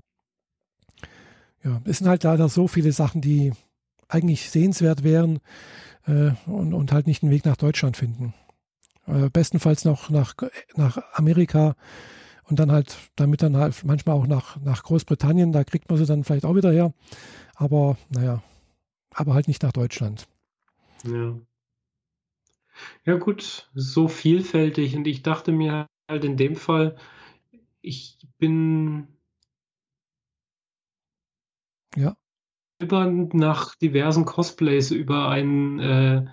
Ja, 1.66 1.82
es 1.86 1.98
sind 2.00 2.08
halt 2.08 2.24
leider 2.24 2.48
so 2.50 2.68
viele 2.70 2.92
Sachen, 2.94 3.20
die 3.22 3.52
eigentlich 4.08 4.50
sehenswert 4.50 5.04
wären 5.04 5.40
äh, 6.06 6.32
und, 6.46 6.74
und 6.74 6.92
halt 6.94 7.08
nicht 7.08 7.24
einen 7.24 7.32
Weg 7.32 7.46
nach 7.46 7.56
Deutschland 7.58 7.98
finden. 7.98 8.34
Äh, 9.08 9.30
bestenfalls 9.30 9.86
noch 9.86 10.10
nach, 10.10 10.36
nach 10.76 10.98
Amerika 11.14 11.76
und 12.46 12.60
dann 12.60 12.72
halt, 12.72 12.98
damit 13.16 13.42
dann 13.42 13.58
halt 13.58 13.84
manchmal 13.84 14.16
auch 14.16 14.28
nach, 14.28 14.58
nach 14.62 14.84
Großbritannien, 14.84 15.52
da 15.52 15.64
kriegt 15.64 15.90
man 15.90 15.98
sie 15.98 16.06
dann 16.06 16.24
vielleicht 16.24 16.46
auch 16.46 16.56
wieder 16.56 16.72
her. 16.72 16.94
Aber 17.56 17.98
naja, 18.10 18.42
aber 19.14 19.34
halt 19.34 19.48
nicht 19.48 19.64
nach 19.64 19.74
Deutschland. 19.74 20.28
Ja. 21.04 21.36
Ja, 23.06 23.16
gut, 23.18 23.70
so 23.76 24.08
vielfältig. 24.08 24.96
Und 24.96 25.06
ich 25.08 25.22
dachte 25.22 25.52
mir 25.52 25.88
halt 26.10 26.24
in 26.24 26.38
dem 26.38 26.56
Fall, 26.56 26.96
ich 27.82 28.18
bin 28.38 29.08
Ja. 31.96 32.16
über 32.80 33.06
nach 33.06 33.76
diversen 33.76 34.26
Cosplays 34.26 34.92
über 34.92 35.30
ein, 35.30 35.80
äh, 35.80 36.26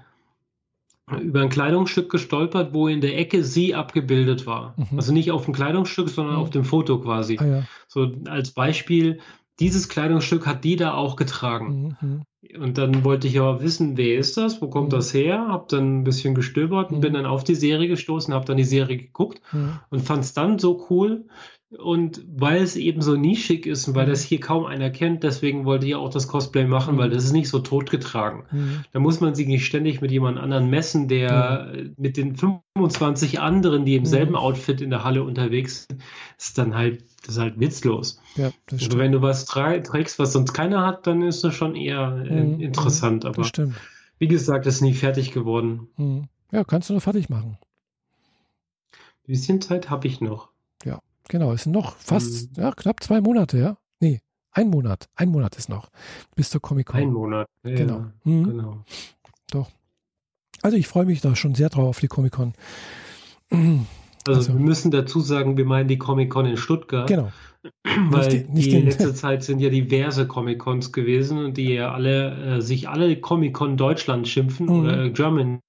über 1.19 1.41
ein 1.41 1.49
Kleidungsstück 1.49 2.11
gestolpert, 2.11 2.73
wo 2.73 2.89
in 2.89 3.01
der 3.01 3.19
Ecke 3.19 3.43
sie 3.45 3.75
abgebildet 3.75 4.47
war. 4.47 4.75
Mhm. 4.77 4.97
Also 4.99 5.13
nicht 5.13 5.31
auf 5.31 5.45
dem 5.45 5.55
Kleidungsstück, 5.55 6.09
sondern 6.09 6.37
Mhm. 6.37 6.41
auf 6.43 6.51
dem 6.51 6.65
Foto 6.65 7.01
quasi. 7.01 7.39
Ah 7.41 7.47
ja. 7.47 7.63
So 7.89 8.13
als 8.27 8.53
Beispiel, 8.53 9.21
dieses 9.59 9.89
Kleidungsstück 9.89 10.47
hat 10.47 10.65
die 10.65 10.77
da 10.77 10.95
auch 10.95 11.17
getragen. 11.17 11.97
Mhm, 12.01 12.09
mhm. 12.09 12.23
Und 12.63 12.79
dann 12.79 13.05
wollte 13.05 13.29
ich 13.29 13.39
aber 13.39 13.61
wissen, 13.61 13.99
wer 13.99 14.17
ist 14.19 14.37
das, 14.39 14.63
wo 14.63 14.69
kommt 14.69 14.89
Mhm. 14.89 14.93
das 14.93 15.13
her? 15.13 15.49
Hab 15.49 15.69
dann 15.69 16.01
ein 16.01 16.05
bisschen 16.05 16.35
gestöbert 16.35 16.91
und 16.91 16.99
Mhm. 16.99 17.01
bin 17.03 17.13
dann 17.13 17.27
auf 17.27 17.45
die 17.45 17.55
Serie 17.55 17.87
gestoßen, 17.89 18.33
habe 18.33 18.47
dann 18.47 18.57
die 18.57 18.65
Serie 18.65 18.97
geguckt 18.97 19.43
Mhm. 19.53 19.79
und 19.91 20.01
fand 20.01 20.25
es 20.25 20.33
dann 20.33 20.59
so 20.59 20.87
cool. 20.89 21.27
Und 21.79 22.25
weil 22.27 22.63
es 22.63 22.75
eben 22.75 23.01
so 23.01 23.17
nischig 23.17 23.65
ist 23.65 23.87
und 23.87 23.95
weil 23.95 24.07
Mhm. 24.07 24.11
das 24.11 24.23
hier 24.23 24.41
kaum 24.41 24.67
einer 24.67 24.91
kennt, 24.91 25.23
deswegen 25.23 25.65
wollte 25.65 25.87
ich 25.87 25.95
auch 25.95 26.11
das 26.11 26.27
Cosplay 26.27 26.65
machen, 26.65 26.95
Mhm. 26.97 26.99
weil 26.99 27.11
das 27.11 27.25
ist 27.25 27.33
nicht 27.33 27.49
so 27.49 27.61
totgetragen. 27.61 28.43
Mhm. 28.51 28.85
Da 28.93 28.99
muss 28.99 29.21
man 29.21 29.37
sich 29.37 29.47
nicht 29.47 29.65
ständig 29.65 30.01
mit 30.01 30.11
jemand 30.11 30.37
anderen 30.39 30.69
messen, 30.69 31.07
der 31.07 31.73
äh, 31.73 31.91
mit 31.97 32.17
den 32.17 32.35
25 32.35 33.39
anderen, 33.39 33.85
die 33.85 33.95
im 33.95 34.03
Mhm. 34.03 34.07
selben 34.07 34.35
Outfit 34.37 34.81
in 34.81 34.91
der 34.91 35.05
Halle 35.05 35.23
unterwegs 35.23 35.87
sind, 35.89 36.03
ist 36.37 36.59
dann 36.59 36.75
halt, 36.75 37.05
das 37.25 37.37
ist 37.37 37.41
halt 37.41 37.61
witzlos. 37.61 38.21
Ja, 38.37 38.51
das 38.67 38.83
Also 38.83 38.99
wenn 38.99 39.13
du 39.13 39.23
was 39.23 39.49
tra- 39.49 39.81
trägst, 39.81 40.19
was 40.19 40.33
sonst 40.33 40.53
keiner 40.53 40.85
hat, 40.85 41.07
dann 41.07 41.23
ist 41.23 41.45
das 41.45 41.55
schon 41.55 41.77
eher 41.77 42.25
äh, 42.29 42.43
Mhm, 42.45 42.61
interessant. 42.61 43.25
Aber 43.25 43.43
Das 43.43 43.53
wie 44.19 44.27
gesagt, 44.29 44.67
ist 44.67 44.81
nie 44.81 44.95
fertig 44.95 45.31
geworden. 45.31 45.87
Mhm. 45.97 46.25
Ja, 46.51 46.65
kannst 46.65 46.89
du 46.89 46.95
nur 46.95 47.01
fertig 47.01 47.29
machen. 47.31 47.59
Ein 48.93 49.33
bisschen 49.33 49.61
Zeit 49.61 49.89
habe 49.89 50.09
ich 50.09 50.21
noch. 50.21 50.50
Genau, 51.31 51.53
es 51.53 51.63
sind 51.63 51.73
noch 51.73 51.97
fast, 51.97 52.57
Mhm. 52.57 52.63
ja, 52.63 52.73
knapp 52.73 53.03
zwei 53.03 53.21
Monate, 53.21 53.57
ja. 53.59 53.77
Nee, 54.01 54.21
ein 54.53 54.69
Monat. 54.69 55.09
Ein 55.15 55.29
Monat 55.31 55.57
ist 55.57 55.69
noch 55.69 55.89
bis 56.35 56.51
zur 56.51 56.61
Comic-Con. 56.61 57.01
Ein 57.01 57.13
Monat. 57.13 57.47
Ja, 57.65 57.75
Genau. 57.77 58.05
Mhm. 58.25 58.45
genau. 58.45 58.85
Also 60.63 60.77
ich 60.77 60.89
freue 60.89 61.07
mich 61.07 61.23
da 61.23 61.35
schon 61.37 61.55
sehr 61.55 61.71
drauf 61.71 61.89
auf 61.89 62.01
die 62.01 62.09
Comic-Con. 62.09 62.53
Also, 64.27 64.41
Also- 64.41 64.53
wir 64.53 64.61
müssen 64.61 64.91
dazu 64.91 65.21
sagen, 65.21 65.57
wir 65.57 65.65
meinen 65.65 65.89
die 65.89 65.97
Comic-Con 65.97 66.45
in 66.45 66.59
Stuttgart, 66.59 67.07
Genau. 67.09 67.33
weil 68.11 68.29
Nicht 68.29 68.33
die- 68.49 68.53
nicht 68.53 68.73
die 68.73 68.81
letzte 68.83 69.15
Zeit 69.15 69.43
sind 69.43 69.61
ja 69.61 69.71
diverse 69.71 70.27
Comic-Cons 70.27 70.93
gewesen 70.93 71.43
und 71.43 71.57
die 71.57 71.73
ja 71.73 71.91
alle 71.93 72.57
äh, 72.59 72.61
sich 72.61 72.91
alle 72.91 73.19
Comic-Con 73.19 73.79
Deutschland 73.79 74.29
schimpfen 74.29 74.67
Mhm. 74.67 74.73
oder 74.73 75.09
Germany 75.09 75.61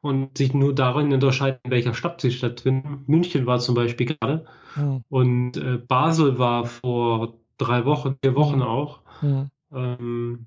und 0.00 0.38
sich 0.38 0.54
nur 0.54 0.74
darin 0.74 1.12
unterscheiden, 1.12 1.60
in 1.64 1.70
welcher 1.70 1.94
Stadt 1.94 2.20
sie 2.20 2.30
stattfinden. 2.30 3.04
München 3.06 3.46
war 3.46 3.58
zum 3.58 3.74
Beispiel 3.74 4.06
gerade 4.06 4.46
Mhm. 4.76 5.04
und 5.08 5.56
äh, 5.56 5.78
Basel 5.78 6.38
war 6.38 6.66
vor 6.66 7.34
drei 7.56 7.84
Wochen, 7.84 8.16
vier 8.22 8.34
Wochen 8.36 8.62
auch. 8.62 9.00
Mhm. 9.22 9.50
Ähm, 9.72 10.46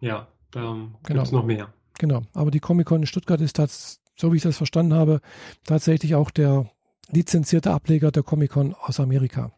ja, 0.00 0.26
da 0.50 0.60
Genau. 0.60 0.90
gibt 1.04 1.20
es 1.22 1.32
noch 1.32 1.44
mehr. 1.44 1.72
Genau. 1.98 2.22
Aber 2.34 2.50
die 2.50 2.60
Comic-Con 2.60 3.00
in 3.02 3.06
Stuttgart 3.06 3.40
ist 3.40 3.56
tats 3.56 4.00
so 4.14 4.32
wie 4.32 4.36
ich 4.36 4.42
das 4.42 4.56
verstanden 4.58 4.94
habe, 4.94 5.20
tatsächlich 5.64 6.14
auch 6.14 6.30
der 6.30 6.70
lizenzierte 7.10 7.72
Ableger 7.72 8.10
der 8.10 8.22
Comic-Con 8.22 8.74
aus 8.74 9.00
Amerika. 9.00 9.52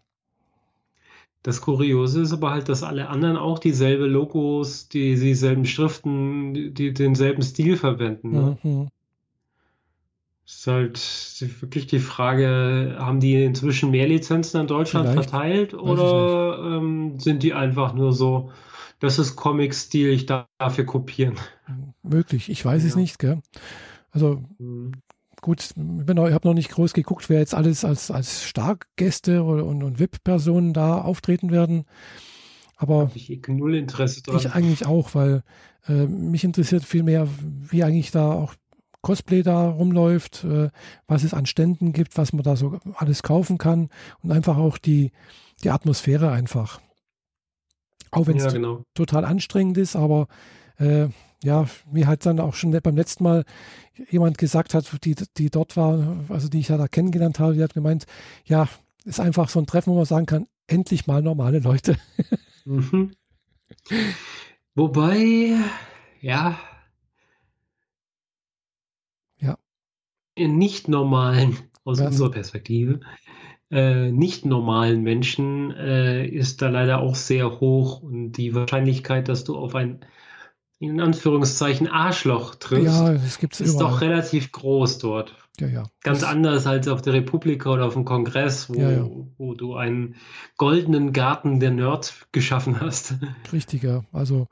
Das 1.45 1.61
Kuriose 1.61 2.23
ist 2.23 2.33
aber 2.33 2.53
halt, 2.53 2.71
dass 2.71 2.83
alle 2.83 3.09
anderen 3.11 3.37
auch 3.37 3.59
dieselbe 3.59 4.07
Logos, 4.07 4.89
die 4.89 5.15
dieselben 5.15 5.67
Schriften, 5.67 6.55
die, 6.55 6.73
die 6.73 6.95
denselben 6.95 7.43
Stil 7.43 7.77
verwenden. 7.77 8.31
Ne? 8.33 8.59
Mhm. 8.63 8.89
Ist 10.47 10.67
halt 10.67 10.99
wirklich 11.61 11.87
die 11.87 11.99
Frage, 11.99 12.97
haben 12.99 13.21
die 13.21 13.45
inzwischen 13.45 13.91
mehr 13.91 14.09
Lizenzen 14.09 14.57
an 14.59 14.67
Deutschland 14.67 15.07
Vielleicht. 15.07 15.31
verteilt 15.31 15.75
oder 15.75 16.79
ähm, 16.79 17.21
sind 17.21 17.43
die 17.43 17.53
einfach 17.53 17.93
nur 17.93 18.15
so, 18.15 18.51
das 19.01 19.19
ist 19.19 19.37
Comic-Stil, 19.37 20.13
ich 20.13 20.25
darf 20.25 20.47
dafür 20.57 20.85
kopieren? 20.87 21.35
Möglich. 22.03 22.49
Ich 22.49 22.65
weiß 22.65 22.85
es 22.85 22.95
Ja. 22.95 23.01
nicht, 23.01 23.19
gell? 23.19 23.43
Also 24.13 24.43
Hm. 24.59 24.93
Gut, 25.45 25.63
ich 25.63 25.73
bin 25.77 26.17
noch- 26.17 26.27
ich 26.27 26.33
habe 26.33 26.49
noch 26.49 26.55
nicht 26.55 26.71
groß 26.71 26.95
geguckt, 26.95 27.29
wer 27.29 27.39
jetzt 27.39 27.55
alles 27.55 27.85
als, 27.85 28.11
als 28.11 28.45
Starkgäste 28.45 29.43
oder, 29.45 29.67
und, 29.67 29.83
und 29.83 29.99
VIP-Personen 29.99 30.73
da 30.73 31.03
auftreten 31.03 31.51
werden. 31.51 31.85
Aber 32.77 33.03
Hab 33.03 33.17
ich 33.17 33.41
null 33.47 33.75
Interesse 33.75 34.23
dran. 34.23 34.37
ich 34.39 34.51
eigentlich 34.53 34.87
auch, 34.87 35.15
weil 35.15 35.43
äh, 35.87 36.07
mich 36.07 36.45
interessiert 36.45 36.83
viel 36.83 37.03
mehr, 37.03 37.29
wie 37.71 37.85
eigentlich 37.85 38.11
da 38.11 38.33
auch 38.33 38.55
Cosplay 39.03 39.43
da 39.43 39.69
rumläuft, 39.69 40.45
äh, 40.45 40.71
was 41.07 41.25
es 41.25 41.35
an 41.35 41.45
Ständen 41.45 41.93
gibt, 41.93 42.17
was 42.17 42.33
man 42.33 42.43
da 42.43 42.57
so 42.57 42.79
alles 42.97 43.23
kaufen 43.23 43.59
kann 43.59 43.91
und 44.23 44.33
einfach 44.33 44.57
auch 44.57 44.79
die, 44.79 45.13
die 45.63 45.69
Atmosphäre 45.71 46.31
einfach. 46.33 46.81
Auch 48.11 48.27
wenn 48.27 48.39
es 48.39 48.45
ja, 48.45 48.51
genau. 48.51 48.83
total 48.95 49.27
anstrengend 49.27 49.77
ist, 49.77 49.95
aber 49.95 50.27
äh, 50.79 51.09
ja, 51.43 51.67
wie 51.91 52.07
halt 52.07 52.25
dann 52.27 52.41
auch 52.41 52.55
schon 52.55 52.71
beim 52.81 52.97
letzten 52.97 53.25
Mal 53.25 53.45
jemand 54.11 54.39
gesagt 54.39 54.75
hat, 54.75 55.05
die, 55.05 55.15
die 55.37 55.51
dort 55.51 55.77
war, 55.77 56.25
also 56.29 56.49
die 56.49 56.61
ich 56.61 56.69
ja 56.69 56.77
da 56.77 56.89
kennengelernt 56.89 57.39
habe, 57.39 57.55
die 57.55 57.63
hat 57.63 57.75
gemeint, 57.75 58.07
ja, 58.45 58.69
ist 59.05 59.21
einfach 59.21 59.49
so 59.49 59.59
ein 59.61 59.67
Treffen, 59.67 59.93
wo 59.93 59.97
man 59.97 60.05
sagen 60.05 60.27
kann, 60.27 60.47
endlich 60.67 61.07
mal 61.07 61.23
normale 61.23 61.59
Leute. 61.59 61.97
Mhm. 62.67 63.13
Wobei, 64.75 65.55
ja. 66.23 66.59
Ja. 69.39 69.59
In 70.35 70.57
nicht 70.57 70.89
normalen, 70.89 71.59
aus 71.85 71.99
Was? 71.99 72.07
unserer 72.07 72.31
Perspektive, 72.31 73.01
äh, 73.71 74.11
nicht 74.13 74.47
normalen 74.47 75.03
Menschen 75.03 75.73
äh, 75.73 76.27
ist 76.27 76.63
da 76.63 76.69
leider 76.69 77.01
auch 77.01 77.17
sehr 77.17 77.61
hoch 77.61 78.03
und 78.03 78.33
die 78.33 78.55
Wahrscheinlichkeit, 78.55 79.29
dass 79.29 79.45
du 79.45 79.57
auf 79.57 79.75
ein 79.75 80.05
in 80.89 81.01
Anführungszeichen 81.01 81.89
Arschloch 81.89 82.55
triffst, 82.57 82.87
Ja, 82.87 83.13
das 83.13 83.39
gibt 83.39 83.55
es 83.55 83.61
ist 83.61 83.77
doch 83.81 83.97
überall. 83.99 84.11
relativ 84.11 84.53
groß 84.53 84.99
dort. 84.99 85.35
Ja, 85.61 85.69
ja. 85.69 85.83
Ganz 86.03 86.21
Das- 86.21 86.29
anders 86.29 86.67
als 86.67 86.89
auf 86.89 87.01
der 87.03 87.13
Republika 87.13 87.71
oder 87.71 87.87
auf 87.87 87.95
dem 87.95 88.05
Kongress, 88.05 88.69
wo, 88.69 88.75
Ja, 88.75 88.91
ja. 88.91 89.09
wo 89.39 89.55
du 89.55 89.75
einen 89.77 90.17
goldenen 90.57 91.13
Garten 91.13 91.61
der 91.61 91.71
Nerds 91.71 92.27
geschaffen 92.33 92.81
hast. 92.81 93.15
Richtiger. 93.53 94.05
Also 94.13 94.49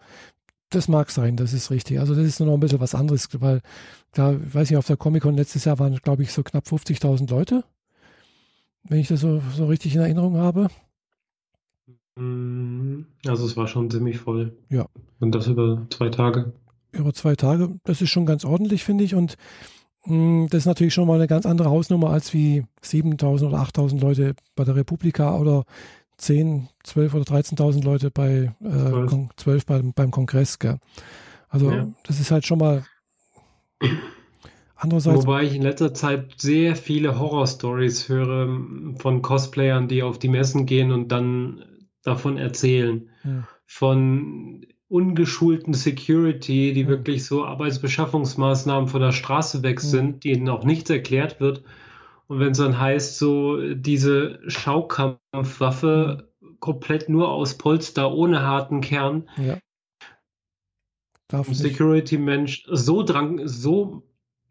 das 0.71 0.89
mag 0.89 1.11
sein, 1.11 1.37
das 1.37 1.53
ist 1.53 1.71
richtig. 1.71 1.99
Also 2.01 2.15
das 2.15 2.25
ist 2.25 2.39
nur 2.41 2.47
noch 2.49 2.55
ein 2.55 2.61
bisschen 2.61 2.81
was 2.81 2.95
anderes, 2.95 3.29
weil 3.41 3.61
da, 4.13 4.35
weiß 4.55 4.71
ich, 4.71 4.77
auf 4.77 4.87
der 4.87 4.97
Comic-Con 4.97 5.37
letztes 5.37 5.65
Jahr 5.65 5.79
waren, 5.79 5.97
glaube 5.97 6.23
ich, 6.23 6.33
so 6.33 6.43
knapp 6.43 6.67
50.000 6.67 7.29
Leute, 7.31 7.65
wenn 8.85 8.99
ich 8.99 9.09
das 9.09 9.21
so, 9.21 9.43
so 9.55 9.67
richtig 9.67 9.95
in 9.95 10.01
Erinnerung 10.03 10.37
habe. 10.37 10.69
Mm, 12.17 13.03
Also 13.27 13.47
es 13.47 13.57
war 13.57 13.67
schon 13.67 13.91
ziemlich 13.91 14.19
voll. 14.19 14.53
Ja. 14.69 14.87
Und 15.21 15.35
das 15.35 15.47
über 15.47 15.87
zwei 15.91 16.09
Tage. 16.09 16.53
Über 16.93 17.13
zwei 17.15 17.37
Tage. 17.37 17.79
Das 17.85 18.03
ist 18.03 18.11
schon 18.11 18.27
ganz 18.27 18.45
ordentlich, 18.45 18.85
finde 18.85 19.05
ich. 19.05 19.15
Und 19.15 19.37
mh, 20.05 20.49
das 20.51 20.61
ist 20.61 20.67
natürlich 20.67 20.95
schon 20.95 21.07
mal 21.09 21.15
eine 21.15 21.27
ganz 21.29 21.47
andere 21.47 21.71
Hausnummer 21.71 22.11
als 22.11 22.35
wie 22.35 22.65
7.000 22.83 23.47
oder 23.49 23.59
8.000 23.59 24.01
Leute 24.01 24.35
bei 24.55 24.65
der 24.65 24.77
Republika 24.77 25.37
oder 25.39 25.65
10, 26.19 26.69
12 26.85 27.15
oder 27.15 27.25
13.000 27.25 27.83
Leute 27.85 28.11
bei 28.11 28.53
äh, 28.61 28.69
12. 28.69 29.11
Kon 29.11 29.31
12 29.37 29.67
beim, 29.67 29.93
beim 29.95 30.11
Kongress. 30.11 30.59
Gell? 30.59 30.79
Also 31.49 31.71
Ja. 31.71 31.89
das 32.05 32.21
ist 32.21 32.31
halt 32.31 32.47
schon 32.47 32.59
mal 32.59 32.85
andererseits 34.77 35.27
Wobei 35.27 35.45
ich 35.45 35.55
in 35.55 35.63
letzter 35.63 35.95
Zeit 35.95 36.35
sehr 36.37 36.77
viele 36.77 37.19
Horror-Stories 37.19 38.09
höre 38.09 38.47
mm, 38.47 38.97
von 38.99 39.23
Cosplayern, 39.23 39.89
die 39.89 40.03
auf 40.03 40.19
die 40.19 40.29
Messen 40.29 40.67
gehen 40.67 40.93
und 40.93 41.09
dann 41.09 41.65
davon 42.03 42.37
erzählen. 42.39 43.09
Ja. 43.25 43.49
Von 43.67 44.67
ungeschulten 44.89 45.73
Security, 45.73 46.73
die 46.75 46.83
Ja. 46.83 46.89
wirklich 46.89 47.25
so 47.25 47.45
Arbeitsbeschaffungsmaßnahmen 47.45 48.89
von 48.89 49.01
der 49.01 49.13
Straße 49.13 49.63
weg 49.63 49.81
Ja. 49.83 49.89
sind, 49.89 50.25
denen 50.25 50.49
auch 50.49 50.65
nichts 50.65 50.91
erklärt 50.91 51.41
wird. 51.41 51.63
Und 52.27 52.41
wenn 52.41 52.53
es 52.53 52.59
dann 52.59 52.79
heißt, 52.79 53.19
so 53.19 53.75
diese 53.75 54.41
Schaukampfwaffe 54.47 56.29
komplett 56.61 57.09
nur 57.09 57.31
aus 57.31 57.57
Polster 57.59 58.13
ohne 58.13 58.43
harten 58.43 58.81
Kern, 58.81 59.29
Ja. 59.37 59.59
Security-Mensch 61.31 62.67
so 62.71 63.03
dran, 63.03 63.41
so, 63.49 64.03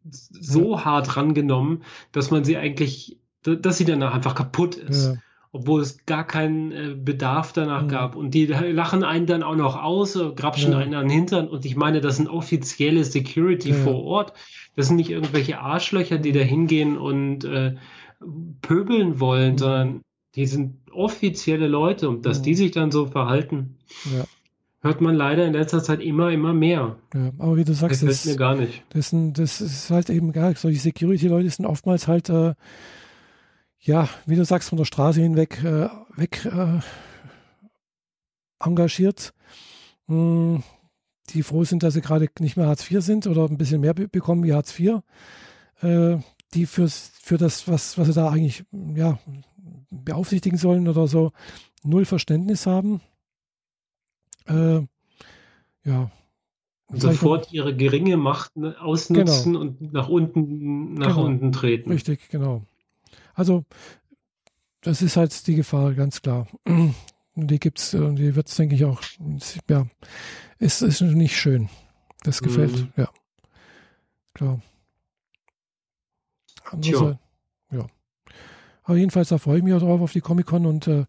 so 0.09 0.83
hart 0.83 1.15
rangenommen, 1.15 1.83
dass 2.11 2.31
man 2.31 2.43
sie 2.43 2.57
eigentlich, 2.57 3.19
dass 3.43 3.77
sie 3.77 3.85
danach 3.85 4.15
einfach 4.15 4.33
kaputt 4.33 4.75
ist. 4.75 5.09
Ja, 5.09 5.15
Obwohl 5.53 5.81
es 5.81 6.05
gar 6.05 6.25
keinen 6.25 6.71
äh, 6.71 6.95
Bedarf 6.97 7.51
danach 7.51 7.83
Mhm. 7.83 7.87
gab. 7.89 8.15
Und 8.15 8.33
die 8.33 8.45
lachen 8.45 9.03
einen 9.03 9.25
dann 9.25 9.43
auch 9.43 9.55
noch 9.55 9.81
aus, 9.81 10.15
äh, 10.15 10.31
grapschen 10.33 10.71
Ja. 10.71 10.77
einen 10.77 10.93
an 10.93 11.07
den 11.07 11.11
Hintern. 11.11 11.49
Und 11.49 11.65
ich 11.65 11.75
meine, 11.75 11.99
das 11.99 12.15
sind 12.17 12.29
offizielle 12.29 13.03
Security 13.03 13.69
Ja, 13.71 13.75
vor 13.75 14.01
Ort. 14.03 14.33
Das 14.77 14.87
sind 14.87 14.95
nicht 14.95 15.09
irgendwelche 15.09 15.59
Arschlöcher, 15.59 16.17
die 16.19 16.31
da 16.31 16.39
hingehen 16.39 16.97
und 16.97 17.43
äh, 17.43 17.75
pöbeln 18.61 19.19
wollen, 19.19 19.53
Mhm. 19.53 19.57
sondern 19.57 20.01
die 20.35 20.45
sind 20.45 20.75
offizielle 20.93 21.67
Leute. 21.67 22.07
Und 22.09 22.25
dass 22.25 22.39
Mhm. 22.39 22.43
die 22.43 22.55
sich 22.55 22.71
dann 22.71 22.91
so 22.91 23.05
verhalten, 23.07 23.75
ja, 24.05 24.23
hört 24.81 25.01
man 25.01 25.15
leider 25.15 25.45
in 25.45 25.53
letzter 25.53 25.83
Zeit 25.83 26.01
immer, 26.01 26.31
immer 26.31 26.53
mehr. 26.53 26.95
Aber 27.37 27.57
wie 27.57 27.65
du 27.65 27.73
sagst, 27.73 27.99
Gefällt 27.99 28.11
das, 28.19 28.25
mir 28.25 28.35
gar 28.37 28.55
nicht. 28.55 28.83
das, 28.89 29.09
sind, 29.09 29.37
das 29.37 29.59
ist 29.59 29.89
halt 29.91 30.09
eben 30.09 30.31
gar 30.31 30.55
solche 30.55 30.79
Security-Leute 30.79 31.49
sind 31.49 31.65
oftmals 31.65 32.07
halt, 32.07 32.29
äh, 32.29 32.53
ja, 33.81 34.07
wie 34.25 34.35
du 34.35 34.45
sagst, 34.45 34.69
von 34.69 34.77
der 34.77 34.85
Straße 34.85 35.21
hinweg 35.21 35.63
äh, 35.63 35.89
weg 36.15 36.45
äh, 36.45 36.79
engagiert, 38.59 39.33
mh, 40.07 40.61
die 41.29 41.43
froh 41.43 41.63
sind, 41.63 41.83
dass 41.83 41.93
sie 41.95 42.01
gerade 42.01 42.27
nicht 42.39 42.57
mehr 42.57 42.67
Hartz 42.67 42.89
IV 42.89 43.01
sind 43.01 43.27
oder 43.27 43.45
ein 43.45 43.57
bisschen 43.57 43.81
mehr 43.81 43.93
be 43.93 44.07
bekommen 44.07 44.43
wie 44.43 44.53
Hartz 44.53 44.77
IV, 44.79 45.01
äh, 45.81 46.17
die 46.53 46.65
fürs, 46.65 47.11
für 47.21 47.37
das, 47.37 47.67
was, 47.67 47.97
was 47.97 48.07
sie 48.07 48.13
da 48.13 48.29
eigentlich 48.29 48.63
ja, 48.95 49.17
beaufsichtigen 49.89 50.57
sollen 50.57 50.87
oder 50.87 51.07
so, 51.07 51.31
null 51.83 52.05
Verständnis 52.05 52.65
haben. 52.67 53.01
Äh, 54.47 54.81
ja. 55.85 56.11
Sofort 56.93 57.53
ihre 57.53 57.73
geringe 57.75 58.17
Macht 58.17 58.57
ne, 58.57 58.75
ausnutzen 58.81 59.55
und 59.55 59.93
nach 59.93 60.09
unten, 60.09 60.95
nach 60.95 61.15
Genau. 61.15 61.25
unten 61.25 61.51
treten. 61.53 61.89
Richtig, 61.89 62.27
genau. 62.29 62.63
Also, 63.41 63.65
das 64.81 65.01
ist 65.01 65.17
halt 65.17 65.47
die 65.47 65.55
Gefahr, 65.55 65.93
ganz 65.95 66.21
klar. 66.21 66.47
Und 66.65 66.93
die 67.35 67.59
gibt's, 67.59 67.95
und 67.95 68.17
die 68.17 68.35
wird 68.35 68.47
es, 68.49 68.55
denke 68.55 68.75
ich, 68.75 68.85
auch, 68.85 69.01
ja, 69.67 69.87
ist, 70.59 70.83
ist 70.83 71.01
nicht 71.01 71.35
schön. 71.35 71.69
Das 72.23 72.41
gefällt, 72.43 72.73
Mhm. 72.77 72.93
ja. 72.97 73.09
Klar. 74.35 74.61
Andererseits- 76.65 77.19
ja. 77.71 77.87
Aber 78.83 78.97
jedenfalls, 78.97 79.29
da 79.29 79.37
freue 79.37 79.57
ich 79.57 79.63
mich 79.63 79.73
auch 79.73 79.79
drauf 79.79 80.01
auf 80.01 80.11
die 80.11 80.21
Comic-Con 80.21 80.65
und 80.67 80.87
äh, 80.87 81.05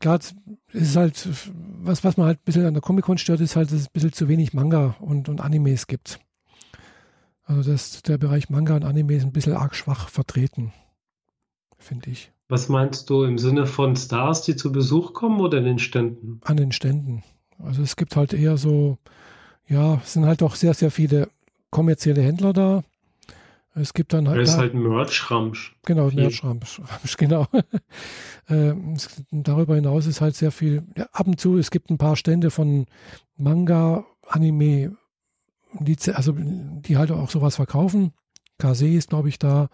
gerade 0.00 0.24
ist 0.72 0.88
es 0.90 0.96
halt, 0.96 1.28
was, 1.54 2.02
was 2.04 2.16
man 2.16 2.26
halt 2.26 2.38
ein 2.40 2.44
bisschen 2.44 2.66
an 2.66 2.74
der 2.74 2.80
Comic-Con 2.82 3.18
stört, 3.18 3.40
ist 3.40 3.56
halt, 3.56 3.70
dass 3.70 3.80
es 3.80 3.86
ein 3.86 3.92
bisschen 3.92 4.12
zu 4.12 4.28
wenig 4.28 4.54
Manga 4.54 4.96
und, 5.00 5.28
und 5.28 5.40
Animes 5.40 5.86
gibt. 5.86 6.18
Also 7.44 7.70
dass 7.70 8.02
der 8.02 8.18
Bereich 8.18 8.50
Manga 8.50 8.74
und 8.74 8.84
Anime 8.84 9.14
ist 9.14 9.22
ein 9.24 9.32
bisschen 9.32 9.52
arg 9.54 9.74
schwach 9.76 10.08
vertreten, 10.08 10.72
finde 11.78 12.10
ich, 12.10 12.30
Was 12.48 12.68
meinst 12.68 13.10
du 13.10 13.24
im 13.24 13.38
Sinne 13.38 13.66
von 13.66 13.96
Stars, 13.96 14.42
die 14.42 14.56
zu 14.56 14.72
Besuch 14.72 15.12
kommen 15.12 15.40
oder 15.40 15.58
in 15.58 15.64
den 15.64 15.78
Ständen? 15.78 16.40
an 16.44 16.56
den 16.56 16.72
Ständen. 16.72 17.22
Also 17.58 17.82
es 17.82 17.96
gibt 17.96 18.16
halt 18.16 18.32
eher 18.34 18.56
so, 18.56 18.98
ja, 19.68 19.94
es 20.04 20.12
sind 20.12 20.26
halt 20.26 20.42
auch 20.42 20.54
sehr, 20.54 20.74
sehr 20.74 20.90
viele 20.90 21.28
kommerzielle 21.70 22.22
Händler 22.22 22.52
da. 22.52 22.84
Es 23.74 23.92
gibt 23.92 24.12
dann 24.14 24.24
Da 24.24 24.30
halt, 24.30 24.42
ist 24.42 24.54
da, 24.54 24.58
halt 24.58 24.74
Merch-Ramsch. 24.74 25.76
genau. 25.84 26.10
Merchramsch, 26.10 26.80
genau. 27.18 27.46
ähm, 28.48 28.94
darüber 29.30 29.74
hinaus 29.74 30.06
ist 30.06 30.20
halt 30.20 30.34
sehr 30.34 30.50
viel, 30.50 30.82
ja, 30.96 31.06
ab 31.12 31.26
und 31.26 31.38
zu, 31.40 31.58
es 31.58 31.70
gibt 31.70 31.90
ein 31.90 31.98
paar 31.98 32.16
Stände 32.16 32.50
von 32.50 32.86
Manga, 33.36 34.06
Anime, 34.26 34.96
Lize- 35.78 36.14
also 36.14 36.32
die 36.36 36.96
halt 36.96 37.10
auch 37.10 37.28
sowas 37.28 37.56
verkaufen. 37.56 38.12
Kase 38.58 38.88
ist, 38.88 39.10
glaube 39.10 39.28
ich, 39.28 39.38
da, 39.38 39.68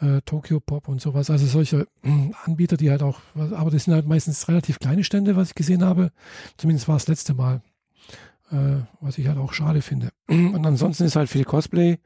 äh, 0.00 0.20
Tokyo 0.22 0.60
Pop 0.60 0.88
und 0.88 1.00
sowas. 1.00 1.30
Also 1.30 1.46
solche 1.46 1.86
äh, 2.02 2.30
Anbieter, 2.44 2.76
die 2.76 2.90
halt 2.90 3.02
auch, 3.02 3.20
aber 3.34 3.70
das 3.70 3.84
sind 3.84 3.94
halt 3.94 4.06
meistens 4.06 4.48
relativ 4.48 4.78
kleine 4.78 5.04
Stände, 5.04 5.36
was 5.36 5.48
ich 5.50 5.54
gesehen 5.54 5.84
habe. 5.84 6.10
Zumindest 6.56 6.88
war 6.88 6.96
es 6.96 7.04
das 7.04 7.08
letzte 7.08 7.34
Mal. 7.34 7.62
Äh, 8.50 8.82
was 9.00 9.16
ich 9.18 9.26
halt 9.26 9.38
auch 9.38 9.54
schade 9.54 9.80
finde. 9.80 10.10
Und 10.28 10.66
ansonsten 10.66 11.04
ist 11.04 11.16
halt 11.16 11.30
viel 11.30 11.44
Cosplay 11.44 11.98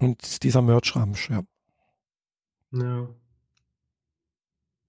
und 0.00 0.42
dieser 0.44 0.62
Merch-Ramsch, 0.62 1.30
ja. 1.30 1.42
Ja. 2.72 3.08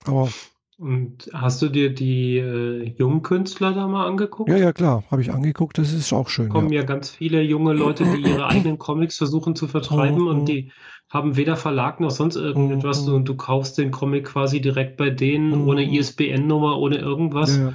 Aber 0.05 0.29
Und 0.77 1.29
hast 1.33 1.61
du 1.61 1.69
dir 1.69 1.93
die 1.93 2.37
äh, 2.37 2.83
jungen 2.97 3.21
Künstler 3.21 3.73
da 3.73 3.87
mal 3.87 4.05
angeguckt? 4.07 4.49
ja, 4.49 4.57
ja, 4.57 4.71
klar, 4.73 5.03
habe 5.09 5.21
ich 5.21 5.31
angeguckt. 5.31 5.77
Das 5.77 5.91
ist 5.93 6.13
auch 6.13 6.29
schön. 6.29 6.49
kommen 6.49 6.71
Ja. 6.71 6.81
ja 6.81 6.85
ganz 6.85 7.09
viele 7.09 7.41
junge 7.41 7.73
Leute, 7.73 8.05
die 8.05 8.21
ihre 8.21 8.47
eigenen 8.47 8.77
Comics 8.77 9.17
versuchen 9.17 9.55
zu 9.55 9.67
vertreiben 9.67 10.21
Mhm. 10.21 10.27
und 10.27 10.45
die 10.45 10.71
haben 11.09 11.35
weder 11.37 11.55
Verlag 11.55 11.99
noch 11.99 12.11
sonst 12.11 12.35
irgendetwas 12.35 13.05
Mhm. 13.07 13.13
und 13.13 13.25
du 13.25 13.35
kaufst 13.35 13.77
den 13.77 13.91
Comic 13.91 14.25
quasi 14.25 14.61
direkt 14.61 14.97
bei 14.97 15.09
denen, 15.09 15.61
Mhm. 15.63 15.67
ohne 15.67 15.83
ISBN-Nummer, 15.83 16.77
ohne 16.77 16.97
irgendwas. 16.97 17.57
Ja, 17.57 17.63
ja. 17.63 17.73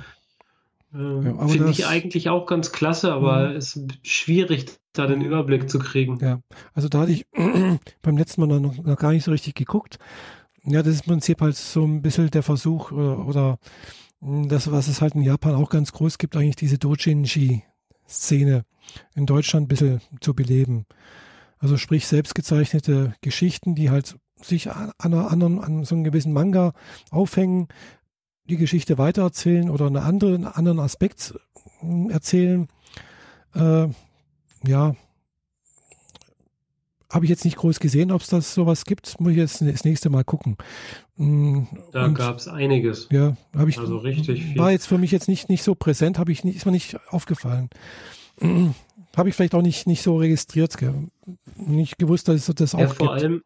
Ähm, 0.95 1.23
Ja, 1.25 1.33
aber 1.33 1.49
Finde 1.49 1.71
ich 1.71 1.87
eigentlich 1.87 2.29
auch 2.29 2.47
ganz 2.47 2.71
klasse, 2.71 3.13
aber 3.13 3.51
Mhm. 3.51 3.57
es 3.57 3.77
ist 3.77 4.07
schwierig, 4.07 4.67
da 4.93 5.07
den 5.09 5.23
Überblick 5.23 5.69
zu 5.69 5.81
kriegen. 5.81 6.19
Ja, 6.21 6.41
also 6.73 6.89
da 6.89 7.01
hatte 7.01 7.11
ich 7.13 7.27
beim 8.03 8.17
letzten 8.17 8.47
Mal 8.47 8.61
noch, 8.61 8.77
noch 8.77 8.97
gar 8.97 9.11
nicht 9.13 9.25
so 9.25 9.33
richtig 9.33 9.55
geguckt. 9.57 9.99
Ja, 10.63 10.83
das 10.83 10.95
ist 10.95 11.07
im 11.07 11.13
Prinzip 11.15 11.41
halt 11.41 11.57
so 11.57 11.85
ein 11.85 12.01
bisschen 12.01 12.31
der 12.31 12.45
Versuch 12.45 12.93
oder, 12.93 13.27
oder 13.27 13.59
mh, 14.21 14.47
das, 14.47 14.71
was 14.71 14.87
es 14.87 15.03
halt 15.03 15.17
in 15.17 15.23
Japan 15.23 15.57
auch 15.57 15.69
ganz 15.71 15.91
groß 15.93 16.19
gibt, 16.19 16.37
eigentlich 16.37 16.57
diese 16.57 16.79
Dojinshi-Szene 16.79 18.65
in 19.17 19.27
Deutschland 19.27 19.65
ein 19.65 19.69
bisschen 19.69 20.01
zu 20.21 20.33
beleben. 20.35 20.87
Also 21.59 21.77
sprich 21.77 22.07
selbstgezeichnete 22.07 23.15
Geschichten, 23.21 23.75
die 23.75 23.91
halt 23.91 24.17
sich 24.43 24.71
an, 24.71 24.93
einer 24.99 25.31
anderen, 25.31 25.59
an 25.61 25.85
so 25.85 25.95
einem 25.95 26.05
gewissen 26.05 26.33
Manga 26.33 26.73
aufhängen, 27.11 27.69
die 28.49 28.57
Geschichte 28.57 28.99
weitererzählen 28.99 29.71
oder 29.71 29.87
eine 29.87 30.03
andere, 30.03 30.35
einen 30.35 30.47
anderen 30.47 30.81
Aspekt 30.81 31.35
mh, 31.81 32.13
erzählen. 32.13 32.69
Äh, 33.55 33.89
ja, 34.67 34.95
habe 37.11 37.25
ich 37.27 37.31
jetzt 37.31 37.45
nicht 37.45 37.57
groß 37.57 37.79
gesehen, 37.79 38.11
ob 38.11 38.23
es 38.23 38.27
das 38.29 38.55
sowas 38.55 38.85
gibt. 38.85 39.21
Muss 39.21 39.33
ich 39.33 39.39
jetzt 39.39 39.61
das 39.63 39.85
nächste 39.85 40.11
Mal 40.11 40.25
gucken. 40.25 40.57
Mm, 41.17 41.63
Da 41.93 42.09
gab 42.09 42.39
es 42.39 42.49
einiges. 42.49 43.09
ja, 43.13 43.37
habe 43.57 43.71
ich. 43.71 43.79
Also 43.79 43.99
richtig 43.99 44.43
viel. 44.43 44.59
War 44.59 44.73
jetzt 44.73 44.87
für 44.89 44.99
mich 44.99 45.13
jetzt 45.13 45.29
nicht, 45.29 45.49
nicht 45.49 45.63
so 45.63 45.75
präsent, 45.77 46.19
habe 46.19 46.33
ich 46.33 46.43
nicht, 46.43 46.57
ist 46.57 46.67
mir 46.67 46.73
nicht 46.73 46.99
aufgefallen. 47.11 47.71
Habe 49.17 49.29
ich 49.29 49.35
vielleicht 49.35 49.55
auch 49.55 49.63
nicht, 49.63 49.87
nicht 49.87 50.03
so 50.03 50.17
registriert, 50.17 50.77
nicht 51.57 51.99
gewusst, 51.99 52.29
dass 52.29 52.49
es 52.49 52.55
das 52.55 52.75
auch 52.75 52.81
Ja, 52.81 52.87
vor 52.89 53.11
gibt. 53.11 53.23
allem, 53.23 53.43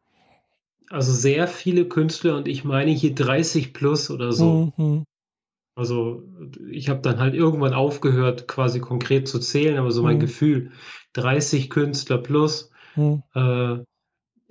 also 0.91 1.13
sehr 1.13 1.49
viele 1.49 1.87
Künstler 1.87 2.37
und 2.37 2.49
ich 2.49 2.65
meine 2.65 2.91
hier 2.91 3.15
30 3.15 3.75
plus 3.75 4.11
oder 4.11 4.33
so. 4.33 4.73
Mhm, 4.79 5.05
Also 5.77 6.23
ich 6.71 6.89
habe 6.89 7.01
dann 7.03 7.19
halt 7.21 7.35
irgendwann 7.35 7.75
aufgehört, 7.75 8.49
quasi 8.49 8.81
konkret 8.81 9.29
zu 9.29 9.39
zählen, 9.39 9.79
aber 9.79 9.91
so 9.93 10.03
mein 10.03 10.17
Mhm. 10.17 10.23
Gefühl, 10.23 10.73
30 11.13 11.71
Künstler 11.71 12.19
plus, 12.19 12.73
mhm, 12.97 13.23
äh, 13.35 13.79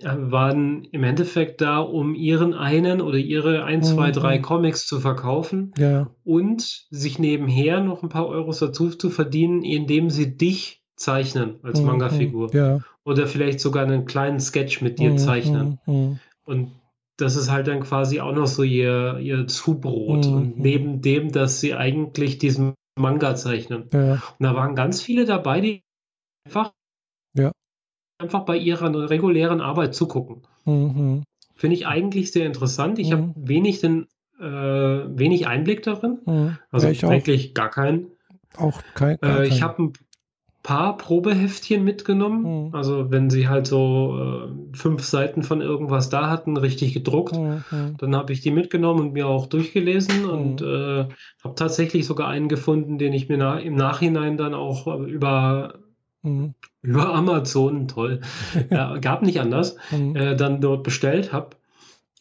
waren 0.00 0.84
im 0.84 1.02
Endeffekt 1.02 1.60
da, 1.60 1.80
um 1.80 2.14
ihren 2.14 2.54
einen 2.54 3.00
oder 3.00 3.18
ihre 3.18 3.64
ein, 3.64 3.82
zwei, 3.82 4.10
Mhm. 4.10 4.14
drei 4.14 4.38
Comics 4.38 4.86
zu 4.86 5.00
verkaufen 5.00 5.74
Ja, 5.76 6.08
und 6.24 6.86
sich 6.90 7.18
nebenher 7.18 7.82
noch 7.82 8.02
ein 8.02 8.08
paar 8.08 8.28
Euros 8.28 8.60
dazu 8.60 8.90
zu 8.90 9.10
verdienen, 9.10 9.64
indem 9.64 10.08
sie 10.08 10.36
dich 10.36 10.82
zeichnen 10.98 11.56
als 11.62 11.80
Mhm, 11.80 11.86
Manga-Figur. 11.86 12.54
Ja. 12.54 12.80
Oder 13.04 13.26
vielleicht 13.26 13.60
sogar 13.60 13.84
einen 13.84 14.04
kleinen 14.04 14.40
Sketch 14.40 14.82
mit 14.82 14.98
dir 14.98 15.12
Mhm, 15.12 15.18
zeichnen. 15.18 15.78
mhm, 15.86 16.18
Und 16.44 16.72
das 17.16 17.36
ist 17.36 17.50
halt 17.50 17.66
dann 17.66 17.80
quasi 17.80 18.20
auch 18.20 18.32
noch 18.34 18.46
so 18.46 18.62
ihr, 18.62 19.18
ihr 19.18 19.46
Zubrot. 19.46 20.26
Und 20.26 20.58
neben 20.58 21.00
dem, 21.02 21.32
dass 21.32 21.60
sie 21.60 21.74
eigentlich 21.74 22.38
diesen 22.38 22.74
Manga 22.98 23.34
zeichnen. 23.34 23.88
Ja, 23.92 24.12
Und 24.14 24.20
da 24.40 24.54
waren 24.54 24.74
ganz 24.74 25.00
viele 25.00 25.24
dabei, 25.24 25.60
die 25.60 25.82
einfach, 26.44 26.72
Ja. 27.34 27.52
einfach 28.18 28.44
bei 28.44 28.56
ihrer 28.56 29.08
regulären 29.10 29.60
Arbeit 29.60 29.94
zugucken. 29.94 30.42
mhm, 30.64 31.22
Finde 31.54 31.74
ich 31.74 31.86
eigentlich 31.86 32.30
sehr 32.30 32.46
interessant. 32.46 32.98
Ich 32.98 33.10
Mhm. 33.10 33.12
habe 33.14 33.32
wenig, 33.36 33.80
den, 33.80 34.06
äh, 34.38 34.44
wenig 34.44 35.46
Einblick 35.48 35.82
darin. 35.82 36.18
mhm. 36.24 36.58
Also 36.70 36.86
ja, 36.86 36.92
ich 36.92 37.04
auch. 37.04 37.10
eigentlich 37.10 37.54
gar 37.54 37.70
keinen. 37.70 38.12
Auch 38.56 38.80
kein. 38.94 39.18
gar 39.20 39.40
Äh, 39.40 39.48
ich 39.48 39.62
habe 39.62 39.82
ein 39.82 39.92
paar 40.62 40.96
Probeheftchen 40.96 41.84
mitgenommen. 41.84 42.68
Mhm. 42.68 42.74
Also 42.74 43.10
wenn 43.10 43.30
sie 43.30 43.48
halt 43.48 43.66
so 43.66 44.48
äh, 44.72 44.76
fünf 44.76 45.04
Seiten 45.04 45.42
von 45.42 45.60
irgendwas 45.60 46.10
da 46.10 46.28
hatten, 46.28 46.56
richtig 46.56 46.94
gedruckt. 46.94 47.36
Mhm, 47.36 47.64
mhm. 47.70 47.96
Dann 47.98 48.16
habe 48.16 48.32
ich 48.32 48.40
die 48.40 48.50
mitgenommen 48.50 49.00
und 49.00 49.12
mir 49.12 49.26
auch 49.28 49.46
durchgelesen 49.46 50.24
Mhm. 50.24 50.30
und 50.30 50.62
äh, 50.62 51.08
habe 51.44 51.54
tatsächlich 51.56 52.06
sogar 52.06 52.28
einen 52.28 52.48
gefunden, 52.48 52.98
den 52.98 53.12
ich 53.12 53.28
mir 53.28 53.38
na 53.38 53.58
im 53.58 53.74
Nachhinein 53.76 54.36
dann 54.36 54.54
auch 54.54 54.86
äh, 54.86 55.10
über, 55.10 55.74
Mhm, 56.22 56.54
über 56.82 57.14
Amazon, 57.14 57.86
toll, 57.88 58.20
äh, 58.70 59.00
gab 59.00 59.22
nicht 59.22 59.40
anders, 59.40 59.76
mhm. 59.90 60.16
äh, 60.16 60.36
dann 60.36 60.60
dort 60.60 60.82
bestellt 60.82 61.32
habe. 61.32 61.50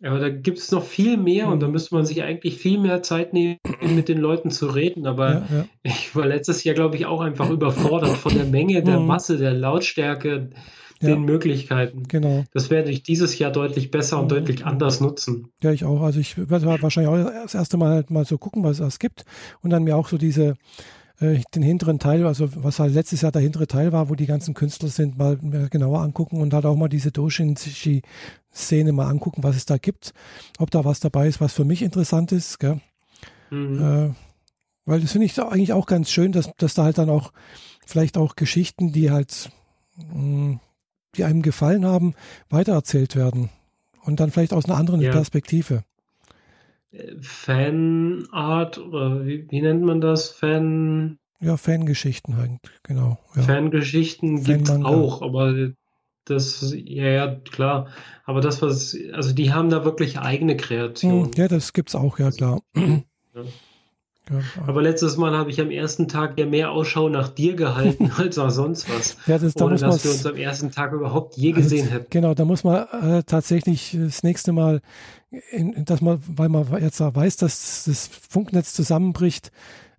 Aber 0.04 0.20
da 0.20 0.30
gibt 0.30 0.60
es 0.60 0.72
noch 0.72 0.84
viel 0.84 1.18
mehr 1.18 1.48
und 1.48 1.60
da 1.62 1.68
Mhm. 1.68 1.74
müsste 1.74 1.96
man 1.96 2.06
sich 2.06 2.22
eigentlich 2.22 2.58
viel 2.58 2.78
mehr 2.80 3.02
Zeit 3.02 3.34
nehmen, 3.34 3.58
mit 3.82 4.10
den 4.10 4.20
Leuten 4.20 4.52
zu 4.52 4.68
reden. 4.68 5.08
Aber 5.08 5.34
Ja, 5.34 5.46
ja. 5.58 5.66
ich 5.84 6.16
war 6.16 6.28
letztes 6.28 6.64
Jahr, 6.64 6.76
glaube 6.76 6.96
ich, 6.98 7.06
auch 7.08 7.22
einfach 7.22 7.50
überfordert 7.50 8.16
von 8.18 8.36
der 8.36 8.46
Menge, 8.46 8.84
der 8.84 9.00
Mhm. 9.00 9.08
Masse, 9.08 9.38
der 9.38 9.54
Lautstärke, 9.54 10.50
Ja. 11.02 11.10
den 11.10 11.24
Möglichkeiten. 11.24 12.04
Genau. 12.08 12.44
Das 12.54 12.70
werde 12.70 12.90
ich 12.92 13.04
dieses 13.04 13.38
Jahr 13.40 13.52
deutlich 13.52 13.92
besser 13.92 14.18
und 14.20 14.26
Mhm. 14.26 14.30
deutlich 14.30 14.66
anders 14.66 15.00
nutzen. 15.00 15.50
Ja, 15.64 15.72
ich 15.72 15.84
auch. 15.86 16.02
Also 16.02 16.20
ich 16.20 16.38
werde 16.38 16.66
wahrscheinlich 16.82 17.12
auch 17.12 17.32
das 17.44 17.56
erste 17.56 17.78
Mal 17.78 17.92
halt 17.94 18.10
mal 18.12 18.26
so 18.26 18.38
gucken, 18.38 18.64
was 18.64 18.80
es 18.80 19.00
gibt 19.00 19.24
und 19.62 19.70
dann 19.72 19.84
mir 19.84 19.96
auch 19.98 20.08
so 20.08 20.18
diese 20.18 20.56
äh, 21.20 21.40
den 21.56 21.64
hinteren 21.64 21.98
Teil, 21.98 22.28
also 22.28 22.48
was 22.64 22.78
halt 22.80 22.94
letztes 22.94 23.22
Jahr 23.22 23.32
der 23.32 23.42
hintere 23.42 23.66
Teil 23.66 23.92
war, 23.92 24.08
wo 24.08 24.14
die 24.14 24.28
ganzen 24.28 24.54
Künstler 24.54 24.90
sind, 24.90 25.18
mal 25.18 25.36
genauer 25.72 26.02
angucken 26.02 26.40
und 26.40 26.54
halt 26.54 26.68
auch 26.68 26.76
mal 26.76 26.90
diese 26.90 27.12
Doshinshi-Szene 28.58 28.92
mal 28.92 29.08
angucken, 29.08 29.44
was 29.44 29.56
es 29.56 29.66
da 29.66 29.78
gibt, 29.78 30.14
ob 30.60 30.72
da 30.72 30.84
was 30.84 31.00
dabei 31.00 31.28
ist, 31.28 31.40
was 31.40 31.54
für 31.54 31.66
mich 31.66 31.82
interessant 31.82 32.32
ist, 32.32 32.60
gell? 32.60 32.82
Mhm. 33.50 33.82
Äh, 33.82 34.14
weil 34.86 35.02
das 35.02 35.12
finde 35.12 35.26
ich 35.26 35.40
eigentlich 35.40 35.74
auch 35.74 35.86
ganz 35.86 36.10
schön, 36.10 36.32
dass, 36.32 36.52
dass 36.58 36.74
da 36.74 36.84
halt 36.84 36.98
dann 36.98 37.10
auch 37.10 37.32
vielleicht 37.86 38.18
auch 38.18 38.36
Geschichten, 38.36 38.92
die 38.92 39.12
halt, 39.12 39.52
mh, 39.98 40.60
die 41.16 41.24
einem 41.24 41.42
gefallen 41.42 41.86
haben, 41.86 42.14
weitererzählt 42.50 43.16
werden. 43.16 43.50
Und 44.04 44.20
dann 44.20 44.32
vielleicht 44.32 44.54
aus 44.54 44.66
einer 44.66 44.78
anderen 44.78 45.02
Ja. 45.02 45.12
Perspektive. 45.12 45.84
Fanart 47.20 48.78
oder 48.78 49.26
wie, 49.26 49.46
wie 49.52 49.62
nennt 49.62 49.84
man 49.84 50.00
das? 50.00 50.30
Fan, 50.30 51.20
Ja, 51.42 51.58
Fangeschichten 51.58 52.38
halt, 52.38 52.52
genau. 52.84 53.20
Ja. 53.36 53.42
Fangeschichten 53.44 54.44
gibt 54.44 54.70
es 54.70 54.76
auch, 54.86 55.22
aber 55.22 55.54
das, 56.30 56.74
ja, 56.76 57.06
ja, 57.06 57.36
klar. 57.36 57.88
Aber 58.26 58.42
das, 58.42 58.62
was, 58.62 58.98
also 59.14 59.34
die 59.34 59.54
haben 59.54 59.70
da 59.70 59.86
wirklich 59.86 60.20
eigene 60.20 60.58
Kreation. 60.58 61.26
Hm, 61.26 61.32
ja, 61.36 61.48
das 61.48 61.74
gibt's 61.74 61.96
auch, 61.96 62.20
ja 62.20 62.32
klar. 62.32 62.62
Ja, 64.30 64.42
Aber 64.66 64.82
letztes 64.82 65.16
Mal 65.16 65.38
habe 65.38 65.50
ich 65.50 65.62
am 65.62 65.72
ersten 65.72 66.08
Tag 66.08 66.38
ja 66.38 66.46
mehr 66.46 66.72
Ausschau 66.72 67.08
nach 67.08 67.30
dir 67.30 67.56
gehalten 67.56 68.12
als 68.18 68.38
nach 68.38 68.52
sonst 68.52 68.90
was. 68.94 69.16
ja 69.26 69.38
das, 69.38 69.54
da 69.54 69.66
Ohne 69.66 69.78
dass 69.78 70.04
wir 70.04 70.12
uns 70.12 70.26
am 70.26 70.36
ersten 70.36 70.72
Tag 70.72 70.92
überhaupt 70.92 71.38
je 71.38 71.54
gesehen 71.54 71.88
hätten. 71.88 72.08
Genau, 72.10 72.34
da 72.34 72.44
muss 72.44 72.64
man 72.64 72.88
äh, 73.02 73.24
tatsächlich 73.24 73.98
das 73.98 74.24
nächste 74.24 74.52
Mal, 74.52 74.82
in, 75.52 75.86
dass 75.86 76.02
man, 76.02 76.22
weil 76.28 76.50
man 76.50 76.82
jetzt 76.82 77.00
weiß, 77.00 77.38
dass 77.38 77.86
das 77.86 78.08
Funknetz 78.08 78.74
zusammenbricht, 78.74 79.52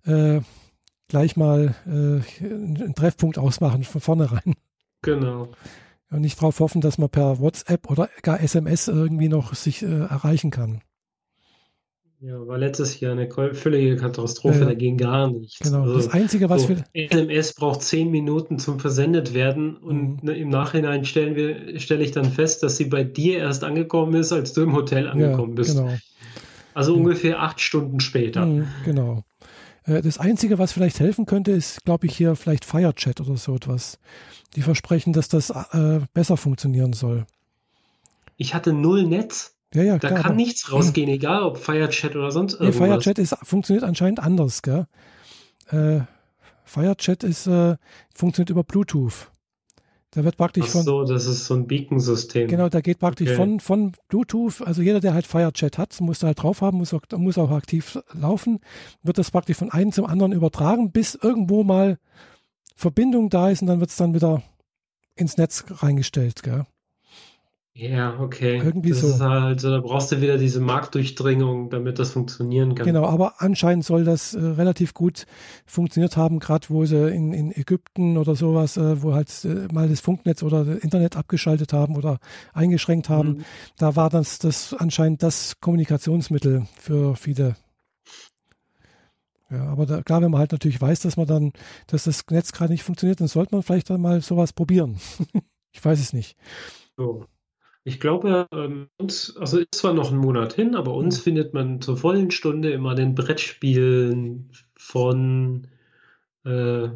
äh, 0.05 0.41
gleich 1.07 1.35
mal 1.35 1.75
äh, 1.87 2.43
einen 2.45 2.93
Treffpunkt 2.95 3.39
ausmachen 3.39 3.83
von 3.83 3.99
vornherein. 3.99 4.53
Genau. 5.01 5.49
Und 6.11 6.21
nicht 6.21 6.39
darauf 6.39 6.59
hoffen, 6.59 6.81
dass 6.81 6.97
man 6.97 7.09
per 7.09 7.39
WhatsApp 7.39 7.89
oder 7.89 8.09
gar 8.23 8.41
SMS 8.41 8.87
irgendwie 8.87 9.29
noch 9.29 9.53
sich 9.53 9.83
äh, 9.83 9.85
erreichen 9.85 10.49
kann. 10.49 10.81
Ja, 12.21 12.45
war 12.47 12.57
letztes 12.57 12.99
Jahr 12.99 13.13
eine 13.13 13.29
völlige 13.53 13.95
Katastrophe, 13.95 14.55
Ja, 14.55 14.61
ja. 14.63 14.67
da 14.69 14.73
ging 14.73 14.97
gar 14.97 15.29
nichts. 15.31 15.59
Genau. 15.59 15.83
Also, 15.83 15.95
das 15.95 16.09
Einzige, 16.09 16.49
was 16.49 16.63
so, 16.63 16.69
wir. 16.69 16.83
SMS 16.93 17.53
braucht 17.53 17.81
zehn 17.81 18.11
Minuten 18.11 18.59
zum 18.59 18.79
versendet 18.79 19.33
werden 19.33 19.77
und 19.77 20.15
Mhm. 20.15 20.29
ne, 20.29 20.37
im 20.37 20.49
Nachhinein 20.49 21.05
stellen 21.05 21.35
wir, 21.37 21.79
stelle 21.79 22.03
ich 22.03 22.11
dann 22.11 22.25
fest, 22.25 22.61
dass 22.61 22.75
sie 22.75 22.85
bei 22.85 23.05
dir 23.05 23.37
erst 23.37 23.63
angekommen 23.63 24.15
ist, 24.15 24.33
als 24.33 24.51
du 24.51 24.63
im 24.63 24.73
Hotel 24.73 25.05
Ja, 25.05 25.11
angekommen 25.11 25.55
bist. 25.55 25.77
genau. 25.77 25.95
Also 26.73 26.93
Mhm. 26.93 27.05
ungefähr 27.05 27.41
acht 27.41 27.61
Stunden 27.61 28.01
später. 28.01 28.45
Mhm, 28.45 28.67
genau. 28.83 29.23
Äh, 29.89 30.01
Das 30.01 30.17
Einzige, 30.17 30.57
was 30.59 30.71
vielleicht 30.71 30.99
helfen 30.99 31.25
könnte, 31.25 31.51
ist, 31.51 31.83
glaube 31.83 32.05
ich, 32.07 32.15
hier 32.15 32.35
vielleicht 32.35 32.65
Firechat 32.65 33.19
oder 33.21 33.37
so 33.37 33.55
etwas. 33.55 33.99
Die 34.55 34.61
versprechen, 34.61 35.13
dass 35.13 35.27
das 35.27 35.49
äh, 35.49 35.99
besser 36.13 36.37
funktionieren 36.37 36.93
soll. 36.93 37.25
Ich 38.37 38.53
hatte 38.53 38.71
null 38.73 39.03
Netz. 39.05 39.55
Ja, 39.73 39.83
ja, 39.83 39.97
Da 39.97 40.07
klar. 40.07 40.21
kann 40.21 40.25
aber- 40.31 40.35
nichts 40.35 40.71
rausgehen, 40.71 41.09
egal 41.09 41.43
ob 41.43 41.57
Firechat 41.57 42.15
oder 42.15 42.31
sonst 42.31 42.59
Nee, 42.59 42.67
irgendwas. 42.67 43.03
Firechat 43.03 43.19
ist, 43.19 43.35
funktioniert 43.43 43.83
anscheinend 43.83 44.19
anders, 44.19 44.61
gell? 44.61 44.87
Äh, 45.69 45.99
Firechat 46.65 47.23
ist, 47.23 47.47
äh, 47.47 47.75
funktioniert 48.13 48.49
über 48.49 48.63
Bluetooth. 48.63 49.31
Da 50.11 50.23
wird 50.23 50.37
praktisch 50.37 50.65
Ach 50.67 50.71
von, 50.71 50.83
so, 50.83 51.03
das 51.03 51.27
ist 51.27 51.45
so 51.45 51.53
ein 51.53 51.67
Beacon-System. 51.67 52.47
genau, 52.47 52.67
da 52.67 52.81
geht 52.81 52.97
praktisch 52.97 53.27
Okay. 53.29 53.35
von, 53.37 53.59
von 53.59 53.91
Bluetooth, 54.07 54.61
also 54.65 54.81
jeder, 54.81 54.99
der 54.99 55.13
halt 55.13 55.27
Firechat 55.27 55.77
hat, 55.77 56.01
muss 56.01 56.19
da 56.19 56.27
halt 56.27 56.41
drauf 56.41 56.61
haben, 56.61 56.77
muss 56.79 56.93
auch, 56.93 57.01
muss 57.15 57.37
auch 57.37 57.51
aktiv 57.51 57.99
laufen, 58.13 58.59
wird 59.03 59.19
das 59.19 59.29
praktisch 59.29 59.57
von 59.57 59.71
einem 59.71 59.91
zum 59.91 60.05
anderen 60.05 60.31
übertragen, 60.31 60.91
bis 60.91 61.13
irgendwo 61.13 61.63
mal 61.63 61.99
Verbindung 62.75 63.29
da 63.29 63.49
ist 63.51 63.61
und 63.61 63.67
dann 63.67 63.81
wird 63.81 63.91
es 63.91 63.97
dann 63.97 64.15
wieder 64.15 64.41
ins 65.15 65.37
Netz 65.37 65.65
reingestellt, 65.69 66.41
gell? 66.41 66.65
Ja, 67.79 68.19
okay. 68.19 68.57
Irgendwie 68.57 68.89
das 68.89 68.99
so. 68.99 69.07
Ist 69.07 69.21
halt, 69.21 69.63
da 69.63 69.79
brauchst 69.79 70.11
du 70.11 70.19
wieder 70.19 70.37
diese 70.37 70.59
Marktdurchdringung, 70.59 71.69
damit 71.69 71.97
das 71.97 72.11
funktionieren 72.11 72.75
kann. 72.75 72.85
Genau, 72.85 73.05
aber 73.05 73.35
anscheinend 73.37 73.85
soll 73.85 74.03
das 74.03 74.33
äh, 74.33 74.39
relativ 74.41 74.93
gut 74.93 75.25
funktioniert 75.65 76.17
haben, 76.17 76.39
gerade 76.39 76.67
wo 76.69 76.83
sie 76.83 77.09
in, 77.09 77.31
in 77.31 77.55
Ägypten 77.55 78.17
oder 78.17 78.35
sowas, 78.35 78.75
äh, 78.75 79.01
wo 79.01 79.13
halt 79.13 79.29
äh, 79.45 79.73
mal 79.73 79.87
das 79.87 80.01
Funknetz 80.01 80.43
oder 80.43 80.65
das 80.65 80.79
Internet 80.79 81.15
abgeschaltet 81.15 81.71
haben 81.71 81.95
oder 81.95 82.19
eingeschränkt 82.53 83.07
haben. 83.07 83.29
Mhm. 83.29 83.45
Da 83.77 83.95
war 83.95 84.09
das, 84.09 84.39
das 84.39 84.73
anscheinend 84.73 85.23
das 85.23 85.61
Kommunikationsmittel 85.61 86.67
für 86.77 87.15
viele. 87.15 87.55
Ja, 89.49 89.67
aber 89.67 89.85
da, 89.85 90.01
klar, 90.01 90.21
wenn 90.21 90.31
man 90.31 90.39
halt 90.39 90.51
natürlich 90.51 90.81
weiß, 90.81 90.99
dass 90.99 91.15
man 91.15 91.27
dann, 91.27 91.53
dass 91.87 92.03
das 92.03 92.25
Netz 92.29 92.51
gerade 92.51 92.73
nicht 92.73 92.83
funktioniert, 92.83 93.21
dann 93.21 93.29
sollte 93.29 93.55
man 93.55 93.63
vielleicht 93.63 93.89
dann 93.89 94.01
mal 94.01 94.19
sowas 94.19 94.51
probieren. 94.51 94.99
ich 95.71 95.83
weiß 95.83 96.01
es 96.01 96.11
nicht. 96.11 96.35
So. 96.97 97.25
Ich 97.85 97.99
glaube, 97.99 98.47
ähm, 98.53 98.89
uns, 98.97 99.35
also 99.37 99.57
ist 99.59 99.73
zwar 99.75 99.93
noch 99.93 100.11
ein 100.11 100.17
Monat 100.17 100.53
hin, 100.53 100.75
aber 100.75 100.93
uns 100.93 101.19
Mhm. 101.19 101.23
findet 101.23 101.53
man 101.53 101.81
zur 101.81 101.97
vollen 101.97 102.29
Stunde 102.31 102.71
immer 102.71 102.93
den 102.95 103.15
Brettspielen 103.15 104.51
von, 104.75 105.67
äh, 106.45 106.89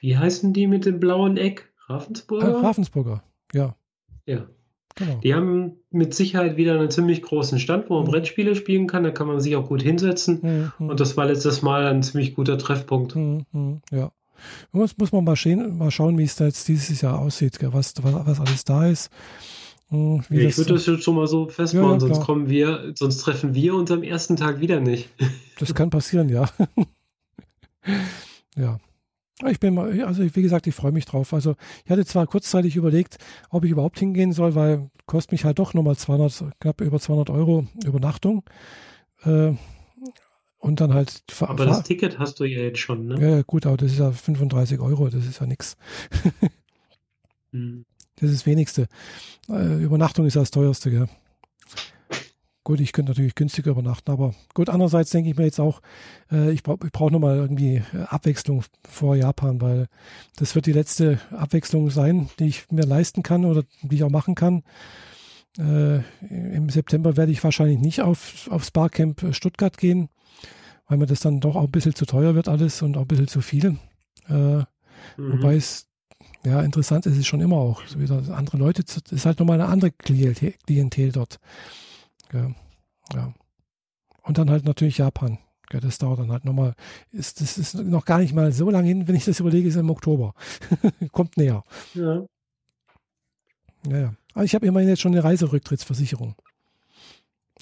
wie 0.00 0.16
heißen 0.16 0.52
die 0.52 0.66
mit 0.66 0.86
dem 0.86 1.00
blauen 1.00 1.36
Eck? 1.36 1.72
Äh, 1.88 1.92
Ravensburger? 1.92 2.62
Ravensburger, 2.62 3.22
ja, 3.52 3.74
ja. 4.26 4.46
genau. 4.94 5.18
Die 5.22 5.34
haben 5.34 5.76
mit 5.90 6.14
Sicherheit 6.14 6.56
wieder 6.56 6.74
einen 6.78 6.90
ziemlich 6.90 7.22
großen 7.22 7.58
Stand, 7.58 7.88
wo 7.90 7.94
man 7.96 8.04
Mhm. 8.06 8.10
Brettspiele 8.10 8.54
spielen 8.54 8.86
kann. 8.86 9.02
Da 9.04 9.10
kann 9.10 9.26
man 9.26 9.40
sich 9.40 9.56
auch 9.56 9.66
gut 9.68 9.82
hinsetzen. 9.82 10.40
Mhm, 10.42 10.72
mhm. 10.78 10.90
Und 10.90 11.00
das 11.00 11.16
war 11.16 11.26
letztes 11.26 11.62
Mal 11.62 11.86
ein 11.86 12.02
ziemlich 12.02 12.34
guter 12.34 12.58
Treffpunkt. 12.58 13.14
Hm, 13.14 13.46
hm, 13.52 13.80
ja. 13.90 14.12
Muss, 14.72 14.96
muss 14.96 15.12
man 15.12 15.24
mal, 15.24 15.36
schön, 15.36 15.76
mal 15.76 15.90
schauen, 15.90 16.18
wie 16.18 16.24
es 16.24 16.36
da 16.36 16.46
jetzt 16.46 16.68
dieses 16.68 17.00
Jahr 17.00 17.18
aussieht, 17.18 17.58
gell, 17.58 17.72
was, 17.72 17.94
was, 18.02 18.40
alles 18.40 18.64
da 18.64 18.86
ist. 18.86 19.10
Hm, 19.88 20.22
wie 20.28 20.40
ich 20.40 20.58
würde 20.58 20.74
das 20.74 20.86
jetzt 20.86 21.04
schon 21.04 21.16
mal 21.16 21.26
so 21.26 21.48
festmachen, 21.48 21.86
Ja, 21.86 21.92
ja, 21.94 22.00
sonst 22.00 22.20
kommen 22.20 22.48
wir, 22.48 22.92
sonst 22.94 23.18
treffen 23.18 23.54
wir 23.54 23.74
uns 23.74 23.90
am 23.90 24.02
ersten 24.02 24.36
Tag 24.36 24.60
wieder 24.60 24.80
nicht. 24.80 25.08
das 25.58 25.74
kann 25.74 25.90
passieren, 25.90 26.28
ja. 26.30 26.48
ja. 28.56 28.78
Ich 29.46 29.60
bin 29.60 29.74
mal, 29.74 30.02
also 30.02 30.22
wie 30.22 30.42
gesagt, 30.42 30.66
ich 30.66 30.74
freue 30.74 30.90
mich 30.90 31.04
drauf. 31.04 31.32
Also 31.32 31.54
ich 31.84 31.90
hatte 31.90 32.04
zwar 32.04 32.26
kurzzeitig 32.26 32.74
überlegt, 32.74 33.18
ob 33.50 33.64
ich 33.64 33.70
überhaupt 33.70 33.98
hingehen 34.00 34.32
soll, 34.32 34.56
weil 34.56 34.90
kostet 35.06 35.32
mich 35.32 35.44
halt 35.44 35.58
doch 35.58 35.74
nochmal 35.74 35.96
200, 35.96 36.58
knapp 36.60 36.80
über 36.80 36.98
200 36.98 37.30
Euro 37.30 37.66
Übernachtung. 37.84 38.42
Äh, 39.24 39.52
und 40.58 40.80
dann 40.80 40.92
halt 40.92 41.22
Aber 41.40 41.64
das 41.64 41.84
Ticket 41.84 42.18
hast 42.18 42.40
du 42.40 42.44
ja 42.44 42.60
jetzt 42.60 42.80
schon, 42.80 43.06
ne? 43.06 43.20
Ja, 43.20 43.36
ja, 43.36 43.42
gut, 43.42 43.66
aber 43.66 43.76
das 43.76 43.92
ist 43.92 43.98
ja 43.98 44.10
35 44.10 44.80
Euro, 44.80 45.08
das 45.08 45.26
ist 45.26 45.40
ja 45.40 45.46
nichts. 45.46 45.76
Hm. 47.52 47.86
Das 48.16 48.30
ist 48.30 48.40
das 48.40 48.46
Wenigste. 48.46 48.88
Äh, 49.48 49.82
Übernachtung 49.82 50.26
ist 50.26 50.36
das 50.36 50.50
teuerste, 50.50 50.90
gell? 50.90 51.08
Gut, 52.64 52.80
ich 52.80 52.92
könnte 52.92 53.12
natürlich 53.12 53.34
günstiger 53.34 53.70
übernachten, 53.70 54.10
aber 54.10 54.34
gut, 54.52 54.68
andererseits 54.68 55.10
denke 55.10 55.30
ich 55.30 55.36
mir 55.38 55.44
jetzt 55.44 55.58
auch, 55.58 55.80
äh, 56.30 56.50
ich, 56.50 56.62
brauche 56.62 56.84
ich 56.84 56.92
brauche 56.92 57.10
nochmal 57.10 57.36
irgendwie 57.36 57.76
äh, 57.94 58.02
Abwechslung 58.08 58.64
vor 58.86 59.16
Japan, 59.16 59.62
weil 59.62 59.86
das 60.36 60.54
wird 60.54 60.66
die 60.66 60.72
letzte 60.72 61.18
Abwechslung 61.30 61.88
sein, 61.88 62.28
die 62.38 62.48
ich 62.48 62.70
mir 62.70 62.84
leisten 62.84 63.22
kann 63.22 63.46
oder 63.46 63.62
die 63.80 63.96
ich 63.96 64.04
auch 64.04 64.10
machen 64.10 64.34
kann. 64.34 64.64
Äh, 65.58 66.00
Im 66.28 66.68
September 66.68 67.16
werde 67.16 67.32
ich 67.32 67.42
wahrscheinlich 67.42 67.78
nicht 67.78 68.02
auf, 68.02 68.48
aufs 68.50 68.70
Barcamp 68.70 69.34
Stuttgart 69.34 69.78
gehen, 69.78 70.10
weil 70.88 70.98
mir 70.98 71.06
das 71.06 71.20
dann 71.20 71.40
doch 71.40 71.54
auch 71.54 71.64
ein 71.64 71.70
bisschen 71.70 71.94
zu 71.94 72.06
teuer 72.06 72.34
wird 72.34 72.48
alles 72.48 72.82
und 72.82 72.96
auch 72.96 73.02
ein 73.02 73.08
bisschen 73.08 73.28
zu 73.28 73.40
viel. 73.40 73.78
Äh, 74.28 74.32
mhm. 74.32 74.64
Wobei 75.16 75.56
es 75.56 75.86
ja 76.44 76.62
interessant 76.62 77.06
ist, 77.06 77.16
ist 77.16 77.26
schon 77.26 77.40
immer 77.40 77.56
auch. 77.56 77.82
So 77.86 78.00
wieder 78.00 78.22
andere 78.34 78.56
Leute, 78.56 78.82
ist 78.82 79.26
halt 79.26 79.38
nochmal 79.38 79.60
eine 79.60 79.70
andere 79.70 79.92
Klientel, 79.92 80.54
Klientel 80.66 81.12
dort. 81.12 81.38
Ja, 82.32 82.50
ja. 83.14 83.34
Und 84.22 84.38
dann 84.38 84.50
halt 84.50 84.64
natürlich 84.64 84.98
Japan. 84.98 85.38
Ja, 85.72 85.80
das 85.80 85.98
dauert 85.98 86.18
dann 86.18 86.32
halt 86.32 86.46
nochmal. 86.46 86.74
Ist, 87.12 87.42
das 87.42 87.58
ist 87.58 87.74
noch 87.74 88.06
gar 88.06 88.18
nicht 88.18 88.34
mal 88.34 88.52
so 88.52 88.70
lange 88.70 88.88
hin, 88.88 89.06
wenn 89.06 89.14
ich 89.14 89.26
das 89.26 89.40
überlege, 89.40 89.68
ist 89.68 89.76
im 89.76 89.90
Oktober. 89.90 90.34
Kommt 91.12 91.36
näher. 91.36 91.62
Ja. 91.94 92.24
Ja, 93.86 93.98
ja. 93.98 94.14
Aber 94.32 94.44
ich 94.44 94.54
habe 94.54 94.66
immerhin 94.66 94.88
jetzt 94.88 95.00
schon 95.00 95.12
eine 95.12 95.24
Reiserücktrittsversicherung. 95.24 96.34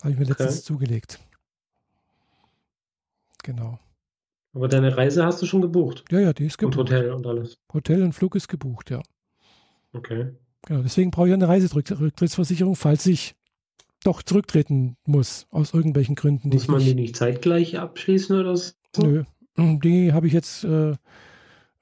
Habe 0.01 0.13
ich 0.13 0.19
mir 0.19 0.31
okay. 0.31 0.43
letztens 0.43 0.65
zugelegt. 0.65 1.21
Genau. 3.47 3.79
Aber 4.55 4.67
deine 4.67 4.97
Reise 4.97 5.25
hast 5.25 5.41
du 5.41 5.47
schon 5.47 5.63
gebucht? 5.63 6.05
Ja, 6.11 6.19
ja, 6.19 6.33
die 6.33 6.47
ist 6.47 6.59
gebucht. 6.59 6.79
Und 6.79 6.91
Hotel 6.91 7.13
und 7.13 7.27
alles? 7.27 7.59
Hotel 7.73 8.03
und 8.03 8.13
Flug 8.13 8.35
ist 8.35 8.49
gebucht, 8.49 8.91
ja. 8.91 9.01
Okay. 9.93 10.33
Genau, 10.67 10.83
deswegen 10.83 11.13
brauche 11.13 11.29
ich 11.29 11.35
eine 11.35 11.47
Reiserücktrittsversicherung, 11.47 12.75
falls 12.75 13.07
ich 13.07 13.37
doch 14.03 14.23
zurücktreten 14.25 14.97
muss, 15.07 15.47
aus 15.51 15.75
irgendwelchen 15.75 16.17
Gründen. 16.17 16.49
Muss 16.49 16.67
man 16.67 16.81
die 16.81 16.97
nicht 16.97 17.15
zeitgleich 17.15 17.79
abschließen 17.79 18.37
oder 18.37 18.57
so? 18.57 18.73
Nö, 18.99 19.23
die 19.57 20.13
habe 20.13 20.27
ich 20.27 20.33
jetzt, 20.33 20.65
äh, 20.65 20.91
äh, 20.91 20.97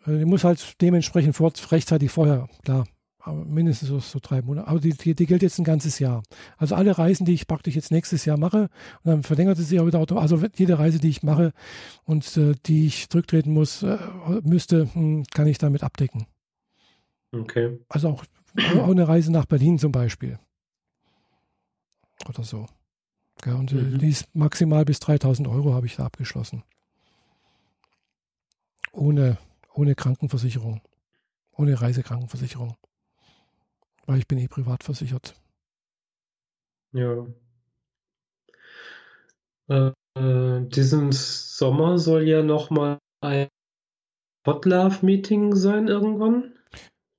die 0.06 0.26
muss 0.26 0.44
halt 0.44 0.82
dementsprechend 0.82 1.34
vor, 1.34 1.50
rechtzeitig 1.70 2.10
vorher, 2.10 2.46
klar, 2.62 2.84
mindestens 3.32 3.88
so, 3.88 3.98
so, 4.00 4.18
drei 4.20 4.42
Monate. 4.42 4.68
Aber 4.68 4.80
die, 4.80 4.90
die, 4.90 5.14
die, 5.14 5.26
gilt 5.26 5.42
jetzt 5.42 5.58
ein 5.58 5.64
ganzes 5.64 5.98
Jahr. 5.98 6.22
Also 6.56 6.74
alle 6.74 6.96
Reisen, 6.96 7.24
die 7.24 7.34
ich 7.34 7.46
praktisch 7.46 7.74
jetzt 7.74 7.90
nächstes 7.90 8.24
Jahr 8.24 8.36
mache, 8.36 8.68
und 9.02 9.10
dann 9.10 9.22
verlängert 9.22 9.58
es 9.58 9.68
sich 9.68 9.80
auch 9.80 9.86
wieder 9.86 10.00
automatisch. 10.00 10.32
Also 10.32 10.46
jede 10.56 10.78
Reise, 10.78 10.98
die 10.98 11.08
ich 11.08 11.22
mache 11.22 11.52
und 12.04 12.36
äh, 12.36 12.54
die 12.66 12.86
ich 12.86 13.08
zurücktreten 13.08 13.52
muss, 13.52 13.82
äh, 13.82 13.98
müsste, 14.42 14.92
hm, 14.94 15.24
kann 15.32 15.46
ich 15.46 15.58
damit 15.58 15.82
abdecken. 15.82 16.26
Okay. 17.32 17.78
Also 17.88 18.10
auch, 18.10 18.24
auch 18.78 18.90
eine 18.90 19.08
Reise 19.08 19.32
nach 19.32 19.46
Berlin 19.46 19.78
zum 19.78 19.92
Beispiel 19.92 20.38
oder 22.28 22.44
so. 22.44 22.66
Ja, 23.44 23.54
und 23.54 23.72
äh, 23.72 23.76
mhm. 23.76 23.98
die 23.98 24.08
ist 24.08 24.34
maximal 24.34 24.84
bis 24.84 25.00
3000 25.00 25.48
Euro 25.48 25.74
habe 25.74 25.86
ich 25.86 25.96
da 25.96 26.06
abgeschlossen. 26.06 26.62
Ohne, 28.92 29.38
ohne 29.74 29.94
Krankenversicherung. 29.94 30.80
Ohne 31.56 31.80
Reisekrankenversicherung. 31.80 32.76
Weil 34.06 34.18
ich 34.18 34.28
bin 34.28 34.38
eh 34.38 34.48
privat 34.48 34.82
versichert. 34.82 35.34
Ja. 36.92 37.26
Äh, 39.68 39.92
diesen 40.68 41.12
Sommer 41.12 41.98
soll 41.98 42.28
ja 42.28 42.42
nochmal 42.42 42.98
ein 43.20 43.48
Hotlove-Meeting 44.46 45.56
sein 45.56 45.88
irgendwann. 45.88 46.52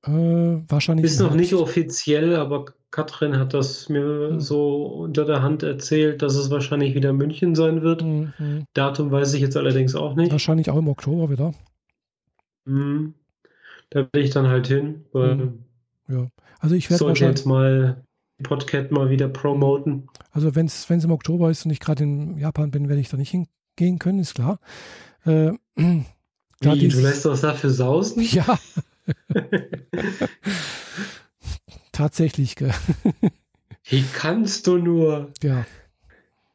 Äh, 0.05 0.61
wahrscheinlich. 0.69 1.05
Ist 1.05 1.19
noch 1.19 1.33
nicht 1.33 1.53
offiziell, 1.53 2.35
aber 2.35 2.65
Katrin 2.91 3.37
hat 3.37 3.53
das 3.53 3.89
mir 3.89 4.31
mhm. 4.31 4.39
so 4.39 4.85
unter 4.85 5.25
der 5.25 5.41
Hand 5.41 5.63
erzählt, 5.63 6.21
dass 6.21 6.35
es 6.35 6.49
wahrscheinlich 6.49 6.95
wieder 6.95 7.11
München 7.11 7.55
sein 7.55 7.81
wird. 7.81 8.03
Mhm. 8.03 8.65
Datum 8.73 9.11
weiß 9.11 9.33
ich 9.33 9.41
jetzt 9.41 9.57
allerdings 9.57 9.95
auch 9.95 10.15
nicht. 10.15 10.31
Wahrscheinlich 10.31 10.69
auch 10.69 10.77
im 10.77 10.87
Oktober 10.87 11.29
wieder. 11.29 11.53
Mhm. 12.65 13.15
Da 13.89 14.07
will 14.13 14.23
ich 14.23 14.29
dann 14.29 14.47
halt 14.47 14.67
hin. 14.67 15.05
Mhm. 15.13 15.65
Ja. 16.07 16.29
Also 16.59 16.75
ich 16.75 16.89
werde 16.89 17.05
wahrscheinlich 17.05 17.37
jetzt 17.39 17.45
mal 17.45 18.03
Podcat 18.43 18.91
mal 18.91 19.09
wieder 19.09 19.27
promoten. 19.27 20.07
Also 20.31 20.55
wenn 20.55 20.65
es 20.65 20.89
im 20.89 21.11
Oktober 21.11 21.49
ist 21.49 21.65
und 21.65 21.71
ich 21.71 21.79
gerade 21.79 22.03
in 22.03 22.37
Japan 22.37 22.71
bin, 22.71 22.89
werde 22.89 23.01
ich 23.01 23.09
da 23.09 23.17
nicht 23.17 23.31
hingehen 23.31 23.99
können, 23.99 24.19
ist 24.19 24.35
klar. 24.35 24.59
Äh, 25.25 25.51
Wie, 26.61 26.87
du 26.87 27.01
lässt 27.01 27.25
das 27.25 27.41
dafür 27.41 27.69
sausen? 27.69 28.23
Ja. 28.31 28.59
Tatsächlich. 31.91 32.55
Wie 33.83 34.03
kannst 34.13 34.65
du 34.65 34.77
nur? 34.77 35.31
Ja. 35.43 35.65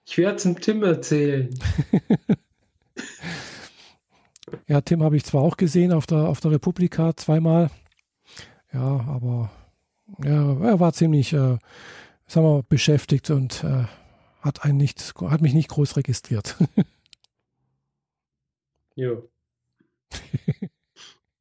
Ich 0.05 0.18
werde 0.18 0.36
zum 0.36 0.60
Tim 0.60 0.82
erzählen. 0.82 1.48
ja, 4.66 4.81
Tim 4.81 5.05
habe 5.05 5.16
ich 5.16 5.24
zwar 5.24 5.43
auch 5.43 5.56
gesehen 5.56 5.93
auf 5.93 6.06
der, 6.06 6.28
auf 6.28 6.40
der 6.40 6.51
Republika 6.51 7.16
zweimal. 7.16 7.70
Ja, 8.72 9.01
aber 9.09 9.51
ja, 10.24 10.60
er 10.60 10.80
war 10.80 10.92
ziemlich, 10.92 11.32
äh, 11.32 11.59
sagen 12.26 12.47
wir, 12.47 12.64
beschäftigt 12.68 13.30
und 13.30 13.64
äh, 13.64 13.84
hat, 14.40 14.64
einen 14.64 14.78
nicht, 14.78 15.14
hat 15.20 15.40
mich 15.40 15.55
nicht 15.55 15.68
groß 15.68 15.97
registriert. 15.97 16.56
ja. 18.94 19.12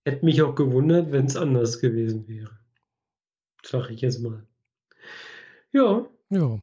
Hätte 0.06 0.26
mich 0.26 0.42
auch 0.42 0.56
gewundert, 0.56 1.12
wenn 1.12 1.26
es 1.26 1.36
anders 1.36 1.80
gewesen 1.80 2.28
wäre 2.28 2.60
sag 3.70 3.90
ich 3.90 4.02
jetzt 4.02 4.20
mal. 4.20 4.44
Ja. 5.72 6.06
Ja. 6.30 6.60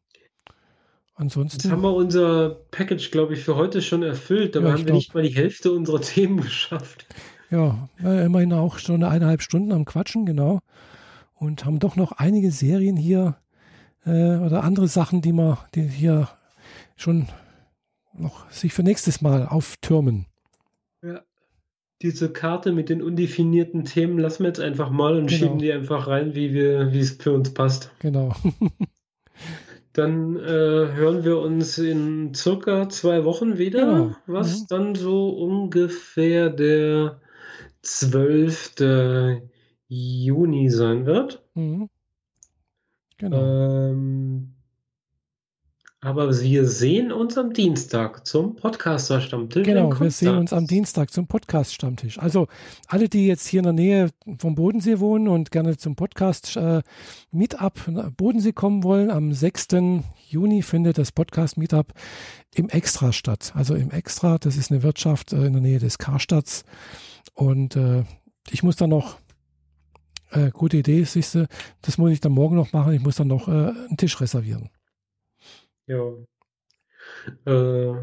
Ansonsten. 1.14 1.62
Jetzt 1.62 1.70
haben 1.70 1.82
wir 1.82 1.94
unser 1.94 2.50
Package, 2.70 3.10
glaube 3.10 3.34
ich, 3.34 3.42
für 3.42 3.56
heute 3.56 3.80
schon 3.80 4.02
erfüllt. 4.02 4.54
Dabei 4.54 4.66
ja, 4.66 4.72
haben 4.72 4.80
wir 4.80 4.86
glaub, 4.86 4.96
nicht 4.96 5.14
mal 5.14 5.22
die 5.22 5.34
Hälfte 5.34 5.72
unserer 5.72 6.00
Themen 6.00 6.40
geschafft. 6.42 7.06
Ja, 7.50 7.88
immerhin 7.98 8.52
auch 8.52 8.78
schon 8.78 9.04
eineinhalb 9.04 9.42
Stunden 9.42 9.72
am 9.72 9.84
Quatschen, 9.84 10.26
genau. 10.26 10.60
Und 11.34 11.64
haben 11.64 11.78
doch 11.78 11.96
noch 11.96 12.12
einige 12.12 12.50
Serien 12.50 12.96
hier 12.96 13.36
äh, 14.04 14.36
oder 14.36 14.64
andere 14.64 14.88
Sachen, 14.88 15.22
die 15.22 15.32
wir 15.32 15.58
die 15.74 15.82
hier 15.82 16.28
schon 16.96 17.28
noch 18.14 18.50
sich 18.50 18.72
für 18.72 18.82
nächstes 18.82 19.20
Mal 19.20 19.46
auftürmen. 19.46 20.26
Ja 21.02 21.20
diese 22.02 22.30
Karte 22.30 22.72
mit 22.72 22.88
den 22.88 23.02
undefinierten 23.02 23.84
Themen 23.84 24.18
lassen 24.18 24.42
wir 24.42 24.48
jetzt 24.48 24.60
einfach 24.60 24.90
mal 24.90 25.16
und 25.16 25.28
genau. 25.28 25.38
schieben 25.38 25.58
die 25.58 25.72
einfach 25.72 26.08
rein, 26.08 26.34
wie 26.34 26.52
wir, 26.52 26.92
wie 26.92 27.00
es 27.00 27.12
für 27.12 27.32
uns 27.32 27.54
passt. 27.54 27.90
Genau. 28.00 28.34
Dann 29.92 30.36
äh, 30.36 30.42
hören 30.42 31.24
wir 31.24 31.38
uns 31.38 31.78
in 31.78 32.34
circa 32.34 32.90
zwei 32.90 33.24
Wochen 33.24 33.56
wieder, 33.56 33.86
genau. 33.86 34.16
was 34.26 34.60
mhm. 34.60 34.66
dann 34.68 34.94
so 34.94 35.30
ungefähr 35.30 36.50
der 36.50 37.18
12. 37.86 39.42
Juni 39.88 40.70
sein 40.70 41.06
wird. 41.06 41.42
Mhm. 41.54 41.88
Genau. 43.18 43.90
Ähm, 43.90 44.52
aber 46.02 46.38
wir 46.40 46.68
sehen 46.68 47.10
uns 47.10 47.38
am 47.38 47.52
Dienstag 47.52 48.26
zum 48.26 48.54
Podcaster-Stammtisch. 48.54 49.64
Genau, 49.64 49.98
wir 49.98 50.10
sehen 50.10 50.36
uns 50.36 50.52
am 50.52 50.66
Dienstag 50.66 51.10
zum 51.10 51.26
Podcast-Stammtisch. 51.26 52.18
Also 52.18 52.46
alle, 52.86 53.08
die 53.08 53.26
jetzt 53.26 53.46
hier 53.48 53.60
in 53.60 53.64
der 53.64 53.72
Nähe 53.72 54.10
vom 54.38 54.54
Bodensee 54.54 55.00
wohnen 55.00 55.26
und 55.26 55.50
gerne 55.50 55.78
zum 55.78 55.96
Podcast-Meetup 55.96 57.88
äh, 57.88 58.10
Bodensee 58.16 58.52
kommen 58.52 58.84
wollen, 58.84 59.10
am 59.10 59.32
6. 59.32 59.68
Juni 60.28 60.62
findet 60.62 60.98
das 60.98 61.12
Podcast-Meetup 61.12 61.92
im 62.54 62.68
Extra 62.68 63.12
statt. 63.12 63.52
Also 63.56 63.74
im 63.74 63.90
Extra, 63.90 64.38
das 64.38 64.56
ist 64.56 64.70
eine 64.70 64.82
Wirtschaft 64.82 65.32
äh, 65.32 65.46
in 65.46 65.54
der 65.54 65.62
Nähe 65.62 65.78
des 65.78 65.98
Karstadts. 65.98 66.64
Und 67.34 67.76
äh, 67.76 68.04
ich 68.50 68.62
muss 68.62 68.76
dann 68.76 68.90
noch 68.90 69.18
äh, 70.30 70.50
gute 70.50 70.76
Idee, 70.76 71.04
siehst 71.04 71.34
du, 71.34 71.46
das 71.82 71.98
muss 71.98 72.12
ich 72.12 72.20
dann 72.20 72.32
morgen 72.32 72.56
noch 72.56 72.72
machen. 72.72 72.92
Ich 72.92 73.02
muss 73.02 73.16
dann 73.16 73.28
noch 73.28 73.48
äh, 73.48 73.50
einen 73.50 73.96
Tisch 73.96 74.20
reservieren. 74.20 74.70
Ja. 75.86 76.12
Äh, 77.46 77.94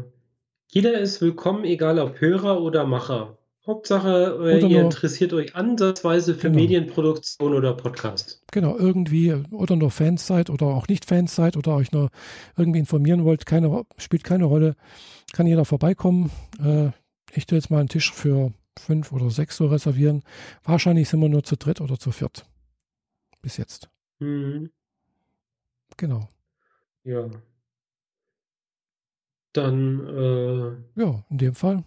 jeder 0.68 0.98
ist 0.98 1.20
willkommen, 1.20 1.64
egal 1.64 1.98
ob 1.98 2.20
Hörer 2.20 2.60
oder 2.60 2.84
Macher. 2.84 3.38
Hauptsache, 3.66 4.38
äh, 4.42 4.60
ihr 4.60 4.68
nur, 4.68 4.80
interessiert 4.80 5.32
euch 5.32 5.54
ansatzweise 5.54 6.34
für 6.34 6.48
genau. 6.48 6.60
Medienproduktion 6.60 7.54
oder 7.54 7.72
Podcast. 7.74 8.42
Genau, 8.52 8.76
irgendwie 8.76 9.32
oder 9.50 9.76
nur 9.76 9.90
Fans 9.90 10.26
seid 10.26 10.50
oder 10.50 10.66
auch 10.66 10.86
nicht 10.88 11.06
Fans 11.06 11.34
seid 11.34 11.56
oder 11.56 11.74
euch 11.74 11.90
nur 11.90 12.10
irgendwie 12.58 12.80
informieren 12.80 13.24
wollt, 13.24 13.46
keine, 13.46 13.84
spielt 13.96 14.22
keine 14.22 14.44
Rolle. 14.44 14.76
Kann 15.32 15.46
jeder 15.46 15.64
vorbeikommen. 15.64 16.30
Äh, 16.62 16.90
ich 17.32 17.46
tue 17.46 17.56
jetzt 17.56 17.70
mal 17.70 17.80
einen 17.80 17.88
Tisch 17.88 18.12
für 18.12 18.52
fünf 18.78 19.12
oder 19.12 19.30
sechs 19.30 19.56
so 19.56 19.66
reservieren. 19.66 20.22
Wahrscheinlich 20.62 21.08
sind 21.08 21.20
wir 21.20 21.28
nur 21.28 21.44
zu 21.44 21.56
dritt 21.56 21.80
oder 21.80 21.98
zu 21.98 22.12
viert. 22.12 22.46
Bis 23.42 23.56
jetzt. 23.56 23.88
Mhm. 24.20 24.70
Genau. 25.96 26.28
Ja. 27.04 27.28
Dann, 29.52 30.06
äh, 30.06 31.00
ja, 31.00 31.24
in 31.30 31.38
dem 31.38 31.54
Fall. 31.54 31.84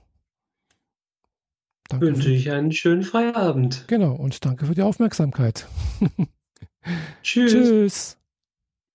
Danke 1.90 2.08
wünsche 2.08 2.32
ich 2.32 2.52
einen 2.52 2.72
schönen 2.72 3.04
Feierabend. 3.04 3.86
Genau, 3.88 4.14
und 4.14 4.46
danke 4.46 4.66
für 4.66 4.76
die 4.76 4.82
Aufmerksamkeit. 4.82 5.68
Tschüss. 7.24 7.52
Tschüss. 7.52 8.17